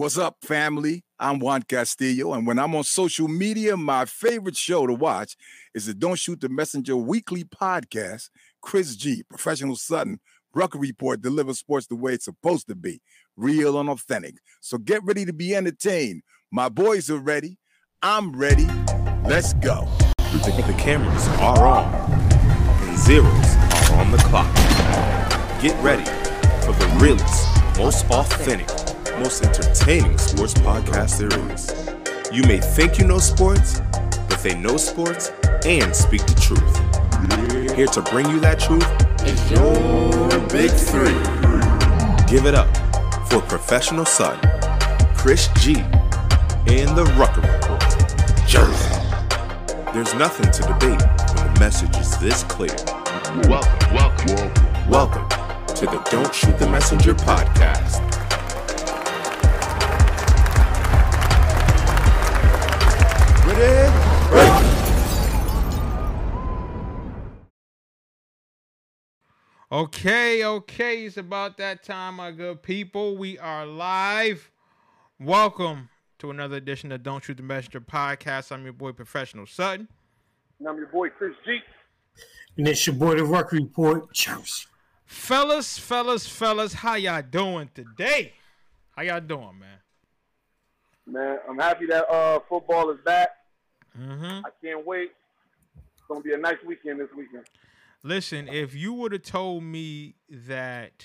What's 0.00 0.16
up, 0.16 0.38
family? 0.40 1.04
I'm 1.18 1.40
Juan 1.40 1.62
Castillo, 1.62 2.32
and 2.32 2.46
when 2.46 2.58
I'm 2.58 2.74
on 2.74 2.84
social 2.84 3.28
media, 3.28 3.76
my 3.76 4.06
favorite 4.06 4.56
show 4.56 4.86
to 4.86 4.94
watch 4.94 5.36
is 5.74 5.84
the 5.84 5.92
Don't 5.92 6.18
Shoot 6.18 6.40
the 6.40 6.48
Messenger 6.48 6.96
weekly 6.96 7.44
podcast. 7.44 8.30
Chris 8.62 8.96
G, 8.96 9.24
professional 9.28 9.76
Sutton, 9.76 10.18
Rucker 10.54 10.78
Report 10.78 11.20
delivers 11.20 11.58
sports 11.58 11.86
the 11.86 11.96
way 11.96 12.14
it's 12.14 12.24
supposed 12.24 12.66
to 12.68 12.74
be, 12.74 13.02
real 13.36 13.78
and 13.78 13.90
authentic. 13.90 14.36
So 14.62 14.78
get 14.78 15.04
ready 15.04 15.26
to 15.26 15.34
be 15.34 15.54
entertained. 15.54 16.22
My 16.50 16.70
boys 16.70 17.10
are 17.10 17.18
ready. 17.18 17.58
I'm 18.00 18.32
ready. 18.34 18.68
Let's 19.26 19.52
go. 19.52 19.86
The 20.16 20.74
cameras 20.78 21.28
are 21.40 21.66
on, 21.66 21.92
and 21.92 22.98
zeros 22.98 23.28
are 23.28 23.96
on 23.98 24.10
the 24.12 24.16
clock. 24.16 24.50
Get 25.60 25.78
ready 25.84 26.06
for 26.64 26.72
the 26.72 26.86
realest, 26.98 27.48
most 27.76 28.06
authentic, 28.10 28.79
most 29.20 29.44
entertaining 29.44 30.16
sports 30.16 30.54
podcast 30.54 31.18
there 31.18 31.52
is. 31.52 32.32
You 32.32 32.42
may 32.44 32.58
think 32.58 32.98
you 32.98 33.06
know 33.06 33.18
sports, 33.18 33.80
but 34.00 34.40
they 34.42 34.54
know 34.54 34.78
sports 34.78 35.30
and 35.66 35.94
speak 35.94 36.24
the 36.24 36.34
truth. 36.40 37.76
Here 37.76 37.86
to 37.88 38.00
bring 38.00 38.30
you 38.30 38.40
that 38.40 38.58
truth 38.58 38.88
is 39.28 39.50
your 39.50 40.40
big 40.48 40.70
three. 40.70 41.12
Give 42.34 42.46
it 42.46 42.54
up 42.54 42.74
for 43.28 43.42
professional 43.42 44.06
son, 44.06 44.40
Chris 45.14 45.48
G, 45.56 45.76
and 46.66 46.96
the 46.96 47.04
Rucker 47.18 47.42
Report, 47.42 47.82
Jersey. 48.48 48.96
There's 49.92 50.14
nothing 50.14 50.50
to 50.50 50.62
debate 50.62 51.02
when 51.36 51.52
the 51.52 51.60
message 51.60 51.94
is 51.98 52.16
this 52.16 52.42
clear. 52.44 52.74
Welcome, 53.50 53.94
welcome, 53.94 54.88
welcome 54.88 55.28
to 55.74 55.84
the 55.84 56.00
Don't 56.10 56.34
Shoot 56.34 56.58
the 56.58 56.70
Messenger 56.70 57.14
podcast. 57.14 58.09
Okay, 69.72 70.44
okay, 70.44 71.04
it's 71.04 71.16
about 71.16 71.56
that 71.58 71.84
time, 71.84 72.16
my 72.16 72.32
good 72.32 72.60
people. 72.60 73.16
We 73.16 73.38
are 73.38 73.64
live. 73.64 74.50
Welcome 75.20 75.90
to 76.18 76.30
another 76.32 76.56
edition 76.56 76.90
of 76.90 77.04
Don't 77.04 77.22
Shoot 77.22 77.36
the 77.36 77.44
Messenger 77.44 77.80
podcast. 77.80 78.50
I'm 78.50 78.64
your 78.64 78.72
boy, 78.72 78.90
Professional 78.90 79.46
Sutton. 79.46 79.86
And 80.58 80.68
I'm 80.68 80.76
your 80.76 80.88
boy 80.88 81.10
Chris 81.10 81.34
G. 81.46 81.60
And 82.58 82.66
it's 82.66 82.84
your 82.84 82.96
boy, 82.96 83.14
the 83.14 83.24
Ruck 83.24 83.52
Report, 83.52 84.12
Jersey. 84.12 84.66
Fellas, 85.04 85.78
fellas, 85.78 86.26
fellas, 86.26 86.72
how 86.74 86.96
y'all 86.96 87.22
doing 87.22 87.70
today? 87.72 88.32
How 88.96 89.02
y'all 89.02 89.20
doing, 89.20 89.56
man? 89.58 89.78
Man, 91.06 91.38
I'm 91.48 91.58
happy 91.58 91.86
that 91.86 92.10
uh 92.10 92.40
football 92.48 92.90
is 92.90 92.98
back. 93.04 93.30
Mm-hmm. 94.00 94.46
I 94.46 94.50
can't 94.64 94.86
wait. 94.86 95.10
It's 95.76 96.02
gonna 96.08 96.20
be 96.20 96.32
a 96.32 96.38
nice 96.38 96.56
weekend 96.66 97.00
this 97.00 97.08
weekend. 97.16 97.44
Listen, 98.02 98.48
if 98.48 98.74
you 98.74 98.94
would 98.94 99.12
have 99.12 99.22
told 99.22 99.62
me 99.62 100.14
that 100.28 101.04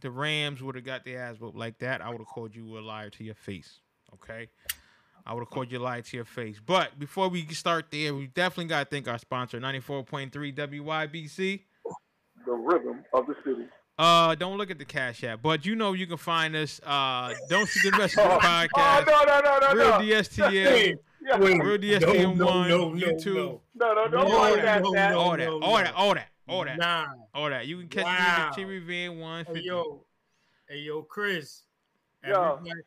the 0.00 0.10
Rams 0.10 0.62
would 0.62 0.74
have 0.74 0.84
got 0.84 1.04
their 1.04 1.20
ass 1.22 1.36
whooped 1.38 1.56
like 1.56 1.78
that, 1.78 2.00
I 2.02 2.08
would 2.10 2.18
have 2.18 2.26
called 2.26 2.54
you 2.54 2.78
a 2.78 2.80
liar 2.80 3.10
to 3.10 3.24
your 3.24 3.34
face. 3.36 3.80
Okay? 4.14 4.48
I 5.24 5.32
would 5.34 5.40
have 5.40 5.50
called 5.50 5.70
you 5.72 5.78
a 5.78 5.82
liar 5.82 6.02
to 6.02 6.16
your 6.16 6.24
face. 6.24 6.60
But 6.64 6.98
before 6.98 7.28
we 7.28 7.46
start 7.48 7.86
there, 7.90 8.14
we 8.14 8.26
definitely 8.26 8.66
got 8.66 8.84
to 8.90 8.94
thank 8.94 9.08
our 9.08 9.18
sponsor, 9.18 9.58
94.3 9.60 10.30
WYBC. 10.54 11.62
The 12.44 12.52
rhythm 12.52 13.04
of 13.12 13.26
the 13.26 13.34
city. 13.44 13.66
Uh, 13.98 14.34
don't 14.34 14.58
look 14.58 14.70
at 14.70 14.78
the 14.78 14.84
cash 14.84 15.24
app, 15.24 15.40
but 15.42 15.64
you 15.64 15.74
know 15.74 15.94
you 15.94 16.06
can 16.06 16.18
find 16.18 16.54
us. 16.54 16.80
Uh, 16.84 17.32
don't 17.48 17.66
see 17.68 17.88
the 17.88 17.96
rest 17.96 18.18
of 18.18 18.28
the 18.28 18.34
Oh, 18.36 18.38
podcast. 18.40 19.06
no, 19.06 19.22
no, 19.24 19.40
no, 19.40 19.58
no, 19.58 19.74
Real 19.74 19.90
no. 19.90 19.98
DSTL, 20.20 20.96
Yeah. 21.26 21.38
Wait, 21.38 21.60
Real 21.60 21.72
no, 21.72 21.78
DSTN 21.78 22.36
no, 22.36 22.46
one, 22.46 22.68
no, 22.68 22.90
no, 22.90 23.06
YouTube, 23.06 23.34
no. 23.34 23.60
No, 23.74 23.94
no, 23.94 24.06
No, 24.06 24.40
worry 24.40 24.60
about 24.60 24.82
no, 24.82 24.92
that. 24.92 25.12
all 25.14 25.36
that, 25.36 25.48
all 25.48 25.76
that, 25.76 25.94
all 25.94 26.14
that, 26.14 26.28
all 26.48 26.64
that, 26.64 26.78
Nah. 26.78 27.06
all 27.34 27.50
that. 27.50 27.66
You 27.66 27.78
can 27.78 27.88
catch 27.88 28.04
Wow. 28.04 28.12
me 28.12 28.16
at 28.18 28.54
Cherry 28.54 28.78
Van 28.78 29.18
one 29.18 29.44
Hey, 29.44 29.60
yo. 29.62 30.04
Hey, 30.68 30.78
yo, 30.78 31.02
Chris. 31.02 31.62
Yo. 32.24 32.58
Everybody, 32.58 32.80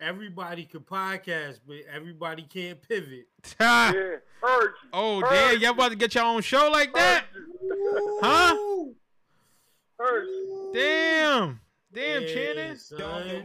everybody 0.00 0.64
can 0.64 0.80
podcast, 0.80 1.60
but 1.66 1.76
everybody 1.90 2.42
can't 2.42 2.80
pivot. 2.86 3.26
Yeah, 3.60 3.92
urge. 4.44 4.70
Oh 4.92 5.22
Urge. 5.22 5.30
damn, 5.30 5.60
y'all 5.60 5.70
about 5.70 5.88
to 5.90 5.96
get 5.96 6.14
your 6.14 6.24
own 6.24 6.42
show 6.42 6.68
like 6.70 6.92
that? 6.92 7.24
Urge. 7.34 8.20
Huh? 8.22 8.56
Urge. 10.00 10.28
Damn. 10.74 11.60
Damn, 11.94 12.22
Yeah, 12.22 12.28
Channing. 12.34 12.76
son. 12.76 13.42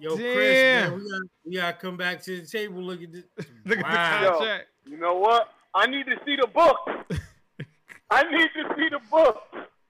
Yo, 0.00 0.16
Chris, 0.16 0.34
man, 0.34 0.94
we 0.94 1.10
gotta, 1.10 1.24
we 1.44 1.56
gotta 1.56 1.76
come 1.76 1.96
back 1.98 2.22
to 2.22 2.40
the 2.40 2.46
table. 2.46 2.82
Look 2.82 3.02
at 3.02 3.12
this. 3.12 3.24
Look 3.66 3.78
at 3.78 4.22
the 4.22 4.28
contract. 4.28 4.68
You 4.86 4.96
know 4.96 5.16
what? 5.16 5.52
I 5.74 5.86
need 5.86 6.06
to 6.06 6.16
see 6.24 6.36
the 6.36 6.46
book. 6.46 6.78
I 8.10 8.22
need 8.24 8.48
to 8.56 8.74
see 8.76 8.88
the 8.88 9.00
book. 9.10 9.36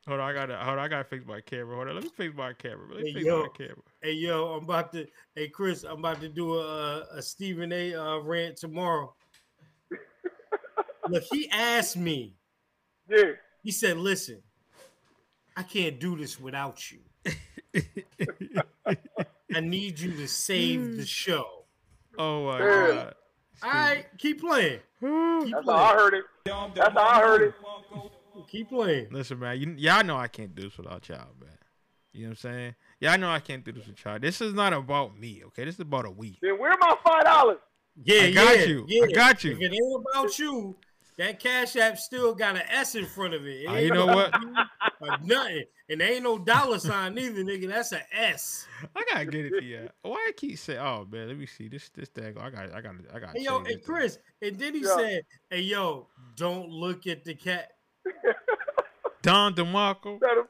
Hold 0.08 0.20
on, 0.20 0.28
I 0.28 0.32
gotta 0.32 0.56
hold 0.56 0.78
on, 0.78 0.84
I 0.84 0.88
gotta 0.88 1.04
fix 1.04 1.24
my 1.24 1.40
camera. 1.40 1.76
Hold 1.76 1.88
on, 1.88 1.94
let 1.94 2.02
me 2.02 2.10
fix 2.16 2.34
my 2.34 2.52
camera. 2.54 2.88
Let 2.92 3.04
me 3.04 3.10
Hey, 3.10 3.14
fix 3.14 3.26
yo. 3.26 3.42
my 3.42 3.48
camera. 3.56 3.82
Hey, 4.02 4.12
yo, 4.14 4.54
I'm 4.54 4.64
about 4.64 4.92
to. 4.92 5.06
Hey, 5.36 5.48
Chris, 5.48 5.84
I'm 5.84 6.00
about 6.00 6.20
to 6.22 6.28
do 6.28 6.58
a 6.58 7.06
a 7.14 7.22
Stephen 7.22 7.72
A. 7.72 7.94
Uh, 7.94 8.18
rant 8.18 8.56
tomorrow. 8.56 9.14
Look, 11.08 11.22
he 11.30 11.48
asked 11.50 11.96
me. 11.96 12.34
Yeah. 13.08 13.32
He 13.62 13.70
said, 13.70 13.96
"Listen, 13.96 14.42
I 15.56 15.62
can't 15.62 16.00
do 16.00 16.16
this 16.16 16.40
without 16.40 16.90
you. 16.90 16.98
I 19.54 19.60
need 19.60 19.98
you 19.98 20.12
to 20.16 20.28
save 20.28 20.96
the 20.96 21.06
show." 21.06 21.64
Oh 22.18 22.46
my 22.46 22.58
Yeah. 22.58 22.86
god. 22.86 23.14
All 23.62 23.70
right, 23.70 24.06
keep 24.18 24.40
playing. 24.40 24.80
Keep 25.00 25.52
That's 25.54 25.66
how 25.66 25.72
I 25.74 25.92
playing. 25.92 25.98
heard 25.98 26.14
it. 26.14 26.24
That's 26.74 26.92
how 26.94 26.98
I 27.00 27.20
heard 27.20 27.42
it. 27.42 27.54
Keep 28.48 28.68
playing. 28.70 29.08
Listen, 29.10 29.38
man, 29.38 29.60
you, 29.60 29.74
y'all 29.76 30.04
know 30.04 30.16
I 30.16 30.28
can't 30.28 30.54
do 30.54 30.62
this 30.62 30.76
without 30.78 31.08
y'all, 31.08 31.28
man. 31.40 31.50
You 32.12 32.22
know 32.22 32.28
what 32.28 32.30
I'm 32.30 32.36
saying? 32.36 32.74
Y'all 33.00 33.18
know 33.18 33.30
I 33.30 33.38
can't 33.38 33.64
do 33.64 33.70
this 33.72 33.86
with 33.86 34.02
y'all. 34.04 34.18
This 34.18 34.40
is 34.40 34.54
not 34.54 34.72
about 34.72 35.16
me, 35.18 35.42
okay? 35.46 35.64
This 35.64 35.74
is 35.74 35.80
about 35.80 36.06
a 36.06 36.10
we. 36.10 36.38
Then 36.42 36.58
where 36.58 36.72
my 36.80 36.96
five 37.04 37.24
dollars? 37.24 37.58
Yeah, 38.02 38.22
I 38.22 38.30
got 38.32 38.58
yeah, 38.58 38.64
you. 38.64 38.86
I 39.04 39.06
got 39.12 39.44
you. 39.44 39.52
If 39.52 39.60
it 39.60 39.72
ain't 39.72 40.04
about 40.10 40.38
you, 40.38 40.76
that 41.18 41.38
Cash 41.38 41.76
App 41.76 41.98
still 41.98 42.34
got 42.34 42.56
an 42.56 42.62
S 42.68 42.94
in 42.94 43.04
front 43.06 43.34
of 43.34 43.46
it. 43.46 43.62
It 43.62 43.68
Uh, 43.68 43.74
you 43.74 43.90
know 43.90 44.06
what? 44.06 44.32
About 45.00 45.20
you 45.20 45.34
or 45.34 45.38
nothing, 45.38 45.64
and 45.88 46.00
there 46.00 46.12
ain't 46.12 46.22
no 46.22 46.38
dollar 46.38 46.78
sign 46.78 47.18
either, 47.18 47.42
nigga. 47.44 47.68
That's 47.68 47.92
an 47.92 48.02
S. 48.12 48.66
I 48.94 49.04
gotta 49.10 49.26
get 49.26 49.46
it 49.46 49.58
to 49.58 49.64
you. 49.64 49.88
Why 50.02 50.16
I 50.28 50.32
keep 50.36 50.58
saying, 50.58 50.78
oh 50.80 51.06
man, 51.10 51.28
let 51.28 51.36
me 51.38 51.46
see 51.46 51.68
this 51.68 51.88
this 51.90 52.08
thing. 52.08 52.36
I 52.38 52.50
got 52.50 52.72
I 52.74 52.80
got 52.80 52.94
I 53.14 53.18
got. 53.18 53.36
Hey, 53.36 53.42
yo, 53.44 53.62
hey, 53.64 53.76
Chris, 53.84 54.18
and 54.42 54.58
then 54.58 54.74
he 54.74 54.80
Yeah. 54.82 54.96
said, 54.96 55.22
"Hey, 55.48 55.60
yo, 55.60 56.08
don't 56.36 56.68
look 56.70 57.06
at 57.06 57.24
the 57.24 57.34
cat." 57.34 57.72
Don 59.22 59.54
DeMarco. 59.54 60.18
Trying 60.18 60.36
to, 60.36 60.44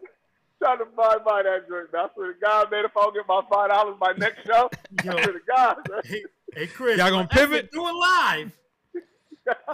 trying 0.62 0.78
to 0.78 0.84
buy 0.96 1.16
by 1.24 1.42
that 1.42 1.66
drink. 1.68 1.92
man. 1.92 2.02
I 2.04 2.14
swear 2.14 2.32
to 2.32 2.38
God, 2.40 2.70
man, 2.70 2.84
if 2.84 2.96
I 2.96 3.00
don't 3.02 3.14
get 3.14 3.26
my 3.26 3.40
five 3.52 3.70
dollars 3.70 3.96
my 4.00 4.12
next 4.16 4.46
show, 4.46 4.70
Yo, 5.02 5.10
I 5.18 5.22
swear 5.22 5.32
to 5.32 5.40
God, 5.48 5.76
man. 5.88 6.00
hey, 6.04 6.22
hey, 6.54 6.66
Chris, 6.68 6.98
Y'all 6.98 7.10
gonna 7.10 7.26
pivot? 7.28 7.70
Do 7.72 7.86
it 7.86 7.92
live. 7.92 8.52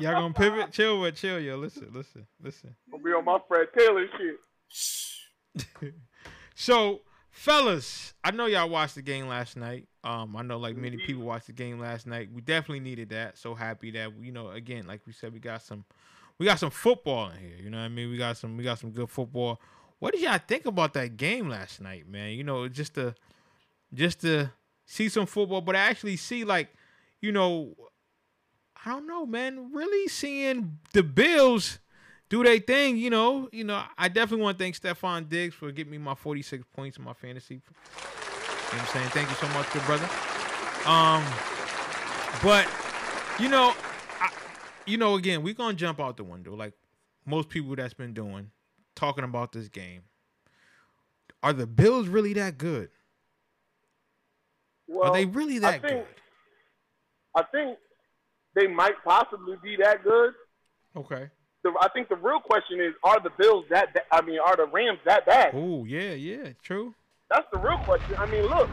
Y'all 0.01 0.15
gonna 0.15 0.33
pivot? 0.35 0.73
Chill, 0.73 1.01
with 1.01 1.17
chill, 1.17 1.39
yo. 1.41 1.57
Listen, 1.57 1.89
listen, 1.93 2.27
listen. 2.43 2.75
I'll 2.93 2.99
be 2.99 3.11
on 3.11 3.25
my 3.25 3.39
Fred 3.49 3.69
Taylor 3.77 4.07
shit. 4.17 4.37
So, 6.59 7.03
fellas, 7.31 8.15
I 8.25 8.31
know 8.31 8.47
y'all 8.47 8.71
watched 8.71 8.94
the 8.94 9.03
game 9.03 9.28
last 9.28 9.59
night. 9.59 9.87
Um, 10.03 10.34
I 10.34 10.43
know 10.43 10.56
like 10.56 10.75
many 10.75 10.97
people 10.97 11.22
watched 11.22 11.49
the 11.49 11.53
game 11.53 11.78
last 11.78 12.06
night. 12.06 12.31
We 12.32 12.41
definitely 12.41 12.81
needed 12.81 13.10
that. 13.10 13.37
So 13.37 13.54
happy 13.54 13.91
that 13.91 14.12
you 14.22 14.32
know, 14.32 14.49
again, 14.49 14.87
like 14.87 15.03
we 15.06 15.12
said, 15.12 15.34
we 15.34 15.38
got 15.38 15.60
some, 15.60 15.84
we 16.38 16.47
got 16.47 16.59
some 16.59 16.71
football 16.71 17.28
in 17.28 17.38
here. 17.38 17.56
You 17.62 17.69
know 17.69 17.77
what 17.77 17.84
I 17.84 17.88
mean? 17.88 18.10
We 18.10 18.16
got 18.16 18.38
some, 18.38 18.56
we 18.56 18.65
got 18.65 18.78
some 18.78 18.91
good 18.91 19.10
football. 19.10 19.60
What 19.99 20.15
did 20.15 20.22
y'all 20.22 20.38
think 20.38 20.65
about 20.65 20.94
that 20.94 21.19
game 21.19 21.50
last 21.50 21.78
night, 21.78 22.09
man? 22.09 22.31
You 22.31 22.43
know, 22.43 22.69
just 22.69 22.94
to, 22.94 23.15
just 23.93 24.22
to 24.22 24.51
see 24.86 25.10
some 25.10 25.27
football, 25.27 25.60
but 25.60 25.77
actually 25.77 26.16
see 26.16 26.45
like, 26.45 26.71
you 27.21 27.33
know, 27.33 27.74
I 28.84 28.91
don't 28.92 29.07
know, 29.07 29.27
man. 29.27 29.72
Really 29.74 30.09
seeing 30.09 30.78
the 30.95 31.03
Bills 31.03 31.80
do 32.28 32.43
their 32.43 32.59
thing, 32.59 32.97
you 32.97 33.11
know. 33.11 33.49
You 33.53 33.65
know, 33.65 33.83
I 33.97 34.09
definitely 34.09 34.43
want 34.45 34.59
to 34.59 34.65
thank 34.65 34.78
Stefon 34.78 35.28
Diggs 35.28 35.55
for 35.55 35.71
getting 35.73 35.93
me 35.93 35.99
my 35.99 36.15
46 36.15 36.65
points 36.75 36.99
in 36.99 37.05
my 37.05 37.13
fantasy. 37.13 37.55
You 37.55 37.61
know 37.61 38.78
what 38.78 38.81
I'm 38.81 38.87
saying? 38.87 39.09
Thank 39.11 39.28
you 39.31 39.37
so 39.37 39.49
much, 39.49 39.71
good 39.73 39.84
brother. 39.84 40.09
Um, 40.87 41.25
but 42.43 42.69
you 43.39 43.49
know, 43.49 43.75
I, 44.21 44.31
you 44.87 44.97
know, 44.99 45.15
again, 45.15 45.43
we're 45.43 45.55
gonna 45.55 45.75
jump 45.75 46.01
out 46.01 46.17
the 46.17 46.25
window 46.25 46.55
like 46.55 46.75
most 47.25 47.49
people 47.49 47.75
that's 47.77 47.95
been 47.95 48.15
doing, 48.15 48.51
talking 48.95 49.25
about 49.25 49.53
this 49.53 49.69
game. 49.69 50.03
Are 51.43 51.53
the 51.53 51.67
Bills 51.67 52.09
really 52.09 52.33
that 52.34 52.59
good? 52.59 52.91
Well, 54.89 55.11
Are 55.11 55.13
they 55.13 55.25
really 55.25 55.57
I 55.57 55.61
that 55.61 55.83
think, 55.83 55.93
good? 55.93 56.07
I 57.34 57.43
think 57.53 57.79
they 58.55 58.67
might 58.67 58.95
possibly 59.05 59.57
be 59.63 59.77
that 59.77 60.03
good. 60.03 60.33
Okay. 60.97 61.29
The, 61.66 61.72
I 61.80 61.89
think 61.89 62.09
the 62.09 62.15
real 62.15 62.39
question 62.39 62.80
is, 62.80 62.95
are 63.03 63.18
the 63.18 63.30
Bills 63.36 63.65
that? 63.71 63.92
ba- 63.92 64.07
I 64.13 64.21
mean, 64.22 64.39
are 64.39 64.54
the 64.57 64.66
Rams 64.66 65.01
that 65.04 65.27
bad? 65.27 65.51
Oh 65.53 65.84
yeah, 65.84 66.13
yeah, 66.13 66.51
true. 66.63 66.95
That's 67.28 67.47
the 67.53 67.59
real 67.59 67.78
question. 67.78 68.15
I 68.21 68.30
mean, 68.30 68.45
look, 68.45 68.71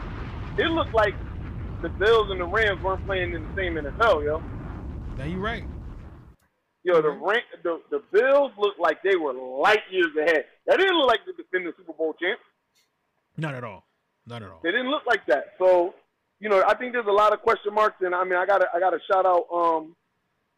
it 0.56 0.70
looked 0.70 0.94
like 0.94 1.14
the 1.82 1.88
Bills 1.98 2.28
and 2.30 2.40
the 2.40 2.46
Rams 2.46 2.80
weren't 2.84 3.04
playing 3.04 3.34
in 3.34 3.42
the 3.42 3.48
same 3.56 3.74
NFL, 3.74 4.24
yo. 4.24 4.40
Now 5.18 5.24
you 5.24 5.40
right. 5.40 5.64
Yo, 6.84 7.02
the 7.02 7.10
rank, 7.10 7.42
the 7.64 7.80
the 7.90 8.00
Bills 8.12 8.52
looked 8.58 8.78
like 8.78 9.02
they 9.02 9.16
were 9.16 9.32
light 9.32 9.80
years 9.90 10.14
ahead. 10.16 10.44
That 10.68 10.78
didn't 10.78 10.96
look 10.96 11.08
like 11.08 11.20
the 11.26 11.32
defending 11.32 11.72
Super 11.76 11.94
Bowl 11.94 12.14
champs. 12.20 12.42
Not 13.36 13.54
at 13.54 13.64
all. 13.64 13.84
Not 14.24 14.42
at 14.44 14.50
all. 14.50 14.60
They 14.62 14.70
didn't 14.70 14.90
look 14.90 15.02
like 15.04 15.26
that. 15.26 15.54
So, 15.58 15.94
you 16.38 16.48
know, 16.48 16.62
I 16.68 16.74
think 16.74 16.92
there's 16.92 17.08
a 17.08 17.12
lot 17.12 17.32
of 17.32 17.40
question 17.42 17.74
marks, 17.74 17.96
and 18.02 18.14
I 18.14 18.22
mean, 18.22 18.36
I 18.36 18.46
gotta 18.46 18.68
I 18.72 18.78
gotta 18.78 19.00
shout 19.10 19.26
out 19.26 19.46
um 19.52 19.96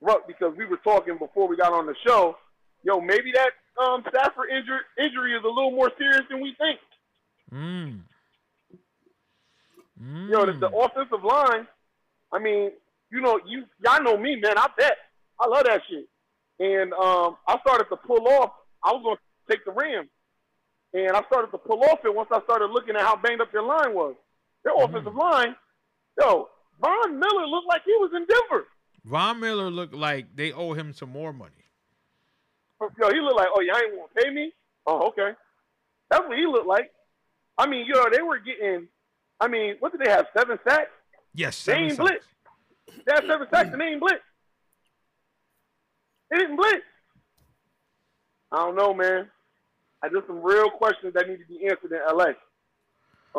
Ruck 0.00 0.26
because 0.26 0.54
we 0.56 0.66
were 0.66 0.78
talking 0.78 1.19
before 1.19 1.48
we 1.48 1.56
got 1.56 1.72
on 1.72 1.87
the 1.87 1.94
show. 2.06 2.37
Yo, 2.82 3.00
maybe 3.00 3.32
that 3.32 3.50
um 3.82 4.04
Stafford 4.08 4.50
injury 4.50 4.81
injury 4.98 5.34
is 5.34 5.44
a 5.44 5.48
little 5.48 5.70
more 5.70 5.90
serious 5.98 6.22
than 6.31 6.40
we 6.40 6.54
think. 6.58 6.78
Mm. 7.52 8.00
Mm. 10.02 10.26
You 10.26 10.31
know, 10.31 10.46
the, 10.46 10.52
the 10.52 10.69
offensive 10.69 11.25
line. 11.25 11.66
I 12.32 12.38
mean, 12.38 12.70
you 13.10 13.20
know, 13.20 13.40
you 13.46 13.64
y'all 13.84 14.02
know 14.02 14.16
me, 14.16 14.37
man. 14.37 14.58
I 14.58 14.69
bet 14.76 14.96
I 15.40 15.46
love 15.46 15.64
that 15.64 15.82
shit. 15.88 16.08
And 16.58 16.92
um, 16.94 17.37
I 17.46 17.58
started 17.60 17.88
to 17.90 17.96
pull 17.96 18.26
off. 18.28 18.52
I 18.82 18.92
was 18.92 19.02
going 19.02 19.16
to 19.16 19.52
take 19.52 19.64
the 19.64 19.72
Rams, 19.72 20.08
and 20.94 21.16
I 21.16 21.22
started 21.25 21.50
to 21.50 21.58
pull 21.58 21.82
off 21.84 22.04
it 22.04 22.14
once 22.14 22.28
I 22.32 22.40
started 22.42 22.66
looking 22.70 22.96
at 22.96 23.02
how 23.02 23.16
banged 23.16 23.40
up 23.40 23.52
their 23.52 23.62
line 23.62 23.94
was. 23.94 24.14
Their 24.64 24.75
offensive 24.76 25.14
line, 25.14 25.54
yo, 26.20 26.49
Von 26.81 27.19
Miller 27.19 27.46
looked 27.46 27.69
like 27.69 27.82
he 27.84 27.92
was 27.92 28.10
in 28.14 28.26
Denver. 28.26 28.66
Von 29.06 29.38
Miller 29.40 29.70
looked 29.70 29.94
like 29.94 30.34
they 30.34 30.52
owe 30.52 30.72
him 30.72 30.92
some 30.92 31.10
more 31.10 31.32
money. 31.32 31.52
Yo, 32.80 33.10
he 33.10 33.20
looked 33.20 33.36
like, 33.36 33.48
oh, 33.54 33.60
y'all 33.60 33.76
ain't 33.76 33.96
want 33.96 34.10
to 34.14 34.22
pay 34.22 34.30
me? 34.30 34.52
Oh, 34.86 35.06
okay. 35.08 35.30
That's 36.10 36.26
what 36.28 36.36
he 36.36 36.44
looked 36.46 36.66
like. 36.66 36.90
I 37.56 37.66
mean, 37.68 37.86
yo, 37.86 38.04
they 38.12 38.20
were 38.20 38.38
getting, 38.38 38.88
I 39.40 39.48
mean, 39.48 39.76
what 39.78 39.92
did 39.92 40.00
they 40.04 40.10
have, 40.10 40.26
seven 40.36 40.58
sacks? 40.68 40.90
Yes, 41.34 41.64
They 41.64 41.74
ain't 41.74 41.92
sacks. 41.92 41.98
blitz. 42.00 42.24
They 43.06 43.12
had 43.14 43.24
seven 43.26 43.46
sacks 43.52 43.70
and 43.72 43.80
they 43.80 43.86
ain't 43.86 44.00
blitz. 44.00 44.20
They 46.30 46.38
didn't 46.38 46.56
blitz. 46.56 46.82
I 48.52 48.56
don't 48.58 48.76
know, 48.76 48.92
man. 48.92 49.28
I 50.02 50.08
just 50.08 50.26
some 50.26 50.42
real 50.42 50.68
questions 50.70 51.14
that 51.14 51.28
need 51.28 51.38
to 51.38 51.46
be 51.46 51.66
answered 51.66 51.92
in 51.92 52.00
LA. 52.16 52.32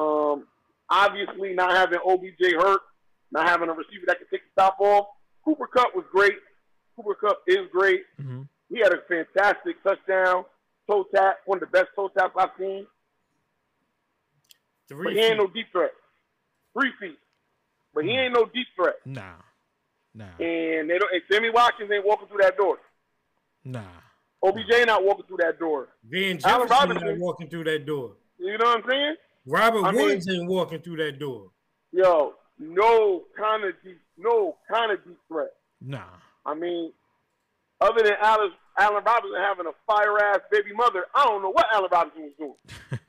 Um, 0.02 0.46
obviously, 0.90 1.54
not 1.54 1.76
having 1.76 2.00
OBJ 2.06 2.54
hurt, 2.60 2.82
not 3.32 3.48
having 3.48 3.70
a 3.70 3.74
receiver 3.74 4.06
that 4.08 4.18
can 4.18 4.28
take 4.32 4.42
the 4.56 4.62
top 4.62 4.78
off. 4.80 5.08
Cooper 5.48 5.68
Kupp 5.68 5.96
was 5.96 6.04
great. 6.12 6.34
Cooper 6.98 7.16
Kupp 7.16 7.42
is 7.48 7.70
great. 7.72 8.02
hmm 8.20 8.42
He 8.70 8.80
had 8.80 8.92
a 8.92 8.98
fantastic 9.08 9.82
touchdown, 9.82 10.44
toe 10.90 11.06
tap, 11.16 11.38
one 11.46 11.58
of 11.58 11.62
the 11.62 11.68
best 11.68 11.88
toe 11.96 12.10
taps 12.10 12.34
I've 12.38 12.50
seen. 12.60 12.86
But 14.90 14.96
Three 14.98 15.14
he 15.14 15.20
ain't 15.22 15.38
no 15.38 15.48
deep 15.48 15.68
threat. 15.72 15.92
Three 16.78 16.92
feet. 17.00 17.18
But 17.94 18.04
he 18.04 18.12
ain't 18.12 18.34
no 18.34 18.46
deep 18.54 18.68
threat. 18.76 18.96
Nah, 19.06 19.36
nah, 20.14 20.26
And 20.40 20.90
they 20.90 20.98
don't. 20.98 21.14
And 21.14 21.22
Sammy 21.32 21.50
Watkins 21.50 21.90
ain't 21.92 22.06
walking 22.06 22.28
through 22.28 22.42
that 22.42 22.58
door. 22.58 22.78
nah. 23.64 23.82
OBJ 24.44 24.86
not 24.86 25.04
walking 25.04 25.26
through 25.28 25.38
that 25.38 25.58
door. 25.60 25.88
Van 26.04 26.40
Allen 26.46 26.68
Jefferson 26.68 26.90
not 27.08 27.18
walking 27.18 27.50
through 27.50 27.64
that 27.64 27.86
door. 27.88 28.18
You 28.38 28.56
know 28.58 28.66
what 28.66 28.84
I'm 28.84 28.90
saying? 28.90 29.16
Robert 29.48 29.84
I 29.86 29.92
mean- 29.94 30.02
Woods 30.06 30.30
ain't 30.30 30.48
walking 30.50 30.82
through 30.82 30.98
that 30.98 31.18
door. 31.20 31.52
Yo, 31.92 32.34
no 32.60 33.24
kind 33.38 33.64
of 33.64 33.74
deep, 33.84 34.00
no 34.18 34.58
kind 34.72 34.92
of 34.92 35.04
deep 35.06 35.18
threat. 35.28 35.52
Nah. 35.82 36.04
I 36.46 36.54
mean, 36.54 36.92
other 37.82 38.04
than 38.04 38.14
Allen, 38.22 38.52
Allen 38.78 39.04
Robinson 39.06 39.40
having 39.40 39.68
a 39.68 39.76
fire 39.86 40.18
ass 40.20 40.40
baby 40.52 40.74
mother, 40.74 41.06
I 41.14 41.26
don't 41.26 41.42
know 41.42 41.52
what 41.52 41.68
Allen 41.72 41.90
Robinson 41.92 42.24
was 42.24 42.34
doing. 42.38 43.00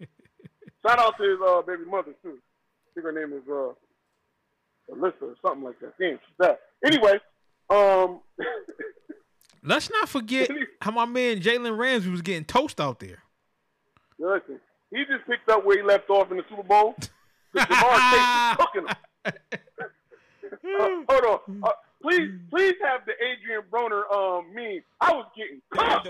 Shout 0.86 0.98
out 0.98 1.16
to 1.18 1.22
his 1.22 1.38
uh, 1.44 1.62
baby 1.62 1.84
mother 1.88 2.12
too. 2.22 2.38
I 2.38 2.88
think 2.94 3.04
her 3.04 3.12
name 3.12 3.36
is 3.36 3.42
uh, 3.48 3.72
Alyssa 4.94 5.22
or 5.22 5.34
something 5.44 5.64
like 5.64 5.80
that. 5.80 5.94
Damn, 5.98 6.18
she's 6.18 6.36
that. 6.38 6.60
Anyway, 6.84 7.18
um, 7.70 8.20
Let's 9.66 9.90
not 9.90 10.08
forget 10.08 10.48
how 10.80 10.92
my 10.92 11.06
man 11.06 11.40
Jalen 11.40 11.76
Ramsey 11.76 12.08
was 12.08 12.22
getting 12.22 12.44
toast 12.44 12.80
out 12.80 13.00
there. 13.00 13.18
listen, 14.16 14.60
he 14.92 14.98
just 14.98 15.26
picked 15.28 15.50
up 15.50 15.64
where 15.66 15.76
he 15.76 15.82
left 15.82 16.08
off 16.08 16.30
in 16.30 16.36
the 16.36 16.44
Super 16.48 16.62
Bowl. 16.62 16.94
Ja'Marr 17.56 18.10
Chase 18.12 18.56
was 18.56 18.56
cooking 18.58 18.86
him. 18.86 19.90
Uh, 20.66 20.88
hold 21.08 21.40
on. 21.48 21.62
Uh, 21.62 21.70
please, 22.02 22.30
please 22.50 22.74
have 22.82 23.02
the 23.06 23.12
Adrien 23.12 23.62
Broner 23.70 24.02
um 24.12 24.54
meme. 24.54 24.82
I 25.00 25.12
was 25.12 25.26
getting 25.36 25.60
cooked 25.70 26.08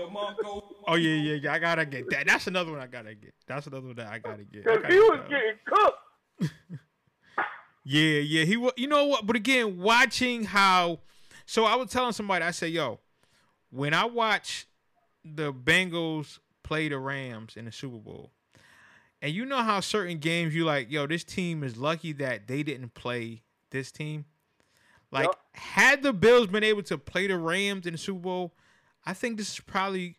Oh 0.87 0.95
yeah, 0.95 1.15
yeah, 1.15 1.39
yeah. 1.41 1.53
I 1.53 1.59
gotta 1.59 1.85
get 1.85 2.09
that. 2.09 2.27
That's 2.27 2.47
another 2.47 2.71
one 2.71 2.81
I 2.81 2.87
gotta 2.87 3.15
get. 3.15 3.33
That's 3.47 3.67
another 3.67 3.87
one 3.87 3.95
that 3.95 4.07
I 4.07 4.19
gotta 4.19 4.43
get. 4.43 4.63
Because 4.63 4.83
he 4.91 4.99
was 4.99 5.19
get 5.29 5.29
getting 5.29 5.59
cooked. 5.65 6.51
Yeah, 7.89 8.19
yeah. 8.19 8.43
He 8.43 8.57
was. 8.57 8.73
You 8.75 8.87
know 8.87 9.05
what? 9.05 9.25
But 9.25 9.37
again, 9.37 9.77
watching 9.77 10.43
how. 10.43 10.99
So 11.45 11.63
I 11.63 11.75
was 11.75 11.89
telling 11.89 12.11
somebody, 12.11 12.43
I 12.43 12.51
said, 12.51 12.71
"Yo, 12.71 12.99
when 13.69 13.93
I 13.93 14.03
watch 14.03 14.67
the 15.23 15.53
Bengals 15.53 16.39
play 16.63 16.89
the 16.89 16.99
Rams 16.99 17.55
in 17.55 17.63
the 17.63 17.71
Super 17.71 17.95
Bowl, 17.95 18.33
and 19.21 19.33
you 19.33 19.45
know 19.45 19.63
how 19.63 19.79
certain 19.79 20.17
games 20.17 20.53
you 20.53 20.65
like, 20.65 20.91
yo, 20.91 21.07
this 21.07 21.23
team 21.23 21.63
is 21.63 21.77
lucky 21.77 22.11
that 22.13 22.47
they 22.47 22.61
didn't 22.61 22.93
play 22.93 23.43
this 23.71 23.89
team. 23.89 24.25
Like, 25.11 25.25
Yup. 25.25 25.39
had 25.53 26.03
the 26.03 26.13
Bills 26.13 26.47
been 26.47 26.63
able 26.63 26.83
to 26.83 26.97
play 26.97 27.27
the 27.27 27.37
Rams 27.37 27.85
in 27.85 27.93
the 27.93 27.97
Super 27.97 28.19
Bowl, 28.19 28.53
I 29.05 29.13
think 29.13 29.37
this 29.37 29.53
is 29.53 29.59
probably 29.61 30.17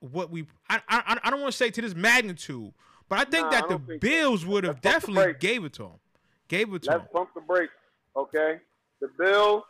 what 0.00 0.30
we. 0.30 0.46
I 0.68 0.80
I, 0.88 1.18
I 1.24 1.30
don't 1.30 1.40
want 1.40 1.52
to 1.52 1.56
say 1.56 1.70
to 1.70 1.80
this 1.82 1.94
magnitude, 1.94 2.72
but 3.08 3.18
I 3.18 3.24
think 3.24 3.44
Nah, 3.44 3.50
that 3.50 3.64
I 3.64 3.68
the 3.68 3.78
think 3.78 4.02
so. 4.02 4.08
Bills 4.08 4.46
would 4.46 4.64
have 4.64 4.76
Let's 4.76 4.80
pump 4.82 5.04
the 5.04 5.12
definitely 5.12 5.34
gave 5.40 5.64
it 5.64 5.72
to 5.74 5.84
him. 5.84 6.00
Gave 6.48 6.72
it 6.72 6.82
to 6.84 6.90
them. 6.90 6.98
Let's 7.00 7.10
him. 7.10 7.12
pump 7.12 7.30
the 7.34 7.40
brakes, 7.42 7.72
okay? 8.16 8.60
The 9.00 9.08
Bills 9.18 9.62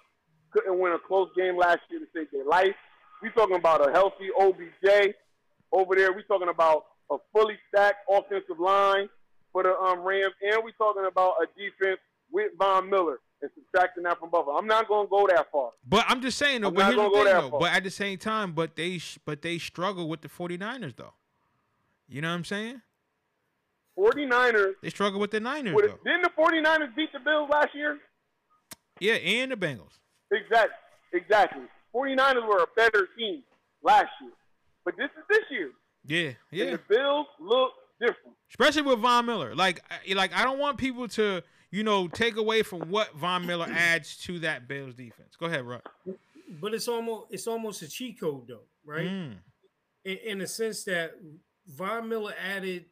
couldn't 0.52 0.78
win 0.78 0.92
a 0.92 0.98
close 0.98 1.28
game 1.36 1.56
last 1.56 1.80
year 1.90 1.98
to 2.00 2.06
save 2.14 2.30
their 2.30 2.44
life. 2.44 2.74
We 3.22 3.30
talking 3.30 3.56
about 3.56 3.88
a 3.88 3.90
healthy 3.92 4.28
OBJ 4.38 5.14
over 5.72 5.96
there. 5.96 6.12
We 6.12 6.22
talking 6.24 6.48
about 6.48 6.84
a 7.10 7.16
fully 7.32 7.58
stacked 7.68 8.06
offensive 8.08 8.60
line 8.60 9.08
for 9.52 9.62
the 9.64 9.76
um, 9.76 10.00
Rams, 10.00 10.34
and 10.42 10.62
we 10.64 10.72
talking 10.78 11.06
about 11.06 11.34
a 11.42 11.46
defense 11.58 11.98
with 12.30 12.52
Von 12.58 12.88
Miller 12.88 13.18
and 13.44 13.50
subtracting 13.54 14.04
that 14.04 14.18
from 14.18 14.30
Buffalo. 14.30 14.56
I'm 14.56 14.66
not 14.66 14.88
going 14.88 15.06
to 15.06 15.10
go 15.10 15.26
that 15.28 15.50
far. 15.52 15.70
But 15.86 16.04
I'm 16.08 16.20
just 16.20 16.38
saying 16.38 16.62
though, 16.62 16.68
I'm 16.68 16.74
but 16.74 16.84
here's 16.86 16.96
the 16.96 17.02
gonna 17.02 17.10
go 17.10 17.16
thing 17.16 17.24
that 17.34 17.40
though. 17.42 17.50
far. 17.50 17.60
But 17.60 17.72
at 17.72 17.84
the 17.84 17.90
same 17.90 18.18
time, 18.18 18.52
but 18.52 18.74
they 18.76 18.98
sh- 18.98 19.18
but 19.24 19.42
they 19.42 19.58
struggle 19.58 20.08
with 20.08 20.22
the 20.22 20.28
49ers 20.28 20.96
though. 20.96 21.12
You 22.08 22.20
know 22.20 22.28
what 22.28 22.34
I'm 22.34 22.44
saying? 22.44 22.82
49ers. 23.98 24.72
They 24.82 24.90
struggle 24.90 25.20
with 25.20 25.30
the 25.30 25.40
Niners 25.40 25.74
though. 25.74 25.98
didn't 26.04 26.22
the 26.22 26.30
49ers 26.36 26.94
beat 26.96 27.12
the 27.12 27.20
Bills 27.20 27.48
last 27.50 27.74
year? 27.74 27.98
Yeah, 29.00 29.14
and 29.14 29.52
the 29.52 29.56
Bengals. 29.56 29.98
Exactly. 30.32 30.74
Exactly. 31.12 31.62
49ers 31.94 32.46
were 32.48 32.62
a 32.62 32.66
better 32.76 33.08
team 33.16 33.42
last 33.82 34.08
year. 34.20 34.32
But 34.84 34.96
this 34.96 35.10
is 35.16 35.24
this 35.30 35.42
year. 35.50 35.70
Yeah, 36.06 36.26
And 36.28 36.36
yeah. 36.50 36.70
the 36.72 36.80
Bills 36.88 37.26
look 37.40 37.72
different. 38.00 38.36
Especially 38.50 38.82
with 38.82 38.98
Von 38.98 39.26
Miller. 39.26 39.54
Like 39.54 39.82
like 40.14 40.32
I 40.34 40.44
don't 40.44 40.58
want 40.58 40.76
people 40.76 41.06
to, 41.08 41.42
you 41.74 41.82
know, 41.82 42.06
take 42.06 42.36
away 42.36 42.62
from 42.62 42.88
what 42.88 43.12
Von 43.16 43.44
Miller 43.46 43.66
adds 43.68 44.16
to 44.18 44.38
that 44.38 44.68
Bills 44.68 44.94
defense. 44.94 45.34
Go 45.36 45.46
ahead, 45.46 45.64
Ruck. 45.64 45.90
But 46.60 46.72
it's 46.72 46.86
almost 46.86 47.26
it's 47.30 47.48
almost 47.48 47.82
a 47.82 47.88
cheat 47.88 48.20
code 48.20 48.46
though, 48.46 48.62
right? 48.86 49.08
Mm. 49.08 49.34
In, 50.04 50.18
in 50.24 50.38
the 50.38 50.46
sense 50.46 50.84
that 50.84 51.14
Von 51.66 52.08
Miller 52.08 52.32
added 52.40 52.84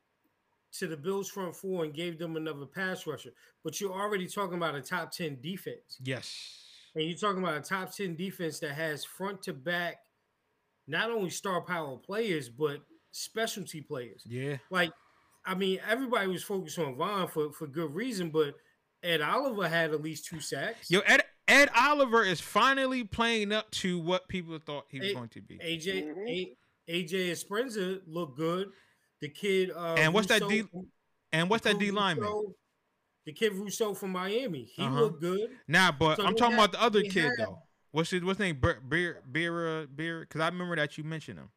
to 0.78 0.88
the 0.88 0.96
Bills 0.96 1.28
front 1.28 1.54
four 1.54 1.84
and 1.84 1.94
gave 1.94 2.18
them 2.18 2.36
another 2.36 2.66
pass 2.66 3.06
rusher. 3.06 3.30
But 3.62 3.80
you're 3.80 3.92
already 3.92 4.26
talking 4.26 4.56
about 4.56 4.74
a 4.74 4.80
top 4.80 5.12
10 5.12 5.38
defense. 5.40 5.98
Yes. 6.02 6.64
And 6.96 7.04
you're 7.04 7.16
talking 7.16 7.42
about 7.42 7.58
a 7.58 7.60
top 7.60 7.94
10 7.94 8.16
defense 8.16 8.58
that 8.60 8.72
has 8.72 9.04
front 9.04 9.42
to 9.42 9.52
back 9.52 9.98
not 10.88 11.10
only 11.10 11.30
star 11.30 11.60
power 11.60 11.96
players, 11.98 12.48
but 12.48 12.78
specialty 13.12 13.80
players. 13.80 14.22
Yeah. 14.26 14.56
Like, 14.70 14.90
I 15.44 15.54
mean, 15.54 15.78
everybody 15.88 16.26
was 16.28 16.42
focused 16.42 16.78
on 16.78 16.96
Von 16.96 17.28
for, 17.28 17.52
for 17.52 17.66
good 17.66 17.94
reason, 17.94 18.30
but 18.30 18.54
Ed 19.02 19.20
Oliver 19.20 19.68
had 19.68 19.92
at 19.92 20.02
least 20.02 20.26
two 20.26 20.40
sacks. 20.40 20.90
Yo, 20.90 21.00
Ed 21.00 21.22
Ed 21.48 21.70
Oliver 21.76 22.22
is 22.22 22.40
finally 22.40 23.04
playing 23.04 23.52
up 23.52 23.70
to 23.72 23.98
what 23.98 24.28
people 24.28 24.58
thought 24.64 24.86
he 24.88 24.98
was 25.00 25.08
Hey, 25.08 25.14
going 25.14 25.28
to 25.30 25.40
be. 25.42 25.58
AJ 25.58 26.02
Mhm. 26.04 26.28
A- 26.28 26.56
AJ 26.88 27.30
Epenesa 27.32 28.00
looked 28.06 28.36
good. 28.36 28.70
The 29.20 29.28
kid 29.28 29.70
uh 29.70 29.94
And 29.98 30.14
what's 30.14 30.28
that 30.28 30.48
D- 30.48 30.64
And 31.32 31.48
what's 31.50 31.64
that 31.64 31.78
D 31.78 31.90
lineman? 31.90 32.24
Rousseau- 32.24 32.56
The 33.24 33.32
kid 33.32 33.52
Rousseau 33.52 33.94
from 33.94 34.10
Miami. 34.10 34.64
He 34.64 34.82
Uh-huh. 34.82 35.00
looked 35.00 35.20
good. 35.20 35.56
Nah, 35.68 35.92
but 35.92 36.16
So 36.16 36.24
I'm 36.26 36.34
talking 36.34 36.56
had- 36.56 36.64
about 36.64 36.72
the 36.72 36.82
other 36.82 37.02
kid 37.02 37.24
had- 37.24 37.32
though. 37.38 37.62
What's 37.92 38.10
his 38.10 38.22
what's 38.24 38.38
his 38.38 38.44
name? 38.46 38.60
Beer 38.60 38.80
Beer 38.80 39.22
Beer 39.30 39.86
Beer 39.86 40.20
because 40.20 40.40
I 40.40 40.48
remember 40.48 40.76
that 40.76 40.96
you 40.96 41.04
mentioned 41.04 41.38
him. 41.38 41.50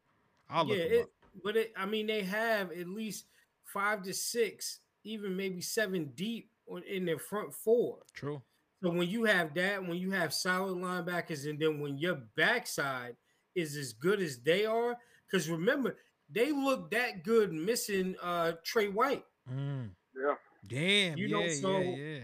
I'll 0.48 0.64
look 0.66 0.76
yeah, 0.78 0.84
him 0.84 0.92
it, 0.92 1.02
up. 1.02 1.10
but 1.42 1.56
it, 1.56 1.72
I 1.76 1.86
mean, 1.86 2.06
they 2.06 2.22
have 2.22 2.70
at 2.72 2.86
least 2.88 3.26
five 3.64 4.02
to 4.02 4.12
six, 4.14 4.80
even 5.02 5.36
maybe 5.36 5.60
seven 5.60 6.12
deep 6.14 6.44
on, 6.44 6.55
in 6.88 7.04
their 7.04 7.18
front 7.18 7.52
four. 7.52 7.98
True. 8.14 8.42
So 8.82 8.90
when 8.90 9.08
you 9.08 9.24
have 9.24 9.54
that, 9.54 9.82
when 9.86 9.98
you 9.98 10.10
have 10.10 10.34
solid 10.34 10.76
linebackers, 10.76 11.48
and 11.48 11.58
then 11.58 11.80
when 11.80 11.98
your 11.98 12.20
backside 12.36 13.16
is 13.54 13.76
as 13.76 13.92
good 13.92 14.20
as 14.20 14.38
they 14.38 14.66
are, 14.66 14.96
because 15.30 15.48
remember 15.48 15.96
they 16.30 16.52
look 16.52 16.90
that 16.90 17.24
good 17.24 17.52
missing 17.52 18.14
uh 18.22 18.52
Trey 18.64 18.88
White. 18.88 19.24
Mm. 19.50 19.90
Yeah. 20.14 20.34
Damn. 20.66 21.18
You 21.18 21.28
yeah, 21.28 21.36
know, 21.36 21.48
so- 21.48 21.80
yeah, 21.80 21.96
yeah. 21.96 22.20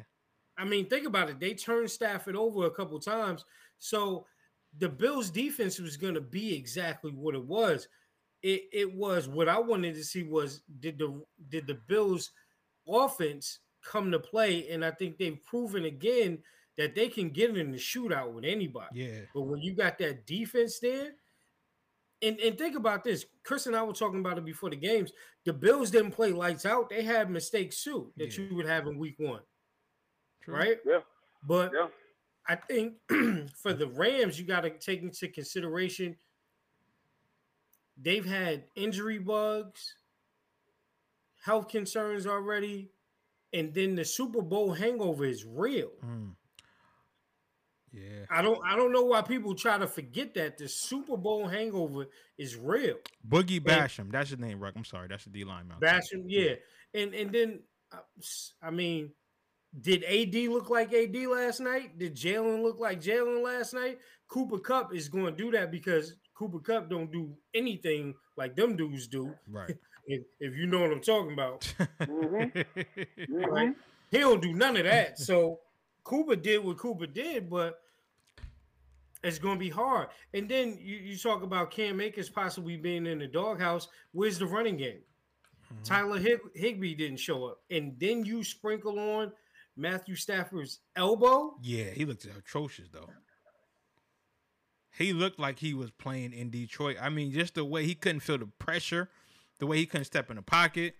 I 0.59 0.65
mean, 0.65 0.87
think 0.87 1.07
about 1.07 1.31
it. 1.31 1.41
They 1.41 1.55
turned 1.55 1.91
Stafford 1.91 2.37
over 2.37 2.67
a 2.67 2.71
couple 2.71 2.99
times. 3.01 3.45
So 3.79 4.27
the 4.79 4.89
Bills 4.89 5.31
defense 5.31 5.79
was 5.79 5.97
going 5.97 6.15
to 6.15 6.21
be 6.21 6.55
exactly 6.55 7.11
what 7.11 7.35
it 7.35 7.45
was. 7.45 7.89
It, 8.43 8.65
it 8.73 8.95
was 8.95 9.29
what 9.29 9.49
I 9.49 9.59
wanted 9.59 9.95
to 9.95 10.05
see 10.05 10.25
was 10.25 10.63
did 10.81 10.99
the 10.99 11.23
did 11.49 11.67
the 11.67 11.79
Bills 11.87 12.31
offense 12.87 13.61
come 13.85 14.11
to 14.13 14.19
play? 14.19 14.69
And 14.71 14.85
I 14.85 14.91
think 14.91 15.19
they've 15.19 15.43
proven 15.45 15.85
again 15.85 16.39
that 16.79 16.95
they 16.95 17.09
can 17.09 17.31
get 17.31 17.57
in 17.57 17.71
the 17.71 17.79
shootout 17.79 18.33
with 18.33 18.45
anybody. 18.45 19.01
Yeah. 19.01 19.21
But 19.35 19.43
when 19.43 19.61
you 19.61 19.75
got 19.75 19.99
that 19.99 20.27
defense 20.27 20.79
there, 20.79 21.13
and, 22.23 22.39
and 22.41 22.57
think 22.57 22.77
about 22.77 23.03
this, 23.05 23.27
Chris 23.45 23.67
and 23.67 23.75
I 23.75 23.83
were 23.83 23.93
talking 23.93 24.21
about 24.21 24.39
it 24.39 24.45
before 24.45 24.71
the 24.71 24.77
games. 24.77 25.13
The 25.45 25.53
Bills 25.53 25.91
didn't 25.91 26.13
play 26.13 26.33
lights 26.33 26.65
out. 26.65 26.89
They 26.89 27.03
had 27.03 27.29
mistakes 27.31 27.83
too 27.83 28.13
that 28.17 28.37
Yeah. 28.39 28.45
you 28.45 28.55
would 28.57 28.67
have 28.67 28.87
in 28.87 28.97
week 28.97 29.17
one, 29.19 29.41
True. 30.43 30.55
right? 30.55 30.79
Yeah. 30.87 31.01
But 31.47 31.73
Yeah. 31.75 31.89
I 32.49 32.55
think 32.57 32.95
for 33.57 33.73
the 33.73 33.89
Rams, 33.89 34.39
you 34.39 34.47
got 34.47 34.61
to 34.63 34.71
take 34.71 35.03
into 35.03 35.29
consideration 35.29 36.17
they've 38.01 38.25
had 38.25 38.65
injury 38.75 39.19
bugs, 39.19 39.95
health 41.45 41.69
concerns 41.69 42.27
already, 42.27 42.91
and 43.53 43.75
then 43.75 43.95
the 43.95 44.05
Super 44.05 44.43
Bowl 44.43 44.73
hangover 44.73 45.25
is 45.25 45.45
real. 45.45 45.91
Mm. 46.05 46.35
Yeah. 47.93 48.25
I 48.31 48.41
don't 48.41 48.59
I 48.67 48.75
don't 48.75 48.93
know 48.93 49.05
why 49.05 49.21
people 49.21 49.55
try 49.55 49.77
to 49.77 49.87
forget 49.87 50.35
that 50.35 50.57
the 50.57 50.69
Super 50.69 51.17
Bowl 51.17 51.47
hangover 51.47 52.07
is 52.39 52.57
real. 52.57 52.97
Boogie 53.29 53.61
Basham. 53.61 54.11
That's 54.11 54.31
his 54.31 54.39
name, 54.39 54.61
Ruck. 54.61 54.75
I'm 54.77 54.85
sorry. 54.85 55.09
That's 55.09 55.25
the 55.25 55.31
D 55.31 55.45
line. 55.45 55.71
Basham, 55.81 56.25
yeah. 56.27 56.55
And 56.95 57.15
and 57.15 57.31
then 57.31 57.61
I 58.63 58.71
mean, 58.71 59.11
did 59.79 60.05
AD 60.05 60.35
look 60.51 60.71
like 60.71 60.95
AD 60.95 61.15
last 61.15 61.61
night? 61.61 61.99
Did 61.99 62.15
Jalen 62.15 62.63
look 62.63 62.79
like 62.79 63.01
Jalen 63.01 63.43
last 63.43 63.75
night? 63.75 63.99
Cooper 64.29 64.59
Kupp 64.59 64.95
is 64.95 65.09
going 65.09 65.37
to 65.37 65.45
do 65.45 65.51
that 65.51 65.71
because 65.71 66.15
Cooper 66.35 66.61
Kupp 66.61 66.89
don't 66.89 67.13
do 67.13 67.35
anything 67.53 68.15
like 68.37 68.57
them 68.57 68.77
dudes 68.77 69.07
do. 69.07 69.35
Right. 69.47 69.77
If, 70.07 70.23
if 70.41 70.57
you 70.57 70.67
know 70.67 70.81
what 70.81 70.91
I'm 70.91 71.01
talking 71.01 71.33
about, 71.33 71.61
Mhm. 72.01 72.65
right? 73.29 73.75
He 74.11 74.19
don't 74.19 74.43
do 74.43 74.53
none 74.53 74.77
of 74.77 74.85
that. 74.85 75.19
So 75.19 75.61
Cooper 76.05 76.37
did 76.37 76.63
what 76.65 76.77
Cooper 76.79 77.07
did, 77.07 77.49
but 77.49 77.81
it's 79.23 79.39
going 79.39 79.57
to 79.57 79.61
be 79.61 79.71
hard. 79.71 80.09
And 80.35 80.49
then 80.49 80.77
you, 80.81 80.97
you 80.97 81.17
talk 81.17 81.43
about 81.43 81.71
Cam 81.71 82.01
Akers 82.01 82.29
possibly 82.29 82.77
being 82.77 83.07
in 83.07 83.19
the 83.21 83.27
doghouse. 83.29 83.89
Where's 84.13 84.39
the 84.39 84.47
running 84.47 84.77
game? 84.77 85.01
Mhm. 85.73 85.85
Tyler 85.85 86.19
Hig- 86.19 86.41
Higbee 86.57 86.95
didn't 86.95 87.19
show 87.21 87.47
up, 87.47 87.61
and 87.71 87.99
then 87.99 88.25
you 88.25 88.43
sprinkle 88.45 88.99
on 88.99 89.33
Matthew 89.77 90.17
Stafford's 90.17 90.81
elbow. 90.97 91.57
Yeah, 91.63 91.85
he 91.91 92.05
looked 92.05 92.25
atrocious 92.27 92.89
though. 92.91 93.09
He 94.99 95.15
looked 95.15 95.39
like 95.39 95.59
he 95.59 95.73
was 95.73 95.91
playing 95.91 96.35
in 96.35 96.51
Detroit. 96.51 96.97
I 97.01 97.09
mean, 97.09 97.33
just 97.33 97.55
the 97.55 97.65
way 97.65 97.87
he 97.87 97.95
couldn't 97.95 98.21
feel 98.21 98.37
the 98.37 98.47
pressure, 98.47 99.09
the 99.59 99.67
way 99.67 99.79
he 99.79 99.87
couldn't 99.87 100.05
step 100.07 100.31
in 100.31 100.37
the 100.37 100.43
pocket. 100.43 100.95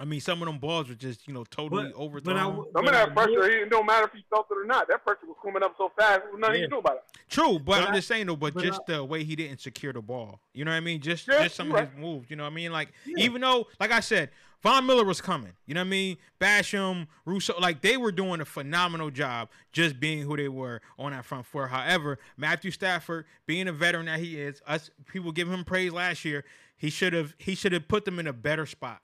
I 0.00 0.06
mean, 0.06 0.20
some 0.22 0.40
of 0.40 0.46
them 0.46 0.58
balls 0.58 0.88
were 0.88 0.94
just, 0.94 1.28
you 1.28 1.34
know, 1.34 1.44
totally 1.44 1.84
But- 1.92 1.94
overthrown. 1.96 2.34
but 2.34 2.40
I 2.40 2.44
w- 2.44 2.64
Some 2.64 2.72
but 2.72 2.86
of 2.86 2.92
that 2.92 3.14
pressure, 3.14 3.42
it 3.44 3.68
don't 3.68 3.84
matter 3.84 4.06
if 4.06 4.12
he 4.12 4.24
felt 4.30 4.46
it 4.50 4.54
or 4.56 4.64
not. 4.64 4.88
That 4.88 5.04
pressure 5.04 5.26
was 5.26 5.36
coming 5.42 5.62
up 5.62 5.74
so 5.76 5.92
fast, 5.98 6.22
there 6.22 6.30
was 6.32 6.40
nothing 6.40 6.54
Yeah. 6.56 6.60
you 6.62 6.68
can 6.68 6.76
do 6.76 6.78
about 6.78 6.96
it. 6.96 7.04
True, 7.28 7.58
but, 7.58 7.64
But 7.66 7.82
I'm 7.82 7.92
I- 7.92 7.96
just 7.96 8.08
saying 8.08 8.26
though, 8.26 8.36
but, 8.36 8.54
but 8.54 8.62
just 8.64 8.80
the 8.86 9.04
way 9.04 9.22
he 9.22 9.36
didn't 9.36 9.60
secure 9.60 9.92
the 9.92 10.00
ball. 10.00 10.40
You 10.54 10.64
know 10.64 10.70
what 10.70 10.78
I 10.78 10.80
mean? 10.80 11.02
Just 11.02 11.28
Yeah, 11.28 11.42
just 11.42 11.56
some 11.56 11.68
you're 11.68 11.78
of 11.80 11.90
his 11.92 11.98
moves. 11.98 12.30
You 12.30 12.36
know 12.36 12.44
what 12.44 12.52
I 12.52 12.54
mean? 12.54 12.72
Like 12.72 12.90
Yeah. 13.04 13.24
even 13.24 13.42
though, 13.42 13.68
like 13.78 13.92
I 13.92 14.00
said, 14.00 14.30
Von 14.62 14.86
Miller 14.86 15.04
was 15.04 15.20
coming. 15.20 15.52
You 15.66 15.74
know 15.74 15.80
what 15.80 15.86
I 15.86 15.90
mean? 15.90 16.16
Basham, 16.40 17.08
Rousseau, 17.26 17.58
like 17.58 17.82
they 17.82 17.96
were 17.96 18.12
doing 18.12 18.40
a 18.40 18.44
phenomenal 18.44 19.10
job 19.10 19.50
just 19.72 19.98
being 20.00 20.22
who 20.22 20.36
they 20.36 20.48
were 20.48 20.80
on 20.98 21.10
that 21.12 21.24
front 21.24 21.44
four. 21.46 21.66
However, 21.66 22.18
Matthew 22.36 22.70
Stafford, 22.70 23.26
being 23.44 23.66
a 23.68 23.72
veteran 23.72 24.06
that 24.06 24.20
he 24.20 24.40
is, 24.40 24.62
us 24.66 24.90
people 25.06 25.32
give 25.32 25.50
him 25.50 25.64
praise 25.64 25.92
last 25.92 26.24
year. 26.24 26.44
He 26.82 26.90
should 26.90 27.12
have 27.12 27.32
he 27.38 27.54
should 27.54 27.70
have 27.70 27.86
put 27.86 28.04
them 28.04 28.18
in 28.18 28.26
a 28.26 28.32
better 28.32 28.66
spot. 28.66 29.00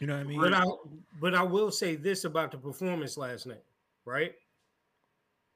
You 0.00 0.06
know 0.06 0.14
what 0.14 0.20
I 0.20 0.28
mean? 0.28 0.40
But 0.40 0.54
I 0.54 0.64
but 1.20 1.34
I 1.34 1.42
will 1.42 1.72
say 1.72 1.96
this 1.96 2.22
about 2.24 2.52
the 2.52 2.56
performance 2.58 3.16
last 3.16 3.46
night, 3.48 3.64
right? 4.04 4.32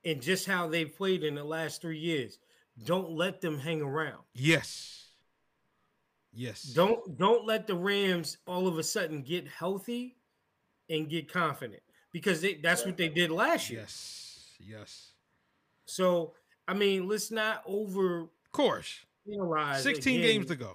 And 0.05 0.21
just 0.21 0.47
how 0.47 0.67
they 0.69 0.85
played 0.85 1.23
in 1.23 1.37
the 1.37 1.45
last 1.45 1.81
three 1.81 1.99
years. 2.01 2.41
Don't 2.85 3.13
let 3.13 3.41
them 3.41 3.57
hang 3.61 3.81
around. 3.83 4.19
yes. 4.35 5.01
Yes. 6.33 6.65
Don't 6.65 7.17
don't 7.17 7.47
let 7.47 7.69
the 7.69 7.77
Rams 7.77 8.39
all 8.49 8.67
of 8.67 8.77
a 8.77 8.83
sudden 8.83 9.23
get 9.23 9.47
healthy 9.47 10.17
and 10.91 11.09
get 11.09 11.33
confident 11.33 11.81
because 12.11 12.41
they, 12.41 12.55
that's 12.55 12.85
what 12.85 12.97
they 12.97 13.09
did 13.09 13.31
last 13.31 13.71
year. 13.71 13.83
Yes. 13.83 14.57
Yes. 14.59 15.13
So 15.87 16.35
I 16.67 16.75
mean, 16.75 17.07
let's 17.07 17.31
not 17.31 17.63
over 17.65 18.23
Of 18.23 18.51
course. 18.51 19.05
analyze. 19.33 19.85
16 19.85 20.19
again, 20.19 20.27
games 20.29 20.47
to 20.47 20.57
go. 20.57 20.75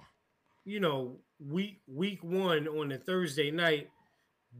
You 0.64 0.80
know, 0.80 1.16
week 1.38 1.80
week 1.86 2.22
one 2.22 2.68
on 2.68 2.92
a 2.92 2.98
Thursday 2.98 3.50
night, 3.50 3.88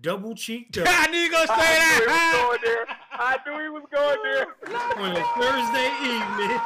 double 0.00 0.34
cheeked 0.34 0.78
up 0.78 0.86
I 0.88 1.06
knew 1.08 1.18
you 1.18 1.30
gonna 1.30 1.46
say 1.46 1.54
I 1.56 1.98
knew 1.98 2.02
he 2.02 2.08
was 2.08 2.08
that. 2.08 2.46
going 2.48 2.58
there. 2.64 2.96
I 3.12 3.38
knew 3.46 3.62
he 3.62 3.68
was 3.68 3.84
going 3.92 4.22
there. 4.22 4.46
on 5.04 5.16
a 5.16 5.24
Thursday 5.36 5.90
evening. 6.02 6.60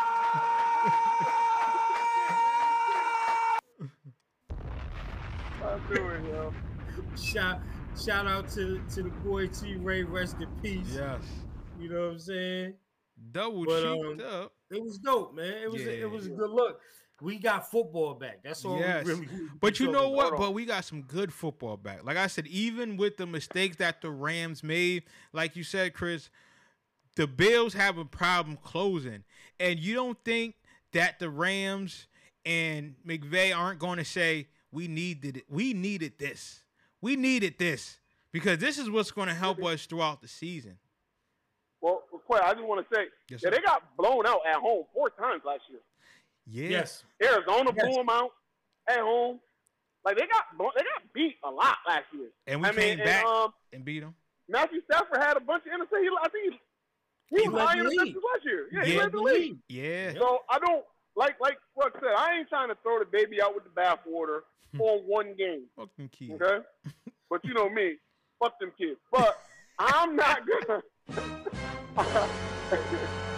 I 5.62 5.78
knew 5.90 6.06
it, 6.08 6.24
yo. 6.28 6.52
Shout 7.20 7.60
shout 8.00 8.26
out 8.26 8.48
to 8.50 8.80
to 8.94 9.02
the 9.02 9.08
boy 9.24 9.46
T 9.48 9.76
Ray, 9.76 10.02
rest 10.02 10.36
in 10.40 10.48
peace. 10.62 10.94
yes. 10.94 11.22
You 11.80 11.88
know 11.88 12.00
what 12.02 12.10
I'm 12.12 12.18
saying? 12.18 12.74
Double 13.32 13.64
But, 13.64 13.82
cheeked 13.82 14.22
um, 14.22 14.42
up. 14.42 14.52
It 14.70 14.82
was 14.82 14.98
dope, 14.98 15.34
man. 15.34 15.54
It 15.62 15.70
was 15.70 15.82
Yeah. 15.82 15.90
it 15.92 16.10
was 16.10 16.26
a 16.26 16.30
good 16.30 16.50
look. 16.50 16.80
We 17.20 17.38
got 17.38 17.70
football 17.70 18.14
back. 18.14 18.40
That's 18.42 18.64
all. 18.64 18.78
Yes. 18.78 19.04
We 19.04 19.12
really, 19.12 19.26
we 19.26 19.48
But 19.60 19.80
you 19.80 19.90
know 19.90 20.10
what? 20.10 20.36
But 20.36 20.52
we 20.52 20.64
got 20.64 20.84
some 20.84 21.02
good 21.02 21.32
football 21.32 21.76
back. 21.76 22.04
Like 22.04 22.16
I 22.16 22.26
said, 22.26 22.46
even 22.48 22.96
with 22.96 23.16
the 23.16 23.26
mistakes 23.26 23.76
that 23.76 24.00
the 24.02 24.10
Rams 24.10 24.62
made, 24.62 25.04
like 25.32 25.56
you 25.56 25.62
said, 25.62 25.94
Chris, 25.94 26.28
the 27.16 27.26
Bills 27.26 27.74
have 27.74 27.98
a 27.98 28.04
problem 28.04 28.56
closing. 28.56 29.24
And 29.60 29.78
you 29.78 29.94
don't 29.94 30.18
think 30.24 30.56
that 30.92 31.18
the 31.18 31.30
Rams 31.30 32.08
and 32.44 32.96
McVay 33.06 33.56
aren't 33.56 33.78
going 33.78 33.98
to 33.98 34.04
say, 34.04 34.48
we 34.72 34.88
needed 34.88 35.36
it. 35.36 35.44
We 35.48 35.72
needed 35.72 36.18
this. 36.18 36.62
We 37.00 37.16
needed 37.16 37.58
this. 37.58 37.98
Because 38.32 38.58
this 38.58 38.78
is 38.78 38.90
what's 38.90 39.12
going 39.12 39.28
to 39.28 39.34
help 39.34 39.64
us 39.64 39.86
throughout 39.86 40.20
the 40.20 40.26
season. 40.26 40.78
Well, 41.80 42.02
Quay, 42.28 42.40
I 42.40 42.54
just 42.54 42.64
want 42.64 42.84
to 42.88 42.94
say, 42.94 43.04
Yes, 43.30 43.40
yeah, 43.44 43.50
they 43.50 43.60
got 43.60 43.96
blown 43.96 44.26
out 44.26 44.40
at 44.48 44.56
home 44.56 44.84
four 44.92 45.10
times 45.10 45.42
last 45.46 45.62
year. 45.70 45.80
Yeah. 46.46 46.68
Yes. 46.68 47.04
Arizona 47.22 47.72
Yes. 47.76 47.86
blew 47.86 47.94
them 47.96 48.08
out 48.10 48.30
at 48.88 48.98
home. 49.00 49.40
Like 50.04 50.16
they 50.18 50.26
got 50.26 50.44
they 50.58 50.82
got 50.82 51.12
beat 51.14 51.36
a 51.44 51.50
lot 51.50 51.78
last 51.86 52.04
year. 52.12 52.28
And 52.46 52.60
we 52.60 52.68
I 52.68 52.72
came 52.72 52.98
mean, 52.98 53.06
back 53.06 53.24
and, 53.24 53.26
um, 53.34 53.54
and 53.72 53.84
beat 53.84 54.00
them. 54.00 54.14
Matthew 54.48 54.82
Stafford 54.84 55.22
had 55.22 55.36
a 55.38 55.40
bunch 55.40 55.64
of 55.66 55.72
interceptions. 55.72 56.02
He, 56.02 56.10
I 56.22 56.28
think 56.28 56.52
he, 57.30 57.36
he, 57.36 57.42
He 57.44 57.48
was 57.48 57.62
high 57.62 57.74
the 57.76 57.80
in 57.80 57.86
league. 57.88 57.98
interceptions 58.00 58.20
last 58.34 58.44
year. 58.44 58.66
Yeah, 58.70 58.84
he 58.84 58.92
Yeah. 58.94 59.00
led 59.00 59.12
the 59.12 59.18
league. 59.20 59.56
Yeah. 59.68 60.12
So 60.14 60.40
I 60.50 60.58
don't 60.58 60.84
like 61.16 61.40
like 61.40 61.56
Ruck 61.76 61.94
said. 61.94 62.12
I 62.16 62.36
ain't 62.38 62.48
trying 62.50 62.68
to 62.68 62.76
throw 62.82 62.98
the 62.98 63.06
baby 63.06 63.40
out 63.40 63.54
with 63.54 63.64
the 63.64 63.70
bathwater 63.70 64.40
on 64.78 64.98
one 65.06 65.34
game. 65.38 65.62
Fucking 65.76 66.08
key. 66.10 66.32
Okay, 66.34 66.58
but 67.30 67.42
you 67.44 67.54
know 67.54 67.70
me, 67.70 67.94
fuck 68.42 68.58
them 68.58 68.72
kids. 68.76 68.98
But 69.10 69.40
I'm 69.78 70.14
not 70.16 70.40
gonna. 70.46 70.82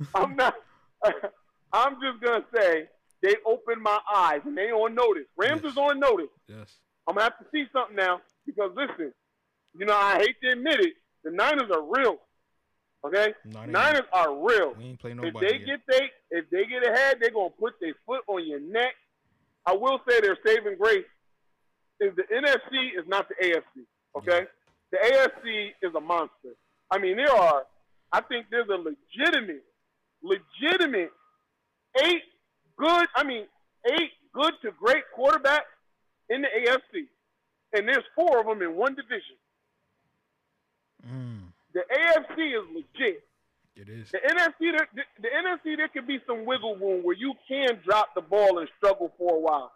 I'm 0.14 0.36
not. 0.36 0.54
I'm 1.72 1.94
just 2.00 2.22
gonna 2.22 2.44
say 2.54 2.88
they 3.22 3.36
opened 3.46 3.82
my 3.82 3.98
eyes 4.14 4.40
and 4.44 4.56
they 4.56 4.70
on 4.70 4.94
notice. 4.94 5.26
Rams 5.36 5.60
Yes. 5.64 5.72
is 5.72 5.78
on 5.78 6.00
notice. 6.00 6.30
Yes. 6.48 6.68
I'm 7.08 7.14
gonna 7.14 7.24
have 7.24 7.38
to 7.38 7.46
see 7.52 7.64
something 7.72 7.96
now 7.96 8.20
because 8.46 8.70
listen, 8.76 9.12
you 9.78 9.86
know 9.86 9.94
I 9.96 10.18
hate 10.18 10.36
to 10.42 10.50
admit 10.52 10.80
it, 10.80 10.94
the 11.24 11.30
Niners 11.30 11.70
are 11.70 11.82
real. 11.82 12.16
Okay, 13.04 13.32
Niners 13.46 14.02
are 14.12 14.34
real. 14.34 14.74
We 14.76 14.84
ain't 14.84 14.98
play 15.00 15.14
nobody. 15.14 15.46
If 15.46 15.52
they 15.52 15.58
yet. 15.58 15.66
get 15.66 15.80
they 15.88 16.10
if 16.38 16.50
they 16.50 16.64
get 16.66 16.86
ahead, 16.86 17.16
they're 17.20 17.30
gonna 17.30 17.48
put 17.50 17.74
their 17.80 17.94
foot 18.06 18.22
on 18.26 18.46
your 18.46 18.60
neck. 18.60 18.92
I 19.64 19.72
will 19.74 20.00
say 20.08 20.20
they're 20.20 20.38
saving 20.44 20.76
grace 20.78 21.04
is 22.00 22.14
the 22.16 22.22
NFC 22.34 22.98
is 22.98 23.06
not 23.06 23.26
the 23.28 23.34
AFC. 23.46 23.84
Okay, 24.16 24.46
the 24.90 24.98
AFC 24.98 25.70
is 25.82 25.94
a 25.94 26.00
monster. 26.00 26.56
I 26.90 26.98
mean, 26.98 27.16
there 27.16 27.32
are. 27.32 27.64
I 28.12 28.20
think 28.22 28.46
there's 28.50 28.68
a 28.68 28.76
legitimate, 28.76 29.62
legitimate 30.22 31.10
eight 32.04 32.22
good. 32.76 33.06
I 33.14 33.24
mean, 33.24 33.44
eight 33.92 34.10
good 34.34 34.52
to 34.62 34.70
great 34.78 35.04
quarterbacks 35.18 35.70
in 36.28 36.42
the 36.42 36.48
AFC, 36.48 37.06
and 37.72 37.88
there's 37.88 38.04
four 38.14 38.40
of 38.40 38.46
them 38.46 38.62
in 38.62 38.76
one 38.76 38.94
division. 38.94 39.36
Mm, 41.06 41.40
The 41.72 41.80
AFC 41.80 42.58
is 42.60 42.66
legit. 42.74 43.22
it 43.76 43.88
is. 43.88 44.10
The 44.10 44.18
NFC, 44.18 44.72
there, 44.76 44.88
the, 44.94 45.02
the 45.22 45.28
NFC, 45.28 45.76
there 45.76 45.88
could 45.88 46.06
be 46.06 46.20
some 46.26 46.44
wiggle 46.44 46.76
room 46.76 47.02
where 47.02 47.16
you 47.16 47.32
can 47.48 47.78
drop 47.84 48.14
the 48.14 48.20
ball 48.20 48.58
and 48.58 48.68
struggle 48.76 49.12
for 49.18 49.36
a 49.36 49.40
while. 49.40 49.72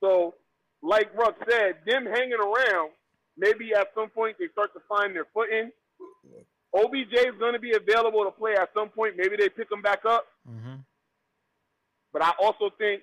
So, 0.00 0.34
like 0.82 1.14
Ruck 1.16 1.36
said, 1.50 1.76
them 1.86 2.04
hanging 2.06 2.34
around 2.40 2.90
maybe 3.36 3.74
at 3.74 3.88
some 3.96 4.08
point 4.10 4.36
they 4.38 4.46
start 4.52 4.72
to 4.74 4.80
find 4.88 5.14
their 5.14 5.26
footing. 5.34 5.70
OBJ 6.76 7.12
is 7.12 7.34
going 7.38 7.52
to 7.52 7.58
be 7.58 7.72
available 7.72 8.24
to 8.24 8.30
play 8.30 8.54
at 8.54 8.70
some 8.74 8.88
point. 8.88 9.14
Maybe 9.16 9.36
they 9.38 9.48
pick 9.48 9.70
him 9.70 9.82
back 9.82 10.04
up. 10.04 10.26
Mm-hmm. 10.50 10.76
But 12.12 12.22
I 12.22 12.32
also 12.40 12.70
think, 12.78 13.02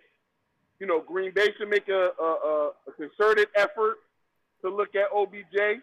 you 0.79 0.87
know, 0.87 1.01
Green 1.01 1.31
Bay 1.33 1.47
should 1.57 1.69
make 1.69 1.87
a, 1.89 2.09
a, 2.19 2.23
a, 2.23 2.71
a 2.87 2.91
concerted 2.97 3.47
effort 3.55 3.97
to 4.63 4.69
look 4.69 4.89
at 4.95 5.05
OBJ. 5.15 5.81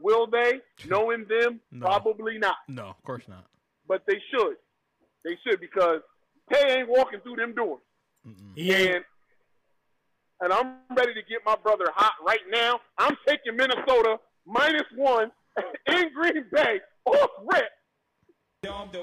Will 0.00 0.26
they? 0.26 0.60
Knowing 0.88 1.26
them, 1.28 1.60
No. 1.72 1.86
probably 1.86 2.38
not. 2.38 2.56
No, 2.68 2.84
of 2.86 3.02
course 3.04 3.24
not. 3.28 3.44
But 3.86 4.02
they 4.06 4.20
should. 4.32 4.54
They 5.24 5.36
should 5.46 5.60
because 5.60 6.00
Tay 6.52 6.78
ain't 6.80 6.88
walking 6.88 7.20
through 7.20 7.36
them 7.36 7.54
doors. 7.54 7.80
He 8.54 8.72
ain't. 8.72 8.96
And 8.96 9.04
and 10.40 10.52
I'm 10.52 10.74
ready 10.96 11.14
to 11.14 11.22
get 11.28 11.40
my 11.44 11.56
brother 11.56 11.86
hot 11.96 12.12
right 12.24 12.38
now. 12.48 12.78
I'm 12.96 13.16
taking 13.26 13.56
Minnesota 13.56 14.18
minus 14.46 14.84
one 14.94 15.32
in 15.86 16.12
Green 16.14 16.44
Bay 16.52 16.80
off 17.06 17.30
rip. 17.46 17.64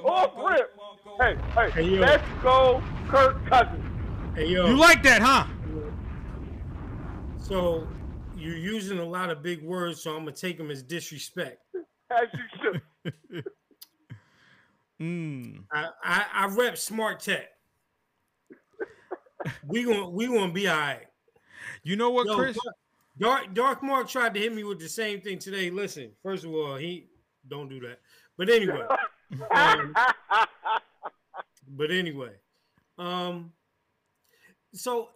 Off 0.06 0.32
rip. 0.38 0.72
Hey, 1.20 1.38
hey, 1.56 1.70
Hey, 1.72 1.84
yo. 1.96 2.02
let's 2.02 2.24
go, 2.44 2.84
Kirk 3.08 3.46
Cousins. 3.48 3.84
Hey, 4.36 4.48
yo. 4.48 4.68
You 4.68 4.78
like 4.78 5.02
that, 5.04 5.22
huh? 5.22 5.46
so 7.38 7.88
you're 8.36 8.58
using 8.58 9.00
a 9.00 9.06
lot 9.06 9.30
of 9.30 9.44
big 9.44 9.64
words, 9.64 10.02
so 10.02 10.12
I'm 10.12 10.20
gonna 10.26 10.32
take 10.34 10.58
them 10.58 10.72
as 10.72 10.84
disrespect. 10.84 11.60
As 12.12 12.28
you 12.34 12.82
should. 13.32 13.44
Mm. 15.02 15.66
I, 15.74 15.90
I, 16.04 16.26
I 16.34 16.46
rep 16.48 16.78
smart 16.78 17.20
tech. 17.20 17.50
we 19.68 19.84
gonna 19.84 20.10
we 20.10 20.26
gonna 20.28 20.54
be 20.54 20.70
all 20.70 20.78
right. 20.78 21.06
You 21.84 21.98
know 21.98 22.12
what, 22.12 22.28
Yo, 22.28 22.36
Chris? 22.38 22.58
Dark 23.18 23.54
Dark 23.54 23.82
Mark 23.82 24.10
tried 24.10 24.34
to 24.34 24.40
hit 24.40 24.54
me 24.54 24.64
with 24.64 24.80
the 24.80 24.90
same 24.90 25.22
thing 25.22 25.40
today. 25.40 25.70
Listen, 25.70 26.12
first 26.22 26.44
of 26.44 26.52
all, 26.52 26.76
he 26.76 27.08
don't 27.48 27.70
do 27.70 27.80
that. 27.82 28.00
But 28.38 28.50
anyway, 28.50 28.86
um, 29.52 29.96
but 31.70 31.92
anyway, 31.92 32.32
um, 32.98 33.54
so 34.74 35.10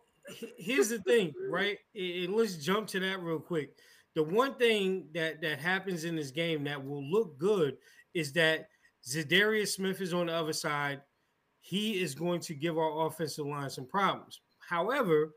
here's 0.57 0.89
the 0.89 0.99
thing, 0.99 1.33
right? 1.49 1.77
And- 1.95 2.35
let's 2.35 2.55
jump 2.57 2.87
to 2.89 2.99
that 3.01 3.21
real 3.21 3.39
quick. 3.39 3.75
The 4.15 4.23
one 4.23 4.55
thing 4.55 5.07
that 5.13 5.41
that 5.41 5.59
happens 5.59 6.03
in 6.05 6.15
this 6.15 6.31
game 6.31 6.63
that 6.63 6.83
will 6.83 7.03
look 7.03 7.37
good 7.37 7.77
is 8.13 8.33
that 8.33 8.69
Za'Darius 9.07 9.69
Smith 9.69 10.01
is 10.01 10.13
on 10.13 10.27
the 10.27 10.33
other 10.33 10.53
side. 10.53 11.01
He 11.59 12.01
is 12.01 12.15
going 12.15 12.39
to 12.41 12.53
give 12.55 12.77
our 12.77 13.05
offensive 13.05 13.45
line 13.45 13.69
some 13.69 13.85
problems. 13.85 14.41
However, 14.67 15.31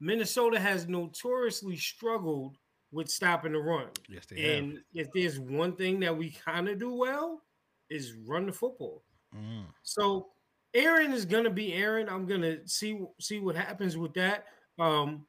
Minnesota 0.00 0.58
has 0.58 0.86
notoriously 0.88 1.76
struggled 1.76 2.56
with 2.92 3.08
stopping 3.08 3.52
the 3.52 3.58
run. 3.58 3.88
Yes, 4.08 4.26
they 4.26 4.40
have. 4.40 4.58
And 4.58 4.78
if 4.94 5.08
there's 5.12 5.38
one 5.38 5.76
thing 5.76 6.00
that 6.00 6.16
we 6.16 6.30
kind 6.30 6.68
of 6.68 6.78
do 6.78 6.94
well, 6.94 7.42
is 7.90 8.14
run 8.26 8.46
the 8.46 8.52
football. 8.52 9.02
Mm. 9.34 9.64
So 9.82 10.28
Aaron 10.74 11.12
is 11.12 11.24
gonna 11.24 11.50
be 11.50 11.72
Aaron. 11.74 12.08
I'm 12.08 12.26
gonna 12.26 12.66
see 12.66 13.00
see 13.20 13.40
what 13.40 13.56
happens 13.56 13.96
with 13.96 14.14
that. 14.14 14.46
Um, 14.78 15.26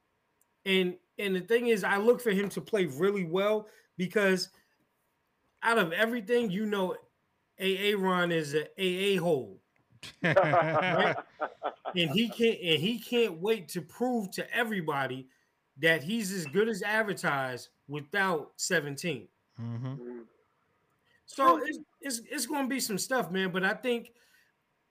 and 0.65 0.95
and 1.17 1.35
the 1.35 1.41
thing 1.41 1.67
is, 1.67 1.83
I 1.83 1.97
look 1.97 2.21
for 2.21 2.31
him 2.31 2.49
to 2.49 2.61
play 2.61 2.85
really 2.85 3.25
well 3.25 3.67
because 3.97 4.49
out 5.63 5.77
of 5.77 5.91
everything, 5.91 6.49
you 6.49 6.65
know, 6.65 6.95
AA 7.59 7.97
Ron 7.97 8.31
is 8.31 8.55
a 8.55 8.65
AA 8.77 9.19
hole, 9.21 9.59
and 11.95 12.11
he 12.11 12.29
can't 12.29 12.59
and 12.59 12.81
he 12.81 12.99
can't 12.99 13.39
wait 13.41 13.67
to 13.69 13.81
prove 13.81 14.31
to 14.31 14.53
everybody 14.55 15.29
that 15.77 16.03
he's 16.03 16.31
as 16.31 16.45
good 16.45 16.67
as 16.69 16.81
advertised 16.83 17.69
without 17.87 18.53
17. 18.57 19.27
hmm 19.57 19.95
So 21.25 21.57
it's, 21.63 21.79
it's 22.01 22.21
it's 22.29 22.45
going 22.45 22.63
to 22.63 22.69
be 22.69 22.79
some 22.79 22.97
stuff, 22.97 23.31
man. 23.31 23.51
But 23.51 23.63
I 23.63 23.73
think 23.73 24.11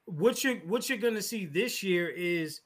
what 0.06 0.44
you 0.44 0.62
what 0.66 0.88
you're 0.88 0.98
going 0.98 1.14
to 1.14 1.22
see 1.22 1.46
this 1.46 1.82
year 1.82 2.08
is 2.08 2.62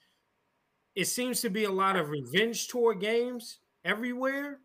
it 0.94 1.06
seems 1.06 1.40
to 1.40 1.50
be 1.50 1.64
a 1.64 1.70
lot 1.72 1.96
of 1.96 2.10
revenge 2.10 2.68
tour 2.68 2.94
games 2.94 3.60
everywhere, 3.84 4.60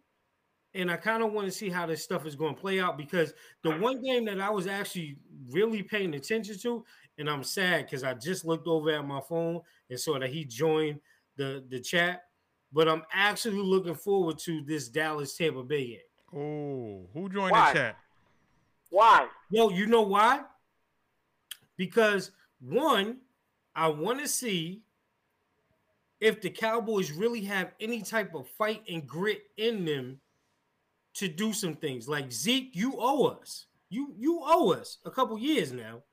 and 0.74 0.92
I 0.92 0.98
kind 0.98 1.24
of 1.24 1.34
want 1.34 1.48
to 1.48 1.52
see 1.52 1.70
how 1.70 1.86
this 1.86 2.04
stuff 2.04 2.26
is 2.26 2.36
going 2.36 2.56
to 2.56 2.62
play 2.62 2.80
out 2.80 2.98
because 2.98 3.34
the 3.64 3.72
one 3.78 4.02
game 4.02 4.26
that 4.26 4.42
I 4.42 4.50
was 4.50 4.68
actually 4.68 5.20
really 5.50 5.84
paying 5.84 6.16
attention 6.16 6.58
to, 6.60 6.86
and 7.18 7.30
I'm 7.30 7.44
sad 7.44 7.86
because 7.86 8.04
I 8.04 8.14
just 8.14 8.46
looked 8.46 8.68
over 8.68 8.92
at 8.92 9.06
my 9.06 9.22
phone 9.22 9.62
and 9.90 10.00
saw 10.00 10.20
that 10.20 10.30
he 10.30 10.46
joined 10.46 11.00
the 11.36 11.64
the 11.70 11.80
chat. 11.80 12.24
But 12.72 12.88
I'm 12.88 13.04
actually 13.14 13.62
looking 13.62 13.96
forward 13.96 14.38
to 14.40 14.62
this 14.62 14.90
Dallas 14.90 15.36
Tampa 15.38 15.64
Bay 15.64 15.88
game. 15.88 16.00
Oh, 16.34 17.08
who 17.14 17.30
joined 17.30 17.52
Why? 17.52 17.72
the 17.72 17.80
chat? 17.80 17.98
Why? 18.90 19.28
Yo, 19.50 19.70
you 19.70 19.86
know 19.86 20.02
why? 20.02 20.42
Because 21.78 22.32
one, 22.60 23.18
I 23.76 23.88
want 23.88 24.20
to 24.20 24.28
see 24.28 24.82
if 26.20 26.42
the 26.42 26.50
Cowboys 26.50 27.12
really 27.12 27.42
have 27.42 27.72
any 27.80 28.02
type 28.02 28.34
of 28.34 28.48
fight 28.48 28.82
and 28.90 29.08
grit 29.08 29.44
in 29.58 29.86
them 29.86 30.20
to 31.14 31.28
do 31.28 31.54
some 31.54 31.76
things. 31.76 32.08
Like 32.08 32.32
Zeke, 32.32 32.76
you 32.76 32.96
owe 32.98 33.26
us. 33.26 33.68
You 33.90 34.14
you 34.18 34.42
owe 34.44 34.74
us 34.74 34.98
a 35.06 35.12
couple 35.12 35.38
years 35.38 35.72
now. 35.72 36.04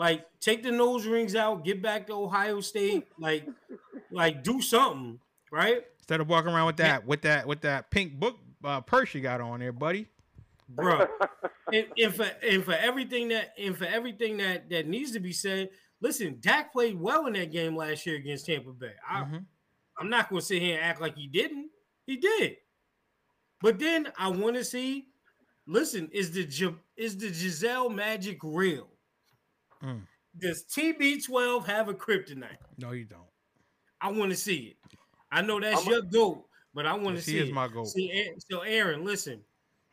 Like 0.00 0.24
take 0.40 0.62
the 0.62 0.70
nose 0.72 1.04
rings 1.06 1.34
out, 1.36 1.62
get 1.62 1.82
back 1.82 2.06
to 2.06 2.14
Ohio 2.14 2.62
State, 2.62 3.06
like 3.18 3.46
like 4.10 4.42
do 4.42 4.62
something, 4.62 5.20
right? 5.52 5.84
Instead 5.98 6.22
of 6.22 6.28
walking 6.30 6.50
around 6.52 6.68
with 6.68 6.78
that, 6.78 7.06
with 7.06 7.20
that, 7.22 7.46
with 7.46 7.60
that 7.60 7.90
pink 7.90 8.18
book 8.18 8.38
uh, 8.64 8.80
purse 8.80 9.12
you 9.12 9.20
got 9.20 9.42
on 9.42 9.60
there, 9.60 9.72
buddy. 9.72 10.06
bro. 10.70 11.06
and, 11.74 11.86
and 11.98 12.14
for 12.14 12.30
and 12.42 12.64
for 12.64 12.72
everything 12.72 13.28
that 13.28 13.52
and 13.58 13.76
for 13.76 13.84
everything 13.84 14.38
that 14.38 14.70
that 14.70 14.86
needs 14.88 15.10
to 15.12 15.20
be 15.20 15.34
said, 15.34 15.68
listen, 16.00 16.38
Dak 16.40 16.72
played 16.72 16.98
well 16.98 17.26
in 17.26 17.34
that 17.34 17.52
game 17.52 17.76
last 17.76 18.06
year 18.06 18.16
against 18.16 18.46
Tampa 18.46 18.72
Bay. 18.72 18.92
I, 19.06 19.20
Mhm. 19.20 19.44
I'm 19.98 20.08
not 20.08 20.30
going 20.30 20.40
to 20.40 20.46
sit 20.46 20.62
here 20.62 20.76
and 20.76 20.84
act 20.84 21.02
like 21.02 21.14
he 21.14 21.26
didn't. 21.26 21.68
He 22.06 22.16
did. 22.16 22.56
But 23.60 23.78
then 23.78 24.10
I 24.18 24.28
want 24.28 24.56
to 24.56 24.64
see. 24.64 25.08
Listen, 25.66 26.08
is 26.10 26.30
the 26.32 26.74
is 26.96 27.18
the 27.18 27.28
Gisele 27.28 27.90
magic 27.90 28.38
real? 28.42 28.88
Mm. 29.82 30.02
Does 30.38 30.64
TB12 30.64 31.66
have 31.66 31.88
a 31.88 31.94
kryptonite? 31.94 32.56
No, 32.78 32.92
you 32.92 33.04
don't. 33.04 33.22
I 34.00 34.10
want 34.12 34.30
to 34.30 34.36
see 34.36 34.74
it. 34.82 34.96
I 35.32 35.42
know 35.42 35.60
that's 35.60 35.82
I'm 35.82 35.88
a- 35.88 35.90
your 35.96 36.02
goat, 36.02 36.46
but 36.74 36.86
I 36.86 36.94
want 36.94 37.16
to 37.16 37.22
see 37.22 37.32
he 37.32 37.38
is 37.40 37.48
it. 37.48 37.54
my 37.54 37.68
goal. 37.68 37.84
See, 37.86 38.30
so 38.50 38.60
Aaron, 38.60 39.04
listen, 39.04 39.40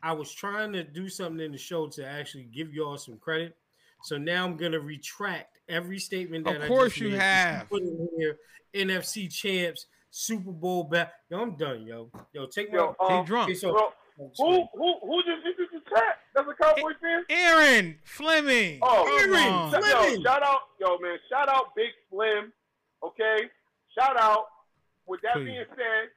I 0.02 0.12
was 0.12 0.32
trying 0.32 0.72
to 0.74 0.84
do 0.84 1.08
something 1.08 1.44
in 1.44 1.52
the 1.52 1.58
show 1.58 1.88
to 1.88 2.06
actually 2.06 2.44
give 2.44 2.72
y'all 2.72 2.96
some 2.98 3.18
credit. 3.18 3.56
So 4.04 4.16
now 4.16 4.44
I'm 4.44 4.56
gonna 4.56 4.78
retract 4.80 5.58
every 5.68 5.98
statement 5.98 6.44
that 6.44 6.56
Of 6.56 6.62
I 6.62 6.68
course 6.68 6.92
just 6.92 7.00
you 7.00 7.08
made. 7.10 7.20
have. 7.20 7.68
Put 7.68 7.82
in 7.82 8.08
here 8.16 8.38
NFC 8.74 9.28
champs, 9.32 9.86
Super 10.10 10.52
Bowl 10.52 10.84
back. 10.84 11.12
Yo, 11.30 11.40
I'm 11.40 11.56
done, 11.56 11.84
yo. 11.84 12.10
Yo, 12.32 12.46
take 12.46 12.70
my. 12.72 12.78
Yo, 12.78 12.94
He 13.08 13.14
um, 13.14 13.24
drunk. 13.24 13.48
Okay, 13.50 13.54
so- 13.58 13.72
bro, 13.72 13.92
who 14.36 14.68
who 14.72 14.98
who 15.02 15.22
just 15.24 15.44
entered 15.46 15.68
the 15.72 15.80
chat? 15.90 16.20
That's 16.38 16.54
a 16.54 16.62
Cowboy 16.62 16.92
fan. 17.02 17.24
Aaron 17.28 17.98
Fleming. 18.04 18.78
Oh, 18.82 19.02
Aaron 19.18 19.52
on. 19.52 19.72
Yo, 19.72 19.80
Fleming. 19.80 20.22
shout 20.22 20.42
out, 20.44 20.60
yo, 20.78 20.98
man, 20.98 21.18
shout 21.28 21.48
out 21.48 21.74
Big 21.74 21.90
Slim. 22.10 22.52
Okay, 23.02 23.50
shout 23.98 24.18
out. 24.20 24.46
With 25.06 25.20
that 25.22 25.34
Please. 25.34 25.46
being 25.46 25.64
said, 25.72 26.12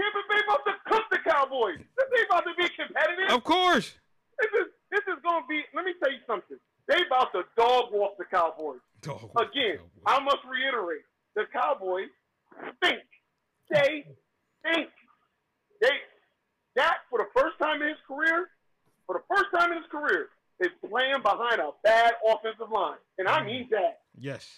Tampa 0.00 0.22
Bay 0.32 0.40
about 0.48 0.64
to 0.64 0.72
cook 0.90 1.04
the 1.12 1.18
Cowboys. 1.28 1.76
This 1.78 2.08
ain't 2.18 2.26
about 2.30 2.44
to 2.48 2.54
be 2.56 2.66
competitive. 2.74 3.30
Of 3.30 3.44
course. 3.44 3.94
This 4.40 4.50
is 4.60 4.66
this 4.90 5.04
is 5.06 5.22
gonna 5.22 5.44
be. 5.48 5.62
Let 5.74 5.84
me 5.84 5.92
tell 6.02 6.10
you 6.10 6.18
something. 6.26 6.56
They 6.88 6.98
about 7.06 7.30
to 7.32 7.44
dog 7.56 7.92
walk 7.92 8.16
the 8.18 8.24
Cowboys 8.24 8.80
Dog, 9.02 9.30
again. 9.36 9.76
Cowboys. 9.78 10.02
I 10.06 10.20
must 10.24 10.42
reiterate: 10.50 11.04
the 11.36 11.44
Cowboys 11.52 12.10
stink. 12.82 13.04
They 13.70 14.06
stink. 14.64 14.90
They 15.80 15.94
that 16.76 17.06
for 17.10 17.18
the 17.18 17.28
first 17.38 17.58
time 17.62 17.82
in 17.82 17.88
his 17.88 18.02
career, 18.08 18.48
for 19.06 19.16
the 19.20 19.34
first 19.34 19.46
time 19.54 19.72
in 19.72 19.78
his 19.78 19.86
career, 19.90 20.28
is 20.60 20.68
playing 20.88 21.20
behind 21.22 21.60
a 21.60 21.70
bad 21.82 22.14
offensive 22.26 22.70
line, 22.72 22.96
and 23.18 23.26
I 23.28 23.44
mean 23.44 23.68
that. 23.70 24.00
Yes. 24.18 24.48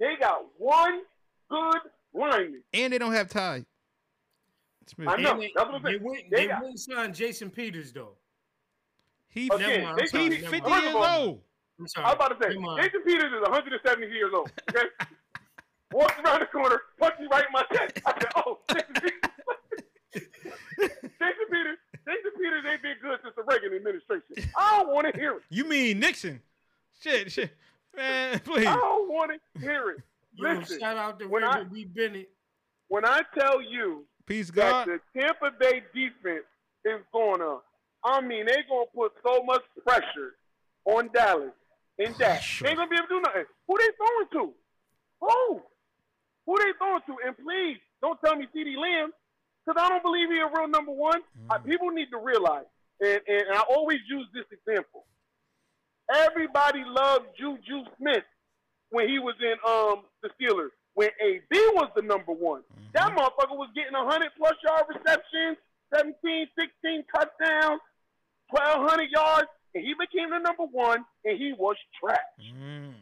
They 0.00 0.14
got 0.20 0.44
one 0.58 1.02
good 1.48 1.78
lineman. 2.12 2.62
And 2.74 2.92
they 2.92 2.98
don't 2.98 3.12
have 3.12 3.28
Ty. 3.28 3.64
Smith. 4.88 5.08
I 5.08 5.16
know. 5.16 5.32
And 5.32 5.42
they, 5.42 5.52
That's 5.56 5.70
what 5.70 5.82
they 5.82 5.96
went, 5.96 6.30
They 6.30 6.36
they 6.42 6.46
got- 6.48 6.62
went 6.62 6.78
signed 6.78 7.14
Jason 7.14 7.50
Peters 7.50 7.92
though. 7.92 8.12
He, 9.28 9.46
Again, 9.46 9.58
Never 9.60 9.82
mind, 9.82 9.98
they 10.12 10.18
I'm 10.18 10.30
he's 10.32 10.42
never 10.42 10.52
50 10.56 10.70
mind. 10.70 10.82
years 10.84 10.94
First 10.94 11.18
old. 11.18 11.40
I'm 11.78 11.88
sorry. 11.88 12.04
I 12.06 12.08
was 12.08 12.14
about 12.14 12.28
to 12.40 12.46
say, 12.46 12.54
Jason 12.82 13.00
Peters 13.04 13.32
is 13.32 13.42
170 13.42 14.06
years 14.14 14.32
old. 14.34 14.50
Okay, 14.70 14.86
walks 15.92 16.14
around 16.24 16.40
the 16.40 16.46
corner, 16.46 16.80
punches 16.98 17.20
me 17.20 17.26
right 17.30 17.44
in 17.46 17.52
my 17.52 17.62
chest. 17.72 18.00
I 18.06 18.12
said, 18.18 18.30
"Oh, 18.36 18.58
Jason 18.70 18.94
Peters." 18.94 19.20
Jason 20.78 21.46
Peters, 21.50 21.78
Jason 22.06 22.30
Peters 22.38 22.64
ain't 22.70 22.82
been 22.82 22.94
good 23.02 23.18
since 23.22 23.34
the 23.36 23.42
Reagan 23.42 23.74
administration. 23.74 24.50
I 24.56 24.78
don't 24.80 24.92
want 24.94 25.12
to 25.12 25.18
hear 25.18 25.32
it. 25.36 25.42
You 25.50 25.64
mean 25.64 25.98
Nixon? 25.98 26.40
Shit, 27.00 27.32
shit. 27.32 27.50
Man, 27.96 28.38
please. 28.44 28.66
I 28.66 28.76
don't 28.76 29.08
want 29.10 29.32
to 29.32 29.60
hear 29.60 29.90
it. 29.90 29.98
Yo, 30.34 30.52
Listen, 30.52 30.78
shout 30.80 30.96
out 30.96 31.18
to 31.18 31.26
when 31.26 31.42
I- 31.44 31.56
Raymond 31.58 31.72
B. 31.72 31.84
Bennett. 31.84 32.28
when 32.88 33.04
I 33.04 33.22
tell 33.38 33.60
you 33.62 34.04
Peace, 34.26 34.50
that 34.52 34.86
God. 34.86 34.88
the 34.88 35.00
Tampa 35.20 35.50
Bay 35.58 35.82
defense 35.94 36.44
is 36.84 37.00
going 37.12 37.40
to, 37.40 37.58
I 38.04 38.20
mean, 38.20 38.46
they're 38.46 38.64
gonna 38.68 38.84
put 38.94 39.12
so 39.26 39.42
much 39.42 39.62
pressure 39.84 40.36
on 40.84 41.08
Dallas 41.12 41.50
and 41.98 42.08
oh, 42.10 42.18
that 42.18 42.32
Pressure. 42.34 42.64
they 42.64 42.70
ain't 42.70 42.78
gonna 42.78 42.90
be 42.90 42.96
able 42.96 43.06
to 43.08 43.14
do 43.14 43.20
nothing. 43.22 43.44
Who 43.66 43.76
they 43.78 43.88
throwing 43.96 44.28
to? 44.50 44.54
Who? 45.22 45.62
Who 46.46 46.58
they 46.58 46.72
throwing 46.78 47.00
to? 47.06 47.16
And 47.26 47.36
please 47.38 47.78
don't 48.02 48.20
tell 48.24 48.36
me 48.36 48.46
CeeDee 48.54 48.76
Lamb, 48.76 49.10
because 49.66 49.82
I 49.82 49.88
don't 49.88 50.02
believe 50.02 50.28
he 50.30 50.38
a 50.38 50.46
real 50.46 50.68
number 50.68 50.92
one. 50.92 51.20
Uh, 51.50 51.58
people 51.58 51.90
need 51.90 52.10
to 52.10 52.18
realize, 52.18 52.66
and, 53.00 53.20
and 53.26 53.44
I 53.52 53.62
always 53.68 53.98
use 54.08 54.26
this 54.32 54.44
example. 54.52 55.04
Everybody 56.14 56.84
loved 56.86 57.26
Juju 57.38 57.82
Smith 57.98 58.24
when 58.90 59.08
he 59.08 59.18
was 59.18 59.34
in 59.40 59.56
um 59.66 60.04
the 60.22 60.30
Steelers. 60.38 60.70
When 60.94 61.10
AB 61.20 61.52
was 61.74 61.90
the 61.94 62.02
number 62.02 62.32
one, 62.32 62.62
that 62.94 63.12
motherfucker 63.12 63.58
was 63.58 63.68
getting 63.74 63.92
100 63.92 64.30
plus 64.38 64.54
yard 64.64 64.84
receptions, 64.88 65.58
17, 65.94 66.46
16 66.56 67.04
touchdowns, 67.14 67.80
1,200 68.48 69.10
yards, 69.10 69.48
and 69.74 69.84
he 69.84 69.92
became 69.92 70.30
the 70.30 70.38
number 70.38 70.64
one, 70.64 71.04
and 71.26 71.36
he 71.36 71.52
was 71.58 71.76
trash. 72.00 72.16
Mm. 72.40 72.94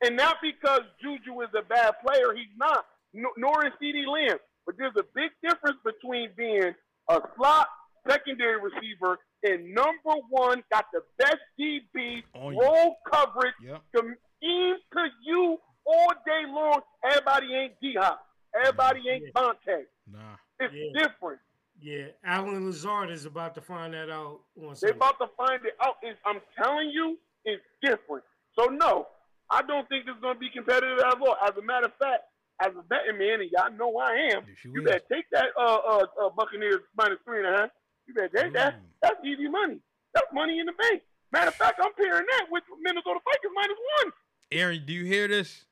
And 0.00 0.16
not 0.16 0.36
because 0.40 0.80
Juju 1.02 1.42
is 1.42 1.50
a 1.52 1.62
bad 1.62 1.92
player, 2.00 2.32
he's 2.34 2.56
not. 2.56 2.86
Nor 3.12 3.66
is 3.66 3.72
CeeDee 3.82 4.06
Lamb. 4.06 4.38
But 4.66 4.76
there's 4.78 4.94
a 4.98 5.04
big 5.14 5.30
difference 5.42 5.78
between 5.84 6.30
being 6.36 6.74
a 7.10 7.20
slot 7.36 7.68
secondary 8.08 8.60
receiver 8.60 9.18
and 9.42 9.74
number 9.74 10.14
one, 10.30 10.62
got 10.72 10.86
the 10.92 11.02
best 11.18 11.36
DB, 11.60 12.22
On 12.34 12.42
oh, 12.42 12.50
you. 12.50 12.60
roll 12.60 12.96
coverage, 13.12 13.54
Yep. 13.62 13.82
scheme 13.94 14.76
to 14.92 15.06
you 15.22 15.58
all 15.86 16.08
day 16.26 16.44
long. 16.48 16.80
Everybody 17.04 17.54
ain't 17.54 17.80
D 17.80 17.94
Hop. 18.00 18.26
Everybody 18.54 19.00
ain't 19.10 19.34
Dante. 19.34 19.84
Nah. 20.10 20.36
It's 20.60 20.72
Yeah. 20.72 21.02
different. 21.02 21.40
Yeah, 21.80 22.06
Allen 22.24 22.64
Lazard 22.66 23.10
is 23.10 23.26
about 23.26 23.54
to 23.56 23.60
find 23.60 23.92
that 23.92 24.08
out 24.08 24.40
on 24.56 24.68
They 24.70 24.74
Sunday. 24.76 24.96
about 24.96 25.18
to 25.18 25.26
find 25.36 25.62
it 25.66 25.76
out. 25.82 25.96
It's, 26.02 26.18
I'm 26.24 26.40
telling 26.56 26.88
you, 26.90 27.18
it's 27.44 27.62
different. 27.82 28.24
So 28.58 28.66
no, 28.66 29.08
I 29.50 29.60
don't 29.62 29.86
think 29.90 30.06
it's 30.08 30.18
going 30.20 30.34
to 30.34 30.40
be 30.40 30.48
competitive 30.48 30.98
at 31.00 31.20
all. 31.20 31.36
As 31.44 31.54
a 31.58 31.62
matter 31.62 31.86
of 31.86 31.94
fact, 31.96 32.22
as 32.60 32.72
a 32.78 32.82
betting 32.82 33.18
man, 33.18 33.40
and 33.40 33.50
y'all 33.50 33.72
know 33.72 33.98
I 33.98 34.30
am, 34.32 34.44
Yes, 34.46 34.64
you 34.64 34.72
you 34.74 34.82
better 34.82 35.00
take 35.10 35.24
that 35.32 35.46
uh, 35.58 35.78
uh, 35.86 36.06
uh, 36.22 36.30
Buccaneers 36.30 36.80
minus 36.96 37.18
three 37.24 37.44
and 37.44 37.54
a 37.54 37.58
half. 37.60 37.70
You 38.06 38.14
better 38.14 38.28
take 38.28 38.52
that. 38.54 38.80
That's 39.02 39.16
easy 39.24 39.48
money. 39.48 39.78
That's 40.12 40.26
money 40.32 40.60
in 40.60 40.66
the 40.66 40.72
bank. 40.72 41.02
Matter 41.32 41.48
of 41.48 41.54
fact, 41.54 41.80
I'm 41.82 41.92
pairing 41.94 42.26
that 42.30 42.46
with 42.50 42.62
Minnesota 42.80 43.18
Vikings 43.24 43.52
minus 43.54 43.76
one. 44.02 44.12
Aaron, 44.52 44.82
do 44.86 44.92
you 44.92 45.04
hear 45.04 45.26
this? 45.26 45.64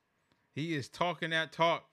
He 0.55 0.75
is 0.75 0.89
talking 0.89 1.31
that 1.31 1.53
talk 1.53 1.85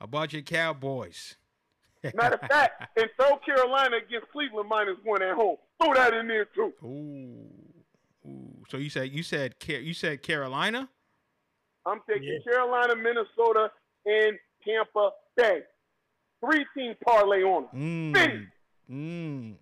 about 0.00 0.32
your 0.32 0.42
Cowboys. 0.42 1.36
Matter 2.14 2.34
of 2.34 2.48
fact, 2.48 2.98
in 2.98 3.06
South 3.18 3.40
Carolina 3.46 3.96
against 4.04 4.30
Cleveland 4.32 4.68
minus 4.68 4.96
one 5.04 5.22
at 5.22 5.34
home. 5.34 5.56
Throw 5.82 5.94
that 5.94 6.12
in 6.12 6.26
there 6.28 6.46
too. 6.46 6.72
Ooh. 6.84 8.28
Ooh. 8.28 8.64
So 8.68 8.76
you 8.78 8.90
said 8.90 9.12
you 9.12 9.22
said 9.22 9.54
you 9.68 9.94
said 9.94 10.22
Carolina? 10.22 10.88
I'm 11.86 12.00
taking 12.08 12.24
Yeah. 12.24 12.52
Carolina, 12.52 12.96
Minnesota, 12.96 13.70
and 14.06 14.38
Tampa 14.66 15.10
Bay. 15.36 15.60
Three 16.44 16.66
team 16.76 16.94
parlay 17.04 17.42
on 17.42 17.66
them. 17.72 18.12
Mm. 18.14 18.46
Mm. 18.90 19.54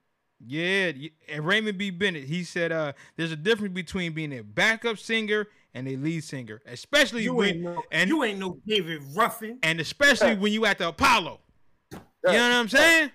Yeah, 0.44 0.90
and 1.28 1.46
Raymond 1.46 1.78
B. 1.78 1.90
Bennett. 1.90 2.24
He 2.24 2.42
said, 2.42 2.72
"Uh, 2.72 2.92
there's 3.16 3.30
a 3.30 3.36
difference 3.36 3.74
between 3.74 4.12
being 4.12 4.32
a 4.36 4.42
backup 4.42 4.98
singer 4.98 5.46
and 5.74 5.86
a 5.86 5.96
lead 5.96 6.24
singer, 6.24 6.60
especially 6.66 7.22
You 7.22 7.34
when 7.34 7.48
ain't 7.50 7.60
no, 7.60 7.82
and 7.92 8.10
you 8.10 8.24
ain't 8.24 8.40
no 8.40 8.58
David 8.66 9.02
Ruffin. 9.14 9.58
and 9.62 9.78
especially 9.80 10.34
when 10.34 10.52
you 10.52 10.66
at 10.66 10.78
the 10.78 10.88
Apollo. 10.88 11.38
You 11.92 11.98
know 12.24 12.32
what 12.32 12.36
I'm 12.52 12.68
saying? 12.68 13.10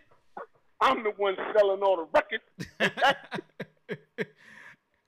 I'm 0.80 1.04
the 1.04 1.12
one 1.18 1.36
selling 1.58 1.82
all 1.82 1.98
the 1.98 2.08
records. 2.14 2.44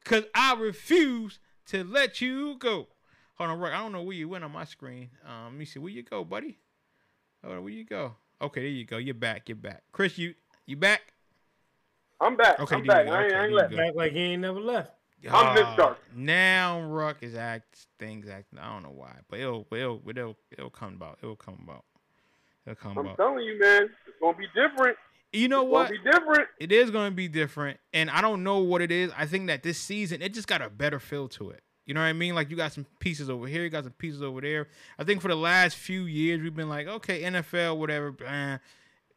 Cause 0.06 0.24
I 0.34 0.56
refuse 0.56 1.40
to 1.68 1.84
let 1.84 2.20
you 2.20 2.58
go. 2.58 2.88
Hold 3.40 3.52
on, 3.52 3.60
Roy. 3.60 3.70
I 3.70 3.78
don't 3.80 3.94
know 3.94 4.04
where 4.04 4.16
you 4.16 4.28
went 4.28 4.44
on 4.44 4.52
my 4.52 4.66
screen. 4.66 5.10
Um, 5.26 5.46
let 5.46 5.54
me 5.54 5.66
see. 5.66 5.80
Where 5.80 5.92
you 5.92 6.04
go, 6.04 6.26
buddy? 6.26 6.58
Hold 7.44 7.56
on, 7.58 7.64
where 7.64 7.72
you 7.72 7.86
go? 7.86 8.16
Okay, 8.42 8.62
there 8.62 8.70
you 8.70 8.86
go. 8.86 8.98
You're 8.98 9.14
back. 9.14 9.48
You're 9.48 9.56
back. 9.56 9.84
Chris, 9.94 10.18
you 10.18 10.34
you 10.66 10.76
back? 10.76 11.02
I'm 12.20 12.36
back. 12.36 12.60
Okay, 12.60 12.76
I'm 12.76 12.84
back. 12.84 13.06
go. 13.06 13.14
I 13.14 13.24
ain't, 13.24 13.28
Okay, 13.32 13.40
I 13.40 13.44
ain't 13.46 13.54
left. 13.54 13.72
you 13.72 13.78
go. 13.78 13.84
Act 13.84 13.96
like 13.96 14.12
he 14.12 14.20
ain't 14.20 14.42
never 14.42 14.60
left. 14.60 14.92
I'm 15.32 15.54
Miss 15.54 15.64
Ah, 15.66 15.76
Dark. 15.78 15.98
Now 16.16 16.82
Ruck 16.82 17.24
is 17.24 17.34
act 17.36 17.88
things 17.98 18.28
act. 18.28 18.48
I 18.60 18.68
don't 18.74 18.84
know 18.84 18.92
why, 18.92 19.16
but 19.30 19.40
it'll 19.40 19.66
it'll 19.72 20.02
it'll 20.06 20.38
it'll 20.52 20.70
come 20.70 20.96
about. 20.96 21.20
It'll 21.24 21.36
come 21.38 21.60
about. 21.64 21.86
It'll 22.66 22.76
come 22.76 22.98
about. 22.98 23.12
I'm 23.12 23.16
telling 23.16 23.44
you, 23.46 23.58
man, 23.60 23.84
it's 23.84 24.18
gonna 24.22 24.38
be 24.38 24.48
different. 24.54 24.98
You 25.32 25.48
know 25.48 25.62
It's 25.64 25.72
what? 25.72 25.88
gonna 25.90 26.02
be 26.04 26.12
different. 26.12 26.48
it 26.60 26.72
is 26.74 26.92
going 26.92 27.12
to 27.12 27.16
be 27.16 27.28
different 27.28 27.80
and 27.94 28.10
i 28.10 28.20
don't 28.20 28.44
know 28.44 28.58
what 28.58 28.82
it 28.82 28.92
is 28.92 29.12
i 29.16 29.28
think 29.28 29.46
that 29.46 29.62
this 29.62 29.78
season 29.78 30.24
it 30.24 30.34
just 30.34 30.48
got 30.48 30.60
a 30.60 30.72
better 30.72 31.00
feel 31.00 31.28
to 31.28 31.52
it 31.52 31.62
you 31.90 31.96
know 31.96 32.02
what 32.02 32.06
i 32.06 32.14
mean 32.14 32.36
like 32.36 32.52
you 32.52 32.56
got 32.56 32.72
some 32.72 32.86
pieces 33.00 33.32
over 33.32 33.48
here 33.48 33.64
you 33.64 33.70
got 33.70 33.84
some 33.84 33.94
pieces 33.94 34.22
over 34.22 34.40
there 34.42 34.68
i 35.00 35.04
think 35.04 35.24
for 35.24 35.28
the 35.28 35.36
last 35.36 35.76
few 35.76 36.04
years 36.04 36.40
we've 36.40 36.56
been 36.56 36.70
like 36.70 36.88
okay 36.88 37.24
nfl 37.24 37.76
whatever 37.76 38.16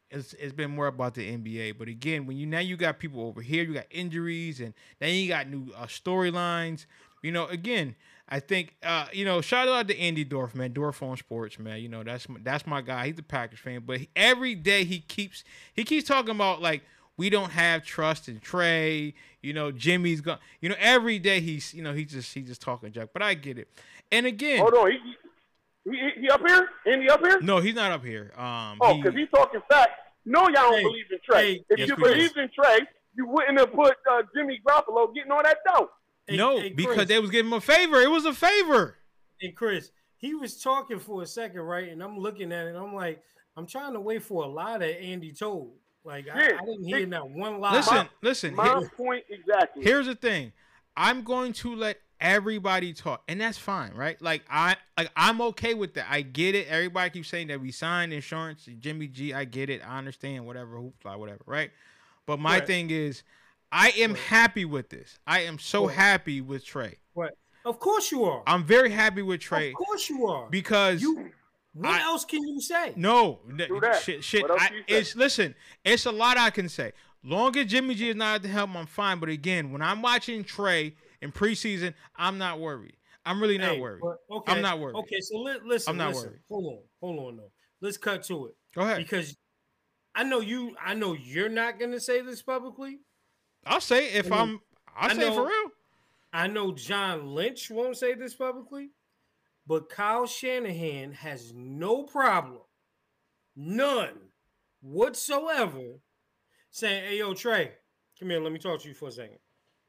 it's, 0.09 0.33
it's 0.33 0.53
been 0.53 0.71
more 0.71 0.87
about 0.87 1.13
the 1.13 1.37
nba 1.37 1.77
but 1.77 1.87
again 1.87 2.25
when 2.25 2.35
you 2.35 2.47
now 2.47 2.57
you 2.57 2.75
got 2.75 2.97
people 2.97 3.21
over 3.21 3.41
here 3.41 3.63
you 3.63 3.75
got 3.75 3.85
injuries 3.91 4.59
and 4.59 4.73
then 4.97 5.13
you 5.13 5.27
got 5.27 5.47
new 5.47 5.67
uh, 5.77 5.85
storylines 5.85 6.87
you 7.21 7.31
know 7.31 7.45
again 7.45 7.95
I 8.29 8.39
think 8.39 8.77
uh, 8.81 9.07
you 9.11 9.25
know, 9.25 9.41
shout 9.41 9.67
out 9.67 9.87
to 9.89 9.99
Andy 9.99 10.23
Dorf, 10.23 10.55
man. 10.55 10.71
Dorf 10.71 11.03
on 11.03 11.17
sports, 11.17 11.59
man. 11.59 11.81
You 11.81 11.89
know, 11.89 12.03
that's 12.03 12.25
that's 12.41 12.65
my 12.65 12.81
guy. 12.81 13.07
He's 13.07 13.19
a 13.19 13.21
Packers 13.21 13.59
fan, 13.59 13.83
but 13.85 13.99
every 14.15 14.55
day 14.55 14.85
he 14.85 15.01
keeps 15.01 15.43
he 15.73 15.83
keeps 15.83 16.07
talking 16.07 16.31
about 16.33 16.61
like 16.61 16.83
we 17.17 17.29
don't 17.29 17.51
have 17.51 17.83
trust 17.83 18.27
in 18.29 18.39
Trey. 18.39 19.13
You 19.41 19.53
know, 19.53 19.71
Jimmy's 19.71 20.21
gone. 20.21 20.39
You 20.61 20.69
know, 20.69 20.75
every 20.79 21.19
day 21.19 21.39
he's 21.39 21.73
you 21.73 21.83
know 21.83 21.93
he 21.93 22.05
just 22.05 22.33
he 22.33 22.41
just 22.41 22.61
talking 22.61 22.91
junk. 22.91 23.11
But 23.13 23.21
I 23.21 23.33
get 23.33 23.57
it. 23.57 23.67
And 24.11 24.25
again, 24.25 24.59
Hold 24.59 24.73
on, 24.73 24.91
he, 24.91 24.97
he, 25.91 25.97
he, 25.97 26.21
he 26.21 26.29
up 26.29 26.41
here? 26.47 26.69
Andy 26.87 27.09
up 27.09 27.19
here? 27.21 27.39
no, 27.41 27.59
he's 27.59 27.75
not 27.75 27.91
up 27.91 28.03
here. 28.05 28.31
Um, 28.37 28.77
Oh, 28.81 28.93
he- 28.95 29.01
because 29.01 29.17
he's 29.17 29.29
talking 29.33 29.61
facts. 29.69 29.91
No, 30.25 30.43
y'all 30.43 30.51
don't 30.53 30.75
Hey, 30.75 30.83
believe 30.83 31.05
in 31.11 31.17
Trey. 31.29 31.53
hey, 31.55 31.65
if 31.69 31.79
yes, 31.79 31.89
you 31.89 31.95
we 31.97 32.03
believed 32.03 32.37
in 32.37 32.49
Trey, 32.57 32.79
you 33.15 33.27
wouldn't 33.27 33.59
have 33.59 33.73
put 33.73 33.95
uh, 34.09 34.21
Jimmy 34.33 34.59
Garoppolo 34.65 35.13
getting 35.13 35.31
all 35.31 35.43
that 35.43 35.57
dough. 35.67 35.89
Hey, 36.27 36.37
no, 36.37 36.59
hey, 36.61 36.69
because 36.69 36.95
Chris, 36.95 37.07
they 37.09 37.19
was 37.19 37.29
giving 37.29 37.51
him 37.51 37.57
a 37.57 37.61
favor. 37.61 37.99
It 38.01 38.09
was 38.09 38.23
a 38.23 38.33
favor. 38.33 38.95
And 39.41 39.53
Chris, 39.53 39.91
he 40.15 40.33
was 40.33 40.61
talking 40.61 40.99
for 40.99 41.21
a 41.23 41.25
second, 41.25 41.59
right? 41.59 41.89
And 41.89 42.01
I'm 42.01 42.17
looking 42.17 42.53
at 42.53 42.67
it, 42.67 42.69
and 42.69 42.77
I'm 42.77 42.95
like, 42.95 43.21
I'm 43.57 43.65
trying 43.67 43.91
to 43.93 43.99
wait 43.99 44.23
for 44.23 44.45
a 44.45 44.47
lot 44.47 44.81
of 44.81 44.89
Andy 44.89 45.33
told. 45.33 45.73
Like 46.05 46.27
I, 46.33 46.39
Yeah. 46.49 46.57
I 46.61 46.65
didn't 46.65 46.83
hear 46.85 47.05
that 47.05 47.29
one 47.29 47.59
lie. 47.59 47.73
Listen, 47.75 48.09
listen. 48.21 48.55
My 48.55 48.79
here- 48.79 48.89
point 48.95 49.23
exactly. 49.29 49.83
here's 49.83 50.05
the 50.07 50.15
thing 50.15 50.51
i'm 50.95 51.23
going 51.23 51.53
to 51.53 51.75
let 51.75 51.97
everybody 52.21 52.93
talk 52.93 53.23
and 53.27 53.41
that's 53.41 53.57
fine 53.57 53.91
right 53.95 54.21
like 54.21 54.43
i 54.49 54.75
like 54.97 55.09
i'm 55.15 55.41
okay 55.41 55.73
with 55.73 55.95
that 55.95 56.05
i 56.09 56.21
get 56.21 56.53
it 56.55 56.67
everybody 56.67 57.09
keeps 57.09 57.27
saying 57.29 57.47
that 57.47 57.59
we 57.59 57.71
signed 57.71 58.13
insurance 58.13 58.67
jimmy 58.79 59.07
g 59.07 59.33
i 59.33 59.43
get 59.43 59.69
it 59.71 59.81
i 59.85 59.97
understand 59.97 60.45
whatever 60.45 60.77
hoopla 60.77 61.17
whatever 61.17 61.41
right 61.47 61.71
but 62.27 62.39
my 62.39 62.59
Right. 62.59 62.67
thing 62.67 62.91
is 62.91 63.23
i 63.71 63.89
am 63.97 64.11
Right. 64.11 64.19
happy 64.21 64.65
with 64.65 64.89
this 64.89 65.17
i 65.25 65.39
am 65.41 65.57
so 65.57 65.87
Right. 65.87 65.95
happy 65.97 66.41
with 66.41 66.63
trey 66.63 66.99
What? 67.13 67.35
Of 67.65 67.79
course 67.79 68.11
you 68.11 68.23
are. 68.25 68.43
i'm 68.45 68.63
very 68.63 68.91
happy 68.91 69.23
with 69.23 69.41
trey 69.41 69.69
Of 69.69 69.75
course 69.75 70.09
you 70.11 70.27
are. 70.27 70.47
because 70.51 71.01
you. 71.01 71.31
What 71.73 71.89
I- 71.89 72.03
else 72.03 72.25
can 72.25 72.45
you 72.47 72.61
say? 72.61 72.93
no, 72.95 73.39
Do 73.57 73.79
that. 73.81 74.01
shit, 74.01 74.23
shit. 74.23 74.43
I, 74.49 74.69
do 74.69 74.75
you 74.75 74.81
say? 74.81 74.85
it's 74.99 75.15
listen. 75.15 75.55
It's 75.83 76.05
a 76.05 76.11
lot 76.11 76.37
I 76.37 76.49
can 76.49 76.69
say. 76.69 76.93
Long 77.23 77.55
as 77.57 77.67
Jimmy 77.67 77.95
G 77.95 78.09
is 78.09 78.15
not 78.15 78.35
at 78.35 78.41
the 78.43 78.49
helm, 78.49 78.75
I'm 78.77 78.85
fine. 78.85 79.19
But 79.19 79.29
again, 79.29 79.71
when 79.71 79.81
I'm 79.81 80.01
watching 80.01 80.43
Trey 80.43 80.95
in 81.21 81.31
preseason, 81.31 81.93
I'm 82.15 82.37
not 82.37 82.59
worried. 82.59 82.95
I'm 83.25 83.41
really 83.41 83.57
not 83.57 83.71
Hey, 83.75 83.79
worried. 83.79 84.01
but- 84.01 84.17
okay, 84.29 84.51
I'm 84.51 84.61
not 84.61 84.79
worried. 84.79 84.95
Okay, 84.97 85.19
so 85.21 85.37
li- 85.39 85.59
listen. 85.65 85.91
I'm 85.91 85.97
not 85.97 86.09
listen. 86.09 86.29
worried. 86.29 86.41
Hold 86.49 86.65
on, 86.65 86.79
hold 87.01 87.19
on, 87.27 87.37
though. 87.37 87.51
Let's 87.81 87.97
cut 87.97 88.23
to 88.25 88.47
it 88.47 88.55
Go 88.75 88.81
ahead. 88.81 88.97
because 88.97 89.35
I 90.13 90.23
know 90.23 90.41
you. 90.41 90.75
I 90.79 90.93
know 90.93 91.13
you're 91.13 91.49
not 91.49 91.79
gonna 91.79 91.99
say 91.99 92.21
this 92.21 92.41
publicly. 92.43 92.99
I'll 93.65 93.81
say 93.81 94.11
if 94.13 94.31
I 94.31 94.35
I 94.35 94.39
mean, 94.45 94.49
am 94.55 94.61
I'll 94.95 95.11
I 95.11 95.13
say 95.15 95.27
it 95.27 95.33
for 95.33 95.47
real. 95.47 95.69
I 96.33 96.47
know 96.47 96.71
John 96.73 97.27
Lynch 97.33 97.69
won't 97.71 97.95
say 97.97 98.13
this 98.13 98.35
publicly, 98.35 98.89
but 99.65 99.89
Kyle 99.89 100.25
Shanahan 100.25 101.13
has 101.13 101.53
no 101.53 102.03
problem, 102.03 102.61
none 103.55 104.31
whatsoever, 104.81 105.99
saying, 106.71 107.05
"Hey, 107.05 107.17
yo, 107.19 107.33
Trey, 107.33 107.73
come 108.19 108.29
here. 108.29 108.39
Let 108.39 108.51
me 108.51 108.59
talk 108.59 108.81
to 108.81 108.87
you 108.87 108.93
for 108.93 109.09
a 109.09 109.11
second. 109.11 109.39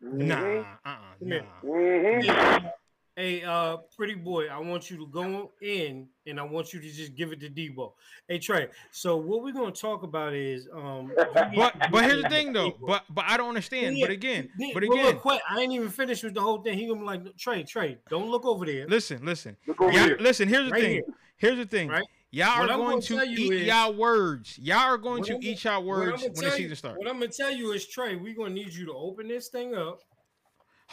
Nah, 0.01 0.37
Mhm. 0.37 0.61
uh, 0.85 0.89
uh 0.89 1.15
Come 1.19 1.29
here. 1.29 1.47
nah. 1.63 2.71
Hey, 3.17 3.45
uh, 3.45 3.77
pretty 3.97 4.15
boy, 4.15 4.49
I 4.49 4.59
want 4.59 4.91
you 4.91 4.97
to 4.97 5.07
go 5.07 5.53
in 5.63 6.09
and 6.27 6.41
I 6.41 6.43
want 6.43 6.73
you 6.73 6.81
to 6.81 6.91
just 6.91 7.15
give 7.15 7.31
it 7.31 7.39
to 7.43 7.49
Deebo. 7.49 7.93
Hey, 8.27 8.41
Trey. 8.41 8.67
So 8.91 9.17
what 9.17 9.45
we're 9.45 9.53
gonna 9.53 9.71
talk 9.71 10.03
about 10.03 10.35
is 10.35 10.69
um. 10.75 11.15
But 11.55 11.75
but 11.93 12.05
here's 12.05 12.25
the 12.25 12.29
thing 12.29 12.53
though. 12.53 12.73
But 12.85 13.05
but 13.11 13.25
I 13.29 13.37
don't 13.37 13.51
understand. 13.51 13.97
Yeah, 13.97 14.07
But 14.07 14.11
again, 14.11 14.49
Yeah, 14.59 14.71
but 14.75 14.83
well, 14.83 14.93
again, 14.93 15.07
look, 15.15 15.23
quick, 15.23 15.41
I 15.49 15.61
ain't 15.61 15.73
even 15.73 15.91
finished 15.91 16.25
with 16.25 16.35
the 16.35 16.41
whole 16.41 16.61
thing. 16.63 16.77
He 16.77 16.89
gonna 16.89 16.99
be 17.01 17.07
like, 17.07 17.37
Trey, 17.37 17.63
Trey, 17.63 17.99
don't 18.11 18.29
look 18.31 18.45
over 18.45 18.67
there. 18.67 18.89
listen, 18.89 19.25
listen. 19.25 19.57
Look 19.69 19.81
over 19.81 19.93
Yeah, 19.93 20.07
here. 20.07 20.17
listen. 20.19 20.49
Here's 20.49 20.65
the 20.67 20.73
Right 20.73 20.83
thing. 20.83 20.93
here. 20.95 21.03
Here's 21.37 21.59
the 21.59 21.67
thing. 21.67 21.89
Right. 21.89 22.05
Y'all 22.33 22.63
are 22.63 22.67
going 22.67 22.81
gonna 22.81 23.01
to 23.01 23.15
tell 23.17 23.25
you 23.25 23.53
eat 23.53 23.61
is- 23.61 23.67
y'all 23.69 23.95
words. 23.95 24.59
Y'all 24.59 24.79
are 24.79 24.99
going 24.99 25.23
to 25.23 25.35
I'm 25.35 25.43
eat 25.43 25.63
y'all 25.63 25.85
words 25.85 26.23
gonna 26.23 26.33
when 26.33 26.35
the 26.35 26.41
tell 26.41 26.51
season 26.57 26.75
starts. 26.77 26.99
What 26.99 27.07
I'm 27.07 27.21
gonna 27.21 27.29
tell 27.29 27.53
you 27.53 27.71
is 27.73 27.87
Trey, 27.87 28.17
we're 28.17 28.35
gonna 28.35 28.51
need 28.51 28.75
you 28.75 28.87
to 28.87 28.93
open 28.93 29.29
this 29.29 29.49
thing 29.51 29.77
up. 29.77 30.01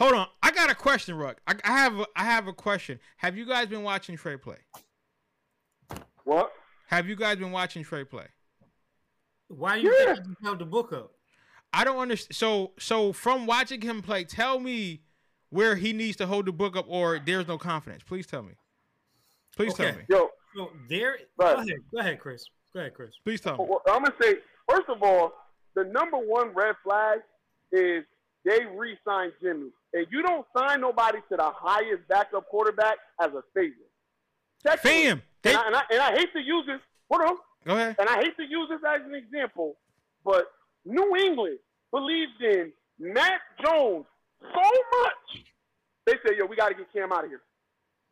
Hold 0.02 0.14
on, 0.14 0.26
I 0.42 0.50
got 0.50 0.68
a 0.68 0.74
question, 0.74 1.14
Ruck. 1.16 1.40
I, 1.46 1.54
I 1.62 1.78
have 1.78 1.96
a, 2.00 2.06
I 2.16 2.24
have 2.24 2.48
a 2.48 2.52
question. 2.52 2.98
Have 3.18 3.36
you 3.36 3.46
guys 3.46 3.68
been 3.68 3.84
watching 3.84 4.16
Trey 4.16 4.36
play? 4.36 4.56
What? 6.24 6.50
Have 6.88 7.08
you 7.08 7.14
guys 7.14 7.36
been 7.36 7.52
watching 7.52 7.84
Trey 7.84 8.02
play? 8.02 8.26
Why 9.46 9.76
do 9.76 9.82
you 9.82 9.96
Yeah. 10.00 10.14
think 10.14 10.26
you 10.26 10.34
held 10.42 10.58
the 10.58 10.64
book 10.64 10.92
up? 10.92 11.12
I 11.72 11.84
don't 11.84 11.98
understand. 11.98 12.34
So 12.34 12.72
so 12.80 13.12
from 13.12 13.46
watching 13.46 13.80
him 13.80 14.02
play, 14.02 14.24
tell 14.24 14.58
me 14.58 15.02
where 15.50 15.76
he 15.76 15.92
needs 15.92 16.16
to 16.16 16.26
hold 16.26 16.46
the 16.46 16.52
book 16.52 16.76
up, 16.76 16.86
or 16.88 17.20
there's 17.24 17.46
no 17.46 17.56
confidence. 17.56 18.02
Please 18.02 18.26
tell 18.26 18.42
me. 18.42 18.54
Please 19.56 19.72
tell 19.74 19.92
me. 19.92 20.02
Yo, 20.08 20.30
So 20.56 20.72
there. 20.88 21.16
Right. 21.38 21.54
Go 21.58 21.62
ahead. 21.62 21.76
Go 21.94 21.98
ahead, 22.00 22.18
Chris. 22.18 22.44
Go 22.74 22.80
ahead, 22.80 22.94
Chris. 22.94 23.12
Please 23.22 23.40
tell 23.40 23.56
me. 23.56 23.66
well, 23.68 23.82
I'm 23.88 24.02
gonna 24.02 24.16
say 24.20 24.34
first 24.68 24.88
of 24.88 25.00
all, 25.00 25.32
the 25.76 25.84
number 25.84 26.16
one 26.16 26.52
red 26.54 26.74
flag 26.82 27.20
is 27.70 28.02
they 28.44 28.60
re-signed 28.76 29.32
Jimmy, 29.40 29.70
and 29.92 30.06
you 30.10 30.22
don't 30.22 30.46
sign 30.56 30.80
nobody 30.80 31.18
to 31.30 31.36
the 31.36 31.50
highest 31.54 32.06
backup 32.08 32.48
quarterback 32.48 32.96
as 33.20 33.30
a 33.32 33.42
favor. 33.54 33.74
Fam, 34.78 35.22
they, 35.42 35.50
and, 35.50 35.58
I, 35.58 35.66
and, 35.66 35.76
I, 35.76 35.82
and 35.90 36.00
I 36.00 36.12
hate 36.12 36.32
to 36.34 36.40
use 36.40 36.64
this. 36.66 36.80
Hold 37.10 37.30
on. 37.30 37.36
go 37.66 37.76
ahead. 37.76 37.96
and 37.98 38.08
I 38.08 38.16
hate 38.16 38.36
to 38.36 38.44
use 38.44 38.68
this 38.68 38.80
as 38.86 39.02
an 39.06 39.14
example, 39.14 39.76
but 40.24 40.46
New 40.84 41.16
England 41.16 41.58
believed 41.90 42.40
in 42.40 42.72
Mac 42.98 43.40
Jones 43.64 44.06
so 44.40 44.70
much. 45.02 45.44
They 46.06 46.14
said, 46.26 46.36
yo, 46.38 46.46
we 46.46 46.56
got 46.56 46.68
to 46.68 46.74
get 46.74 46.92
Cam 46.92 47.12
out 47.12 47.24
of 47.24 47.30
here. 47.30 47.42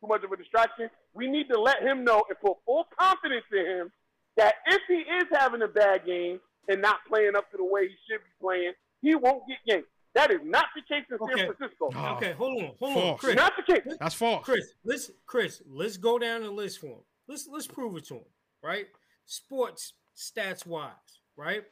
Too 0.01 0.07
much 0.07 0.23
of 0.23 0.31
a 0.31 0.37
distraction. 0.37 0.89
We 1.13 1.27
need 1.27 1.47
to 1.49 1.59
let 1.59 1.81
him 1.81 2.03
know 2.03 2.23
and 2.29 2.39
put 2.39 2.57
full 2.65 2.87
confidence 2.97 3.45
in 3.51 3.65
him 3.65 3.91
that 4.37 4.55
if 4.67 4.81
he 4.87 4.95
is 4.95 5.25
having 5.31 5.61
a 5.61 5.67
bad 5.67 6.05
game 6.05 6.39
and 6.67 6.81
not 6.81 6.99
playing 7.07 7.35
up 7.35 7.51
to 7.51 7.57
the 7.57 7.65
way 7.65 7.87
he 7.87 7.95
should 8.09 8.21
be 8.21 8.31
playing, 8.41 8.73
he 9.01 9.15
won't 9.15 9.43
get 9.47 9.57
yanked. 9.65 9.89
That 10.13 10.29
is 10.31 10.39
not 10.43 10.65
the 10.75 10.81
case 10.81 11.05
in 11.09 11.17
Okay. 11.21 11.45
San 11.45 11.53
Francisco. 11.55 11.89
Oh, 11.95 12.15
Okay, 12.17 12.33
hold 12.33 12.61
on, 12.61 12.71
hold 12.79 12.97
on, 12.97 13.01
false. 13.03 13.19
Chris. 13.21 13.35
Not 13.35 13.53
the 13.55 13.73
case. 13.73 13.95
That's 13.99 14.15
false. 14.15 14.43
Chris, 14.43 14.73
let's 14.83 15.09
Chris, 15.25 15.61
let's 15.69 15.97
go 15.97 16.19
down 16.19 16.43
the 16.43 16.51
list 16.51 16.79
for 16.79 16.87
him. 16.87 17.03
Let's 17.27 17.47
let's 17.49 17.67
prove 17.67 17.95
it 17.95 18.05
to 18.07 18.15
him, 18.15 18.25
right? 18.61 18.87
Sports 19.25 19.93
stats 20.17 20.65
wise, 20.65 20.91
right? 21.37 21.63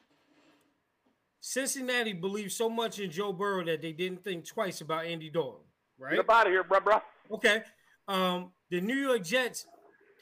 Cincinnati 1.41 2.13
believed 2.13 2.52
so 2.52 2.69
much 2.69 2.99
in 2.99 3.12
Joe 3.12 3.32
Burrow 3.34 3.63
that 3.65 3.82
they 3.82 3.93
didn't 3.93 4.23
think 4.23 4.45
twice 4.45 4.82
about 4.82 5.06
Andy 5.06 5.30
Dalton, 5.30 5.62
right? 5.97 6.12
Get 6.12 6.19
up 6.19 6.30
out 6.30 6.47
of 6.47 6.52
here, 6.54 6.63
bruh, 6.63 6.82
bruh. 6.84 7.02
Okay. 7.32 7.63
Um, 8.08 8.52
the 8.69 8.82
New 8.82 8.95
York 8.95 9.23
Jets 9.23 9.65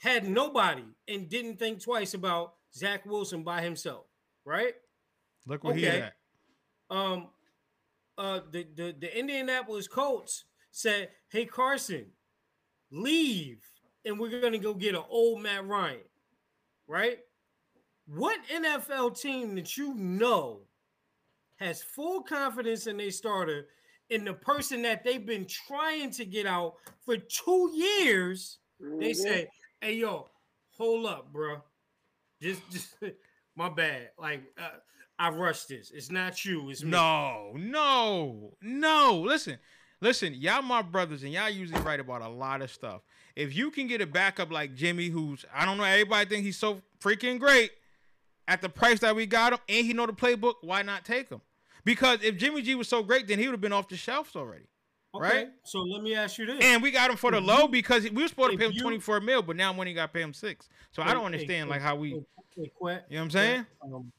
had 0.01 0.27
nobody 0.27 0.84
and 1.08 1.27
didn't 1.30 1.58
think 1.58 1.82
twice 1.84 2.13
about 2.13 2.53
Zach 2.75 3.06
Wilson 3.06 3.43
by 3.43 3.62
himself, 3.62 4.06
right? 4.45 4.73
Look 5.47 5.63
where 5.63 5.73
he 5.75 5.88
Okay. 5.88 6.01
at. 6.01 6.13
um 6.89 7.27
uh 8.17 8.41
the, 8.51 8.67
the 8.75 8.95
the 8.99 9.17
Indianapolis 9.17 9.88
Colts 9.88 10.45
said, 10.71 11.10
Hey 11.30 11.45
Carson, 11.45 12.08
leave 12.91 13.60
and 14.06 14.19
we're 14.19 14.41
gonna 14.41 14.58
go 14.58 14.73
get 14.73 14.95
an 14.95 15.03
old 15.10 15.41
Matt 15.41 15.65
Ryan, 15.67 15.99
right? 16.88 17.19
What 18.06 18.39
NFL 18.51 19.19
team 19.19 19.56
that 19.56 19.75
you 19.77 19.93
know 19.95 20.62
has 21.58 21.84
full 21.84 22.21
confidence 22.21 22.88
in 22.88 22.97
their 22.97 23.12
starter 23.12 23.67
in 24.10 24.23
the 24.23 24.34
person 24.34 24.82
that 24.84 25.03
they've 25.03 25.25
been 25.25 25.45
trying 25.45 26.12
to 26.12 26.25
get 26.25 26.45
out 26.45 26.75
for 27.03 27.17
two 27.17 27.71
years? 27.73 28.60
They 28.80 29.12
Mhm. 29.12 29.15
say, 29.15 29.49
Hey 29.82 29.93
yo, 29.93 30.30
hold 30.69 31.06
up, 31.06 31.32
bro. 31.34 31.62
Just 32.41 32.62
just 32.71 32.95
my 33.56 33.69
bad. 33.69 34.12
Like 34.17 34.43
uh, 34.58 34.77
I 35.19 35.30
rushed 35.30 35.69
this. 35.69 35.91
It's 35.91 36.12
not 36.12 36.45
you. 36.45 36.69
It's 36.69 36.84
me. 36.84 36.91
No, 36.91 37.51
no, 37.56 38.53
no. 38.62 39.19
Listen, 39.25 39.58
listen. 39.99 40.34
Y'all 40.36 40.62
my 40.62 40.82
brothers, 40.82 41.23
and 41.23 41.32
y'all 41.34 41.49
usually 41.49 41.82
right 41.82 41.99
about 41.99 42.21
a 42.21 42.27
lot 42.27 42.62
of 42.62 42.71
stuff. 42.71 43.01
If 43.36 43.56
you 43.56 43.71
can 43.71 43.88
get 43.88 44.01
a 44.01 44.08
backup 44.08 44.51
like 44.51 44.75
Jimmy, 44.75 45.08
who's 45.08 45.45
I 45.53 45.65
don't 45.65 45.77
know, 45.77 45.84
everybody 45.84 46.30
think 46.30 46.45
he's 46.45 46.58
so 46.58 46.82
freaking 46.99 47.39
great 47.39 47.71
at 48.47 48.62
the 48.62 48.69
price 48.69 48.99
that 48.99 49.15
we 49.15 49.25
got 49.25 49.53
him, 49.53 49.60
and 49.67 49.86
he 49.86 49.93
know 49.93 50.06
the 50.06 50.13
playbook, 50.13 50.56
why 50.62 50.82
not 50.82 51.03
take 51.03 51.30
him? 51.30 51.41
Because 51.84 52.19
if 52.23 52.38
Jimmy 52.38 52.62
G 52.62 52.75
was 52.75 52.88
so 52.88 53.01
great, 53.01 53.27
then 53.27 53.39
he 53.39 53.47
would 53.47 53.53
have 53.53 53.62
been 53.62 53.73
off 53.73 53.88
the 53.88 53.97
shelves 53.97 54.36
already. 54.36 54.65
Okay, 55.15 55.23
right? 55.23 55.47
So 55.63 55.80
let 55.80 56.03
me 56.03 56.13
ask 56.15 56.38
you 56.38 56.45
this. 56.45 56.58
And 56.62 56.84
we 56.84 56.91
got 56.91 57.10
him 57.10 57.17
for 57.17 57.32
the 57.32 57.38
If 57.38 57.43
low 57.43 57.62
you- 57.63 57.67
because 57.69 58.03
we 58.03 58.21
were 58.21 58.27
supposed 58.27 58.51
to 58.51 58.58
pay 58.58 58.65
him 58.65 58.71
you- 58.73 58.82
24 58.82 59.19
mil, 59.21 59.41
but 59.41 59.56
now 59.56 59.73
he 59.73 59.93
got 59.93 60.08
to 60.08 60.13
pay 60.13 60.21
him 60.21 60.34
six. 60.34 60.67
So 60.91 61.01
I 61.01 61.13
don't 61.13 61.25
understand 61.25 61.65
hey, 61.65 61.69
like 61.71 61.82
how 61.82 61.95
we, 61.95 62.10
hey, 62.12 62.17
you 62.58 62.69
know 62.86 63.01
what 63.10 63.17
I'm 63.17 63.32
saying? 63.32 63.65
Um, 63.82 64.12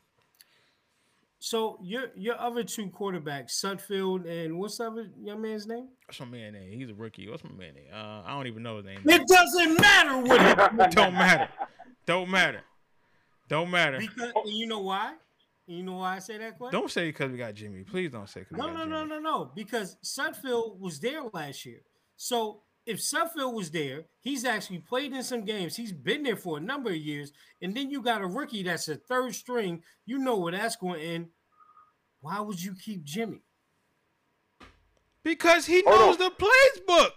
so 1.38 1.78
your 1.82 2.06
your 2.16 2.38
other 2.40 2.64
two 2.64 2.88
quarterbacks, 2.88 3.52
Sudfeld 3.64 4.28
and 4.28 4.58
what's 4.58 4.78
the 4.78 4.84
other 4.84 5.08
young 5.22 5.40
man's 5.42 5.66
name? 5.66 5.88
What's 6.06 6.18
my 6.20 6.26
man 6.26 6.54
name? 6.54 6.72
He's 6.72 6.90
a 6.90 6.94
rookie. 6.94 7.28
What's 7.28 7.44
my 7.44 7.50
man 7.52 7.74
name? 7.74 7.86
Uh, 7.92 8.22
I 8.24 8.34
don't 8.36 8.46
even 8.46 8.62
know 8.62 8.76
his 8.76 8.86
name. 8.86 9.00
It 9.04 9.26
doesn't 9.28 9.80
matter 9.80 10.18
what 10.18 10.40
it 10.40 10.90
Don't 10.90 11.14
matter. 11.14 11.48
Don't 12.06 12.30
matter. 12.30 12.62
Don't 13.48 13.70
matter. 13.70 13.98
because 13.98 14.32
you 14.46 14.66
know 14.66 14.80
why? 14.80 15.14
You 15.66 15.82
know 15.82 15.98
why 15.98 16.16
I 16.16 16.18
say 16.18 16.38
that, 16.38 16.58
Quet? 16.58 16.72
Don't 16.72 16.90
say 16.90 17.08
because 17.08 17.30
we 17.30 17.36
got 17.36 17.54
Jimmy. 17.54 17.84
Please 17.84 18.10
don't 18.10 18.28
say 18.28 18.40
because 18.40 18.56
No, 18.56 18.68
we 18.68 18.74
no, 18.74 18.84
no, 18.84 19.04
no, 19.04 19.18
no. 19.18 19.52
Because 19.54 19.96
Sudfeld 20.02 20.78
was 20.78 20.98
there 20.98 21.22
last 21.32 21.66
year. 21.66 21.82
So 22.16 22.62
if 22.88 22.98
Sudfeld 22.98 23.52
was 23.52 23.70
there, 23.70 24.06
he's 24.20 24.44
actually 24.44 24.78
played 24.78 25.12
in 25.12 25.22
some 25.22 25.44
games. 25.44 25.76
He's 25.76 25.92
been 25.92 26.22
there 26.22 26.36
for 26.36 26.56
a 26.56 26.60
number 26.60 26.90
of 26.90 26.96
years. 26.96 27.32
And 27.62 27.76
then 27.76 27.90
you 27.90 28.00
got 28.02 28.22
a 28.22 28.26
rookie 28.26 28.62
that's 28.62 28.88
a 28.88 28.96
third 28.96 29.34
string. 29.34 29.82
You 30.06 30.18
know 30.18 30.38
where 30.38 30.52
that's 30.52 30.76
going 30.76 30.98
to 31.00 31.06
end. 31.06 31.26
Why 32.20 32.40
would 32.40 32.62
you 32.62 32.74
keep 32.74 33.04
Jimmy? 33.04 33.42
Because 35.22 35.66
he 35.66 35.82
Hold 35.86 35.98
knows 36.00 36.16
on. 36.16 36.24
the 36.24 36.30
plays 36.30 36.80
book. 36.86 37.12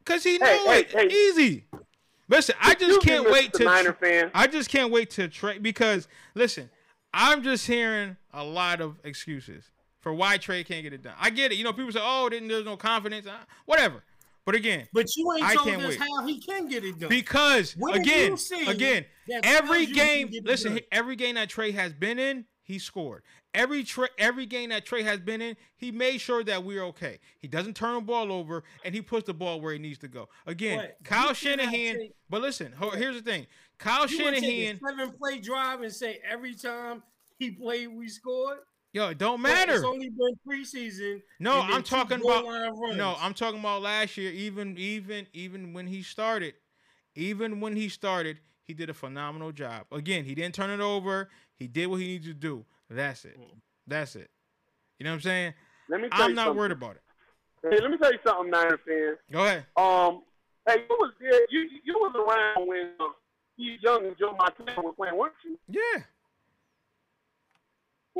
Because 0.00 0.24
he 0.24 0.32
Hey, 0.32 0.38
know 0.38 0.64
hey, 0.72 0.80
it. 0.80 0.90
hey. 0.90 1.06
Easy. 1.06 1.66
Listen, 2.28 2.56
I 2.60 2.74
just 2.74 2.96
Excuse 2.96 3.04
can't 3.04 3.30
wait 3.30 3.52
Mr. 3.52 3.58
to. 3.58 3.64
Niner 3.64 3.92
fan. 3.92 4.30
I 4.34 4.46
just 4.46 4.68
can't 4.68 4.90
wait 4.90 5.10
to 5.10 5.28
trade 5.28 5.62
because 5.62 6.08
listen, 6.34 6.68
I'm 7.14 7.42
just 7.42 7.66
hearing 7.66 8.16
a 8.34 8.44
lot 8.44 8.80
of 8.80 8.96
excuses 9.04 9.70
for 10.00 10.12
why 10.12 10.36
trade 10.36 10.66
can't 10.66 10.82
get 10.82 10.92
it 10.92 11.02
done. 11.02 11.14
I 11.18 11.30
get 11.30 11.52
it. 11.52 11.56
You 11.56 11.64
know, 11.64 11.72
people 11.72 11.92
say, 11.92 12.00
"Oh, 12.02 12.28
then 12.30 12.48
there's 12.48 12.64
no 12.66 12.76
confidence." 12.76 13.26
Uh, 13.26 13.36
whatever. 13.64 14.02
But 14.48 14.54
again, 14.54 14.88
But 14.94 15.14
you 15.14 15.30
ain't 15.34 15.44
I 15.44 15.54
told 15.56 15.68
us 15.68 15.88
wait. 15.90 15.98
how 15.98 16.26
he 16.26 16.40
can 16.40 16.68
get 16.68 16.82
it 16.82 16.98
done. 16.98 17.10
because 17.10 17.76
What 17.76 17.94
again, 17.94 18.34
again, 18.66 19.04
every 19.42 19.44
tells 19.44 19.70
you 19.70 19.76
he 19.78 19.86
can 19.92 20.30
game. 20.30 20.42
Listen, 20.42 20.80
every 20.90 21.16
game 21.16 21.34
that 21.34 21.50
Trey 21.50 21.70
has 21.72 21.92
been 21.92 22.18
in, 22.18 22.46
he 22.62 22.78
scored. 22.78 23.24
Every 23.52 23.84
tra- 23.84 24.08
every 24.16 24.46
game 24.46 24.70
that 24.70 24.86
Trey 24.86 25.02
has 25.02 25.20
been 25.20 25.42
in, 25.42 25.54
he 25.76 25.92
made 25.92 26.22
sure 26.22 26.42
that 26.44 26.64
we're 26.64 26.82
okay. 26.84 27.18
He 27.40 27.46
doesn't 27.46 27.74
turn 27.76 27.96
the 27.96 28.00
ball 28.00 28.32
over, 28.32 28.64
and 28.86 28.94
he 28.94 29.02
puts 29.02 29.26
the 29.26 29.34
ball 29.34 29.60
where 29.60 29.74
he 29.74 29.78
needs 29.78 29.98
to 29.98 30.08
go. 30.08 30.30
Again, 30.46 30.78
But 30.78 30.96
Kyle 31.04 31.34
Shanahan. 31.34 31.96
take- 31.98 32.12
but 32.30 32.40
listen, 32.40 32.72
here's 32.94 33.16
the 33.16 33.22
thing: 33.22 33.46
Kyle 33.76 34.06
you 34.06 34.18
gonna 34.18 34.40
take 34.40 34.44
a 34.44 34.66
Shanahan. 34.78 34.80
seven 34.98 35.18
play 35.18 35.40
drive 35.40 35.82
and 35.82 35.92
say 35.92 36.20
every 36.26 36.54
time 36.54 37.02
he 37.38 37.50
played 37.50 37.88
we 37.88 38.08
scored. 38.08 38.60
Yo, 38.92 39.08
it 39.08 39.18
don't 39.18 39.42
matter. 39.42 39.74
It's 39.74 39.84
only 39.84 40.08
been 40.08 40.38
preseason. 40.46 41.20
No, 41.38 41.60
I'm 41.60 41.82
talking 41.82 42.20
about 42.20 42.44
no, 42.96 43.16
I'm 43.20 43.34
talking 43.34 43.60
about 43.60 43.82
last 43.82 44.16
year. 44.16 44.32
Even 44.32 44.76
even 44.78 45.26
even 45.32 45.72
when 45.74 45.86
he 45.86 46.02
started, 46.02 46.54
even 47.14 47.60
when 47.60 47.76
he 47.76 47.88
started, 47.88 48.40
he 48.64 48.72
did 48.72 48.88
a 48.88 48.94
phenomenal 48.94 49.52
job. 49.52 49.84
Again, 49.92 50.24
he 50.24 50.34
didn't 50.34 50.54
turn 50.54 50.70
it 50.70 50.80
over. 50.80 51.28
He 51.54 51.66
did 51.66 51.86
what 51.88 52.00
he 52.00 52.06
needed 52.06 52.28
to 52.28 52.34
do. 52.34 52.64
That's 52.88 53.24
it. 53.26 53.38
That's 53.86 54.16
it. 54.16 54.30
You 54.98 55.04
know 55.04 55.10
what 55.10 55.14
I'm 55.16 55.20
saying? 55.20 55.54
Let 55.90 56.00
me 56.00 56.08
tell 56.08 56.22
I'm 56.22 56.30
you 56.30 56.36
not 56.36 56.46
something. 56.46 56.58
worried 56.58 56.72
about 56.72 56.96
it. 56.96 57.02
Hey, 57.62 57.80
let 57.80 57.90
me 57.90 57.98
tell 57.98 58.12
you 58.12 58.18
something, 58.26 58.50
Niner 58.50 58.78
fan. 58.86 59.16
Go 59.30 59.44
ahead. 59.44 59.66
Um, 59.76 60.22
hey, 60.66 60.84
you 60.88 60.96
was 60.98 61.12
there. 61.20 61.40
You 61.50 61.68
you 61.84 61.94
was 61.94 62.14
around 62.16 62.66
when 62.68 62.90
uh, 63.00 63.04
Steve 63.54 63.80
Young 63.82 64.06
and 64.06 64.16
Joe 64.18 64.34
Montana 64.38 64.80
were 64.82 64.92
playing, 64.92 65.16
weren't 65.16 65.34
you? 65.44 65.58
Yeah. 65.68 66.02